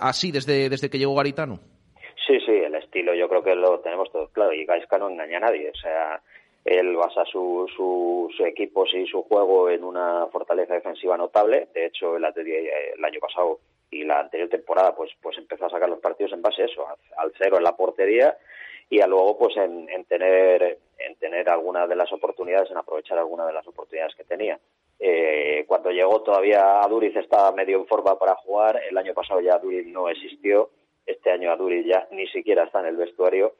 así 0.00 0.32
desde, 0.32 0.68
desde 0.68 0.90
que 0.90 0.98
llegó 0.98 1.14
Garitano. 1.14 1.60
Sí, 2.26 2.40
sí, 2.44 2.52
el 2.52 2.74
estilo 2.74 3.14
yo 3.14 3.28
creo 3.28 3.44
que 3.44 3.54
lo 3.54 3.78
tenemos 3.80 4.10
todo 4.10 4.28
claro 4.28 4.52
y 4.52 4.64
Gaisca 4.64 4.98
no 4.98 5.08
engaña 5.08 5.36
a 5.36 5.40
nadie, 5.40 5.70
o 5.70 5.76
sea, 5.76 6.20
él 6.64 6.96
basa 6.96 7.24
su, 7.26 7.70
su, 7.76 8.28
su 8.36 8.44
equipo 8.44 8.86
y 8.86 9.06
su 9.06 9.22
juego 9.22 9.70
en 9.70 9.84
una 9.84 10.26
fortaleza 10.32 10.74
defensiva 10.74 11.16
notable, 11.16 11.68
de 11.74 11.86
hecho 11.86 12.16
el 12.16 12.24
Athletic 12.24 12.54
el 12.96 13.04
año 13.04 13.20
pasado 13.20 13.60
y 13.94 14.04
la 14.04 14.20
anterior 14.20 14.48
temporada 14.48 14.94
pues 14.94 15.10
pues 15.22 15.38
empezó 15.38 15.66
a 15.66 15.70
sacar 15.70 15.88
los 15.88 16.00
partidos 16.00 16.32
en 16.32 16.42
base 16.42 16.62
a 16.62 16.66
eso, 16.66 16.86
al 17.16 17.32
cero 17.38 17.56
en 17.58 17.64
la 17.64 17.76
portería 17.76 18.36
y 18.90 19.00
a 19.00 19.06
luego 19.06 19.38
pues 19.38 19.56
en, 19.56 19.88
en 19.88 20.04
tener 20.04 20.78
en 20.98 21.16
tener 21.16 21.48
algunas 21.48 21.88
de 21.88 21.96
las 21.96 22.12
oportunidades, 22.12 22.70
en 22.70 22.76
aprovechar 22.76 23.18
algunas 23.18 23.46
de 23.46 23.52
las 23.52 23.66
oportunidades 23.66 24.14
que 24.14 24.24
tenía. 24.24 24.58
Eh, 24.98 25.64
cuando 25.66 25.90
llegó 25.90 26.22
todavía 26.22 26.80
Aduriz 26.80 27.14
estaba 27.16 27.52
medio 27.52 27.78
en 27.78 27.86
forma 27.86 28.18
para 28.18 28.34
jugar, 28.36 28.80
el 28.88 28.96
año 28.96 29.14
pasado 29.14 29.40
ya 29.40 29.54
Aduriz 29.54 29.86
no 29.86 30.08
existió, 30.08 30.70
este 31.06 31.30
año 31.30 31.50
Aduriz 31.52 31.86
ya 31.86 32.08
ni 32.10 32.26
siquiera 32.28 32.64
está 32.64 32.80
en 32.80 32.86
el 32.86 32.96
vestuario 32.96 33.54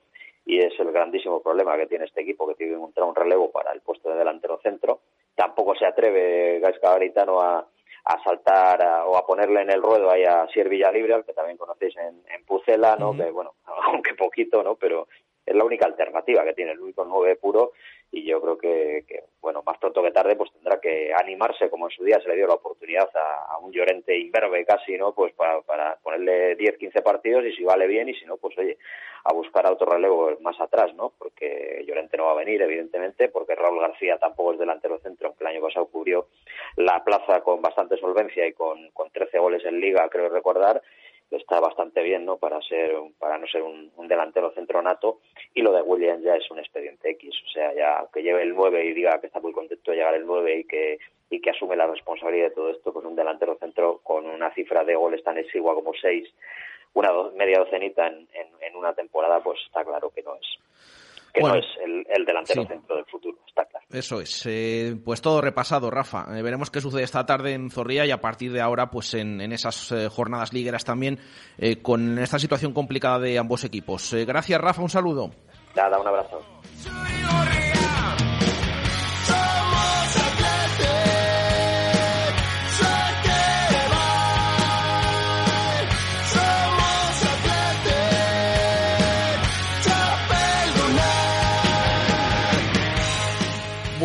y 0.47 0.59
es 0.59 0.79
el 0.79 0.93
grandísimo 0.93 1.43
problema 1.43 1.77
que 1.77 1.87
tiene 1.87 2.05
este 2.05 2.23
equipo 2.23 2.47
que 2.47 2.55
tiene 2.55 2.73
que 2.73 2.79
encontrar 2.79 3.09
un 3.09 3.15
relevo 3.15 3.51
para 3.51 3.73
el 3.73 3.81
puesto 3.81 4.11
de 4.11 4.17
delantero 4.17 4.59
centro. 4.63 5.01
Tampoco 5.35 5.75
se 5.75 5.87
atreve 5.87 6.61
Gaisca 6.61 6.93
Garitano 6.93 7.41
a, 7.41 7.67
a 8.05 8.23
saltar 8.23 8.83
a, 8.83 9.07
o 9.07 9.17
a 9.17 9.27
ponerle 9.27 9.63
en 9.63 9.71
el 9.71 9.83
ruedo 9.83 10.11
ahí 10.11 10.25
a 10.25 10.47
Sier 10.49 10.69
Villalibre, 10.69 11.15
al 11.15 11.25
que 11.25 11.33
también 11.33 11.57
conocéis 11.57 11.97
en, 11.97 12.23
en 12.29 12.45
Pucela, 12.45 12.97
¿no? 12.97 13.11
Uh 13.11 13.15
-huh. 13.15 13.25
Que 13.25 13.31
bueno, 13.31 13.55
aunque 13.87 14.15
poquito, 14.15 14.63
¿no? 14.63 14.75
Pero 14.77 15.09
es 15.47 15.55
la 15.55 15.65
única 15.65 15.87
alternativa 15.87 16.45
que 16.45 16.55
tiene 16.55 16.73
el 16.73 16.81
único 16.81 17.05
nueve 17.05 17.37
puro 17.37 17.73
y 18.11 18.25
yo 18.25 18.41
creo 18.41 18.59
que, 18.59 19.05
que, 19.07 19.25
bueno, 19.41 19.63
más 19.67 19.79
pronto 19.79 20.03
que 20.03 20.13
tarde 20.13 20.37
pues 20.37 20.53
tendrá 20.53 20.81
que 20.81 21.13
animarse 21.13 21.69
como 21.69 21.87
en 21.87 21.97
su 21.97 22.05
día 22.05 22.21
se 22.21 22.29
le 22.29 22.37
dio 22.37 22.47
la 22.47 22.55
oportunidad 22.55 23.09
a, 23.15 23.55
a 23.55 23.59
un 23.59 23.73
Llorente 23.73 24.17
imberbe 24.17 24.65
casi, 24.65 24.97
¿no? 24.97 25.15
Pues 25.15 25.33
para, 25.35 25.61
para 25.63 25.97
ponerle 25.97 26.55
10, 26.57 26.79
15 26.79 27.03
partidos 27.03 27.45
y 27.45 27.53
si 27.53 27.65
vale 27.65 27.87
bien 27.87 28.09
y 28.09 28.15
si 28.15 28.25
no, 28.25 28.37
pues 28.37 28.57
oye, 28.57 28.79
a 29.25 29.33
buscar 29.33 29.67
a 29.67 29.73
otro 29.73 29.87
relevo 29.87 30.37
más 30.41 30.61
atrás, 30.61 30.95
¿no? 30.95 31.13
Porque 31.19 31.83
Llorente 31.87 32.17
no 32.17 32.27
va 32.27 32.33
a 32.33 32.37
venir, 32.37 32.61
evidentemente, 32.61 33.29
porque 33.29 33.55
Raúl 33.55 33.81
García 33.81 34.19
tampoco 34.19 34.53
es 34.53 34.59
delantero 34.59 34.99
centro, 34.99 35.29
aunque 35.29 35.45
el 35.45 35.51
año 35.51 35.63
pasado 35.63 35.87
cubrió 35.87 36.29
la 36.77 37.03
plaza 37.03 37.41
con 37.41 37.63
bastante 37.63 37.97
solvencia 37.97 38.47
y 38.47 38.53
con, 38.53 38.91
con 38.91 39.11
13 39.11 39.39
goles 39.39 39.65
en 39.65 39.81
liga, 39.81 40.09
creo 40.11 40.29
recordar, 40.29 40.83
está 41.37 41.61
bastante 41.61 42.03
bien, 42.03 42.25
¿no? 42.25 42.37
Para 42.37 42.61
ser, 42.63 42.95
para 43.19 43.39
no 43.39 43.47
ser 43.47 43.63
un, 43.63 43.91
un 43.97 44.09
delantero 44.09 44.53
centro 44.53 44.83
nato. 44.83 45.21
Y 45.55 45.63
lo 45.63 45.73
de 45.73 45.83
Williams 45.83 46.23
ya 46.23 46.37
es 46.37 46.51
un 46.51 46.59
expediente 46.59 47.11
X. 47.11 47.35
O 47.47 47.51
sea, 47.51 47.75
ya 47.75 48.07
que 48.13 48.23
lleve 48.23 48.43
el 48.43 48.55
9 48.55 48.85
y 48.85 48.93
diga 48.93 49.21
que 49.21 49.27
está 49.27 49.41
muy 49.41 49.53
contento 49.53 49.91
de 49.91 49.97
llegar 49.97 50.15
el 50.15 50.27
9 50.27 50.59
y 50.59 50.65
que, 50.65 50.99
y 51.31 51.41
que 51.41 51.51
asume 51.51 51.77
la 51.77 51.87
responsabilidad 51.87 52.49
de 52.49 52.55
todo 52.55 52.71
esto, 52.71 52.93
pues 52.93 53.05
un 53.05 53.17
delantero 53.17 53.57
centro 53.59 54.01
con 54.03 54.27
una 54.27 54.53
cifra 54.55 54.85
de 54.85 54.95
goles 54.95 55.23
tan 55.23 55.39
exigua 55.39 55.75
como 55.75 55.93
6, 55.95 56.29
una 56.95 57.11
do, 57.11 57.33
media 57.33 57.59
docenita 57.59 58.07
en, 58.07 58.29
en, 58.33 58.49
en, 58.61 58.77
una 58.77 58.95
temporada, 58.95 59.43
pues 59.43 59.59
está 59.67 59.85
claro 59.85 60.11
que 60.11 60.23
no 60.23 60.35
es 60.37 60.59
que 61.35 61.41
bueno, 61.41 61.57
no 61.57 61.61
es 61.61 61.67
el, 61.85 62.07
el 62.17 62.25
delantero 62.25 62.63
sí. 62.63 62.69
centro 62.69 62.97
del 62.97 63.05
futuro, 63.07 63.37
está 63.47 63.65
claro. 63.65 63.85
Eso 63.91 64.21
es. 64.21 64.47
Eh, 64.47 64.97
pues 65.05 65.21
todo 65.21 65.41
repasado, 65.41 65.91
Rafa. 65.91 66.27
Eh, 66.39 66.43
veremos 66.43 66.71
qué 66.71 66.81
sucede 66.81 67.03
esta 67.03 67.27
tarde 67.27 67.55
en 67.55 67.71
Zorrilla 67.71 68.07
y 68.07 68.13
a 68.13 68.21
partir 68.21 68.53
de 68.53 68.61
ahora, 68.61 68.89
pues 68.89 69.15
en, 69.15 69.41
en 69.41 69.53
esas 69.53 69.91
eh, 69.91 70.09
jornadas 70.09 70.53
ligueras 70.53 70.85
también, 70.85 71.19
eh, 71.59 71.83
con 71.83 72.19
esta 72.21 72.39
situación 72.39 72.73
complicada 72.73 73.19
de 73.19 73.37
ambos 73.37 73.65
equipos. 73.65 74.13
Eh, 74.15 74.25
gracias, 74.25 74.61
Rafa. 74.61 74.81
Un 74.81 74.91
saludo. 74.91 75.31
Nada, 75.75 76.01
un 76.01 76.07
abrazo. 76.07 76.41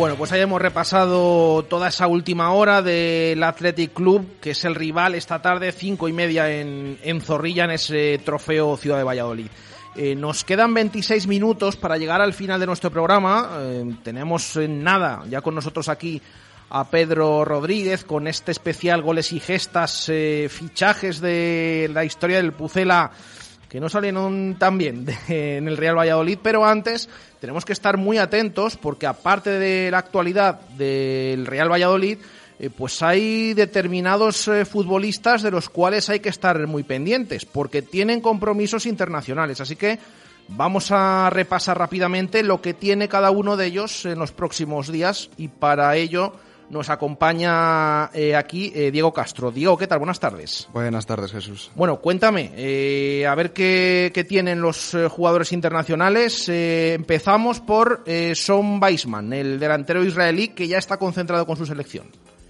Bueno, 0.00 0.16
pues 0.16 0.32
ahí 0.32 0.40
hemos 0.40 0.62
repasado 0.62 1.62
toda 1.64 1.88
esa 1.88 2.06
última 2.06 2.52
hora 2.52 2.80
del 2.80 3.42
Athletic 3.42 3.92
Club, 3.92 4.40
que 4.40 4.52
es 4.52 4.64
el 4.64 4.74
rival 4.74 5.14
esta 5.14 5.42
tarde, 5.42 5.72
cinco 5.72 6.08
y 6.08 6.14
media 6.14 6.50
en, 6.50 6.98
en 7.02 7.20
Zorrilla, 7.20 7.64
en 7.64 7.72
ese 7.72 8.18
trofeo 8.24 8.78
Ciudad 8.78 8.96
de 8.96 9.04
Valladolid. 9.04 9.48
Eh, 9.96 10.14
nos 10.14 10.42
quedan 10.42 10.72
26 10.72 11.26
minutos 11.26 11.76
para 11.76 11.98
llegar 11.98 12.22
al 12.22 12.32
final 12.32 12.58
de 12.58 12.64
nuestro 12.64 12.90
programa. 12.90 13.50
Eh, 13.58 13.94
tenemos 14.02 14.56
eh, 14.56 14.66
nada 14.68 15.22
ya 15.28 15.42
con 15.42 15.54
nosotros 15.54 15.90
aquí 15.90 16.22
a 16.70 16.88
Pedro 16.88 17.44
Rodríguez 17.44 18.02
con 18.02 18.26
este 18.26 18.52
especial 18.52 19.02
goles 19.02 19.34
y 19.34 19.38
gestas, 19.38 20.10
fichajes 20.48 21.20
de 21.20 21.90
la 21.92 22.06
historia 22.06 22.38
del 22.38 22.52
Pucela 22.52 23.10
que 23.70 23.80
no 23.80 23.88
salieron 23.88 24.56
tan 24.58 24.76
bien 24.76 25.04
de, 25.04 25.56
en 25.56 25.68
el 25.68 25.76
Real 25.76 25.96
Valladolid, 25.96 26.38
pero 26.42 26.66
antes 26.66 27.08
tenemos 27.38 27.64
que 27.64 27.72
estar 27.72 27.96
muy 27.96 28.18
atentos 28.18 28.76
porque 28.76 29.06
aparte 29.06 29.50
de 29.50 29.90
la 29.92 29.98
actualidad 29.98 30.60
del 30.76 31.46
Real 31.46 31.70
Valladolid, 31.70 32.18
eh, 32.58 32.68
pues 32.68 33.00
hay 33.00 33.54
determinados 33.54 34.48
eh, 34.48 34.64
futbolistas 34.64 35.42
de 35.42 35.52
los 35.52 35.70
cuales 35.70 36.10
hay 36.10 36.18
que 36.18 36.28
estar 36.28 36.66
muy 36.66 36.82
pendientes 36.82 37.46
porque 37.46 37.80
tienen 37.80 38.20
compromisos 38.20 38.86
internacionales. 38.86 39.60
Así 39.60 39.76
que 39.76 40.00
vamos 40.48 40.90
a 40.90 41.30
repasar 41.30 41.78
rápidamente 41.78 42.42
lo 42.42 42.60
que 42.60 42.74
tiene 42.74 43.08
cada 43.08 43.30
uno 43.30 43.56
de 43.56 43.66
ellos 43.66 44.04
en 44.04 44.18
los 44.18 44.32
próximos 44.32 44.90
días 44.90 45.30
y 45.36 45.46
para 45.46 45.94
ello 45.94 46.34
nos 46.70 46.88
acompaña 46.88 48.10
eh, 48.14 48.34
aquí 48.34 48.72
eh, 48.74 48.90
Diego 48.90 49.12
Castro. 49.12 49.50
Diego, 49.50 49.76
¿qué 49.76 49.86
tal? 49.86 49.98
Buenas 49.98 50.20
tardes. 50.20 50.68
Buenas 50.72 51.04
tardes, 51.04 51.32
Jesús. 51.32 51.70
Bueno, 51.74 52.00
cuéntame, 52.00 52.52
eh, 52.56 53.26
a 53.26 53.34
ver 53.34 53.52
qué, 53.52 54.10
qué, 54.14 54.24
tienen 54.24 54.60
los 54.60 54.96
jugadores 55.10 55.52
internacionales. 55.52 56.48
Empezamos 56.48 57.60
por 57.60 58.04
Son 58.34 58.80
Weisman, 58.82 59.32
el 59.32 59.58
delantero 59.58 60.04
israelí 60.04 60.48
que 60.48 60.68
ya 60.68 60.78
está 60.78 60.96
concentrado 60.96 61.46
con 61.46 61.56
su 61.56 61.66
selección. 61.66 62.06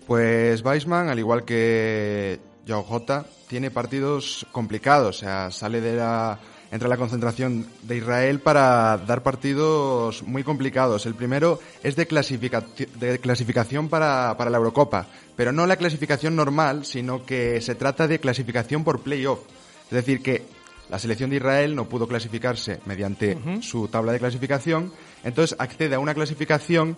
Pues 0.07 0.63
Weisman, 0.65 1.09
al 1.09 1.19
igual 1.19 1.45
que 1.45 2.39
Joao 2.67 2.83
Jota, 2.83 3.25
tiene 3.49 3.71
partidos 3.71 4.47
complicados. 4.53 5.17
O 5.17 5.21
sea, 5.21 5.51
sale 5.51 5.81
de 5.81 5.97
la 5.97 6.39
entra 6.71 6.89
la 6.89 6.97
concentración 6.97 7.67
de 7.83 7.97
Israel 7.97 8.41
para 8.41 8.99
dar 8.99 9.23
partidos 9.23 10.23
muy 10.23 10.45
complicados. 10.45 11.07
El 11.07 11.15
primero 11.15 11.59
es 11.83 11.97
de, 11.97 12.07
clasifica 12.07 12.65
de 12.99 13.19
clasificación 13.19 13.89
para, 13.89 14.37
para, 14.37 14.51
la 14.51 14.59
Eurocopa, 14.59 15.07
pero 15.37 15.53
no 15.53 15.67
la 15.67 15.77
clasificación 15.77 16.37
normal, 16.37 16.85
sino 16.85 17.25
que 17.25 17.61
se 17.61 17.75
trata 17.75 18.07
de 18.07 18.21
clasificación 18.21 18.85
por 18.85 19.01
playoff. 19.01 19.41
Es 19.85 19.97
decir, 19.97 20.23
que 20.23 20.45
la 20.89 20.99
selección 20.99 21.31
de 21.31 21.37
Israel 21.37 21.75
no 21.75 21.89
pudo 21.89 22.07
clasificarse 22.07 22.81
mediante 22.87 23.35
uh 23.35 23.39
-huh. 23.39 23.63
su 23.63 23.89
tabla 23.89 24.13
de 24.13 24.19
clasificación, 24.19 24.93
entonces 25.25 25.57
accede 25.59 25.95
a 25.95 26.01
una 26.01 26.15
clasificación 26.15 26.97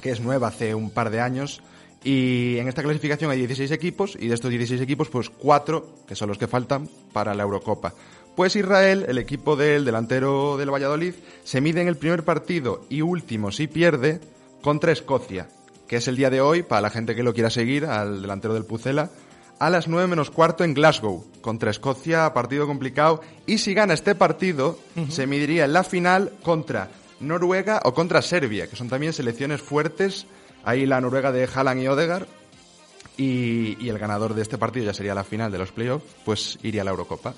que 0.00 0.10
es 0.10 0.20
nueva 0.20 0.48
hace 0.48 0.74
un 0.74 0.90
par 0.90 1.10
de 1.10 1.20
años, 1.20 1.62
y 2.04 2.58
en 2.58 2.68
esta 2.68 2.84
clasificación 2.84 3.32
hay 3.32 3.38
16 3.38 3.70
equipos 3.72 4.16
y 4.20 4.28
de 4.28 4.34
estos 4.34 4.50
16 4.50 4.80
equipos, 4.80 5.08
pues 5.08 5.28
4, 5.28 6.04
que 6.06 6.14
son 6.14 6.28
los 6.28 6.38
que 6.38 6.46
faltan 6.46 6.88
para 7.12 7.34
la 7.34 7.42
Eurocopa. 7.42 7.94
Pues 8.36 8.54
Israel, 8.54 9.06
el 9.08 9.16
equipo 9.16 9.56
del 9.56 9.86
delantero 9.86 10.58
del 10.58 10.70
Valladolid, 10.70 11.14
se 11.42 11.62
mide 11.62 11.80
en 11.80 11.88
el 11.88 11.96
primer 11.96 12.22
partido 12.22 12.84
y 12.90 13.00
último 13.00 13.50
si 13.50 13.66
pierde 13.66 14.20
contra 14.60 14.92
Escocia, 14.92 15.48
que 15.88 15.96
es 15.96 16.06
el 16.06 16.16
día 16.16 16.28
de 16.28 16.42
hoy, 16.42 16.62
para 16.62 16.82
la 16.82 16.90
gente 16.90 17.14
que 17.14 17.22
lo 17.22 17.32
quiera 17.32 17.48
seguir, 17.48 17.86
al 17.86 18.20
delantero 18.20 18.52
del 18.52 18.66
Pucela, 18.66 19.08
a 19.58 19.70
las 19.70 19.88
9 19.88 20.06
menos 20.06 20.30
cuarto 20.30 20.64
en 20.64 20.74
Glasgow, 20.74 21.24
contra 21.40 21.70
Escocia, 21.70 22.34
partido 22.34 22.66
complicado, 22.66 23.22
y 23.46 23.56
si 23.56 23.72
gana 23.72 23.94
este 23.94 24.14
partido, 24.14 24.78
uh 24.96 25.00
-huh. 25.00 25.10
se 25.10 25.26
mediría 25.26 25.64
en 25.64 25.72
la 25.72 25.82
final 25.82 26.32
contra 26.42 26.90
Noruega 27.20 27.80
o 27.84 27.94
contra 27.94 28.20
Serbia, 28.20 28.66
que 28.66 28.76
son 28.76 28.90
también 28.90 29.14
selecciones 29.14 29.62
fuertes, 29.62 30.26
ahí 30.62 30.84
la 30.84 31.00
Noruega 31.00 31.32
de 31.32 31.48
Haaland 31.52 31.80
y 31.80 31.88
Odegaard, 31.88 32.26
y, 33.16 33.82
y 33.82 33.88
el 33.88 33.98
ganador 33.98 34.34
de 34.34 34.42
este 34.42 34.58
partido 34.58 34.84
ya 34.84 34.92
sería 34.92 35.14
la 35.14 35.24
final 35.24 35.50
de 35.50 35.56
los 35.56 35.72
playoffs, 35.72 36.04
pues 36.26 36.58
iría 36.62 36.82
a 36.82 36.84
la 36.84 36.90
Eurocopa. 36.90 37.32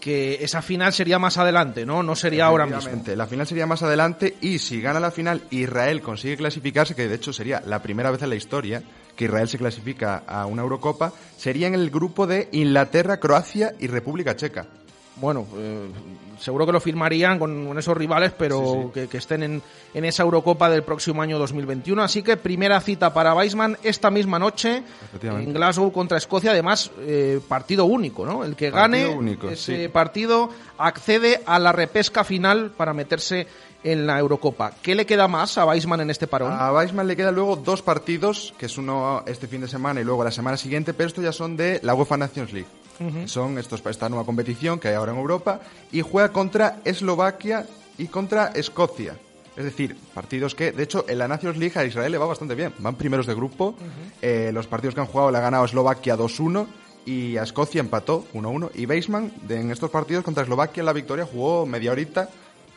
Que 0.00 0.44
esa 0.44 0.62
final 0.62 0.92
sería 0.92 1.18
más 1.18 1.38
adelante, 1.38 1.84
¿no? 1.84 2.02
No 2.02 2.14
sería 2.14 2.46
ahora 2.46 2.66
mismo. 2.66 3.02
La 3.16 3.26
final 3.26 3.46
sería 3.46 3.66
más 3.66 3.82
adelante 3.82 4.36
y 4.40 4.58
si 4.58 4.80
gana 4.80 5.00
la 5.00 5.10
final 5.10 5.42
Israel 5.50 6.00
consigue 6.02 6.36
clasificarse, 6.36 6.94
que 6.94 7.08
de 7.08 7.16
hecho 7.16 7.32
sería 7.32 7.62
la 7.66 7.82
primera 7.82 8.10
vez 8.10 8.22
en 8.22 8.30
la 8.30 8.36
historia 8.36 8.82
que 9.16 9.24
Israel 9.24 9.48
se 9.48 9.58
clasifica 9.58 10.22
a 10.26 10.46
una 10.46 10.62
Eurocopa, 10.62 11.12
sería 11.36 11.66
en 11.66 11.74
el 11.74 11.90
grupo 11.90 12.28
de 12.28 12.48
Inglaterra, 12.52 13.18
Croacia 13.18 13.74
y 13.80 13.88
República 13.88 14.36
Checa. 14.36 14.68
Bueno, 15.20 15.46
eh, 15.56 15.88
seguro 16.38 16.64
que 16.66 16.72
lo 16.72 16.80
firmarían 16.80 17.38
con, 17.38 17.66
con 17.66 17.78
esos 17.78 17.96
rivales, 17.96 18.32
pero 18.36 18.90
Que, 18.94 19.08
que 19.08 19.18
estén 19.18 19.42
en, 19.42 19.62
en 19.94 20.04
esa 20.04 20.22
Eurocopa 20.22 20.70
del 20.70 20.82
próximo 20.82 21.22
año 21.22 21.38
2021. 21.38 22.02
Así 22.02 22.22
que 22.22 22.36
primera 22.36 22.80
cita 22.80 23.12
para 23.12 23.34
Weissman 23.34 23.76
esta 23.82 24.10
misma 24.10 24.38
noche 24.38 24.82
en 25.22 25.52
Glasgow 25.52 25.90
contra 25.92 26.18
Escocia. 26.18 26.52
Además, 26.52 26.90
eh, 27.00 27.40
partido 27.48 27.84
único, 27.84 28.24
¿no? 28.24 28.44
El 28.44 28.54
que 28.56 28.70
Partido 28.70 29.06
gane 29.06 29.16
único, 29.16 29.48
ese 29.48 29.84
sí. 29.84 29.88
partido 29.88 30.50
accede 30.78 31.40
a 31.46 31.58
la 31.58 31.72
repesca 31.72 32.24
final 32.24 32.70
para 32.76 32.92
meterse 32.92 33.46
en 33.84 34.06
la 34.06 34.18
Eurocopa. 34.18 34.72
¿Qué 34.82 34.94
le 34.94 35.06
queda 35.06 35.28
más 35.28 35.56
a 35.58 35.64
Weissman 35.66 36.00
en 36.00 36.10
este 36.10 36.26
parón? 36.26 36.52
A 36.52 36.72
Weissman 36.72 37.06
le 37.06 37.16
quedan 37.16 37.34
luego 37.34 37.56
dos 37.56 37.82
partidos, 37.82 38.54
que 38.58 38.66
es 38.66 38.76
uno 38.78 39.22
este 39.26 39.46
fin 39.46 39.60
de 39.60 39.68
semana 39.68 40.00
y 40.00 40.04
luego 40.04 40.24
la 40.24 40.30
semana 40.32 40.56
siguiente, 40.56 40.94
pero 40.94 41.08
estos 41.08 41.24
ya 41.24 41.32
son 41.32 41.56
de 41.56 41.80
la 41.82 41.94
UEFA 41.94 42.16
Nations 42.16 42.52
League. 42.52 42.68
Ujú. 43.00 43.28
Son 43.28 43.58
estos, 43.58 43.84
esta 43.86 44.08
nueva 44.08 44.24
competición 44.24 44.78
que 44.78 44.88
hay 44.88 44.94
ahora 44.94 45.12
en 45.12 45.18
Europa 45.18 45.60
y 45.92 46.00
juega 46.02 46.32
contra 46.32 46.78
Eslovaquia 46.84 47.66
y 47.96 48.06
contra 48.06 48.48
Escocia. 48.48 49.16
Es 49.56 49.64
decir, 49.64 49.96
partidos 50.14 50.54
que, 50.54 50.70
de 50.72 50.84
hecho, 50.84 51.04
en 51.08 51.18
la 51.18 51.26
Nations 51.26 51.56
League 51.56 51.76
a 51.78 51.84
Israel 51.84 52.12
le 52.12 52.18
va 52.18 52.26
bastante 52.26 52.54
bien. 52.54 52.72
Van 52.78 52.94
primeros 52.94 53.26
de 53.26 53.34
grupo. 53.34 53.74
Eh, 54.22 54.50
los 54.54 54.66
partidos 54.68 54.94
que 54.94 55.00
han 55.00 55.06
jugado 55.08 55.30
le 55.32 55.38
ha 55.38 55.40
ganado 55.40 55.64
Eslovaquia 55.64 56.16
2-1 56.16 56.66
y 57.06 57.36
a 57.38 57.42
Escocia 57.42 57.80
empató 57.80 58.24
1-1. 58.34 58.70
Y 58.74 58.86
de- 58.86 59.60
en 59.60 59.70
estos 59.72 59.90
partidos 59.90 60.22
contra 60.24 60.44
Eslovaquia 60.44 60.80
en 60.82 60.86
la 60.86 60.92
victoria, 60.92 61.24
jugó 61.26 61.66
media 61.66 61.90
horita 61.90 62.28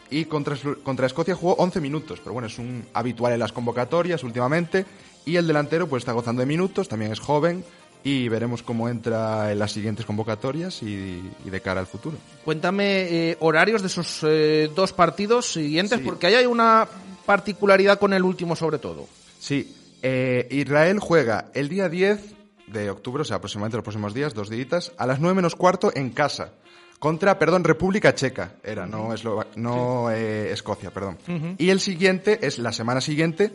y 0.10 0.26
contra, 0.26 0.56
contra 0.84 1.06
Escocia 1.06 1.36
jugó 1.36 1.54
11 1.60 1.80
minutos. 1.82 2.20
Pero 2.20 2.34
bueno, 2.34 2.48
es 2.48 2.58
un 2.58 2.84
habitual 2.96 3.34
en 3.34 3.40
las 3.40 3.52
convocatorias 3.52 4.24
últimamente. 4.24 4.86
Y 5.24 5.36
el 5.36 5.46
delantero 5.46 5.88
pues 5.88 6.02
está 6.02 6.14
gozando 6.14 6.40
de 6.40 6.48
minutos, 6.48 6.88
también 6.88 7.12
es 7.12 7.20
joven 7.20 7.64
y 8.04 8.28
veremos 8.30 8.64
cómo 8.64 8.90
entra 8.90 9.52
en 9.52 9.60
las 9.60 9.72
siguientes 9.72 10.06
convocatorias 10.06 10.82
y, 10.82 11.22
y 11.46 11.50
de 11.50 11.62
cara 11.62 11.80
al 11.80 11.88
futuro. 11.88 12.18
Cuéntame 12.44 13.02
eh, 13.32 13.38
horarios 13.40 13.82
de 13.82 13.88
esos 13.88 14.20
eh, 14.24 14.70
dos 14.76 14.92
partidos 14.94 15.52
siguientes, 15.54 16.00
porque 16.00 16.28
ahí 16.28 16.36
hay 16.36 16.46
una 16.46 16.88
particularidad 17.26 18.00
con 18.00 18.14
el 18.14 18.24
último 18.24 18.56
sobre 18.56 18.80
todo. 18.80 19.08
Sí, 19.40 19.76
eh, 20.02 20.48
Israel 20.52 21.00
juega 21.00 21.46
el 21.54 21.70
día 21.70 21.90
10 21.90 22.20
de 22.68 22.90
octubre, 22.90 23.22
o 23.22 23.26
sea, 23.26 23.38
aproximadamente 23.38 23.78
los 23.78 23.84
próximos 23.84 24.14
días, 24.14 24.34
dos 24.34 24.50
días, 24.50 24.92
a 24.98 25.06
las 25.06 25.20
9 25.20 25.36
menos 25.36 25.56
cuarto 25.56 25.92
en 25.94 26.10
casa. 26.10 26.52
Contra, 27.00 27.40
perdón, 27.40 27.64
República 27.64 28.14
Checa, 28.14 28.54
era, 28.64 28.86
no, 28.86 29.12
Eslova- 29.14 29.48
no 29.56 30.12
Escocia, 30.12 30.92
perdón. 30.92 31.18
Y 31.58 31.70
el 31.72 31.80
siguiente 31.80 32.40
es 32.46 32.60
la 32.60 32.72
semana 32.72 33.02
siguiente 33.02 33.52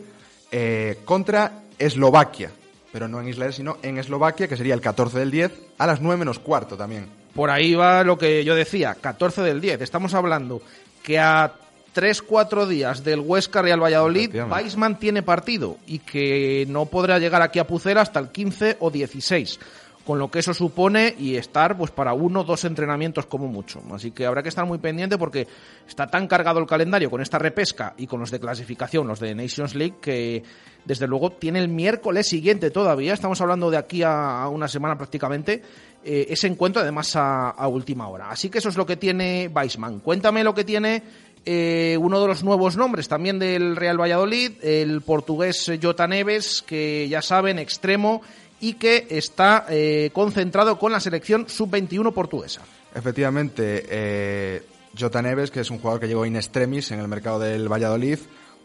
eh, 0.51 0.97
contra 1.05 1.63
Eslovaquia, 1.79 2.51
pero 2.97 3.07
no 3.07 3.21
en 3.21 3.27
Israel, 3.27 3.53
sino 3.53 3.77
en 3.83 3.99
Eslovaquia, 3.99 4.47
que 4.47 4.57
sería 4.57 4.73
el 4.73 4.81
14 4.81 5.19
del 5.19 5.29
10, 5.29 5.51
a 5.77 5.85
las 5.85 6.01
9 6.01 6.17
menos 6.17 6.39
cuarto 6.39 6.75
también. 6.75 7.05
Por 7.35 7.51
ahí 7.51 7.75
va 7.75 8.03
lo 8.03 8.17
que 8.17 8.43
yo 8.43 8.55
decía, 8.55 8.97
14 8.99 9.43
del 9.43 9.61
10. 9.61 9.81
Estamos 9.81 10.15
hablando 10.15 10.63
que 11.03 11.19
a 11.19 11.53
3-4 11.93 12.65
días 12.65 13.03
del 13.03 13.19
Huesca 13.19 13.61
Real 13.61 13.83
Valladolid, 13.83 14.35
Weissman 14.49 14.97
tiene 14.97 15.21
partido 15.21 15.77
y 15.85 15.99
que 15.99 16.65
no 16.69 16.87
podrá 16.87 17.19
llegar 17.19 17.43
aquí 17.43 17.59
a 17.59 17.67
Pucera 17.67 18.01
hasta 18.01 18.19
el 18.19 18.29
15 18.29 18.77
o 18.79 18.89
16. 18.89 19.59
Con 20.07 20.19
lo 20.19 20.31
que 20.31 20.39
eso 20.39 20.53
supone 20.53 21.13
y 21.19 21.35
estar 21.35 21.77
pues 21.77 21.91
para 21.91 22.13
uno 22.13 22.39
o 22.39 22.43
dos 22.45 22.63
entrenamientos 22.63 23.25
como 23.25 23.47
mucho. 23.47 23.81
Así 23.91 24.11
que 24.11 24.25
habrá 24.25 24.41
que 24.41 24.47
estar 24.47 24.65
muy 24.65 24.77
pendiente 24.77 25.17
porque 25.17 25.45
está 25.85 26.07
tan 26.07 26.27
cargado 26.27 26.61
el 26.61 26.65
calendario 26.65 27.11
con 27.11 27.19
esta 27.19 27.37
repesca 27.37 27.93
y 27.97 28.07
con 28.07 28.21
los 28.21 28.31
de 28.31 28.39
clasificación, 28.39 29.05
los 29.05 29.19
de 29.19 29.35
Nations 29.35 29.75
League, 29.75 29.95
que 29.99 30.43
desde 30.85 31.07
luego 31.07 31.33
tiene 31.33 31.59
el 31.59 31.67
miércoles 31.67 32.25
siguiente 32.25 32.71
todavía, 32.71 33.13
estamos 33.13 33.41
hablando 33.41 33.69
de 33.69 33.75
aquí 33.75 34.01
a, 34.01 34.47
una 34.47 34.69
semana 34.69 34.97
prácticamente, 34.97 35.61
eh, 36.05 36.27
ese 36.29 36.47
encuentro 36.47 36.81
además 36.81 37.11
a, 37.17 37.67
última 37.67 38.07
hora. 38.07 38.29
Así 38.29 38.49
que 38.49 38.59
eso 38.59 38.69
es 38.69 38.77
lo 38.77 38.85
que 38.85 38.95
tiene 38.95 39.51
Weissman. 39.53 39.99
Cuéntame 39.99 40.41
lo 40.45 40.55
que 40.55 40.63
tiene 40.63 41.03
eh, 41.43 41.97
uno 41.99 42.21
de 42.21 42.27
los 42.27 42.45
nuevos 42.45 42.77
nombres 42.77 43.09
también 43.09 43.39
del 43.39 43.75
Real 43.75 43.99
Valladolid, 43.99 44.53
el 44.63 45.01
portugués 45.01 45.69
Jota 45.81 46.07
Neves, 46.07 46.63
que 46.65 47.09
ya 47.09 47.21
saben, 47.21 47.59
extremo 47.59 48.21
y 48.59 48.73
que 48.73 49.07
está 49.09 49.65
eh, 49.69 50.09
concentrado 50.13 50.79
con 50.79 50.91
la 50.91 50.99
selección 50.99 51.47
sub-21 51.47 52.13
portuguesa. 52.13 52.61
Efectivamente, 52.93 53.85
eh, 53.89 54.63
Jota 54.97 55.21
Neves, 55.21 55.51
que 55.51 55.59
es 55.59 55.69
un 55.69 55.79
jugador 55.79 55.99
que 55.99 56.07
llegó 56.07 56.25
in 56.25 56.35
extremis 56.35 56.91
en 56.91 56.99
el 56.99 57.07
mercado 57.07 57.39
del 57.39 57.71
Valladolid, 57.71 58.19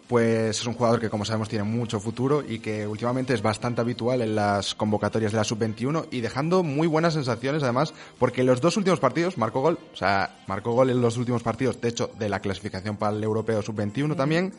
pues 0.08 0.60
es 0.60 0.66
un 0.66 0.74
jugador 0.74 1.00
que, 1.00 1.08
como 1.08 1.24
sabemos, 1.24 1.48
tiene 1.48 1.64
mucho 1.64 1.98
futuro 2.00 2.44
y 2.46 2.58
que 2.58 2.86
últimamente 2.86 3.34
es 3.34 3.40
bastante 3.40 3.80
habitual 3.80 4.20
en 4.20 4.34
las 4.34 4.74
convocatorias 4.74 5.32
de 5.32 5.38
la 5.38 5.44
sub-21 5.44 6.08
y 6.10 6.20
dejando 6.20 6.62
muy 6.62 6.86
buenas 6.86 7.14
sensaciones, 7.14 7.62
además, 7.62 7.94
porque 8.18 8.42
en 8.42 8.48
los 8.48 8.60
dos 8.60 8.76
últimos 8.76 9.00
partidos 9.00 9.38
marcó 9.38 9.62
gol, 9.62 9.78
o 9.92 9.96
sea, 9.96 10.36
marcó 10.46 10.72
gol 10.72 10.90
en 10.90 11.00
los 11.00 11.16
últimos 11.16 11.42
partidos, 11.42 11.80
de 11.80 11.88
hecho, 11.88 12.10
de 12.18 12.28
la 12.28 12.40
clasificación 12.40 12.96
para 12.96 13.16
el 13.16 13.22
europeo 13.24 13.62
sub-21 13.62 14.16
también, 14.16 14.52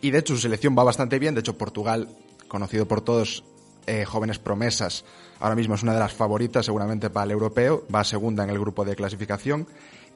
y 0.00 0.12
de 0.12 0.18
hecho 0.18 0.34
su 0.34 0.42
selección 0.42 0.76
va 0.78 0.84
bastante 0.84 1.18
bien, 1.18 1.34
de 1.34 1.40
hecho, 1.40 1.58
Portugal, 1.58 2.08
conocido 2.46 2.86
por 2.86 3.00
todos, 3.00 3.42
eh, 3.86 4.04
jóvenes 4.04 4.38
promesas. 4.38 5.04
Ahora 5.38 5.54
mismo 5.54 5.74
es 5.74 5.82
una 5.82 5.94
de 5.94 6.00
las 6.00 6.12
favoritas 6.12 6.66
seguramente 6.66 7.10
para 7.10 7.24
el 7.24 7.30
europeo, 7.30 7.84
va 7.94 8.04
segunda 8.04 8.44
en 8.44 8.50
el 8.50 8.58
grupo 8.58 8.84
de 8.84 8.96
clasificación. 8.96 9.66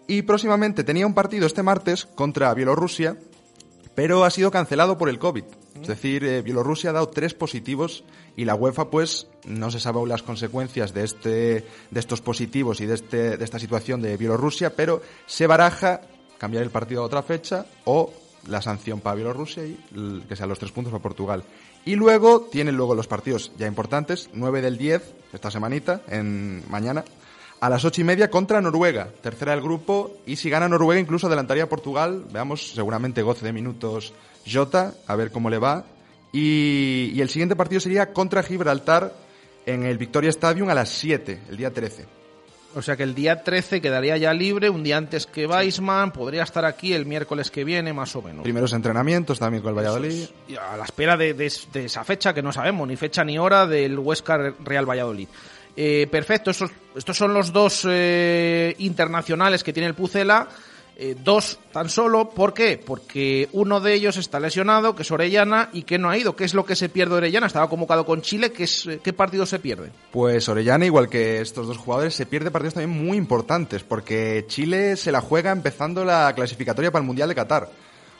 Y 0.07 0.23
próximamente 0.23 0.85
tenía 0.85 1.07
un 1.07 1.15
partido 1.15 1.47
este 1.47 1.63
martes 1.63 2.07
contra 2.15 2.53
Bielorrusia, 2.53 3.17
pero 3.95 4.25
ha 4.25 4.31
sido 4.31 4.51
cancelado 4.51 4.99
por 4.99 5.09
el 5.09 5.19
COVID. 5.19 5.45
Es 5.81 5.89
decir, 5.89 6.25
eh, 6.25 6.43
Bielorrusia 6.43 6.91
ha 6.91 6.93
dado 6.93 7.09
tres 7.09 7.35
positivos 7.35 8.05
y 8.37 8.45
la 8.45 8.55
UEFA 8.55 8.91
pues 8.91 9.29
no 9.45 9.71
se 9.71 9.81
sabe 9.81 9.99
aún 9.99 10.09
las 10.09 10.23
consecuencias 10.23 10.95
de, 10.95 11.05
este, 11.05 11.67
de 11.91 12.01
estos 12.01 12.21
positivos 12.21 12.81
y 12.81 12.87
de, 12.87 12.95
este, 12.95 13.37
de 13.37 13.45
esta 13.45 13.59
situación 13.59 14.01
de 14.01 14.17
Bielorrusia, 14.17 14.75
pero 14.77 15.03
se 15.27 15.47
baraja 15.47 16.03
cambiar 16.39 16.63
el 16.63 16.71
partido 16.71 17.03
a 17.03 17.07
otra 17.07 17.23
fecha 17.23 17.67
o 17.85 18.13
la 18.47 18.63
sanción 18.63 19.01
para 19.01 19.17
Bielorrusia 19.17 19.65
y 19.65 19.79
que 20.29 20.37
sean 20.37 20.49
los 20.49 20.59
tres 20.59 20.73
puntos 20.73 20.93
para 20.93 21.03
Portugal. 21.03 21.45
Y 21.85 21.97
luego 21.97 22.49
tienen 22.51 22.77
luego 22.77 22.95
los 22.95 23.07
partidos 23.07 23.53
ya 23.59 23.67
importantes, 23.67 24.31
9 24.33 24.63
del 24.63 24.79
10, 24.79 25.03
esta 25.33 25.51
semanita, 25.51 26.01
en 26.09 26.63
mañana, 26.71 27.05
a 27.61 27.69
las 27.69 27.85
ocho 27.85 28.01
y 28.01 28.05
media 28.05 28.31
contra 28.31 28.61
Noruega, 28.61 29.09
tercera 29.23 29.53
del 29.53 29.61
grupo, 29.61 30.17
y 30.27 30.37
si 30.37 30.49
gana 30.49 30.69
Noruega 30.69 31.01
incluso 31.01 31.27
adelantaría 31.27 31.65
a 31.65 31.69
Portugal, 31.69 32.25
veamos, 32.33 32.73
seguramente 32.73 33.23
goce 33.23 33.45
de 33.45 33.53
minutos 33.53 34.15
Jota, 34.51 34.95
a 35.07 35.17
ver 35.17 35.31
cómo 35.31 35.51
le 35.51 35.59
va. 35.59 35.85
Y, 36.33 37.13
y 37.15 37.21
el 37.21 37.29
siguiente 37.29 37.57
partido 37.57 37.81
sería 37.81 38.13
contra 38.13 38.43
Gibraltar 38.43 39.15
en 39.67 39.85
el 39.85 39.99
Victoria 39.99 40.31
Stadium 40.31 40.69
a 40.69 40.75
las 40.75 40.89
7, 40.89 41.43
el 41.49 41.57
día 41.57 41.73
13. 41.73 42.24
O 42.77 42.83
sea 42.83 42.97
que 42.97 43.03
el 43.05 43.15
día 43.15 43.43
13 43.45 43.81
quedaría 43.81 44.17
ya 44.17 44.33
libre, 44.33 44.69
un 44.69 44.83
día 44.83 44.97
antes 44.97 45.27
que 45.27 45.47
Weissman, 45.47 46.11
podría 46.13 46.43
estar 46.43 46.65
aquí 46.65 46.93
el 46.93 47.07
miércoles 47.07 47.51
que 47.51 47.63
viene, 47.65 47.93
más 47.93 48.15
o 48.17 48.23
menos. 48.23 48.43
Primeros 48.43 48.73
entrenamientos 48.73 49.39
también 49.39 49.63
con 49.63 49.71
el 49.71 49.77
Valladolid. 49.77 50.25
A 50.61 50.77
la 50.77 50.85
espera 50.85 51.17
de, 51.17 51.35
de- 51.35 51.53
de 51.73 51.85
esa 51.85 52.03
fecha 52.05 52.35
que 52.35 52.43
no 52.43 52.53
sabemos, 52.53 52.87
ni 52.89 52.97
fecha 52.97 53.23
ni 53.25 53.39
hora 53.39 53.67
del 53.67 53.99
Huesca 53.99 54.55
Real 54.65 54.89
Valladolid. 54.89 55.29
Eh, 55.77 56.07
perfecto, 56.11 56.51
estos, 56.53 56.71
estos 56.97 57.17
son 57.17 57.35
los 57.35 57.53
dos 57.53 57.85
eh, 57.89 58.75
internacionales 58.79 59.65
que 59.65 59.73
tiene 59.73 59.89
el 59.89 59.95
Pucela. 59.95 60.49
Eh, 60.97 61.17
dos 61.23 61.59
tan 61.73 61.89
solo, 61.89 62.31
¿por 62.31 62.55
qué? 62.55 62.79
Porque 62.79 63.49
uno 63.53 63.81
de 63.81 63.95
ellos 63.95 64.17
está 64.17 64.39
lesionado, 64.39 64.95
que 64.95 65.03
es 65.03 65.11
Orellana, 65.11 65.71
y 65.73 65.83
que 65.83 65.99
no 65.99 66.09
ha 66.09 66.17
ido. 66.17 66.37
¿Qué 66.37 66.45
es 66.45 66.55
lo 66.55 66.65
que 66.65 66.77
se 66.77 66.89
pierde 66.89 67.17
Orellana? 67.17 67.49
Estaba 67.49 67.69
convocado 67.69 68.07
con 68.07 68.23
Chile, 68.23 68.53
¿qué, 68.53 68.65
es, 68.65 68.87
eh, 68.87 69.01
¿qué 69.03 69.13
partido 69.13 69.45
se 69.45 69.59
pierde? 69.59 69.91
Pues 70.13 70.49
Orellana, 70.49 70.87
igual 70.87 71.09
que 71.09 71.41
estos 71.41 71.67
dos 71.67 71.79
jugadores, 71.79 72.15
se 72.15 72.27
pierde 72.27 72.53
partidos 72.53 72.75
también 72.75 73.05
muy 73.05 73.17
importantes, 73.19 73.83
porque 73.83 74.45
Chile 74.47 74.97
se 74.97 75.11
la 75.11 75.21
juega 75.21 75.51
empezando 75.51 76.05
la 76.05 76.33
clasificatoria 76.33 76.93
para 76.93 77.03
el 77.03 77.07
Mundial 77.07 77.29
de 77.29 77.35
Qatar. 77.35 77.71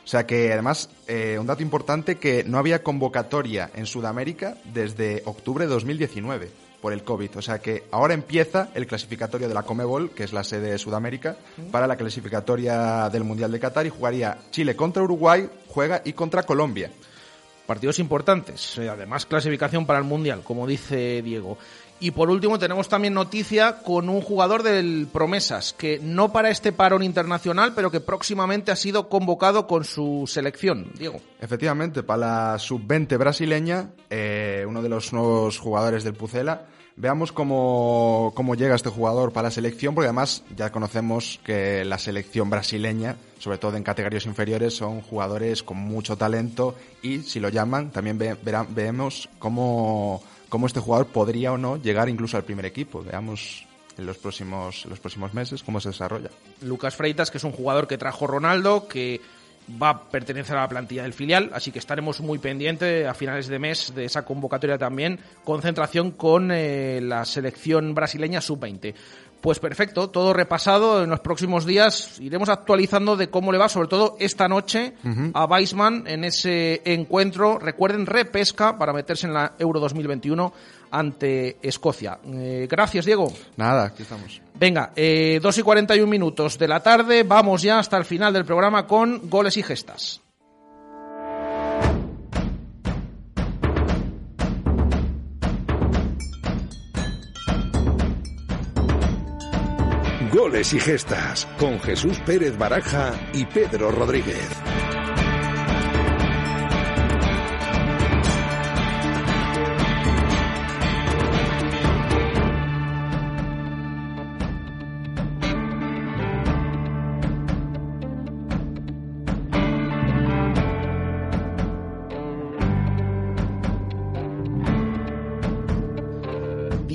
O 0.03 0.07
sea 0.07 0.27
que 0.27 0.51
además, 0.51 0.89
eh, 1.07 1.37
un 1.39 1.47
dato 1.47 1.63
importante 1.63 2.17
que 2.17 2.43
no 2.43 2.57
había 2.57 2.83
convocatoria 2.83 3.71
en 3.73 3.85
Sudamérica 3.85 4.57
desde 4.65 5.23
octubre 5.25 5.65
de 5.65 5.71
2019 5.71 6.64
por 6.85 6.93
el 6.93 7.01
COVID. 7.01 7.37
O 7.37 7.41
sea 7.41 7.57
que 7.57 7.85
ahora 7.89 8.13
empieza 8.13 8.69
el 8.75 8.85
clasificatorio 8.85 9.47
de 9.47 9.55
la 9.55 9.63
Comebol, 9.63 10.11
que 10.11 10.23
es 10.23 10.33
la 10.33 10.43
sede 10.43 10.69
de 10.69 10.77
Sudamérica, 10.77 11.35
para 11.71 11.87
la 11.87 11.97
clasificatoria 11.97 13.09
del 13.09 13.23
Mundial 13.23 13.51
de 13.51 13.59
Qatar 13.59 13.87
y 13.87 13.89
jugaría 13.89 14.37
Chile 14.51 14.75
contra 14.75 15.01
Uruguay, 15.01 15.49
juega 15.67 16.03
y 16.05 16.13
contra 16.13 16.43
Colombia. 16.43 16.91
Partidos 17.65 17.97
importantes, 17.97 18.77
eh, 18.77 18.87
además 18.87 19.25
clasificación 19.25 19.87
para 19.87 19.97
el 19.97 20.05
Mundial, 20.05 20.43
como 20.43 20.67
dice 20.67 21.23
Diego. 21.23 21.57
Y 21.99 22.11
por 22.11 22.29
último 22.29 22.59
tenemos 22.59 22.87
también 22.87 23.15
noticia 23.15 23.77
con 23.81 24.07
un 24.07 24.21
jugador 24.21 24.61
del 24.61 25.07
Promesas, 25.11 25.73
que 25.73 25.97
no 25.99 26.31
para 26.31 26.51
este 26.51 26.71
parón 26.71 27.01
internacional, 27.01 27.73
pero 27.73 27.89
que 27.89 27.99
próximamente 27.99 28.71
ha 28.71 28.75
sido 28.75 29.09
convocado 29.09 29.65
con 29.65 29.85
su 29.85 30.25
selección. 30.27 30.91
Diego. 30.99 31.19
Efectivamente, 31.39 32.03
para 32.03 32.51
la 32.51 32.59
sub-20 32.59 33.17
brasileña, 33.17 33.89
eh, 34.11 34.65
uno 34.67 34.83
de 34.83 34.89
los 34.89 35.13
nuevos 35.13 35.57
jugadores 35.57 36.03
del 36.03 36.13
Pucela. 36.13 36.67
Veamos 36.97 37.31
cómo, 37.31 38.31
cómo 38.35 38.55
llega 38.55 38.75
este 38.75 38.89
jugador 38.89 39.33
para 39.33 39.49
la 39.49 39.51
selección, 39.51 39.93
porque 39.93 40.07
además 40.07 40.43
ya 40.55 40.71
conocemos 40.71 41.41
que 41.43 41.83
la 41.83 41.97
selección 41.97 42.49
brasileña, 42.49 43.17
sobre 43.37 43.57
todo 43.57 43.75
en 43.75 43.83
categorías 43.83 44.25
inferiores, 44.25 44.75
son 44.75 45.01
jugadores 45.01 45.61
con 45.61 45.77
mucho 45.77 46.17
talento 46.17 46.75
y 47.01 47.19
si 47.19 47.41
lo 47.41 47.49
llaman, 47.49 47.91
también 47.91 48.17
ve, 48.17 48.37
verán, 48.41 48.67
vemos 48.73 49.27
cómo 49.39 50.23
cómo 50.49 50.67
este 50.67 50.79
jugador 50.79 51.07
podría 51.07 51.51
o 51.51 51.57
no 51.57 51.75
llegar 51.75 52.07
incluso 52.07 52.37
al 52.37 52.43
primer 52.43 52.65
equipo. 52.65 53.03
Veamos 53.03 53.65
en 53.97 54.05
los 54.05 54.17
próximos, 54.17 54.85
los 54.85 54.99
próximos 54.99 55.33
meses 55.33 55.63
cómo 55.63 55.81
se 55.81 55.89
desarrolla. 55.89 56.29
Lucas 56.61 56.95
Freitas, 56.95 57.31
que 57.31 57.37
es 57.37 57.43
un 57.43 57.51
jugador 57.51 57.87
que 57.87 57.97
trajo 57.97 58.27
Ronaldo, 58.27 58.87
que 58.87 59.19
va 59.81 59.89
a 59.89 60.03
pertenecer 60.03 60.55
a 60.57 60.61
la 60.61 60.69
plantilla 60.69 61.03
del 61.03 61.13
filial, 61.13 61.49
así 61.53 61.71
que 61.71 61.79
estaremos 61.79 62.21
muy 62.21 62.37
pendientes 62.39 63.07
a 63.07 63.13
finales 63.13 63.47
de 63.47 63.59
mes 63.59 63.93
de 63.95 64.05
esa 64.05 64.23
convocatoria 64.23 64.77
también, 64.77 65.19
concentración 65.43 66.11
con 66.11 66.51
eh, 66.51 66.99
la 67.01 67.25
selección 67.25 67.93
brasileña 67.95 68.41
sub-20. 68.41 68.93
Pues 69.41 69.59
perfecto, 69.59 70.09
todo 70.09 70.33
repasado. 70.33 71.03
En 71.03 71.09
los 71.11 71.19
próximos 71.19 71.67
días 71.67 72.19
iremos 72.19 72.49
actualizando 72.49 73.15
de 73.15 73.29
cómo 73.29 73.51
le 73.51 73.59
va, 73.59 73.69
sobre 73.69 73.87
todo 73.87 74.17
esta 74.19 74.47
noche, 74.47 74.93
a 75.35 75.45
Weissman 75.45 76.05
en 76.07 76.23
ese 76.23 76.81
encuentro. 76.83 77.59
Recuerden, 77.59 78.07
repesca 78.07 78.75
para 78.75 78.91
meterse 78.91 79.27
en 79.27 79.35
la 79.35 79.53
Euro 79.59 79.79
2021 79.79 80.51
ante 80.89 81.57
Escocia. 81.61 82.17
Eh, 82.25 82.67
gracias, 82.67 83.05
Diego. 83.05 83.31
Nada, 83.55 83.85
aquí 83.85 84.01
estamos. 84.01 84.44
Venga, 84.57 84.93
eh, 84.95 85.39
2 85.41 85.57
y 85.57 85.61
41 85.61 86.09
minutos 86.09 86.57
de 86.57 86.67
la 86.67 86.81
tarde. 86.81 87.23
Vamos 87.23 87.61
ya 87.61 87.79
hasta 87.79 87.97
el 87.97 88.05
final 88.05 88.33
del 88.33 88.45
programa 88.45 88.87
con 88.87 89.29
goles 89.29 89.57
y 89.57 89.63
gestas. 89.63 90.21
Goles 100.31 100.73
y 100.73 100.79
gestas 100.79 101.47
con 101.57 101.79
Jesús 101.79 102.19
Pérez 102.25 102.57
Baraja 102.57 103.13
y 103.33 103.45
Pedro 103.45 103.91
Rodríguez. 103.91 104.49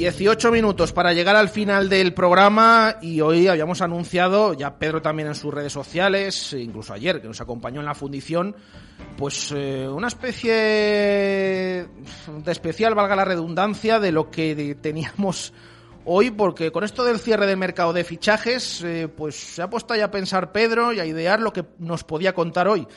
18 0.01 0.51
minutos 0.51 0.95
para 0.95 1.13
llegar 1.13 1.37
al 1.37 1.51
final 1.51 1.91
del 1.91 2.15
programa 2.15 2.97
y 3.03 3.21
hoy 3.21 3.49
habíamos 3.49 3.83
anunciado, 3.83 4.55
ya 4.55 4.79
Pedro 4.79 5.03
también 5.03 5.29
en 5.29 5.35
sus 5.35 5.53
redes 5.53 5.75
sociales, 5.75 6.55
incluso 6.55 6.95
ayer 6.95 7.21
que 7.21 7.29
nos 7.29 7.43
acompañó 7.43 7.81
en 7.81 7.87
la 7.87 7.95
fundición, 7.95 8.57
pues 9.19 9.53
eh, 9.55 9.87
una 9.87 10.09
especie 10.09 10.55
de 10.55 11.87
especial, 12.47 12.95
valga 12.95 13.15
la 13.15 13.27
redundancia, 13.27 14.01
de 14.01 14.11
lo 14.11 14.31
que 14.31 14.75
teníamos 14.81 15.53
hoy, 16.07 16.31
porque 16.31 16.73
con 16.73 16.83
esto 16.83 17.05
del 17.05 17.19
cierre 17.19 17.47
del 17.47 17.59
mercado 17.59 17.93
de 17.93 18.03
fichajes, 18.03 18.83
eh, 18.83 19.07
pues 19.07 19.35
se 19.35 19.61
ha 19.61 19.69
puesto 19.69 19.95
ya 19.95 20.07
a 20.07 20.11
pensar 20.11 20.51
Pedro 20.51 20.95
y 20.95 21.01
a 21.01 21.05
idear 21.05 21.41
lo 21.41 21.53
que 21.53 21.67
nos 21.79 22.05
podía 22.05 22.33
contar 22.33 22.69
hoy. 22.69 22.89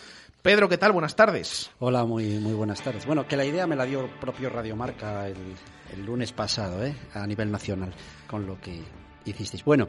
Pedro, 0.41 0.69
¿qué 0.69 0.77
tal? 0.77 0.93
Buenas 0.93 1.17
tardes. 1.17 1.69
Hola, 1.79 2.05
muy, 2.05 2.39
muy 2.39 2.53
buenas 2.53 2.81
tardes. 2.81 3.05
Bueno, 3.05 3.27
que 3.27 3.35
la 3.35 3.43
idea 3.43 3.67
me 3.67 3.75
la 3.75 3.83
dio 3.83 4.09
propio 4.21 4.49
Radiomarca 4.49 5.27
el, 5.27 5.35
el 5.93 6.05
lunes 6.05 6.33
pasado, 6.33 6.83
¿eh? 6.83 6.95
a 7.13 7.25
nivel 7.25 7.51
nacional, 7.51 7.93
con 8.27 8.45
lo 8.45 8.59
que 8.59 8.81
hicisteis. 9.25 9.63
Bueno, 9.63 9.87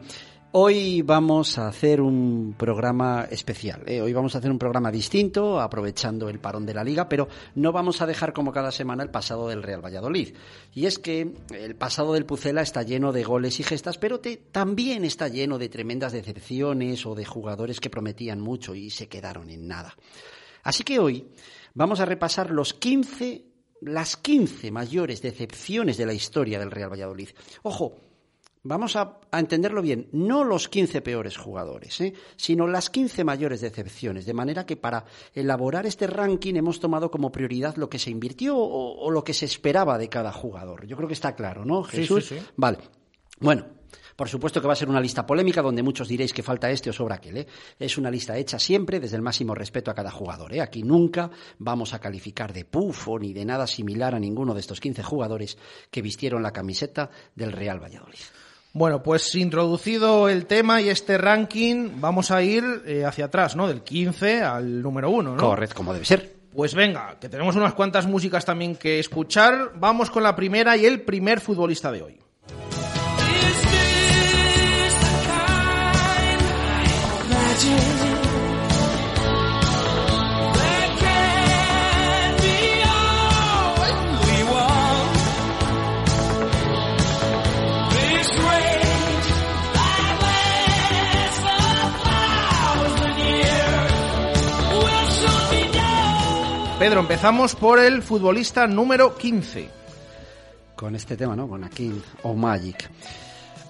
Hoy 0.56 1.02
vamos 1.02 1.58
a 1.58 1.66
hacer 1.66 2.00
un 2.00 2.54
programa 2.56 3.26
especial. 3.28 3.82
¿eh? 3.86 4.00
Hoy 4.00 4.12
vamos 4.12 4.36
a 4.36 4.38
hacer 4.38 4.52
un 4.52 4.58
programa 4.60 4.92
distinto, 4.92 5.60
aprovechando 5.60 6.28
el 6.28 6.38
parón 6.38 6.64
de 6.64 6.72
la 6.72 6.84
liga, 6.84 7.08
pero 7.08 7.26
no 7.56 7.72
vamos 7.72 8.00
a 8.00 8.06
dejar 8.06 8.32
como 8.32 8.52
cada 8.52 8.70
semana 8.70 9.02
el 9.02 9.10
pasado 9.10 9.48
del 9.48 9.64
Real 9.64 9.84
Valladolid. 9.84 10.32
Y 10.72 10.86
es 10.86 11.00
que 11.00 11.34
el 11.50 11.74
pasado 11.74 12.12
del 12.12 12.24
Pucela 12.24 12.62
está 12.62 12.84
lleno 12.84 13.10
de 13.10 13.24
goles 13.24 13.58
y 13.58 13.64
gestas, 13.64 13.98
pero 13.98 14.20
también 14.52 15.04
está 15.04 15.26
lleno 15.26 15.58
de 15.58 15.68
tremendas 15.68 16.12
decepciones 16.12 17.04
o 17.04 17.16
de 17.16 17.24
jugadores 17.24 17.80
que 17.80 17.90
prometían 17.90 18.38
mucho 18.40 18.76
y 18.76 18.90
se 18.90 19.08
quedaron 19.08 19.50
en 19.50 19.66
nada. 19.66 19.96
Así 20.62 20.84
que 20.84 21.00
hoy 21.00 21.26
vamos 21.74 21.98
a 21.98 22.04
repasar 22.04 22.52
los 22.52 22.74
15 22.74 23.53
las 23.84 24.16
15 24.16 24.70
mayores 24.70 25.22
decepciones 25.22 25.96
de 25.96 26.06
la 26.06 26.14
historia 26.14 26.58
del 26.58 26.70
Real 26.70 26.90
Valladolid. 26.90 27.28
Ojo, 27.62 27.96
vamos 28.62 28.96
a, 28.96 29.20
entenderlo 29.32 29.82
bien, 29.82 30.08
no 30.12 30.42
los 30.42 30.68
15 30.68 31.02
peores 31.02 31.36
jugadores, 31.36 32.00
¿eh? 32.00 32.14
sino 32.36 32.66
las 32.66 32.90
15 32.90 33.24
mayores 33.24 33.60
decepciones. 33.60 34.26
De 34.26 34.34
manera 34.34 34.66
que 34.66 34.76
para 34.76 35.04
elaborar 35.34 35.86
este 35.86 36.06
ranking 36.06 36.54
hemos 36.54 36.80
tomado 36.80 37.10
como 37.10 37.30
prioridad 37.30 37.76
lo 37.76 37.88
que 37.88 37.98
se 37.98 38.10
invirtió 38.10 38.56
o, 38.56 39.10
lo 39.10 39.22
que 39.22 39.34
se 39.34 39.44
esperaba 39.44 39.98
de 39.98 40.08
cada 40.08 40.32
jugador. 40.32 40.86
Yo 40.86 40.96
creo 40.96 41.08
que 41.08 41.14
está 41.14 41.36
claro, 41.36 41.64
¿no, 41.64 41.84
Jesús? 41.84 42.26
Sí, 42.26 42.34
sí, 42.36 42.40
sí. 42.40 42.46
Vale. 42.56 42.78
Bueno, 43.40 43.66
por 44.16 44.28
supuesto 44.28 44.60
que 44.60 44.66
va 44.66 44.72
a 44.72 44.76
ser 44.76 44.88
una 44.88 45.00
lista 45.00 45.26
polémica 45.26 45.62
donde 45.62 45.82
muchos 45.82 46.08
diréis 46.08 46.32
que 46.32 46.42
falta 46.42 46.70
este 46.70 46.90
o 46.90 46.92
sobra 46.92 47.16
aquel. 47.16 47.38
¿eh? 47.38 47.46
Es 47.78 47.98
una 47.98 48.10
lista 48.10 48.36
hecha 48.36 48.58
siempre 48.58 49.00
desde 49.00 49.16
el 49.16 49.22
máximo 49.22 49.54
respeto 49.54 49.90
a 49.90 49.94
cada 49.94 50.10
jugador. 50.10 50.54
¿eh? 50.54 50.60
Aquí 50.60 50.82
nunca 50.82 51.30
vamos 51.58 51.94
a 51.94 51.98
calificar 51.98 52.52
de 52.52 52.64
pufo 52.64 53.18
ni 53.18 53.32
de 53.32 53.44
nada 53.44 53.66
similar 53.66 54.14
a 54.14 54.20
ninguno 54.20 54.54
de 54.54 54.60
estos 54.60 54.80
15 54.80 55.02
jugadores 55.02 55.58
que 55.90 56.02
vistieron 56.02 56.42
la 56.42 56.52
camiseta 56.52 57.10
del 57.34 57.52
Real 57.52 57.82
Valladolid. 57.82 58.18
Bueno, 58.72 59.02
pues 59.04 59.32
introducido 59.36 60.28
el 60.28 60.46
tema 60.46 60.80
y 60.80 60.88
este 60.88 61.16
ranking, 61.16 62.00
vamos 62.00 62.32
a 62.32 62.42
ir 62.42 62.64
eh, 62.86 63.04
hacia 63.04 63.26
atrás, 63.26 63.54
¿no? 63.54 63.68
Del 63.68 63.82
15 63.82 64.42
al 64.42 64.82
número 64.82 65.10
1, 65.10 65.36
¿no? 65.36 65.40
Correcto, 65.40 65.76
como 65.76 65.92
debe 65.92 66.04
ser. 66.04 66.34
Pues 66.52 66.74
venga, 66.74 67.16
que 67.20 67.28
tenemos 67.28 67.54
unas 67.54 67.74
cuantas 67.74 68.06
músicas 68.06 68.44
también 68.44 68.74
que 68.74 68.98
escuchar. 68.98 69.72
Vamos 69.76 70.10
con 70.10 70.24
la 70.24 70.34
primera 70.34 70.76
y 70.76 70.86
el 70.86 71.02
primer 71.02 71.40
futbolista 71.40 71.92
de 71.92 72.02
hoy. 72.02 72.23
Pedro, 96.84 97.00
empezamos 97.00 97.56
por 97.56 97.78
el 97.78 98.02
futbolista 98.02 98.66
número 98.66 99.16
15. 99.16 99.70
Con 100.76 100.94
este 100.94 101.16
tema, 101.16 101.34
¿no? 101.34 101.48
Con 101.48 101.64
Akin 101.64 102.02
o 102.24 102.34
Magic. 102.34 102.90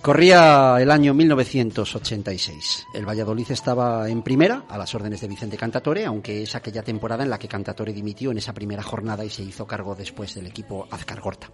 Corría 0.02 0.78
el 0.80 0.90
año 0.90 1.14
1986. 1.14 2.86
El 2.92 3.08
Valladolid 3.08 3.48
estaba 3.52 4.08
en 4.08 4.22
primera, 4.22 4.64
a 4.68 4.76
las 4.76 4.92
órdenes 4.96 5.20
de 5.20 5.28
Vicente 5.28 5.56
Cantatore, 5.56 6.04
aunque 6.04 6.42
es 6.42 6.56
aquella 6.56 6.82
temporada 6.82 7.22
en 7.22 7.30
la 7.30 7.38
que 7.38 7.46
Cantatore 7.46 7.92
dimitió 7.92 8.32
en 8.32 8.38
esa 8.38 8.52
primera 8.52 8.82
jornada 8.82 9.24
y 9.24 9.30
se 9.30 9.44
hizo 9.44 9.64
cargo 9.64 9.94
después 9.94 10.34
del 10.34 10.48
equipo 10.48 10.88
Azcargorta. 10.90 11.50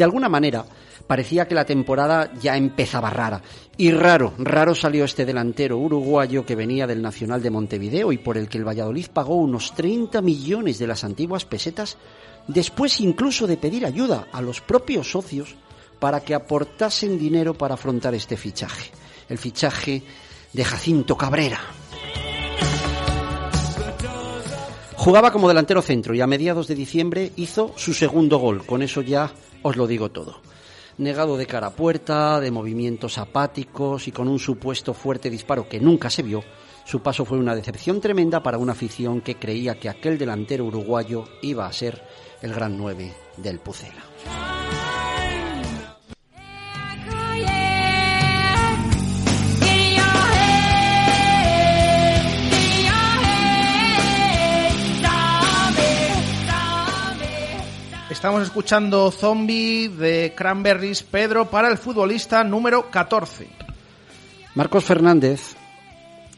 De 0.00 0.04
alguna 0.04 0.30
manera, 0.30 0.64
parecía 1.06 1.46
que 1.46 1.54
la 1.54 1.66
temporada 1.66 2.32
ya 2.40 2.56
empezaba 2.56 3.10
rara. 3.10 3.42
Y 3.76 3.90
raro, 3.90 4.32
raro 4.38 4.74
salió 4.74 5.04
este 5.04 5.26
delantero 5.26 5.76
uruguayo 5.76 6.46
que 6.46 6.56
venía 6.56 6.86
del 6.86 7.02
Nacional 7.02 7.42
de 7.42 7.50
Montevideo 7.50 8.10
y 8.10 8.16
por 8.16 8.38
el 8.38 8.48
que 8.48 8.56
el 8.56 8.66
Valladolid 8.66 9.08
pagó 9.12 9.36
unos 9.36 9.74
30 9.74 10.22
millones 10.22 10.78
de 10.78 10.86
las 10.86 11.04
antiguas 11.04 11.44
pesetas, 11.44 11.98
después 12.48 12.98
incluso 13.02 13.46
de 13.46 13.58
pedir 13.58 13.84
ayuda 13.84 14.28
a 14.32 14.40
los 14.40 14.62
propios 14.62 15.10
socios 15.10 15.54
para 15.98 16.20
que 16.20 16.34
aportasen 16.34 17.18
dinero 17.18 17.52
para 17.52 17.74
afrontar 17.74 18.14
este 18.14 18.38
fichaje. 18.38 18.90
El 19.28 19.36
fichaje 19.36 20.02
de 20.54 20.64
Jacinto 20.64 21.14
Cabrera. 21.14 21.60
Jugaba 25.00 25.32
como 25.32 25.48
delantero 25.48 25.80
centro 25.80 26.14
y 26.14 26.20
a 26.20 26.26
mediados 26.26 26.68
de 26.68 26.74
diciembre 26.74 27.32
hizo 27.36 27.72
su 27.74 27.94
segundo 27.94 28.36
gol. 28.36 28.66
Con 28.66 28.82
eso 28.82 29.00
ya 29.00 29.32
os 29.62 29.76
lo 29.76 29.86
digo 29.86 30.10
todo. 30.10 30.42
Negado 30.98 31.38
de 31.38 31.46
cara 31.46 31.68
a 31.68 31.74
puerta, 31.74 32.38
de 32.38 32.50
movimientos 32.50 33.16
apáticos 33.16 34.06
y 34.08 34.12
con 34.12 34.28
un 34.28 34.38
supuesto 34.38 34.92
fuerte 34.92 35.30
disparo 35.30 35.66
que 35.70 35.80
nunca 35.80 36.10
se 36.10 36.22
vio, 36.22 36.44
su 36.84 37.00
paso 37.00 37.24
fue 37.24 37.38
una 37.38 37.54
decepción 37.54 37.98
tremenda 37.98 38.42
para 38.42 38.58
una 38.58 38.72
afición 38.72 39.22
que 39.22 39.36
creía 39.36 39.80
que 39.80 39.88
aquel 39.88 40.18
delantero 40.18 40.66
uruguayo 40.66 41.24
iba 41.40 41.66
a 41.66 41.72
ser 41.72 42.02
el 42.42 42.52
gran 42.52 42.76
nueve 42.76 43.14
del 43.38 43.58
Pucela. 43.58 44.04
Estamos 58.10 58.42
escuchando 58.42 59.12
Zombie 59.12 59.88
de 59.88 60.34
Cranberries 60.36 61.04
Pedro 61.04 61.48
para 61.48 61.68
el 61.68 61.78
futbolista 61.78 62.42
número 62.42 62.90
14. 62.90 63.46
Marcos 64.56 64.82
Fernández 64.82 65.54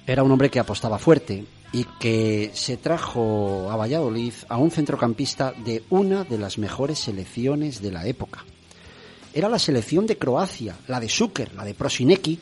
era 0.06 0.22
un 0.22 0.30
hombre 0.30 0.50
que 0.50 0.60
apostaba 0.60 0.98
fuerte 0.98 1.46
y 1.72 1.84
que 1.98 2.50
se 2.52 2.76
trajo 2.76 3.70
a 3.70 3.76
Valladolid 3.76 4.34
a 4.50 4.58
un 4.58 4.70
centrocampista 4.70 5.54
de 5.64 5.82
una 5.88 6.24
de 6.24 6.36
las 6.36 6.58
mejores 6.58 6.98
selecciones 6.98 7.80
de 7.80 7.90
la 7.90 8.06
época. 8.06 8.44
Era 9.32 9.48
la 9.48 9.58
selección 9.58 10.06
de 10.06 10.18
Croacia, 10.18 10.76
la 10.88 11.00
de 11.00 11.08
Zucker, 11.08 11.54
la 11.54 11.64
de 11.64 11.72
Prosineki 11.72 12.38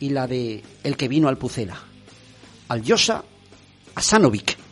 y 0.00 0.10
la 0.10 0.26
de 0.26 0.62
el 0.84 0.98
que 0.98 1.08
vino 1.08 1.28
al 1.28 1.38
Pucela, 1.38 1.78
Aljosa 2.68 3.24
Asanovic. 3.94 4.65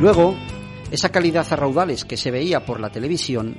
Luego, 0.00 0.34
esa 0.90 1.08
calidad 1.10 1.46
a 1.50 1.56
raudales 1.56 2.04
que 2.04 2.16
se 2.16 2.30
veía 2.30 2.64
por 2.64 2.80
la 2.80 2.90
televisión 2.90 3.56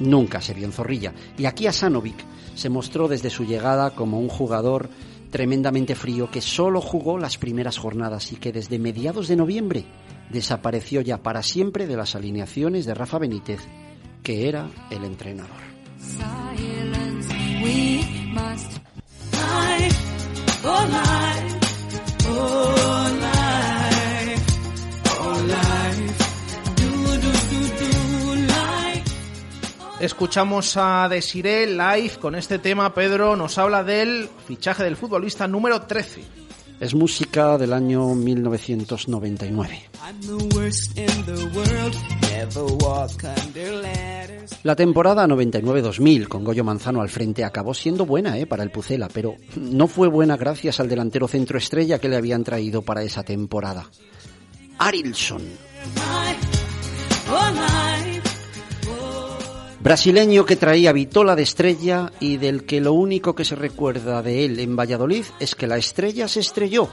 nunca 0.00 0.40
se 0.40 0.54
vio 0.54 0.66
en 0.66 0.72
Zorrilla. 0.72 1.12
Y 1.36 1.46
aquí 1.46 1.66
Asanovic 1.66 2.16
se 2.54 2.68
mostró 2.68 3.08
desde 3.08 3.30
su 3.30 3.44
llegada 3.44 3.90
como 3.90 4.18
un 4.18 4.28
jugador 4.28 4.90
tremendamente 5.30 5.94
frío 5.94 6.30
que 6.30 6.40
solo 6.40 6.80
jugó 6.80 7.18
las 7.18 7.38
primeras 7.38 7.78
jornadas 7.78 8.32
y 8.32 8.36
que 8.36 8.52
desde 8.52 8.78
mediados 8.78 9.28
de 9.28 9.36
noviembre 9.36 9.84
desapareció 10.30 11.00
ya 11.00 11.18
para 11.18 11.42
siempre 11.42 11.86
de 11.86 11.96
las 11.96 12.14
alineaciones 12.14 12.86
de 12.86 12.94
Rafa 12.94 13.18
Benítez, 13.18 13.60
que 14.22 14.48
era 14.48 14.68
el 14.90 15.04
entrenador. 15.04 15.56
Escuchamos 30.00 30.76
a 30.76 31.08
Desiree 31.08 31.66
live 31.66 32.18
con 32.20 32.36
este 32.36 32.60
tema. 32.60 32.94
Pedro 32.94 33.34
nos 33.34 33.58
habla 33.58 33.82
del 33.82 34.28
fichaje 34.46 34.84
del 34.84 34.96
futbolista 34.96 35.48
número 35.48 35.82
13. 35.82 36.22
Es 36.78 36.94
música 36.94 37.58
del 37.58 37.72
año 37.72 38.14
1999. 38.14 39.90
La 44.62 44.76
temporada 44.76 45.26
99-2000 45.26 46.28
con 46.28 46.44
Goyo 46.44 46.62
Manzano 46.62 47.00
al 47.00 47.08
frente 47.08 47.44
acabó 47.44 47.74
siendo 47.74 48.06
buena 48.06 48.38
eh, 48.38 48.46
para 48.46 48.62
el 48.62 48.70
Pucela, 48.70 49.08
pero 49.12 49.34
no 49.56 49.88
fue 49.88 50.06
buena 50.06 50.36
gracias 50.36 50.78
al 50.78 50.88
delantero 50.88 51.26
centro 51.26 51.58
estrella 51.58 51.98
que 51.98 52.08
le 52.08 52.16
habían 52.16 52.44
traído 52.44 52.82
para 52.82 53.02
esa 53.02 53.24
temporada. 53.24 53.90
Arilson. 54.78 55.42
Brasileño 59.80 60.44
que 60.44 60.56
traía 60.56 60.92
vitola 60.92 61.36
de 61.36 61.42
estrella 61.42 62.10
y 62.18 62.36
del 62.36 62.64
que 62.64 62.80
lo 62.80 62.94
único 62.94 63.36
que 63.36 63.44
se 63.44 63.54
recuerda 63.54 64.22
de 64.22 64.44
él 64.44 64.58
en 64.58 64.74
Valladolid 64.74 65.24
es 65.38 65.54
que 65.54 65.68
la 65.68 65.76
estrella 65.76 66.26
se 66.26 66.40
estrelló, 66.40 66.88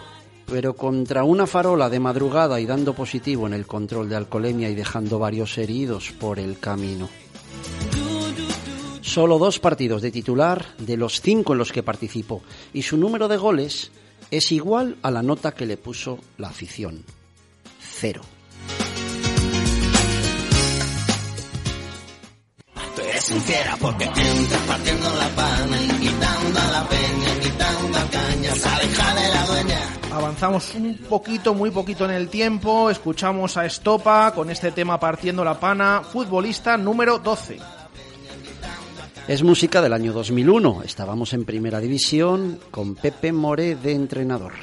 pero 0.46 0.76
contra 0.76 1.24
una 1.24 1.48
farola 1.48 1.90
de 1.90 2.00
madrugada 2.00 2.60
y 2.60 2.68
dando 2.68 2.94
positivo 2.94 3.48
en 3.48 3.54
el 3.54 3.66
control 3.66 4.08
de 4.08 4.18
alcoholemia 4.18 4.70
y 4.70 4.76
dejando 4.76 5.18
varios 5.18 5.58
heridos 5.58 6.12
por 6.20 6.38
el 6.38 6.60
camino. 6.60 7.10
Solo 9.02 9.40
dos 9.40 9.60
partidos 9.60 10.04
de 10.04 10.12
titular 10.12 10.76
de 10.78 10.96
los 10.96 11.22
cinco 11.22 11.54
en 11.54 11.60
los 11.60 11.72
que 11.72 11.84
participó 11.84 12.44
y 12.72 12.84
su 12.84 12.98
número 12.98 13.28
de 13.28 13.38
goles 13.38 13.92
es 14.30 14.52
igual 14.52 14.98
a 15.02 15.10
la 15.10 15.24
nota 15.24 15.54
que 15.54 15.66
le 15.66 15.78
puso 15.78 16.20
la 16.38 16.50
afición. 16.50 17.04
Cero. 17.80 18.22
Sincera 23.20 23.78
porque 23.80 24.06
entras 24.06 24.62
partiendo 24.68 25.08
la 25.16 25.30
pana 25.30 25.82
y 25.84 25.88
quitando 25.88 26.60
a 26.60 26.72
la 26.72 26.88
peña, 26.88 27.40
quitando 27.42 27.98
a 27.98 28.06
caña, 28.10 28.56
sale 28.56 28.86
hija 28.86 29.16
de 29.16 29.34
la 29.34 29.46
dueña. 29.46 29.80
Avanzamos 30.12 30.76
un 30.76 30.98
poquito, 31.10 31.54
muy 31.54 31.72
poquito 31.72 32.06
en 32.06 32.12
el 32.12 32.30
tiempo, 32.30 32.90
escuchamos 32.90 33.58
a 33.58 33.66
Estopa 33.66 34.32
con 34.34 34.50
este 34.50 34.72
tema 34.72 35.00
partiendo 35.00 35.44
la 35.44 35.60
pana, 35.60 36.02
futbolista 36.04 36.78
número 36.78 37.20
12. 37.20 37.58
Es 39.28 39.44
música 39.44 39.82
del 39.82 39.94
año 39.94 40.14
2001, 40.14 40.84
estábamos 40.84 41.34
en 41.34 41.46
primera 41.46 41.80
división 41.80 42.60
con 42.72 42.96
Pepe 42.96 43.34
Moré 43.34 43.76
de 43.76 43.94
entrenador. 43.94 44.54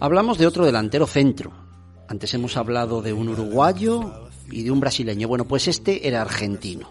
Hablamos 0.00 0.38
de 0.38 0.46
otro 0.46 0.66
delantero 0.66 1.06
centro, 1.06 1.52
antes 2.08 2.34
hemos 2.34 2.56
hablado 2.56 3.02
de 3.02 3.12
un 3.12 3.28
uruguayo 3.28 4.28
y 4.50 4.62
de 4.62 4.70
un 4.70 4.80
brasileño. 4.80 5.28
Bueno, 5.28 5.44
pues 5.44 5.68
este 5.68 6.06
era 6.06 6.20
argentino. 6.22 6.88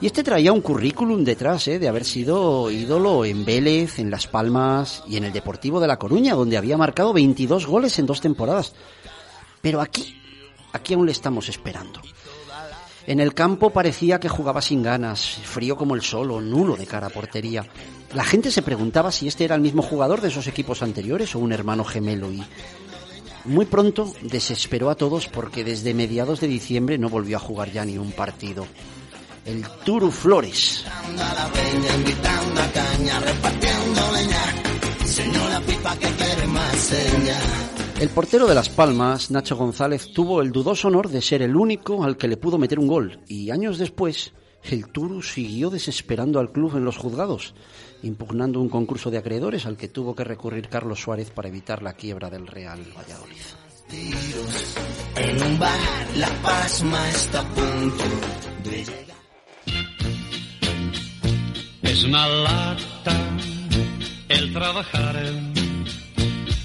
Y 0.00 0.06
este 0.06 0.22
traía 0.22 0.52
un 0.52 0.60
currículum 0.60 1.24
detrás 1.24 1.68
¿eh? 1.68 1.78
de 1.78 1.88
haber 1.88 2.04
sido 2.04 2.70
ídolo 2.70 3.24
en 3.24 3.46
Vélez, 3.46 3.98
en 3.98 4.10
Las 4.10 4.26
Palmas 4.26 5.02
y 5.08 5.16
en 5.16 5.24
el 5.24 5.32
Deportivo 5.32 5.80
de 5.80 5.86
La 5.86 5.98
Coruña, 5.98 6.34
donde 6.34 6.58
había 6.58 6.76
marcado 6.76 7.14
22 7.14 7.66
goles 7.66 7.98
en 7.98 8.04
dos 8.04 8.20
temporadas. 8.20 8.74
Pero 9.62 9.80
aquí, 9.80 10.20
aquí 10.72 10.92
aún 10.92 11.06
le 11.06 11.12
estamos 11.12 11.48
esperando. 11.48 12.02
En 13.06 13.20
el 13.20 13.32
campo 13.32 13.70
parecía 13.70 14.20
que 14.20 14.28
jugaba 14.28 14.60
sin 14.60 14.82
ganas, 14.82 15.38
frío 15.44 15.76
como 15.76 15.94
el 15.94 16.02
sol 16.02 16.30
o 16.32 16.40
nulo 16.40 16.76
de 16.76 16.86
cara 16.86 17.06
a 17.06 17.10
portería. 17.10 17.64
La 18.12 18.24
gente 18.24 18.50
se 18.50 18.62
preguntaba 18.62 19.12
si 19.12 19.28
este 19.28 19.44
era 19.44 19.54
el 19.54 19.60
mismo 19.60 19.80
jugador 19.80 20.20
de 20.20 20.28
esos 20.28 20.46
equipos 20.46 20.82
anteriores 20.82 21.34
o 21.34 21.38
un 21.38 21.52
hermano 21.52 21.84
gemelo 21.84 22.30
y 22.30 22.42
muy 23.46 23.66
pronto 23.66 24.12
desesperó 24.22 24.90
a 24.90 24.94
todos 24.94 25.28
porque 25.28 25.64
desde 25.64 25.94
mediados 25.94 26.40
de 26.40 26.48
diciembre 26.48 26.98
no 26.98 27.08
volvió 27.08 27.36
a 27.36 27.40
jugar 27.40 27.72
ya 27.72 27.84
ni 27.84 27.98
un 27.98 28.12
partido. 28.12 28.66
El 29.44 29.64
Turu 29.84 30.10
Flores. 30.10 30.84
El 38.00 38.08
portero 38.10 38.46
de 38.46 38.54
Las 38.54 38.68
Palmas, 38.68 39.30
Nacho 39.30 39.56
González, 39.56 40.12
tuvo 40.12 40.42
el 40.42 40.52
dudoso 40.52 40.88
honor 40.88 41.08
de 41.08 41.22
ser 41.22 41.42
el 41.42 41.56
único 41.56 42.04
al 42.04 42.16
que 42.16 42.28
le 42.28 42.36
pudo 42.36 42.58
meter 42.58 42.78
un 42.78 42.88
gol 42.88 43.20
y 43.26 43.50
años 43.50 43.78
después 43.78 44.32
el 44.64 44.88
Turu 44.88 45.22
siguió 45.22 45.70
desesperando 45.70 46.40
al 46.40 46.50
club 46.50 46.76
en 46.76 46.84
los 46.84 46.96
juzgados 46.96 47.54
impugnando 48.02 48.60
un 48.60 48.68
concurso 48.68 49.10
de 49.10 49.18
acreedores 49.18 49.66
al 49.66 49.76
que 49.76 49.88
tuvo 49.88 50.14
que 50.14 50.24
recurrir 50.24 50.68
Carlos 50.68 51.00
Suárez 51.00 51.30
para 51.30 51.48
evitar 51.48 51.82
la 51.82 51.94
quiebra 51.94 52.30
del 52.30 52.46
Real 52.46 52.80
Valladolid. 52.96 53.36
En 55.16 55.42
un 55.42 55.58
bar, 55.58 55.78
la 56.16 56.28
pasma 56.42 57.08
está 57.10 57.40
a 57.40 57.48
punto 57.54 58.04
de 58.64 58.84
Es 61.82 62.04
una 62.04 62.26
lata 62.26 63.36
el 64.28 64.52
trabajar. 64.52 65.16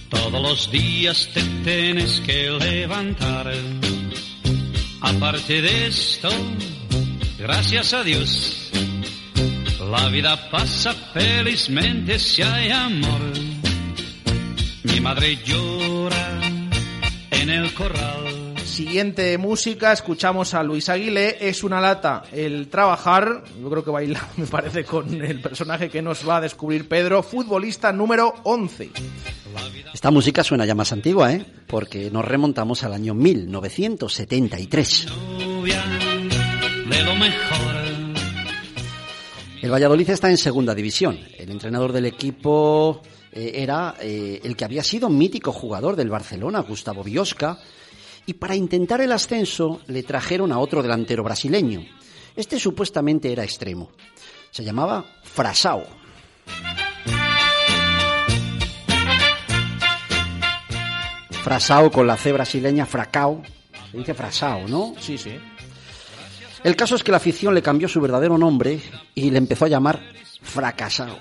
Todos 0.09 0.41
los 0.41 0.71
días 0.71 1.29
te 1.33 1.41
tienes 1.63 2.19
que 2.21 2.49
levantar. 2.49 3.53
Aparte 5.01 5.61
de 5.61 5.87
esto, 5.87 6.29
gracias 7.37 7.93
a 7.93 8.03
Dios 8.03 8.71
la 9.91 10.07
vida 10.07 10.49
pasa 10.49 10.93
felizmente 10.93 12.17
si 12.17 12.41
hay 12.41 12.71
amor. 12.71 13.19
Mi 14.83 15.01
madre 15.01 15.37
llora 15.43 16.39
en 17.29 17.49
el 17.49 17.73
corral. 17.73 18.55
Siguiente 18.63 19.37
música, 19.37 19.91
escuchamos 19.91 20.53
a 20.53 20.63
Luis 20.63 20.87
Aguilé, 20.87 21.37
es 21.41 21.63
una 21.65 21.81
lata 21.81 22.23
el 22.31 22.69
trabajar, 22.69 23.43
yo 23.61 23.69
creo 23.69 23.83
que 23.83 23.91
baila, 23.91 24.25
me 24.37 24.47
parece, 24.47 24.85
con 24.85 25.13
el 25.21 25.41
personaje 25.41 25.89
que 25.89 26.01
nos 26.01 26.27
va 26.27 26.37
a 26.37 26.41
descubrir 26.41 26.87
Pedro, 26.87 27.21
futbolista 27.21 27.91
número 27.91 28.33
11. 28.43 28.91
Esta 29.93 30.09
música 30.09 30.41
suena 30.41 30.65
ya 30.65 30.73
más 30.73 30.93
antigua, 30.93 31.33
¿eh? 31.33 31.45
Porque 31.67 32.09
nos 32.09 32.23
remontamos 32.23 32.83
al 32.83 32.93
año 32.93 33.13
1973. 33.13 35.07
De 36.89 37.03
lo 37.03 37.15
mejor 37.15 37.80
el 39.61 39.71
Valladolid 39.71 40.09
está 40.09 40.29
en 40.29 40.37
segunda 40.37 40.73
división. 40.73 41.19
El 41.37 41.51
entrenador 41.51 41.91
del 41.91 42.07
equipo 42.07 43.01
eh, 43.31 43.51
era 43.55 43.95
eh, 44.01 44.41
el 44.43 44.55
que 44.55 44.65
había 44.65 44.83
sido 44.83 45.07
mítico 45.07 45.51
jugador 45.51 45.95
del 45.95 46.09
Barcelona, 46.09 46.61
Gustavo 46.61 47.03
Biosca, 47.03 47.59
y 48.25 48.33
para 48.33 48.55
intentar 48.55 49.01
el 49.01 49.11
ascenso 49.11 49.81
le 49.87 50.01
trajeron 50.01 50.51
a 50.51 50.59
otro 50.59 50.81
delantero 50.81 51.23
brasileño. 51.23 51.85
Este 52.35 52.59
supuestamente 52.59 53.31
era 53.31 53.43
extremo. 53.43 53.91
Se 54.49 54.63
llamaba 54.63 55.05
Frasao. 55.23 55.83
Frasao 61.43 61.91
con 61.91 62.07
la 62.07 62.17
C 62.17 62.31
brasileña, 62.31 62.85
Fracao. 62.85 63.43
Se 63.91 63.97
dice 63.97 64.13
Frasao, 64.13 64.67
¿no? 64.67 64.93
Sí, 64.99 65.17
sí. 65.17 65.37
El 66.63 66.75
caso 66.75 66.95
es 66.95 67.03
que 67.03 67.11
la 67.11 67.17
afición 67.17 67.55
le 67.55 67.63
cambió 67.63 67.87
su 67.87 67.99
verdadero 67.99 68.37
nombre 68.37 68.79
y 69.15 69.31
le 69.31 69.39
empezó 69.39 69.65
a 69.65 69.69
llamar 69.69 69.99
fracasado. 70.41 71.17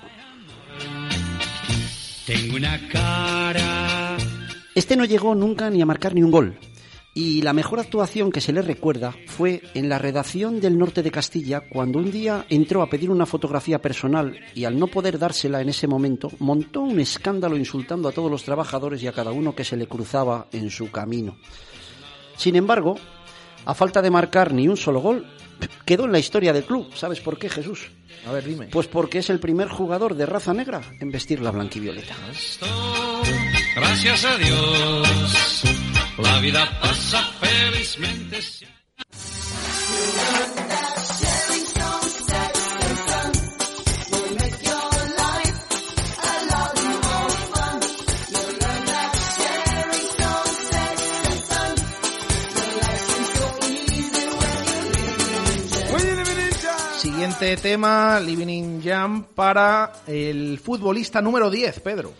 Tengo 2.27 2.57
una 2.57 2.87
cara. 2.89 4.17
Este 4.75 4.95
no 4.95 5.03
llegó 5.05 5.33
nunca 5.33 5.69
ni 5.69 5.81
a 5.81 5.85
marcar 5.85 6.13
ni 6.13 6.21
un 6.21 6.31
gol. 6.31 6.59
Y 7.13 7.41
la 7.41 7.51
mejor 7.51 7.79
actuación 7.79 8.31
que 8.31 8.39
se 8.39 8.53
le 8.53 8.61
recuerda 8.61 9.13
fue 9.25 9.61
en 9.73 9.89
la 9.89 9.97
redacción 9.97 10.61
del 10.61 10.77
norte 10.77 11.03
de 11.03 11.11
Castilla, 11.11 11.61
cuando 11.69 11.99
un 11.99 12.09
día 12.09 12.45
entró 12.47 12.81
a 12.81 12.89
pedir 12.89 13.09
una 13.09 13.25
fotografía 13.25 13.81
personal 13.81 14.39
y 14.55 14.63
al 14.63 14.79
no 14.79 14.87
poder 14.87 15.19
dársela 15.19 15.59
en 15.59 15.67
ese 15.67 15.87
momento, 15.87 16.31
montó 16.39 16.81
un 16.81 17.01
escándalo 17.01 17.57
insultando 17.57 18.07
a 18.07 18.13
todos 18.13 18.31
los 18.31 18.43
trabajadores 18.43 19.03
y 19.03 19.07
a 19.07 19.11
cada 19.11 19.31
uno 19.31 19.53
que 19.53 19.65
se 19.65 19.75
le 19.75 19.87
cruzaba 19.87 20.47
en 20.53 20.69
su 20.69 20.89
camino. 20.89 21.35
Sin 22.37 22.55
embargo, 22.55 22.95
a 23.65 23.73
falta 23.73 24.01
de 24.01 24.11
marcar 24.11 24.53
ni 24.53 24.67
un 24.67 24.77
solo 24.77 24.99
gol, 24.99 25.25
quedó 25.85 26.05
en 26.05 26.11
la 26.11 26.19
historia 26.19 26.53
del 26.53 26.63
club. 26.63 26.93
¿Sabes 26.95 27.19
por 27.19 27.37
qué, 27.37 27.49
Jesús? 27.49 27.91
A 28.27 28.31
ver, 28.31 28.43
dime. 28.43 28.67
Pues 28.67 28.87
porque 28.87 29.19
es 29.19 29.29
el 29.29 29.39
primer 29.39 29.67
jugador 29.67 30.15
de 30.15 30.25
raza 30.25 30.53
negra 30.53 30.81
en 30.99 31.11
vestir 31.11 31.41
la 31.41 31.51
blanquivioleta. 31.51 32.15
Gracias 33.75 34.25
a 34.25 34.37
Dios, 34.37 35.63
la 36.17 36.39
vida 36.39 36.79
pasa 36.81 37.21
felizmente. 37.39 38.39
Siguiente 57.21 57.55
tema, 57.57 58.19
Living 58.19 58.47
in 58.47 58.81
Jam 58.83 59.25
para 59.35 59.93
el 60.07 60.57
futbolista 60.57 61.21
número 61.21 61.51
10, 61.51 61.79
Pedro. 61.81 62.11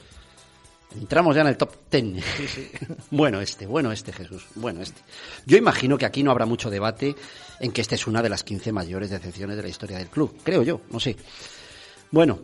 Entramos 0.96 1.36
ya 1.36 1.42
en 1.42 1.48
el 1.48 1.58
top 1.58 1.72
10. 1.90 2.24
bueno 3.10 3.42
este, 3.42 3.66
bueno 3.66 3.92
este 3.92 4.14
Jesús, 4.14 4.46
bueno 4.54 4.80
este. 4.84 5.02
Yo 5.48 5.58
imagino 5.58 5.98
que 5.98 6.06
aquí 6.06 6.22
no 6.22 6.30
habrá 6.30 6.46
mucho 6.46 6.70
debate 6.70 7.16
en 7.60 7.72
que 7.72 7.82
esta 7.82 7.96
es 7.96 8.06
una 8.06 8.22
de 8.22 8.30
las 8.30 8.44
15 8.44 8.72
mayores 8.72 9.10
decepciones 9.10 9.58
de 9.58 9.64
la 9.64 9.70
historia 9.70 9.98
del 9.98 10.10
club, 10.10 10.38
creo 10.44 10.62
yo, 10.62 10.82
no 10.92 11.00
sé. 11.00 11.16
Bueno, 12.12 12.42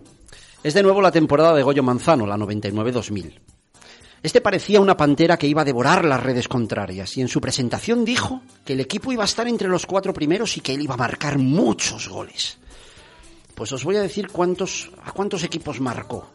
es 0.63 0.73
de 0.73 0.81
nuevo 0.81 0.99
la 0.99 1.11
temporada 1.11 1.53
de 1.53 1.61
Goyo 1.61 1.84
Manzano, 1.84 2.25
la 2.25 2.38
99-2000. 2.38 3.34
Este 4.23 4.41
parecía 4.41 4.81
una 4.81 4.98
pantera 4.98 5.38
que 5.38 5.48
iba 5.48 5.61
a 5.61 5.65
devorar 5.65 6.03
las 6.03 6.22
redes 6.22 6.48
contrarias 6.48 7.15
y 7.18 7.22
en 7.22 7.27
su 7.27 7.39
presentación 7.39 8.03
dijo 8.03 8.41
que 8.65 8.73
el 8.73 8.80
equipo 8.80 9.11
iba 9.11 9.23
a 9.23 9.26
estar 9.26 9.48
entre 9.48 9.68
los 9.68 9.85
cuatro 9.85 10.14
primeros 10.14 10.57
y 10.57 10.61
que 10.61 10.73
él 10.73 10.81
iba 10.81 10.95
a 10.95 10.98
marcar 10.98 11.38
muchos 11.38 12.10
goles. 12.10 12.57
Pues 13.53 13.72
os 13.72 13.84
voy 13.84 13.95
a 13.95 14.02
decir 14.02 14.30
cuántos, 14.30 14.91
a 15.03 15.11
cuántos 15.11 15.44
equipos 15.44 15.80
marcó. 15.80 16.30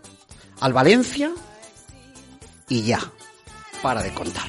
Al 0.60 0.72
Valencia 0.72 1.32
y 2.68 2.82
ya. 2.82 3.00
Para 3.82 4.02
de 4.02 4.12
contar. 4.14 4.48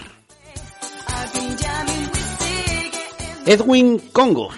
Edwin 3.45 3.99
Congo. 4.11 4.49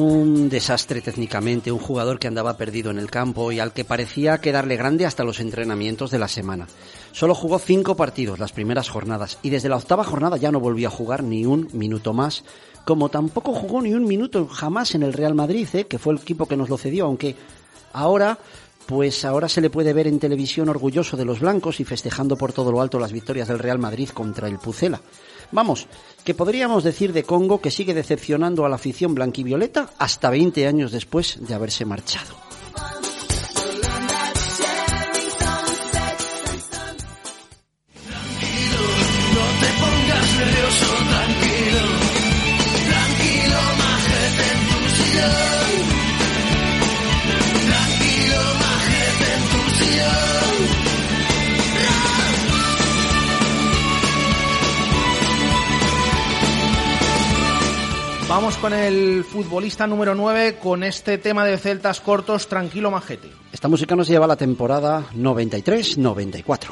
Un 0.00 0.48
desastre 0.48 1.00
técnicamente, 1.00 1.72
un 1.72 1.80
jugador 1.80 2.20
que 2.20 2.28
andaba 2.28 2.56
perdido 2.56 2.92
en 2.92 3.00
el 3.00 3.10
campo 3.10 3.50
y 3.50 3.58
al 3.58 3.72
que 3.72 3.84
parecía 3.84 4.40
quedarle 4.40 4.76
grande 4.76 5.06
hasta 5.06 5.24
los 5.24 5.40
entrenamientos 5.40 6.12
de 6.12 6.20
la 6.20 6.28
semana. 6.28 6.68
Solo 7.10 7.34
jugó 7.34 7.58
cinco 7.58 7.96
partidos 7.96 8.38
las 8.38 8.52
primeras 8.52 8.88
jornadas 8.88 9.40
y 9.42 9.50
desde 9.50 9.68
la 9.68 9.76
octava 9.76 10.04
jornada 10.04 10.36
ya 10.36 10.52
no 10.52 10.60
volvió 10.60 10.86
a 10.86 10.92
jugar 10.92 11.24
ni 11.24 11.46
un 11.46 11.68
minuto 11.72 12.12
más, 12.12 12.44
como 12.84 13.08
tampoco 13.08 13.52
jugó 13.52 13.82
ni 13.82 13.92
un 13.92 14.04
minuto 14.04 14.46
jamás 14.46 14.94
en 14.94 15.02
el 15.02 15.12
Real 15.12 15.34
Madrid, 15.34 15.66
¿eh? 15.72 15.88
que 15.88 15.98
fue 15.98 16.12
el 16.12 16.20
equipo 16.20 16.46
que 16.46 16.56
nos 16.56 16.68
lo 16.68 16.78
cedió, 16.78 17.06
aunque 17.06 17.34
ahora 17.92 18.38
pues 18.86 19.24
ahora 19.24 19.48
se 19.48 19.60
le 19.60 19.68
puede 19.68 19.92
ver 19.92 20.06
en 20.06 20.20
televisión 20.20 20.68
orgulloso 20.68 21.16
de 21.16 21.24
los 21.24 21.40
blancos 21.40 21.80
y 21.80 21.84
festejando 21.84 22.36
por 22.36 22.52
todo 22.52 22.70
lo 22.70 22.80
alto 22.80 23.00
las 23.00 23.12
victorias 23.12 23.48
del 23.48 23.58
Real 23.58 23.80
Madrid 23.80 24.10
contra 24.10 24.46
el 24.46 24.60
Pucela. 24.60 25.00
Vamos, 25.50 25.86
que 26.24 26.34
podríamos 26.34 26.84
decir 26.84 27.12
de 27.12 27.24
Congo 27.24 27.60
que 27.60 27.70
sigue 27.70 27.94
decepcionando 27.94 28.64
a 28.64 28.68
la 28.68 28.76
afición 28.76 29.14
blanquivioleta 29.14 29.90
hasta 29.98 30.30
20 30.30 30.66
años 30.66 30.92
después 30.92 31.38
de 31.40 31.54
haberse 31.54 31.84
marchado. 31.84 32.47
Vamos 58.38 58.56
con 58.58 58.72
el 58.72 59.24
futbolista 59.24 59.84
número 59.88 60.14
9 60.14 60.58
con 60.62 60.84
este 60.84 61.18
tema 61.18 61.44
de 61.44 61.58
celtas 61.58 62.00
cortos, 62.00 62.46
tranquilo 62.46 62.88
majete. 62.88 63.28
Esta 63.50 63.66
música 63.66 63.96
nos 63.96 64.06
lleva 64.06 64.26
a 64.26 64.28
la 64.28 64.36
temporada 64.36 65.06
93-94. 65.12 66.68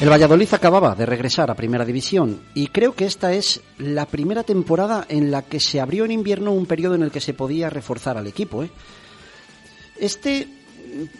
El 0.00 0.10
Valladolid 0.10 0.52
acababa 0.52 0.96
de 0.96 1.06
regresar 1.06 1.48
a 1.48 1.54
Primera 1.54 1.84
División 1.84 2.40
y 2.54 2.66
creo 2.66 2.96
que 2.96 3.04
esta 3.04 3.32
es 3.32 3.60
la 3.78 4.06
primera 4.06 4.42
temporada 4.42 5.06
en 5.08 5.30
la 5.30 5.42
que 5.42 5.60
se 5.60 5.80
abrió 5.80 6.04
en 6.04 6.10
invierno 6.10 6.50
un 6.50 6.66
periodo 6.66 6.96
en 6.96 7.04
el 7.04 7.12
que 7.12 7.20
se 7.20 7.34
podía 7.34 7.70
reforzar 7.70 8.18
al 8.18 8.26
equipo. 8.26 8.64
¿eh? 8.64 8.70
Este 9.96 10.48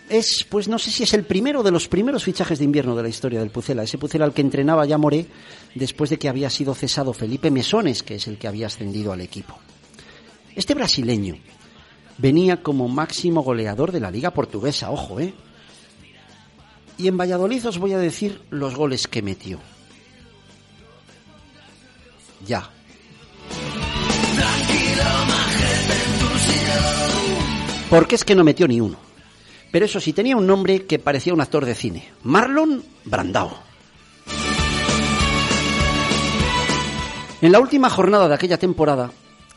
es, 0.08 0.44
pues 0.48 0.68
no 0.68 0.78
sé 0.78 0.90
si 0.90 1.02
es 1.02 1.14
el 1.14 1.24
primero 1.24 1.62
de 1.62 1.70
los 1.70 1.88
primeros 1.88 2.24
fichajes 2.24 2.58
de 2.58 2.64
invierno 2.64 2.96
de 2.96 3.02
la 3.02 3.08
historia 3.08 3.40
del 3.40 3.50
Pucela. 3.50 3.82
Ese 3.82 3.98
Pucela 3.98 4.24
al 4.24 4.32
que 4.32 4.42
entrenaba 4.42 4.86
ya 4.86 4.98
Moré 4.98 5.26
después 5.74 6.10
de 6.10 6.18
que 6.18 6.28
había 6.28 6.50
sido 6.50 6.74
cesado 6.74 7.12
Felipe 7.12 7.50
Mesones, 7.50 8.02
que 8.02 8.16
es 8.16 8.26
el 8.26 8.38
que 8.38 8.48
había 8.48 8.66
ascendido 8.66 9.12
al 9.12 9.20
equipo. 9.20 9.58
Este 10.54 10.74
brasileño 10.74 11.36
venía 12.18 12.62
como 12.62 12.88
máximo 12.88 13.42
goleador 13.42 13.92
de 13.92 14.00
la 14.00 14.10
Liga 14.10 14.30
Portuguesa, 14.30 14.90
ojo, 14.90 15.20
¿eh? 15.20 15.34
Y 16.98 17.08
en 17.08 17.18
Valladolid 17.18 17.66
os 17.68 17.78
voy 17.78 17.92
a 17.92 17.98
decir 17.98 18.40
los 18.50 18.74
goles 18.74 19.06
que 19.06 19.20
metió. 19.20 19.60
Ya. 22.46 22.70
Porque 27.90 28.14
es 28.14 28.24
que 28.24 28.34
no 28.34 28.44
metió 28.44 28.66
ni 28.66 28.80
uno. 28.80 28.96
Pero 29.76 29.84
eso 29.84 30.00
sí, 30.00 30.14
tenía 30.14 30.38
un 30.38 30.46
nombre 30.46 30.86
que 30.86 30.98
parecía 30.98 31.34
un 31.34 31.42
actor 31.42 31.66
de 31.66 31.74
cine. 31.74 32.08
Marlon 32.22 32.82
Brandao. 33.04 33.58
En 37.42 37.52
la 37.52 37.60
última 37.60 37.90
jornada 37.90 38.26
de 38.26 38.34
aquella 38.34 38.56
temporada 38.56 39.10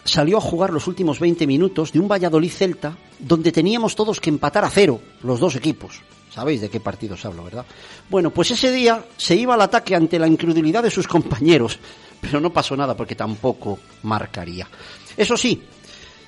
salió 0.03 0.37
a 0.37 0.41
jugar 0.41 0.71
los 0.71 0.87
últimos 0.87 1.21
20 1.21 1.47
minutos 1.47 1.93
de 1.93 2.01
un 2.01 2.09
Valladolid 2.09 2.51
Celta 2.51 2.97
donde 3.17 3.53
teníamos 3.53 3.95
todos 3.95 4.19
que 4.19 4.29
empatar 4.29 4.65
a 4.65 4.69
cero, 4.69 4.99
los 5.23 5.39
dos 5.39 5.55
equipos. 5.55 6.01
Sabéis 6.29 6.59
de 6.59 6.69
qué 6.69 6.81
partidos 6.81 7.23
hablo, 7.23 7.45
¿verdad? 7.45 7.65
Bueno, 8.09 8.31
pues 8.31 8.51
ese 8.51 8.73
día 8.73 9.05
se 9.15 9.37
iba 9.37 9.53
al 9.53 9.61
ataque 9.61 9.95
ante 9.95 10.19
la 10.19 10.27
incredulidad 10.27 10.83
de 10.83 10.91
sus 10.91 11.07
compañeros, 11.07 11.79
pero 12.19 12.41
no 12.41 12.51
pasó 12.51 12.75
nada 12.75 12.93
porque 12.93 13.15
tampoco 13.15 13.79
marcaría. 14.03 14.67
Eso 15.15 15.37
sí, 15.37 15.63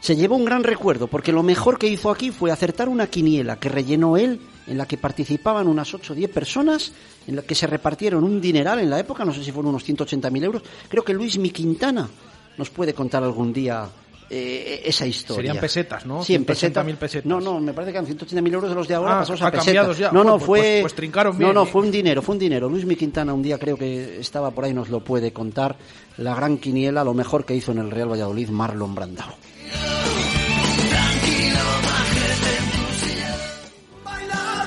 se 0.02 0.15
llevó 0.18 0.36
un 0.36 0.44
gran 0.44 0.64
recuerdo 0.64 1.07
porque 1.07 1.32
lo 1.32 1.44
mejor 1.44 1.78
que 1.80 1.88
hizo 1.88 2.10
aquí 2.11 2.32
fue 2.32 2.52
acertar 2.52 2.90
una 2.90 3.07
quiniela 3.07 3.57
que 3.57 3.69
rellenó 3.69 4.18
él, 4.18 4.41
en 4.68 4.78
la 4.78 4.86
que 4.86 4.98
participaban 4.98 5.68
unas 5.68 5.94
8 5.94 6.11
o 6.11 6.15
10 6.15 6.30
personas, 6.32 6.91
en 7.28 7.36
la 7.38 7.41
que 7.44 7.56
se 7.56 7.68
repartieron 7.68 8.23
un 8.23 8.41
dineral 8.41 8.80
en 8.80 8.90
la 8.90 8.99
época, 8.99 9.23
no 9.23 9.34
sé 9.34 9.44
si 9.44 9.52
fueron 9.52 9.69
unos 9.69 9.88
180.000 9.88 10.44
euros. 10.44 10.64
Creo 10.90 11.03
que 11.03 11.14
Luis 11.14 11.38
Mi 11.38 11.52
Quintana 11.52 12.10
nos 12.57 12.69
puede 12.69 12.94
contar 12.94 13.23
algún 13.23 13.53
día 13.53 13.88
eh, 14.30 14.82
esa 14.86 15.06
historia. 15.06 15.36
Serían 15.52 15.57
pesetas, 15.60 16.06
¿no? 16.06 16.23
Sí, 16.23 16.36
en 16.36 16.45
pesetas. 16.45 16.86
180.000 16.86 16.95
pesetas. 16.95 17.26
No, 17.26 17.41
no, 17.41 17.60
me 17.60 17.73
parece 17.73 17.91
que 17.91 17.98
eran 17.99 18.10
180.000 18.10 18.53
euros 18.53 18.69
de 18.69 18.76
los 18.76 18.88
de 18.88 18.94
ahora 18.95 19.18
Ah, 19.18 19.19
pasados 19.19 19.41
a 19.41 19.52
pesetas. 19.52 19.98
ya. 19.98 20.11
No, 20.11 20.23
no, 20.23 20.38
Pues- 20.38 20.45
fue... 20.45 20.60
pues- 20.60 20.82
pues 20.84 20.95
trincaron 20.95 21.38
bien, 21.38 21.49
No, 21.49 21.53
no, 21.53 21.64
¿eh? 21.64 21.69
fue 21.72 21.82
un 21.82 21.91
dinero, 21.91 22.22
fue 22.22 22.34
un 22.36 22.40
dinero. 22.40 22.69
Luis 22.69 22.86
Mi 22.86 22.95
Quintana 22.95 23.34
un 23.34 23.41
día 23.44 23.57
creo 23.60 23.76
que 23.78 24.19
estaba 24.19 24.52
por 24.52 24.64
ahí, 24.65 24.73
nos 24.73 24.90
lo 24.90 25.02
puede 25.03 25.34
contar. 25.34 25.76
La 26.18 26.34
gran 26.34 26.57
quiniela, 26.60 27.03
lo 27.03 27.14
mejor 27.14 27.45
que 27.45 27.56
hizo 27.56 27.72
en 27.73 27.80
el 27.80 27.91
Real 27.91 28.10
Valladolid, 28.11 28.49
Marlon 28.49 28.95
Brandao. 28.95 29.34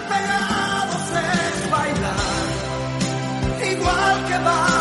Pegados 0.09 1.11
es 1.11 1.71
bailar, 1.71 2.47
igual 3.73 4.25
que 4.27 4.39
baila 4.39 4.74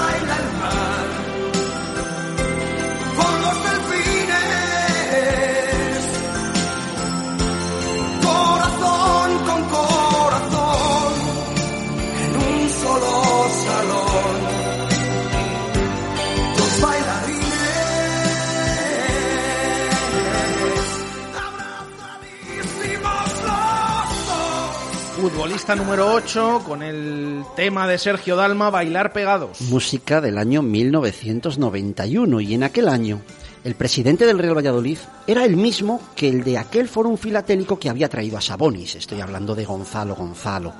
futbolista 25.23 25.73
número 25.73 26.11
8 26.11 26.63
con 26.65 26.83
el 26.83 27.45
tema 27.55 27.87
de 27.87 27.97
Sergio 27.97 28.35
Dalma, 28.35 28.69
Bailar 28.69 29.13
Pegados. 29.13 29.61
Música 29.61 30.19
del 30.19 30.37
año 30.37 30.61
1991 30.61 32.41
y 32.41 32.53
en 32.53 32.63
aquel 32.63 32.89
año 32.89 33.21
el 33.63 33.75
presidente 33.75 34.25
del 34.25 34.37
Real 34.37 34.57
Valladolid 34.57 34.97
era 35.25 35.45
el 35.45 35.55
mismo 35.55 36.01
que 36.13 36.27
el 36.27 36.43
de 36.43 36.57
aquel 36.57 36.89
fórum 36.89 37.15
filatélico 37.15 37.79
que 37.79 37.89
había 37.89 38.09
traído 38.09 38.37
a 38.37 38.41
Sabonis. 38.41 38.95
Estoy 38.95 39.21
hablando 39.21 39.55
de 39.55 39.63
Gonzalo 39.63 40.13
Gonzalo. 40.13 40.73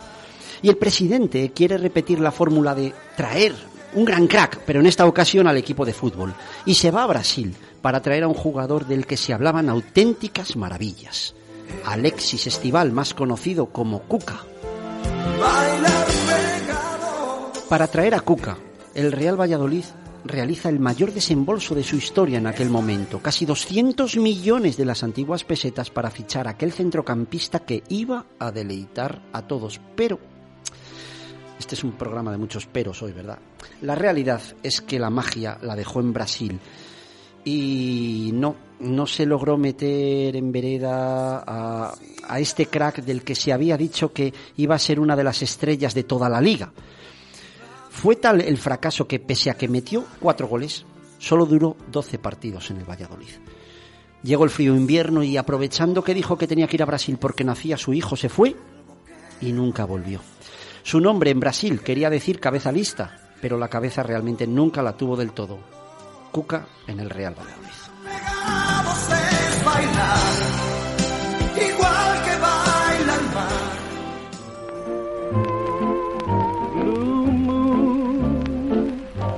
Y 0.62 0.68
el 0.68 0.76
presidente 0.76 1.54
quiere 1.56 1.78
repetir 1.78 2.20
la 2.20 2.34
fórmula 2.34 2.76
de 2.76 2.94
traer 3.16 3.56
un 3.94 4.04
gran 4.04 4.28
crack, 4.28 4.60
pero 4.66 4.82
en 4.82 4.88
esta 4.88 5.06
ocasión 5.06 5.48
al 5.48 5.56
equipo 5.56 5.86
de 5.86 5.94
fútbol. 5.94 6.34
Y 6.66 6.74
se 6.74 6.92
va 6.92 7.04
a 7.04 7.08
Brasil 7.08 7.56
para 7.82 8.02
traer 8.02 8.24
a 8.24 8.28
un 8.28 8.34
jugador 8.34 8.88
del 8.88 9.06
que 9.06 9.16
se 9.16 9.32
hablaban 9.32 9.70
auténticas 9.70 10.58
maravillas. 10.58 11.34
Alexis 11.86 12.48
Estival, 12.48 12.92
más 12.92 13.14
conocido 13.14 13.68
como 13.68 14.02
Cuca. 14.04 14.40
Para 17.70 17.88
traer 17.88 18.16
a 18.16 18.20
Cuca, 18.20 18.58
el 18.94 19.12
Real 19.12 19.40
Valladolid 19.40 19.86
realiza 20.26 20.70
el 20.70 20.80
mayor 20.80 21.12
desembolso 21.12 21.76
de 21.76 21.84
su 21.84 21.96
historia 21.96 22.38
en 22.38 22.48
aquel 22.48 22.70
momento, 22.70 23.20
casi 23.20 23.46
200 23.46 24.18
millones 24.18 24.78
de 24.78 24.86
las 24.86 25.04
antiguas 25.04 25.44
pesetas 25.44 25.90
para 25.90 26.12
fichar 26.12 26.48
a 26.48 26.52
aquel 26.52 26.72
centrocampista 26.72 27.60
que 27.60 27.84
iba 27.90 28.26
a 28.40 28.52
deleitar 28.52 29.22
a 29.34 29.42
todos. 29.42 29.82
Pero, 29.96 30.20
este 31.60 31.76
es 31.76 31.84
un 31.84 31.94
programa 31.94 32.32
de 32.32 32.38
muchos 32.38 32.66
peros 32.66 33.02
hoy, 33.02 33.12
¿verdad? 33.12 33.40
La 33.82 33.96
realidad 33.96 34.42
es 34.64 34.82
que 34.82 35.00
la 35.00 35.10
magia 35.10 35.58
la 35.62 35.76
dejó 35.76 36.00
en 36.00 36.14
Brasil 36.14 36.60
y 37.46 38.32
no, 38.34 38.56
no 38.80 39.08
se 39.08 39.26
logró 39.26 39.58
meter 39.58 40.36
en 40.36 40.52
vereda 40.52 41.44
a, 41.46 42.40
este 42.40 42.68
crack 42.68 43.04
del 43.04 43.24
que 43.24 43.36
se 43.36 43.54
había 43.54 43.78
dicho 43.78 44.12
que 44.12 44.34
iba 44.58 44.76
a 44.76 44.80
ser 44.80 45.00
una 45.00 45.16
de 45.16 45.24
las 45.24 45.42
estrellas 45.42 45.94
de 45.94 46.04
toda 46.04 46.30
la 46.30 46.42
liga. 46.42 46.72
Fue 47.90 48.16
tal 48.16 48.42
el 48.42 48.58
fracaso 48.58 49.08
que, 49.08 49.20
pese 49.20 49.50
a 49.50 49.56
que 49.56 49.68
metió 49.68 50.04
cuatro 50.20 50.48
goles, 50.48 50.86
solo 51.20 51.46
duró 51.46 51.78
12 51.92 52.18
partidos 52.18 52.72
en 52.72 52.78
el 52.78 52.90
Valladolid. 52.90 53.30
Llegó 54.24 54.46
el 54.46 54.50
frío 54.50 54.76
invierno 54.76 55.22
y 55.22 55.38
aprovechando 55.38 56.04
que 56.04 56.14
dijo 56.14 56.38
que 56.38 56.48
tenía 56.48 56.68
que 56.68 56.78
ir 56.78 56.84
a 56.84 56.88
Brasil 56.88 57.18
porque 57.20 57.44
nacía 57.44 57.78
su 57.78 57.94
hijo, 57.94 58.16
se 58.16 58.30
fue 58.30 58.56
y 59.42 59.52
nunca 59.52 59.86
volvió. 59.86 60.22
Su 60.82 61.00
nombre 61.00 61.32
en 61.32 61.40
Brasil 61.40 61.82
quería 61.82 62.10
decir 62.10 62.40
cabeza 62.40 62.72
lista, 62.72 63.32
pero 63.42 63.58
la 63.58 63.68
cabeza 63.68 64.02
realmente 64.04 64.48
nunca 64.48 64.82
la 64.82 64.98
tuvo 64.98 65.16
del 65.16 65.34
todo. 65.34 65.60
Cuca 66.34 66.66
en 66.88 67.00
el 67.00 67.12
Real 67.12 67.36
Valladolid. 67.36 67.70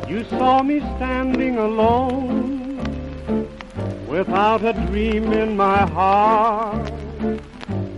You 0.08 0.24
saw 0.30 0.64
me 0.64 0.80
standing 0.96 1.58
alone, 1.58 2.80
without 4.08 4.64
a 4.64 4.72
dream 4.88 5.34
in 5.34 5.58
my 5.58 5.86
heart, 5.86 6.90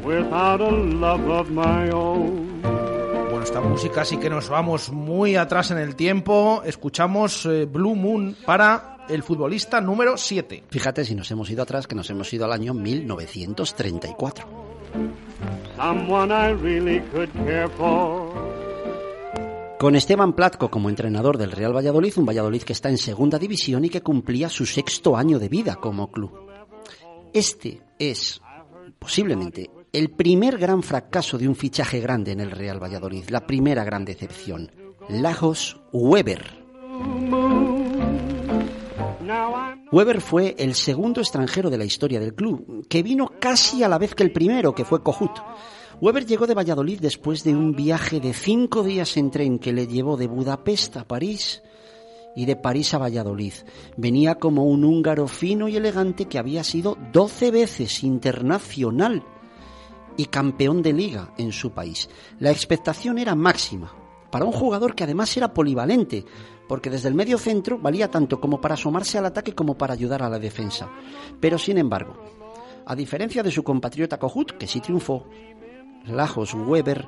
without 0.03 0.60
a 0.60 0.72
love 0.72 1.30
of 1.30 1.52
my 1.52 1.91
own. 1.91 2.56
Esta 3.48 3.61
música 3.61 4.03
sí 4.03 4.18
que 4.18 4.30
nos 4.30 4.49
vamos 4.49 4.91
muy 4.91 5.38
atrás 5.38 5.72
en 5.72 5.78
el 5.78 5.95
tiempo. 5.95 6.61
Escuchamos 6.65 7.45
eh, 7.45 7.64
Blue 7.64 7.95
Moon 7.95 8.36
para 8.45 8.98
el 9.07 9.24
futbolista 9.24 9.80
número 9.80 10.18
7. 10.18 10.65
Fíjate 10.69 11.06
si 11.06 11.15
nos 11.15 11.32
hemos 11.32 11.49
ido 11.49 11.64
atrás, 11.64 11.88
que 11.88 11.95
nos 11.95 12.10
hemos 12.10 12.32
ido 12.34 12.44
al 12.44 12.52
año 12.52 12.74
1934. 12.74 14.45
Someone 15.78 16.34
I 16.34 16.52
really 16.61 16.99
could 17.14 17.30
care 17.45 17.69
for. 17.69 18.34
Con 19.80 19.95
Esteban 19.95 20.34
Platco 20.34 20.69
como 20.69 20.90
entrenador 20.90 21.38
del 21.38 21.53
Real 21.53 21.74
Valladolid, 21.74 22.18
un 22.18 22.26
Valladolid 22.26 22.64
que 22.64 22.74
está 22.74 22.90
en 22.90 22.98
segunda 22.98 23.40
división 23.40 23.86
y 23.86 23.90
que 23.90 24.03
cumplía 24.03 24.49
su 24.49 24.65
sexto 24.65 25.15
año 25.15 25.40
de 25.40 25.48
vida 25.48 25.78
como 25.78 26.11
club. 26.11 26.34
Este 27.34 27.82
es, 27.98 28.41
posiblemente, 28.99 29.69
el 29.93 30.09
primer 30.09 30.57
gran 30.57 30.84
fracaso 30.84 31.38
de 31.38 31.47
un 31.47 31.55
fichaje 31.55 31.99
grande 31.99 32.31
en 32.31 32.39
el 32.39 32.51
Real 32.51 32.81
Valladolid, 32.81 33.30
la 33.30 33.47
primera 33.47 33.84
gran 33.84 34.05
decepción. 34.05 34.72
Lajos 35.09 35.80
Weber. 35.91 36.43
Weber 39.91 40.22
fue 40.22 40.55
el 40.59 40.76
segundo 40.76 41.22
extranjero 41.22 41.69
de 41.69 41.77
la 41.77 41.85
historia 41.85 42.19
del 42.19 42.34
club, 42.34 42.85
que 42.89 43.03
vino 43.03 43.31
casi 43.39 43.84
a 43.84 43.88
la 43.88 43.97
vez 43.97 44.15
que 44.15 44.23
el 44.23 44.31
primero, 44.31 44.76
que 44.76 44.85
fue 44.85 45.01
Cojut. 45.01 45.31
Weber 46.01 46.26
llegó 46.26 46.45
de 46.45 46.53
Valladolid 46.53 46.99
después 46.99 47.43
de 47.43 47.55
un 47.55 47.73
viaje 47.73 48.19
de 48.19 48.34
cinco 48.34 48.84
días 48.84 49.18
en 49.18 49.31
tren 49.31 49.57
que 49.57 49.73
le 49.73 49.88
llevó 49.88 50.18
de 50.18 50.27
Budapest 50.27 50.97
a 50.97 51.07
París 51.07 51.64
y 52.35 52.45
de 52.45 52.55
París 52.55 52.93
a 52.93 52.99
Valladolid. 52.99 53.53
Venía 53.95 54.35
como 54.35 54.65
un 54.65 54.84
húngaro 54.84 55.27
fino 55.27 55.68
y 55.68 55.77
elegante 55.77 56.26
que 56.26 56.38
había 56.38 56.64
sido 56.64 56.97
doce 57.11 57.49
veces 57.49 58.03
internacional 58.03 59.23
y 60.18 60.26
campeón 60.26 60.81
de 60.81 60.94
liga 60.94 61.34
en 61.38 61.52
su 61.52 61.72
país. 61.72 62.10
La 62.39 62.52
expectación 62.52 63.18
era 63.18 63.35
máxima 63.35 63.94
para 64.31 64.45
un 64.45 64.52
jugador 64.52 64.94
que 64.95 65.03
además 65.03 65.35
era 65.38 65.53
polivalente, 65.53 66.26
porque 66.68 66.89
desde 66.89 67.07
el 67.07 67.15
medio 67.15 67.38
centro 67.38 67.77
valía 67.77 68.11
tanto 68.11 68.41
como 68.41 68.60
para 68.60 68.73
asomarse 68.73 69.18
al 69.18 69.26
ataque 69.26 69.53
como 69.53 69.77
para 69.77 69.94
ayudar 69.94 70.23
a 70.23 70.30
la 70.30 70.39
defensa. 70.39 70.89
Pero 71.39 71.57
sin 71.57 71.77
embargo, 71.77 72.18
a 72.85 72.95
diferencia 72.95 73.44
de 73.44 73.52
su 73.52 73.64
compatriota 73.64 74.19
Kohut, 74.19 74.52
que 74.52 74.68
sí 74.68 74.81
triunfó, 74.81 75.27
Lajos 76.06 76.53
Weber 76.53 77.07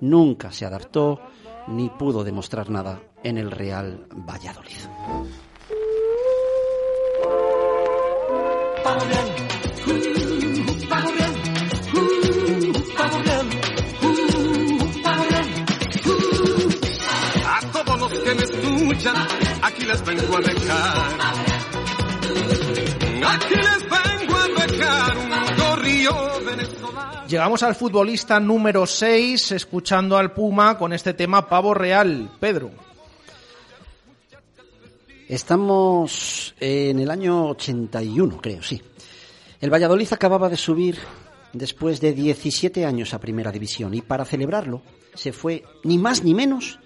nunca 0.00 0.52
se 0.52 0.64
adaptó 0.64 1.20
ni 1.68 1.88
pudo 1.88 2.24
demostrar 2.24 2.70
nada 2.70 3.00
en 3.22 3.38
el 3.38 3.50
Real 3.50 4.06
Valladolid. 4.12 4.78
Aquí 19.62 19.84
les 19.84 20.04
vengo 20.04 20.36
a 20.36 20.40
dejar. 20.40 20.96
Aquí 23.26 23.54
les 23.54 23.82
vengo 23.90 24.36
a 24.36 24.66
dejar 24.66 25.16
un 25.18 25.56
gorrillo 25.56 26.44
venezolano. 26.44 27.26
Llegamos 27.26 27.62
al 27.62 27.74
futbolista 27.74 28.40
número 28.40 28.86
6, 28.86 29.52
escuchando 29.52 30.16
al 30.16 30.32
Puma 30.32 30.76
con 30.76 30.92
este 30.92 31.14
tema 31.14 31.48
Pavo 31.48 31.74
Real. 31.74 32.30
Pedro. 32.38 32.70
Estamos 35.28 36.54
en 36.58 36.98
el 36.98 37.10
año 37.10 37.50
81, 37.50 38.40
creo, 38.40 38.62
sí. 38.62 38.82
El 39.60 39.72
Valladolid 39.72 40.08
acababa 40.12 40.48
de 40.48 40.56
subir 40.56 40.98
después 41.52 42.00
de 42.00 42.12
17 42.12 42.84
años 42.84 43.14
a 43.14 43.20
Primera 43.20 43.52
División 43.52 43.94
y 43.94 44.00
para 44.00 44.24
celebrarlo 44.24 44.82
se 45.14 45.32
fue 45.32 45.64
ni 45.84 45.98
más 45.98 46.24
ni 46.24 46.34
menos 46.34 46.78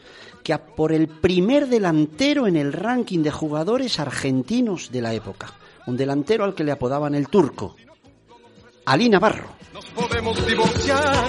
que 0.44 0.52
a 0.52 0.64
por 0.64 0.92
el 0.92 1.08
primer 1.08 1.66
delantero 1.68 2.46
en 2.46 2.56
el 2.56 2.72
ranking 2.72 3.22
de 3.22 3.30
jugadores 3.30 3.98
argentinos 3.98 4.92
de 4.92 5.00
la 5.00 5.14
época. 5.14 5.54
Un 5.86 5.96
delantero 5.96 6.44
al 6.44 6.54
que 6.54 6.64
le 6.64 6.70
apodaban 6.70 7.14
el 7.14 7.28
turco. 7.28 7.74
Ali 8.84 9.08
Navarro. 9.08 9.48
Nos 9.72 9.86
podemos 9.86 10.46
divorciar. 10.46 11.24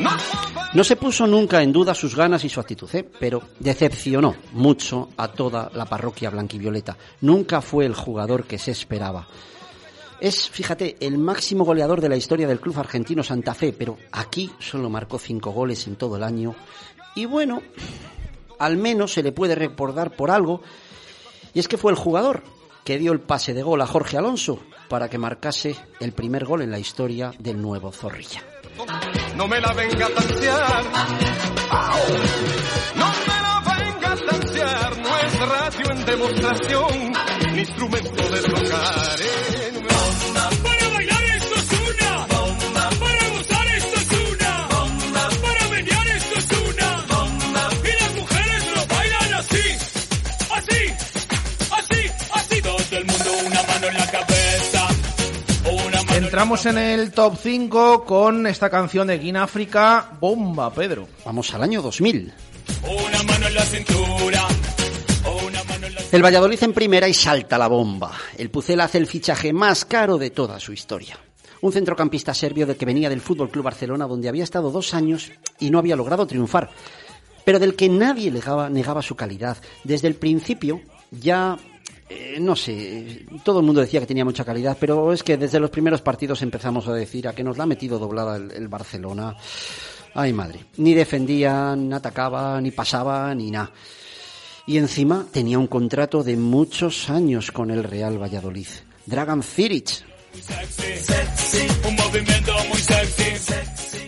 No 0.00 0.10
No 0.74 0.84
se 0.84 0.96
puso 0.96 1.26
nunca 1.28 1.62
en 1.62 1.72
duda 1.72 1.94
sus 1.94 2.16
ganas 2.16 2.44
y 2.44 2.48
su 2.48 2.58
actitud, 2.58 2.92
¿eh? 2.92 3.08
pero 3.18 3.40
decepcionó 3.60 4.34
mucho 4.52 5.10
a 5.16 5.28
toda 5.28 5.70
la 5.74 5.86
parroquia 5.86 6.30
blanquivioleta. 6.30 6.96
Nunca 7.20 7.62
fue 7.62 7.86
el 7.86 7.94
jugador 7.94 8.44
que 8.44 8.58
se 8.58 8.72
esperaba. 8.72 9.28
Es, 10.18 10.48
fíjate, 10.48 10.96
el 11.00 11.18
máximo 11.18 11.64
goleador 11.64 12.00
de 12.00 12.08
la 12.08 12.16
historia 12.16 12.48
del 12.48 12.60
club 12.60 12.78
argentino 12.78 13.22
Santa 13.22 13.52
Fe, 13.52 13.74
pero 13.74 13.98
aquí 14.12 14.50
solo 14.58 14.88
marcó 14.88 15.18
cinco 15.18 15.50
goles 15.50 15.86
en 15.86 15.96
todo 15.96 16.16
el 16.16 16.22
año. 16.22 16.54
Y 17.16 17.24
bueno, 17.24 17.62
al 18.58 18.76
menos 18.76 19.12
se 19.12 19.22
le 19.22 19.32
puede 19.32 19.54
recordar 19.54 20.14
por 20.14 20.30
algo, 20.30 20.62
y 21.54 21.58
es 21.58 21.66
que 21.66 21.78
fue 21.78 21.90
el 21.90 21.98
jugador 21.98 22.44
que 22.84 22.98
dio 22.98 23.12
el 23.12 23.20
pase 23.20 23.54
de 23.54 23.62
gol 23.62 23.80
a 23.80 23.86
Jorge 23.86 24.18
Alonso 24.18 24.60
para 24.88 25.08
que 25.08 25.18
marcase 25.18 25.74
el 25.98 26.12
primer 26.12 26.44
gol 26.44 26.62
en 26.62 26.70
la 26.70 26.78
historia 26.78 27.32
del 27.38 27.60
nuevo 27.60 27.90
Zorrilla. 27.90 28.44
No 29.34 29.48
me 29.48 29.60
la 29.60 29.72
venga 29.72 30.06
a 30.06 30.10
tantear. 30.10 30.84
No 32.94 33.06
me 33.06 33.42
la 33.42 33.56
a. 33.56 34.90
No 35.02 35.18
es 35.18 35.38
radio 35.48 35.90
en 35.90 36.06
demostración, 36.06 37.12
instrumento 37.58 38.30
de 38.30 38.42
tocar. 38.42 39.55
Entramos 56.36 56.66
en 56.66 56.76
el 56.76 57.12
top 57.12 57.34
5 57.42 58.04
con 58.04 58.46
esta 58.46 58.68
canción 58.68 59.06
de 59.06 59.16
Guináfrica, 59.16 60.18
Bomba, 60.20 60.70
Pedro. 60.70 61.08
Vamos 61.24 61.54
al 61.54 61.62
año 61.62 61.80
2000. 61.80 62.30
Una 62.82 63.22
mano 63.22 63.46
en 63.46 63.54
la 63.54 63.62
cintura. 63.62 64.46
El 66.12 66.22
Valladolid 66.22 66.62
en 66.62 66.74
primera 66.74 67.08
y 67.08 67.14
salta 67.14 67.56
la 67.56 67.68
bomba. 67.68 68.12
El 68.36 68.50
Pucel 68.50 68.82
hace 68.82 68.98
el 68.98 69.06
fichaje 69.06 69.54
más 69.54 69.86
caro 69.86 70.18
de 70.18 70.28
toda 70.28 70.60
su 70.60 70.74
historia. 70.74 71.18
Un 71.62 71.72
centrocampista 71.72 72.34
serbio 72.34 72.66
de 72.66 72.76
que 72.76 72.84
venía 72.84 73.08
del 73.08 73.22
Fútbol 73.22 73.48
Club 73.48 73.64
Barcelona, 73.64 74.06
donde 74.06 74.28
había 74.28 74.44
estado 74.44 74.70
dos 74.70 74.92
años 74.92 75.32
y 75.58 75.70
no 75.70 75.78
había 75.78 75.96
logrado 75.96 76.26
triunfar, 76.26 76.68
pero 77.46 77.58
del 77.58 77.76
que 77.76 77.88
nadie 77.88 78.30
negaba, 78.30 78.68
negaba 78.68 79.00
su 79.00 79.16
calidad. 79.16 79.56
Desde 79.84 80.08
el 80.08 80.16
principio 80.16 80.82
ya 81.10 81.56
eh, 82.08 82.38
no 82.40 82.56
sé, 82.56 83.26
todo 83.44 83.60
el 83.60 83.66
mundo 83.66 83.80
decía 83.80 84.00
que 84.00 84.06
tenía 84.06 84.24
mucha 84.24 84.44
calidad, 84.44 84.76
pero 84.78 85.12
es 85.12 85.22
que 85.22 85.36
desde 85.36 85.60
los 85.60 85.70
primeros 85.70 86.02
partidos 86.02 86.42
empezamos 86.42 86.86
a 86.88 86.92
decir 86.92 87.28
a 87.28 87.32
que 87.34 87.44
nos 87.44 87.56
la 87.58 87.64
ha 87.64 87.66
metido 87.66 87.98
doblada 87.98 88.36
el, 88.36 88.50
el 88.52 88.68
Barcelona. 88.68 89.36
Ay, 90.14 90.32
madre. 90.32 90.60
Ni 90.78 90.94
defendía, 90.94 91.76
ni 91.76 91.92
atacaba, 91.92 92.60
ni 92.60 92.70
pasaba, 92.70 93.34
ni 93.34 93.50
nada. 93.50 93.70
Y 94.66 94.78
encima 94.78 95.26
tenía 95.30 95.58
un 95.58 95.66
contrato 95.66 96.24
de 96.24 96.36
muchos 96.36 97.08
años 97.10 97.52
con 97.52 97.70
el 97.70 97.84
Real 97.84 98.20
Valladolid. 98.20 98.66
Dragan 99.06 99.42
sexy. 99.42 100.04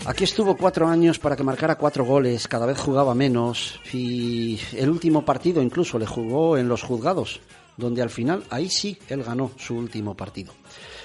Aquí 0.06 0.24
estuvo 0.24 0.56
cuatro 0.56 0.88
años 0.88 1.18
para 1.18 1.36
que 1.36 1.44
marcara 1.44 1.76
cuatro 1.76 2.04
goles, 2.04 2.48
cada 2.48 2.66
vez 2.66 2.78
jugaba 2.78 3.14
menos 3.14 3.78
y 3.92 4.58
el 4.72 4.88
último 4.88 5.24
partido 5.24 5.62
incluso 5.62 5.98
le 5.98 6.06
jugó 6.06 6.56
en 6.56 6.68
los 6.68 6.82
juzgados, 6.82 7.40
donde 7.78 8.02
al 8.02 8.10
final 8.10 8.44
ahí 8.50 8.68
sí 8.68 8.98
él 9.08 9.22
ganó 9.22 9.52
su 9.56 9.76
último 9.76 10.14
partido. 10.14 10.52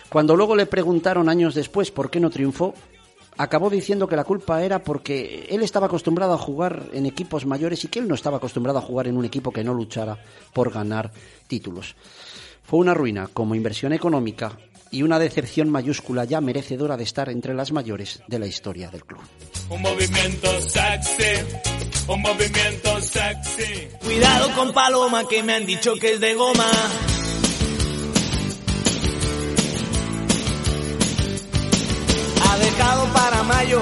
Cuando 0.10 0.36
luego 0.36 0.56
le 0.56 0.66
preguntaron 0.66 1.30
años 1.30 1.56
después 1.56 1.92
por 1.92 2.10
qué 2.10 2.20
no 2.20 2.30
triunfó, 2.30 2.74
acabó 3.38 3.70
diciendo 3.70 4.08
que 4.08 4.16
la 4.16 4.26
culpa 4.26 4.62
era 4.64 4.84
porque 4.84 5.48
él 5.50 5.62
estaba 5.62 5.86
acostumbrado 5.86 6.34
a 6.34 6.38
jugar 6.38 6.84
en 6.92 7.06
equipos 7.06 7.46
mayores 7.46 7.84
y 7.84 7.88
que 7.88 8.00
él 8.00 8.08
no 8.08 8.16
estaba 8.16 8.38
acostumbrado 8.38 8.80
a 8.80 8.82
jugar 8.82 9.08
en 9.08 9.18
un 9.18 9.26
equipo 9.26 9.52
que 9.52 9.64
no 9.64 9.74
luchara 9.74 10.18
por 10.52 10.72
ganar 10.72 11.12
títulos. 11.48 11.96
Fue 12.64 12.80
una 12.80 12.94
ruina 12.94 13.30
como 13.32 13.56
inversión 13.56 13.94
económica 13.94 14.58
y 14.94 15.02
una 15.02 15.18
decepción 15.18 15.72
mayúscula 15.72 16.24
ya 16.24 16.40
merecedora 16.40 16.96
de 16.96 17.04
estar 17.04 17.28
entre 17.30 17.56
las 17.56 17.72
mayores 17.72 18.22
de 18.28 18.38
la 18.38 18.46
historia 18.46 18.92
del 18.92 19.04
club. 19.04 19.22
Un 19.70 19.82
movimiento 19.82 20.48
sexy. 20.62 21.64
Un 22.08 22.22
movimiento 22.22 23.02
sexy. 23.02 23.88
Cuidado 24.04 24.54
con 24.56 24.72
Paloma 24.72 25.28
que 25.28 25.42
me 25.42 25.56
han 25.56 25.66
dicho 25.66 25.96
que 25.96 26.14
es 26.14 26.20
de 26.20 26.36
goma. 26.36 26.70
Ha 32.46 32.58
dejado 32.60 33.14
para 33.14 33.44
mayo 33.44 33.82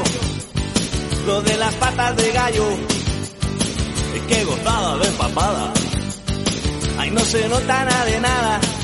lo 1.25 1.41
de 1.41 1.57
las 1.57 1.75
patas 1.75 2.15
de 2.15 2.31
gallo. 2.31 2.69
Es 4.15 4.21
que 4.29 4.45
gozada 4.45 4.97
de 4.97 5.11
papada. 5.11 5.73
Ay, 6.97 7.11
no 7.11 7.19
se 7.19 7.49
nota 7.49 7.83
nada 7.83 8.05
de 8.05 8.19
nada. 8.21 8.80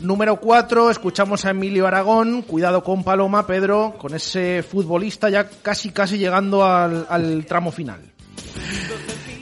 Número 0.00 0.38
4, 0.38 0.90
escuchamos 0.90 1.44
a 1.44 1.50
Emilio 1.50 1.86
Aragón. 1.86 2.42
Cuidado 2.42 2.84
con 2.84 3.02
Paloma, 3.02 3.46
Pedro, 3.46 3.96
con 3.98 4.14
ese 4.14 4.62
futbolista 4.62 5.28
ya 5.28 5.48
casi 5.48 5.90
casi 5.90 6.18
llegando 6.18 6.64
al, 6.64 7.04
al 7.08 7.44
tramo 7.46 7.72
final. 7.72 8.00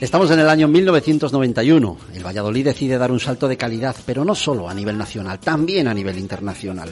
Estamos 0.01 0.31
en 0.31 0.39
el 0.39 0.49
año 0.49 0.67
1991. 0.67 1.97
El 2.15 2.25
Valladolid 2.25 2.65
decide 2.65 2.97
dar 2.97 3.11
un 3.11 3.19
salto 3.19 3.47
de 3.47 3.57
calidad, 3.57 3.95
pero 4.05 4.25
no 4.25 4.33
solo 4.33 4.67
a 4.67 4.73
nivel 4.73 4.97
nacional, 4.97 5.39
también 5.39 5.87
a 5.87 5.93
nivel 5.93 6.17
internacional. 6.17 6.91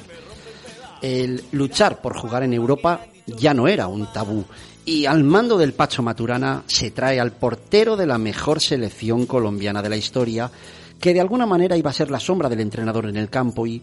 El 1.02 1.44
luchar 1.52 2.02
por 2.02 2.18
jugar 2.18 2.44
en 2.44 2.54
Europa 2.54 3.02
ya 3.26 3.56
no 3.56 3.68
era 3.68 3.88
un 3.88 4.06
tabú. 4.12 4.46
Y 4.86 5.08
al 5.08 5.24
mando 5.24 5.58
del 5.58 5.74
Pacho 5.74 6.04
Maturana 6.04 6.64
se 6.68 6.92
trae 6.92 7.20
al 7.20 7.32
portero 7.32 7.96
de 7.96 8.06
la 8.06 8.20
mejor 8.20 8.62
selección 8.62 9.26
colombiana 9.26 9.82
de 9.82 9.90
la 9.90 9.98
historia, 9.98 10.52
que 11.00 11.14
de 11.14 11.22
alguna 11.22 11.46
manera 11.46 11.78
iba 11.78 11.90
a 11.90 11.94
ser 11.94 12.10
la 12.10 12.20
sombra 12.20 12.50
del 12.50 12.62
entrenador 12.62 13.08
en 13.08 13.18
el 13.18 13.30
campo 13.30 13.68
y, 13.68 13.82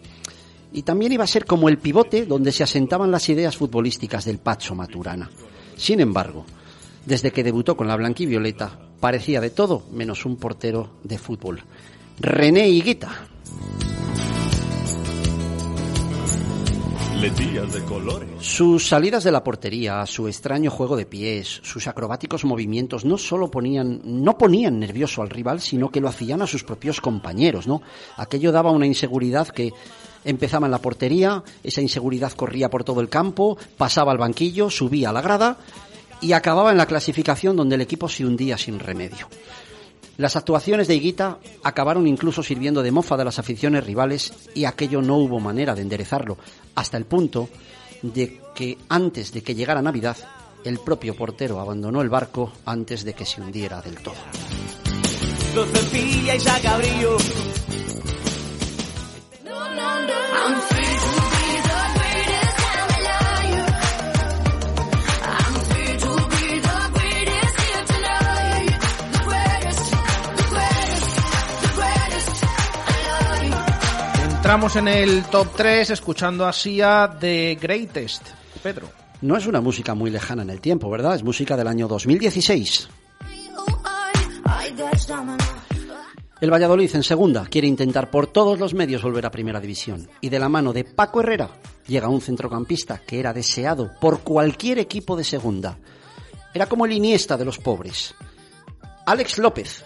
y 0.73 0.81
también 0.83 1.11
iba 1.11 1.23
a 1.23 1.27
ser 1.27 1.45
como 1.45 1.69
el 1.69 1.77
pivote 1.77 2.25
donde 2.25 2.51
se 2.51 2.63
asentaban 2.63 3.11
las 3.11 3.29
ideas 3.29 3.55
futbolísticas 3.55 4.25
del 4.25 4.39
Pacho 4.39 4.75
Maturana. 4.75 5.29
Sin 5.77 5.99
embargo, 5.99 6.45
desde 7.05 7.31
que 7.31 7.43
debutó 7.43 7.75
con 7.75 7.87
la 7.87 7.95
blanquivioleta, 7.95 8.79
parecía 8.99 9.41
de 9.41 9.49
todo 9.49 9.83
menos 9.91 10.25
un 10.25 10.37
portero 10.37 10.91
de 11.03 11.17
fútbol. 11.17 11.61
René 12.19 12.69
Higuita. 12.69 13.27
Sus 18.39 18.87
salidas 18.87 19.23
de 19.23 19.31
la 19.31 19.43
portería, 19.43 20.05
su 20.05 20.27
extraño 20.27 20.69
juego 20.69 20.97
de 20.97 21.05
pies, 21.05 21.61
sus 21.63 21.87
acrobáticos 21.87 22.43
movimientos 22.43 23.05
no 23.05 23.17
solo 23.17 23.49
ponían, 23.49 24.01
no 24.03 24.37
ponían 24.37 24.79
nervioso 24.79 25.21
al 25.21 25.29
rival, 25.29 25.61
sino 25.61 25.89
que 25.89 26.01
lo 26.01 26.09
hacían 26.09 26.41
a 26.41 26.47
sus 26.47 26.65
propios 26.65 26.99
compañeros, 26.99 27.65
¿no? 27.65 27.81
Aquello 28.17 28.51
daba 28.51 28.71
una 28.71 28.87
inseguridad 28.87 29.47
que 29.47 29.71
empezaba 30.25 30.67
en 30.67 30.71
la 30.71 30.81
portería, 30.81 31.43
esa 31.63 31.81
inseguridad 31.81 32.33
corría 32.33 32.69
por 32.69 32.83
todo 32.83 32.99
el 32.99 33.07
campo, 33.07 33.57
pasaba 33.77 34.11
al 34.11 34.17
banquillo, 34.17 34.69
subía 34.69 35.09
a 35.09 35.13
la 35.13 35.21
grada 35.21 35.57
y 36.19 36.33
acababa 36.33 36.71
en 36.71 36.77
la 36.77 36.87
clasificación 36.87 37.55
donde 37.55 37.75
el 37.75 37.81
equipo 37.81 38.09
se 38.09 38.25
hundía 38.25 38.57
sin 38.57 38.79
remedio. 38.79 39.29
Las 40.17 40.35
actuaciones 40.35 40.87
de 40.87 40.95
Higuita 40.95 41.39
acabaron 41.63 42.07
incluso 42.07 42.43
sirviendo 42.43 42.83
de 42.83 42.91
mofa 42.91 43.17
de 43.17 43.25
las 43.25 43.39
aficiones 43.39 43.83
rivales 43.83 44.31
y 44.53 44.65
aquello 44.65 45.01
no 45.01 45.17
hubo 45.17 45.39
manera 45.39 45.73
de 45.73 45.81
enderezarlo, 45.81 46.37
hasta 46.75 46.97
el 46.97 47.05
punto 47.05 47.49
de 48.03 48.39
que 48.53 48.77
antes 48.89 49.31
de 49.31 49.41
que 49.41 49.55
llegara 49.55 49.81
Navidad, 49.81 50.17
el 50.63 50.79
propio 50.79 51.15
portero 51.15 51.59
abandonó 51.59 52.01
el 52.01 52.09
barco 52.09 52.51
antes 52.65 53.03
de 53.03 53.13
que 53.13 53.25
se 53.25 53.41
hundiera 53.41 53.81
del 53.81 53.95
todo. 53.97 54.15
Entramos 74.43 74.75
en 74.75 74.89
el 74.89 75.23
top 75.23 75.47
3 75.55 75.91
escuchando 75.91 76.45
a 76.45 76.51
Sia 76.51 77.07
de 77.07 77.57
Greatest. 77.61 78.27
Pedro. 78.61 78.89
No 79.21 79.37
es 79.37 79.47
una 79.47 79.61
música 79.61 79.95
muy 79.95 80.11
lejana 80.11 80.41
en 80.41 80.49
el 80.49 80.59
tiempo, 80.59 80.89
¿verdad? 80.89 81.15
Es 81.15 81.23
música 81.23 81.55
del 81.55 81.65
año 81.65 81.87
2016. 81.87 82.89
I 84.45 84.75
got 84.75 84.95
stamina. 84.97 85.37
El 86.41 86.51
Valladolid 86.51 86.93
en 86.93 87.03
segunda 87.03 87.45
quiere 87.45 87.69
intentar 87.69 88.11
por 88.11 88.27
todos 88.27 88.59
los 88.59 88.73
medios 88.73 89.01
volver 89.01 89.25
a 89.25 89.31
primera 89.31 89.61
división. 89.61 90.09
Y 90.19 90.27
de 90.27 90.39
la 90.39 90.49
mano 90.49 90.73
de 90.73 90.83
Paco 90.83 91.21
Herrera 91.21 91.49
llega 91.87 92.09
un 92.09 92.19
centrocampista 92.19 92.97
que 92.97 93.21
era 93.21 93.31
deseado 93.31 93.93
por 94.01 94.23
cualquier 94.23 94.77
equipo 94.77 95.15
de 95.15 95.23
segunda. 95.23 95.77
Era 96.53 96.65
como 96.65 96.85
el 96.85 96.91
Iniesta 96.91 97.37
de 97.37 97.45
los 97.45 97.59
pobres. 97.59 98.13
Alex 99.05 99.37
López. 99.37 99.85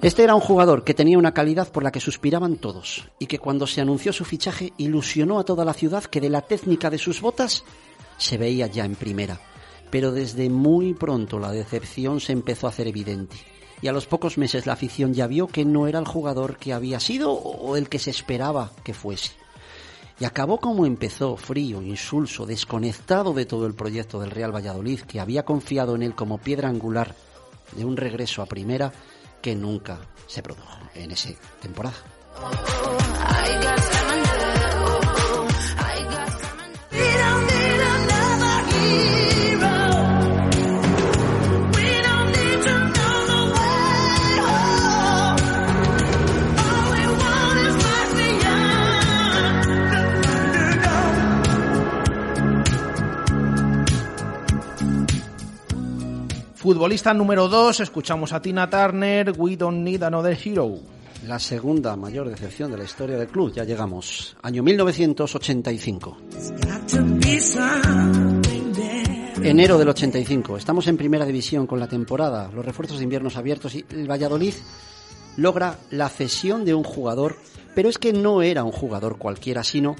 Este 0.00 0.22
era 0.22 0.36
un 0.36 0.40
jugador 0.40 0.84
que 0.84 0.94
tenía 0.94 1.18
una 1.18 1.34
calidad 1.34 1.72
por 1.72 1.82
la 1.82 1.90
que 1.90 1.98
suspiraban 1.98 2.56
todos 2.56 3.08
y 3.18 3.26
que 3.26 3.40
cuando 3.40 3.66
se 3.66 3.80
anunció 3.80 4.12
su 4.12 4.24
fichaje 4.24 4.72
ilusionó 4.78 5.40
a 5.40 5.44
toda 5.44 5.64
la 5.64 5.74
ciudad 5.74 6.04
que 6.04 6.20
de 6.20 6.30
la 6.30 6.42
técnica 6.42 6.88
de 6.88 6.98
sus 6.98 7.20
botas 7.20 7.64
se 8.16 8.38
veía 8.38 8.68
ya 8.68 8.84
en 8.84 8.94
primera. 8.94 9.40
Pero 9.90 10.12
desde 10.12 10.50
muy 10.50 10.94
pronto 10.94 11.40
la 11.40 11.50
decepción 11.50 12.20
se 12.20 12.32
empezó 12.32 12.68
a 12.68 12.70
hacer 12.70 12.86
evidente 12.86 13.36
y 13.82 13.88
a 13.88 13.92
los 13.92 14.06
pocos 14.06 14.38
meses 14.38 14.66
la 14.66 14.74
afición 14.74 15.14
ya 15.14 15.26
vio 15.26 15.48
que 15.48 15.64
no 15.64 15.88
era 15.88 15.98
el 15.98 16.06
jugador 16.06 16.58
que 16.58 16.72
había 16.72 17.00
sido 17.00 17.32
o 17.32 17.76
el 17.76 17.88
que 17.88 17.98
se 17.98 18.10
esperaba 18.10 18.70
que 18.84 18.94
fuese. 18.94 19.32
Y 20.20 20.24
acabó 20.24 20.58
como 20.58 20.86
empezó, 20.86 21.36
frío, 21.36 21.82
insulso, 21.82 22.46
desconectado 22.46 23.32
de 23.32 23.46
todo 23.46 23.66
el 23.66 23.74
proyecto 23.74 24.20
del 24.20 24.30
Real 24.30 24.54
Valladolid, 24.54 25.00
que 25.00 25.18
había 25.20 25.44
confiado 25.44 25.96
en 25.96 26.02
él 26.02 26.14
como 26.14 26.38
piedra 26.38 26.68
angular 26.68 27.16
de 27.76 27.84
un 27.84 27.96
regreso 27.96 28.42
a 28.42 28.46
primera 28.46 28.92
que 29.40 29.54
nunca 29.54 29.98
se 30.26 30.42
produjo 30.42 30.78
en 30.94 31.10
esa 31.10 31.30
temporada. 31.60 31.96
Futbolista 56.68 57.14
número 57.14 57.48
2, 57.48 57.80
escuchamos 57.80 58.34
a 58.34 58.42
Tina 58.42 58.68
Turner, 58.68 59.32
We 59.38 59.56
Don't 59.56 59.78
Need 59.78 60.02
Another 60.02 60.38
Hero. 60.44 60.74
la 61.26 61.38
segunda 61.38 61.96
mayor 61.96 62.28
decepción 62.28 62.70
de 62.70 62.76
la 62.76 62.84
historia 62.84 63.16
del 63.16 63.28
club. 63.28 63.54
Ya 63.54 63.64
llegamos. 63.64 64.36
Año 64.42 64.62
1985. 64.62 66.18
Enero 69.42 69.78
del 69.78 69.88
85. 69.88 70.58
Estamos 70.58 70.86
en 70.88 70.98
primera 70.98 71.24
división 71.24 71.66
con 71.66 71.80
la 71.80 71.88
temporada, 71.88 72.50
los 72.54 72.66
refuerzos 72.66 72.98
de 72.98 73.04
inviernos 73.04 73.38
abiertos 73.38 73.74
y 73.74 73.86
el 73.88 74.06
Valladolid 74.06 74.52
logra 75.38 75.78
la 75.88 76.10
cesión 76.10 76.66
de 76.66 76.74
un 76.74 76.84
jugador, 76.84 77.38
pero 77.74 77.88
es 77.88 77.96
que 77.96 78.12
no 78.12 78.42
era 78.42 78.62
un 78.62 78.72
jugador 78.72 79.16
cualquiera, 79.16 79.64
sino 79.64 79.96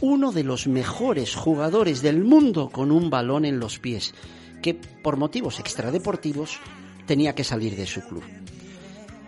uno 0.00 0.32
de 0.32 0.44
los 0.44 0.68
mejores 0.68 1.34
jugadores 1.34 2.00
del 2.00 2.24
mundo 2.24 2.70
con 2.70 2.92
un 2.92 3.10
balón 3.10 3.44
en 3.44 3.60
los 3.60 3.78
pies, 3.78 4.14
que 4.62 4.74
por 4.74 5.16
motivos 5.16 5.60
extradeportivos 5.60 6.58
tenía 7.06 7.34
que 7.34 7.44
salir 7.44 7.76
de 7.76 7.86
su 7.86 8.00
club. 8.02 8.24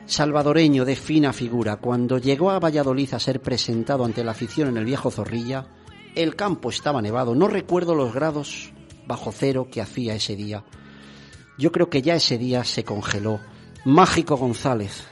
Salvadoreño 0.06 0.84
de 0.84 0.96
fina 0.96 1.32
figura, 1.32 1.76
cuando 1.76 2.18
llegó 2.18 2.50
a 2.50 2.58
Valladolid 2.58 3.14
a 3.14 3.20
ser 3.20 3.40
presentado 3.40 4.04
ante 4.04 4.24
la 4.24 4.32
afición 4.32 4.68
en 4.68 4.76
el 4.76 4.84
viejo 4.84 5.10
Zorrilla, 5.10 5.66
el 6.14 6.34
campo 6.34 6.70
estaba 6.70 7.00
nevado, 7.00 7.34
no 7.34 7.46
recuerdo 7.46 7.94
los 7.94 8.12
grados 8.12 8.72
bajo 9.06 9.32
cero 9.32 9.68
que 9.70 9.80
hacía 9.80 10.14
ese 10.14 10.36
día. 10.36 10.64
Yo 11.58 11.72
creo 11.72 11.90
que 11.90 12.02
ya 12.02 12.14
ese 12.14 12.38
día 12.38 12.64
se 12.64 12.84
congeló. 12.84 13.40
Mágico 13.84 14.36
González. 14.36 15.06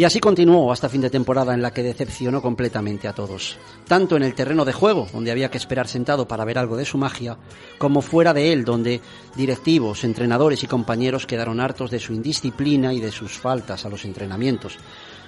Y 0.00 0.04
así 0.04 0.18
continuó 0.18 0.72
hasta 0.72 0.88
fin 0.88 1.02
de 1.02 1.10
temporada 1.10 1.52
en 1.52 1.60
la 1.60 1.74
que 1.74 1.82
decepcionó 1.82 2.40
completamente 2.40 3.06
a 3.06 3.12
todos, 3.12 3.58
tanto 3.86 4.16
en 4.16 4.22
el 4.22 4.34
terreno 4.34 4.64
de 4.64 4.72
juego, 4.72 5.06
donde 5.12 5.30
había 5.30 5.50
que 5.50 5.58
esperar 5.58 5.88
sentado 5.88 6.26
para 6.26 6.46
ver 6.46 6.56
algo 6.56 6.78
de 6.78 6.86
su 6.86 6.96
magia, 6.96 7.36
como 7.76 8.00
fuera 8.00 8.32
de 8.32 8.50
él, 8.50 8.64
donde 8.64 9.02
directivos, 9.36 10.02
entrenadores 10.04 10.62
y 10.62 10.66
compañeros 10.66 11.26
quedaron 11.26 11.60
hartos 11.60 11.90
de 11.90 11.98
su 11.98 12.14
indisciplina 12.14 12.94
y 12.94 13.00
de 13.00 13.12
sus 13.12 13.32
faltas 13.32 13.84
a 13.84 13.90
los 13.90 14.06
entrenamientos. 14.06 14.78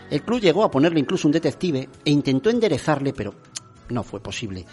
El 0.09 0.23
club 0.23 0.41
llegó 0.41 0.65
a 0.65 0.71
ponerle 0.71 1.01
incluso 1.01 1.29
un 1.29 1.33
detective 1.33 1.91
e 2.03 2.11
intentó 2.11 2.49
enderezarle, 2.49 3.13
pero 3.13 3.35
no 3.91 4.03
fue 4.03 4.21
posible. 4.21 4.65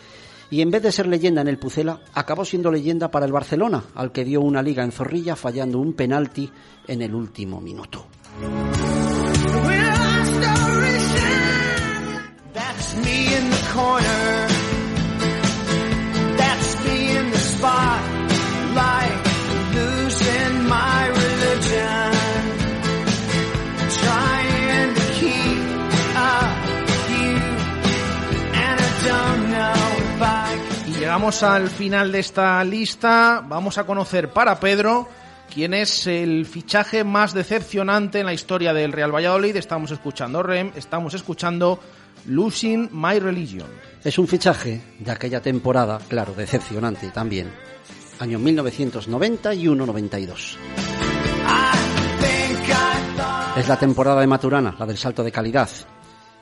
Y 0.50 0.62
en 0.62 0.72
vez 0.72 0.82
de 0.82 0.94
ser 0.94 1.08
leyenda 1.08 1.42
en 1.42 1.50
el 1.50 1.60
Pucela, 1.60 2.00
acabó 2.14 2.46
siendo 2.46 2.72
leyenda 2.72 3.12
para 3.12 3.26
el 3.26 3.34
Barcelona, 3.34 3.84
al 3.96 4.14
que 4.14 4.24
dio 4.24 4.40
una 4.40 4.62
liga 4.62 4.82
en 4.82 4.94
Zorrilla 4.94 5.36
fallando 5.36 5.78
un 5.78 5.92
penalti 5.92 6.50
en 6.88 7.02
el 7.02 7.14
último 7.14 7.60
minuto. 7.60 8.06
Y 30.88 30.92
llegamos 31.00 31.44
al 31.44 31.70
final 31.70 32.12
de 32.12 32.20
esta 32.20 32.64
lista. 32.64 33.44
Vamos 33.48 33.78
a 33.78 33.86
conocer 33.86 34.30
para 34.32 34.60
Pedro 34.60 35.08
quién 35.54 35.74
es 35.74 36.08
el 36.08 36.46
fichaje 36.46 37.04
más 37.04 37.34
decepcionante 37.34 38.20
en 38.20 38.26
la 38.26 38.34
historia 38.34 38.74
del 38.74 38.92
Real 38.92 39.14
Valladolid. 39.14 39.56
Estamos 39.56 39.92
escuchando 39.92 40.44
Rem, 40.44 40.72
estamos 40.76 41.14
escuchando 41.14 41.80
Losing 42.26 42.90
My 42.92 43.20
Religion. 43.20 43.68
Es 44.04 44.20
un 44.20 44.28
fichaje 44.28 44.82
de 45.00 45.12
aquella 45.12 45.42
temporada, 45.42 46.00
claro, 46.08 46.34
decepcionante 46.34 47.10
también. 47.10 47.52
Año 48.20 48.40
1991-92. 48.40 50.58
Es 53.58 53.68
la 53.68 53.78
temporada 53.78 54.22
de 54.22 54.28
Maturana, 54.28 54.76
la 54.78 54.86
del 54.86 54.98
salto 54.98 55.24
de 55.24 55.32
calidad. 55.32 55.70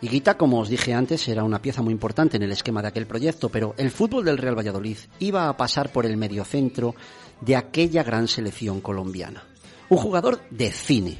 Higuita, 0.02 0.38
como 0.38 0.60
os 0.60 0.70
dije 0.70 0.94
antes, 0.94 1.28
era 1.28 1.44
una 1.44 1.62
pieza 1.62 1.82
muy 1.82 1.91
importante 1.91 2.38
en 2.38 2.44
el 2.44 2.52
esquema 2.52 2.82
de 2.82 2.90
aquel 2.90 3.08
proyecto, 3.08 3.49
pero 3.49 3.74
el 3.78 3.90
fútbol 3.90 4.26
del 4.26 4.38
Real 4.38 4.58
Valladolid 4.58 4.98
iba 5.20 5.49
a 5.49 5.58
pasar 5.58 5.91
por 5.91 6.06
el 6.06 6.18
mediocentro 6.18 6.94
de 7.41 7.56
aquella 7.56 8.04
gran 8.04 8.28
selección 8.28 8.82
colombiana. 8.82 9.44
Un 9.90 9.98
jugador 9.98 10.41
de 10.52 10.72
cine, 10.72 11.18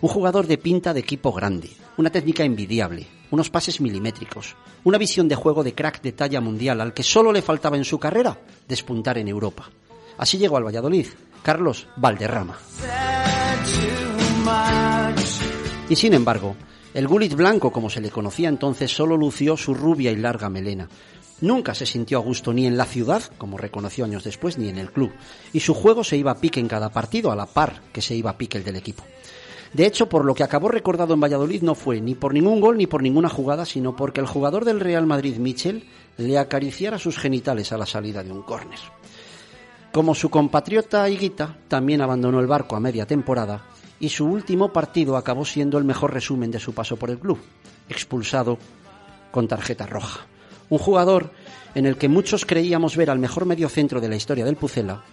un 0.00 0.08
jugador 0.08 0.46
de 0.46 0.58
pinta 0.58 0.94
de 0.94 1.00
equipo 1.00 1.32
grande, 1.32 1.70
una 1.96 2.10
técnica 2.10 2.44
envidiable, 2.44 3.06
unos 3.30 3.50
pases 3.50 3.80
milimétricos, 3.80 4.56
una 4.84 4.98
visión 4.98 5.28
de 5.28 5.34
juego 5.34 5.62
de 5.62 5.74
crack 5.74 6.02
de 6.02 6.12
talla 6.12 6.40
mundial 6.40 6.80
al 6.80 6.94
que 6.94 7.02
solo 7.02 7.32
le 7.32 7.42
faltaba 7.42 7.76
en 7.76 7.84
su 7.84 7.98
carrera 7.98 8.38
despuntar 8.68 9.18
en 9.18 9.28
Europa. 9.28 9.70
Así 10.18 10.38
llegó 10.38 10.56
al 10.56 10.64
Valladolid, 10.64 11.06
Carlos 11.42 11.88
Valderrama. 11.96 12.58
Y 15.88 15.96
sin 15.96 16.14
embargo, 16.14 16.56
el 16.94 17.08
gulit 17.08 17.34
blanco, 17.34 17.72
como 17.72 17.88
se 17.88 18.00
le 18.00 18.10
conocía 18.10 18.48
entonces, 18.48 18.90
solo 18.90 19.16
lució 19.16 19.56
su 19.56 19.74
rubia 19.74 20.10
y 20.10 20.16
larga 20.16 20.48
melena. 20.48 20.88
Nunca 21.40 21.74
se 21.74 21.86
sintió 21.86 22.18
a 22.18 22.20
gusto 22.20 22.52
ni 22.52 22.66
en 22.66 22.76
la 22.76 22.84
ciudad, 22.84 23.22
como 23.38 23.56
reconoció 23.56 24.04
años 24.04 24.24
después, 24.24 24.58
ni 24.58 24.68
en 24.68 24.76
el 24.76 24.92
club. 24.92 25.10
Y 25.52 25.60
su 25.60 25.72
juego 25.72 26.04
se 26.04 26.16
iba 26.16 26.32
a 26.32 26.38
pique 26.38 26.60
en 26.60 26.68
cada 26.68 26.90
partido, 26.90 27.32
a 27.32 27.36
la 27.36 27.46
par 27.46 27.80
que 27.92 28.02
se 28.02 28.14
iba 28.14 28.30
a 28.30 28.36
pique 28.36 28.58
el 28.58 28.64
del 28.64 28.76
equipo. 28.76 29.04
De 29.72 29.86
hecho, 29.86 30.08
por 30.08 30.24
lo 30.24 30.34
que 30.34 30.42
acabó 30.42 30.68
recordado 30.68 31.14
en 31.14 31.20
Valladolid 31.20 31.62
no 31.62 31.76
fue 31.76 32.00
ni 32.00 32.16
por 32.16 32.34
ningún 32.34 32.60
gol 32.60 32.76
ni 32.76 32.88
por 32.88 33.02
ninguna 33.02 33.28
jugada, 33.28 33.64
sino 33.64 33.94
porque 33.94 34.20
el 34.20 34.26
jugador 34.26 34.64
del 34.64 34.80
Real 34.80 35.06
Madrid, 35.06 35.36
Michel, 35.36 35.84
le 36.16 36.38
acariciara 36.38 36.98
sus 36.98 37.18
genitales 37.18 37.70
a 37.70 37.78
la 37.78 37.86
salida 37.86 38.24
de 38.24 38.32
un 38.32 38.42
córner. 38.42 38.80
Como 39.92 40.14
su 40.14 40.28
compatriota 40.28 41.08
Higuita, 41.08 41.56
también 41.68 42.00
abandonó 42.00 42.40
el 42.40 42.48
barco 42.48 42.74
a 42.74 42.80
media 42.80 43.06
temporada 43.06 43.64
y 44.00 44.08
su 44.08 44.26
último 44.26 44.72
partido 44.72 45.16
acabó 45.16 45.44
siendo 45.44 45.78
el 45.78 45.84
mejor 45.84 46.14
resumen 46.14 46.50
de 46.50 46.58
su 46.58 46.74
paso 46.74 46.96
por 46.96 47.10
el 47.10 47.18
club, 47.18 47.38
expulsado 47.88 48.58
con 49.30 49.46
tarjeta 49.46 49.86
roja. 49.86 50.26
Un 50.68 50.78
jugador 50.78 51.30
en 51.76 51.86
el 51.86 51.96
que 51.96 52.08
muchos 52.08 52.44
creíamos 52.44 52.96
ver 52.96 53.10
al 53.10 53.18
mejor 53.20 53.46
mediocentro 53.46 54.00
de 54.00 54.08
la 54.08 54.16
historia 54.16 54.44
del 54.44 54.56
Pucela 54.56 55.04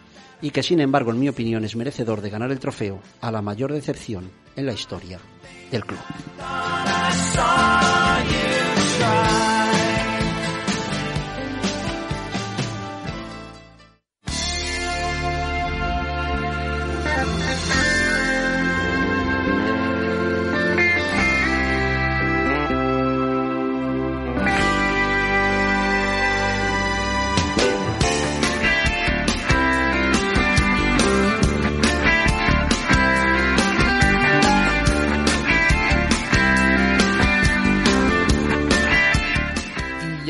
y 0.42 0.50
que 0.50 0.64
sin 0.64 0.80
embargo 0.80 1.12
en 1.12 1.20
mi 1.20 1.30
opinión 1.30 1.64
es 1.64 1.76
merecedor 1.76 2.22
de 2.22 2.30
ganar 2.30 2.52
el 2.52 2.60
trofeo 2.60 3.00
a 3.22 3.32
la 3.32 3.42
mayor 3.42 3.74
decepción 3.74 4.32
en 4.58 4.66
la 4.66 4.74
historia 4.74 5.20
del 5.72 5.86
club. 5.86 6.00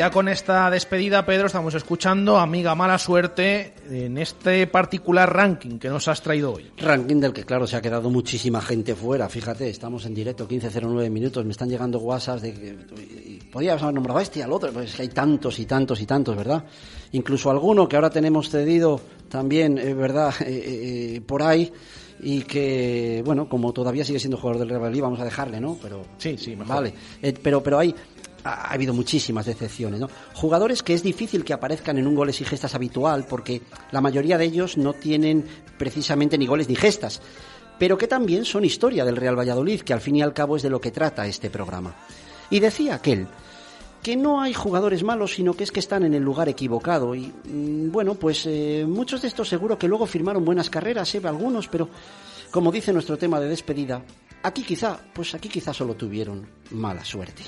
Ya 0.07 0.11
con 0.11 0.29
esta 0.29 0.69
despedida, 0.69 1.25
Pedro, 1.25 1.47
estamos 1.47 1.73
escuchando 1.75 2.37
Amiga 2.37 2.73
Mala 2.75 2.97
Suerte 2.97 3.73
en 3.89 4.17
este 4.17 4.65
particular 4.65 5.35
ranking 5.35 5.79
que 5.79 5.89
nos 5.89 6.07
has 6.07 6.21
traído 6.21 6.53
hoy. 6.53 6.71
Ranking 6.77 7.19
del 7.19 7.33
que, 7.33 7.43
claro, 7.43 7.67
se 7.67 7.75
ha 7.75 7.81
quedado 7.81 8.09
muchísima 8.09 8.61
gente 8.61 8.95
fuera. 8.95 9.27
Fíjate, 9.27 9.69
estamos 9.69 10.05
en 10.05 10.13
directo, 10.13 10.47
15.09 10.47 11.09
minutos. 11.09 11.43
Me 11.43 11.51
están 11.51 11.67
llegando 11.67 11.99
WhatsApps 11.99 12.41
de 12.41 12.53
que 12.53 12.77
podías 13.51 13.83
haber 13.83 13.95
nombrado 13.95 14.19
a 14.19 14.23
este 14.23 14.39
y 14.39 14.43
al 14.43 14.53
otro. 14.53 14.71
Pues 14.71 14.91
es 14.91 14.95
que 14.95 15.01
hay 15.01 15.09
tantos 15.09 15.59
y 15.59 15.65
tantos 15.65 15.99
y 15.99 16.05
tantos, 16.05 16.37
¿verdad? 16.37 16.63
Incluso 17.11 17.51
alguno 17.51 17.89
que 17.89 17.97
ahora 17.97 18.09
tenemos 18.09 18.49
cedido 18.49 19.01
también, 19.27 19.75
verdad, 19.75 20.33
eh, 20.39 21.15
eh, 21.17 21.21
por 21.21 21.43
ahí 21.43 21.69
y 22.19 22.41
que, 22.41 23.21
bueno, 23.25 23.47
como 23.47 23.73
todavía 23.73 24.03
sigue 24.03 24.19
siendo 24.19 24.37
jugador 24.37 24.59
del 24.59 24.69
Real 24.69 24.81
Valladolid, 24.81 25.01
vamos 25.01 25.19
a 25.19 25.25
dejarle, 25.25 25.61
¿no? 25.61 25.77
Pero, 25.81 26.03
sí, 26.17 26.37
sí, 26.37 26.55
mejor. 26.55 26.75
Vale, 26.75 26.93
Eh, 27.21 27.33
pero, 27.41 27.61
pero 27.61 27.79
hay, 27.79 27.93
ha, 28.47 28.53
ha 28.53 28.73
habido 28.73 28.93
muchísimas 28.93 29.45
decepciones, 29.45 29.99
¿no? 29.99 30.09
Jugadores 30.33 30.83
que 30.83 30.93
es 30.93 31.03
difícil 31.03 31.43
que 31.43 31.53
aparezcan 31.53 31.97
en 31.97 32.07
un 32.07 32.15
goles 32.15 32.39
y 32.41 32.45
gestas 32.45 32.75
habitual 32.75 33.25
porque 33.29 33.61
la 33.91 34.01
mayoría 34.01 34.37
de 34.37 34.45
ellos 34.45 34.77
no 34.77 34.93
tienen 34.93 35.45
precisamente 35.77 36.37
ni 36.37 36.47
goles 36.47 36.69
ni 36.69 36.75
gestas, 36.75 37.21
pero 37.77 37.97
que 37.97 38.07
también 38.07 38.45
son 38.45 38.65
historia 38.65 39.05
del 39.05 39.15
Real 39.15 39.37
Valladolid, 39.37 39.81
que 39.81 39.93
al 39.93 40.01
fin 40.01 40.15
y 40.15 40.21
al 40.21 40.33
cabo 40.33 40.55
es 40.55 40.63
de 40.63 40.69
lo 40.69 40.81
que 40.81 40.91
trata 40.91 41.27
este 41.27 41.49
programa. 41.49 41.95
Y 42.49 42.59
decía 42.59 42.95
aquel 42.95 43.27
que 44.01 44.15
no 44.15 44.41
hay 44.41 44.53
jugadores 44.53 45.03
malos, 45.03 45.33
sino 45.33 45.53
que 45.53 45.63
es 45.63 45.71
que 45.71 45.79
están 45.79 46.03
en 46.03 46.13
el 46.13 46.23
lugar 46.23 46.47
equivocado. 46.49 47.13
Y 47.13 47.33
mm, 47.43 47.91
bueno, 47.91 48.15
pues 48.15 48.45
eh, 48.45 48.85
muchos 48.87 49.21
de 49.21 49.27
estos 49.27 49.49
seguro 49.49 49.77
que 49.77 49.87
luego 49.87 50.05
firmaron 50.05 50.45
buenas 50.45 50.69
carreras, 50.69 51.13
¿eh? 51.15 51.21
algunos, 51.25 51.67
pero 51.67 51.89
como 52.51 52.71
dice 52.71 52.93
nuestro 52.93 53.17
tema 53.17 53.39
de 53.39 53.49
despedida, 53.49 54.01
aquí 54.43 54.63
quizá, 54.63 54.97
pues 55.13 55.35
aquí 55.35 55.49
quizá 55.49 55.73
solo 55.73 55.95
tuvieron 55.95 56.47
mala 56.71 57.03
suerte. 57.03 57.43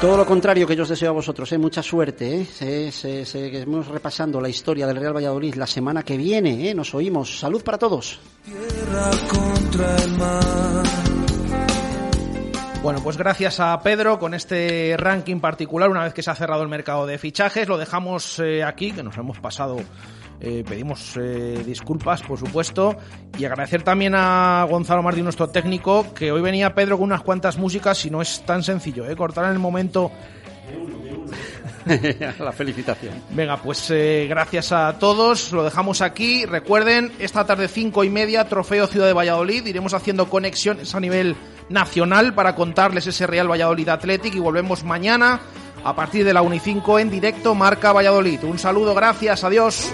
Todo 0.00 0.16
lo 0.18 0.26
contrario 0.26 0.66
que 0.66 0.76
yo 0.76 0.82
os 0.82 0.88
deseo 0.90 1.10
a 1.10 1.12
vosotros, 1.14 1.50
¿eh? 1.52 1.58
mucha 1.58 1.82
suerte. 1.82 2.42
¿eh? 2.42 2.44
Se- 2.44 2.92
se- 2.92 3.24
Seguimos 3.24 3.88
repasando 3.88 4.38
la 4.40 4.48
historia 4.50 4.86
del 4.86 4.96
Real 4.96 5.14
Valladolid 5.16 5.54
la 5.54 5.66
semana 5.66 6.02
que 6.02 6.16
viene. 6.18 6.68
¿eh? 6.68 6.74
Nos 6.74 6.94
oímos. 6.94 7.38
Salud 7.38 7.62
para 7.62 7.78
todos. 7.78 8.20
contra 9.30 9.96
el 9.96 10.10
mar. 10.18 10.84
Bueno, 12.82 13.00
pues 13.02 13.16
gracias 13.16 13.60
a 13.60 13.80
Pedro 13.80 14.18
con 14.18 14.34
este 14.34 14.94
ranking 14.98 15.40
particular, 15.40 15.88
una 15.88 16.04
vez 16.04 16.12
que 16.12 16.22
se 16.22 16.30
ha 16.30 16.34
cerrado 16.34 16.62
el 16.62 16.68
mercado 16.68 17.06
de 17.06 17.16
fichajes, 17.16 17.66
lo 17.66 17.78
dejamos 17.78 18.38
eh, 18.40 18.62
aquí, 18.62 18.92
que 18.92 19.02
nos 19.02 19.16
hemos 19.16 19.38
pasado, 19.40 19.78
eh, 20.40 20.64
pedimos 20.66 21.16
eh, 21.16 21.62
disculpas, 21.64 22.22
por 22.22 22.38
supuesto, 22.38 22.96
y 23.38 23.44
agradecer 23.44 23.82
también 23.82 24.14
a 24.14 24.66
Gonzalo 24.68 25.02
Martín, 25.02 25.24
nuestro 25.24 25.48
técnico, 25.48 26.12
que 26.14 26.32
hoy 26.32 26.40
venía 26.40 26.74
Pedro 26.74 26.96
con 26.98 27.04
unas 27.04 27.22
cuantas 27.22 27.58
músicas 27.58 28.04
y 28.04 28.10
no 28.10 28.20
es 28.20 28.42
tan 28.44 28.62
sencillo, 28.62 29.08
¿eh? 29.08 29.16
cortar 29.16 29.46
en 29.46 29.52
el 29.52 29.58
momento 29.58 30.10
la 32.38 32.52
felicitación. 32.52 33.14
Venga, 33.30 33.58
pues 33.58 33.90
eh, 33.90 34.26
gracias 34.28 34.72
a 34.72 34.98
todos, 34.98 35.52
lo 35.52 35.64
dejamos 35.64 36.00
aquí. 36.00 36.46
Recuerden, 36.46 37.12
esta 37.18 37.44
tarde 37.44 37.68
cinco 37.68 38.04
y 38.04 38.10
media, 38.10 38.48
Trofeo 38.48 38.86
Ciudad 38.86 39.06
de 39.06 39.12
Valladolid. 39.12 39.66
Iremos 39.66 39.94
haciendo 39.94 40.28
conexiones 40.28 40.94
a 40.94 41.00
nivel 41.00 41.36
nacional 41.68 42.34
para 42.34 42.54
contarles 42.54 43.06
ese 43.06 43.26
Real 43.26 43.50
Valladolid 43.50 43.88
Athletic 43.88 44.34
y 44.34 44.40
volvemos 44.40 44.84
mañana 44.84 45.40
a 45.84 45.94
partir 45.94 46.24
de 46.24 46.32
la 46.32 46.42
1 46.42 46.54
y 46.54 46.60
5 46.60 46.98
en 46.98 47.10
directo 47.10 47.54
Marca 47.54 47.92
Valladolid. 47.92 48.42
Un 48.44 48.58
saludo, 48.58 48.94
gracias, 48.94 49.44
adiós. 49.44 49.92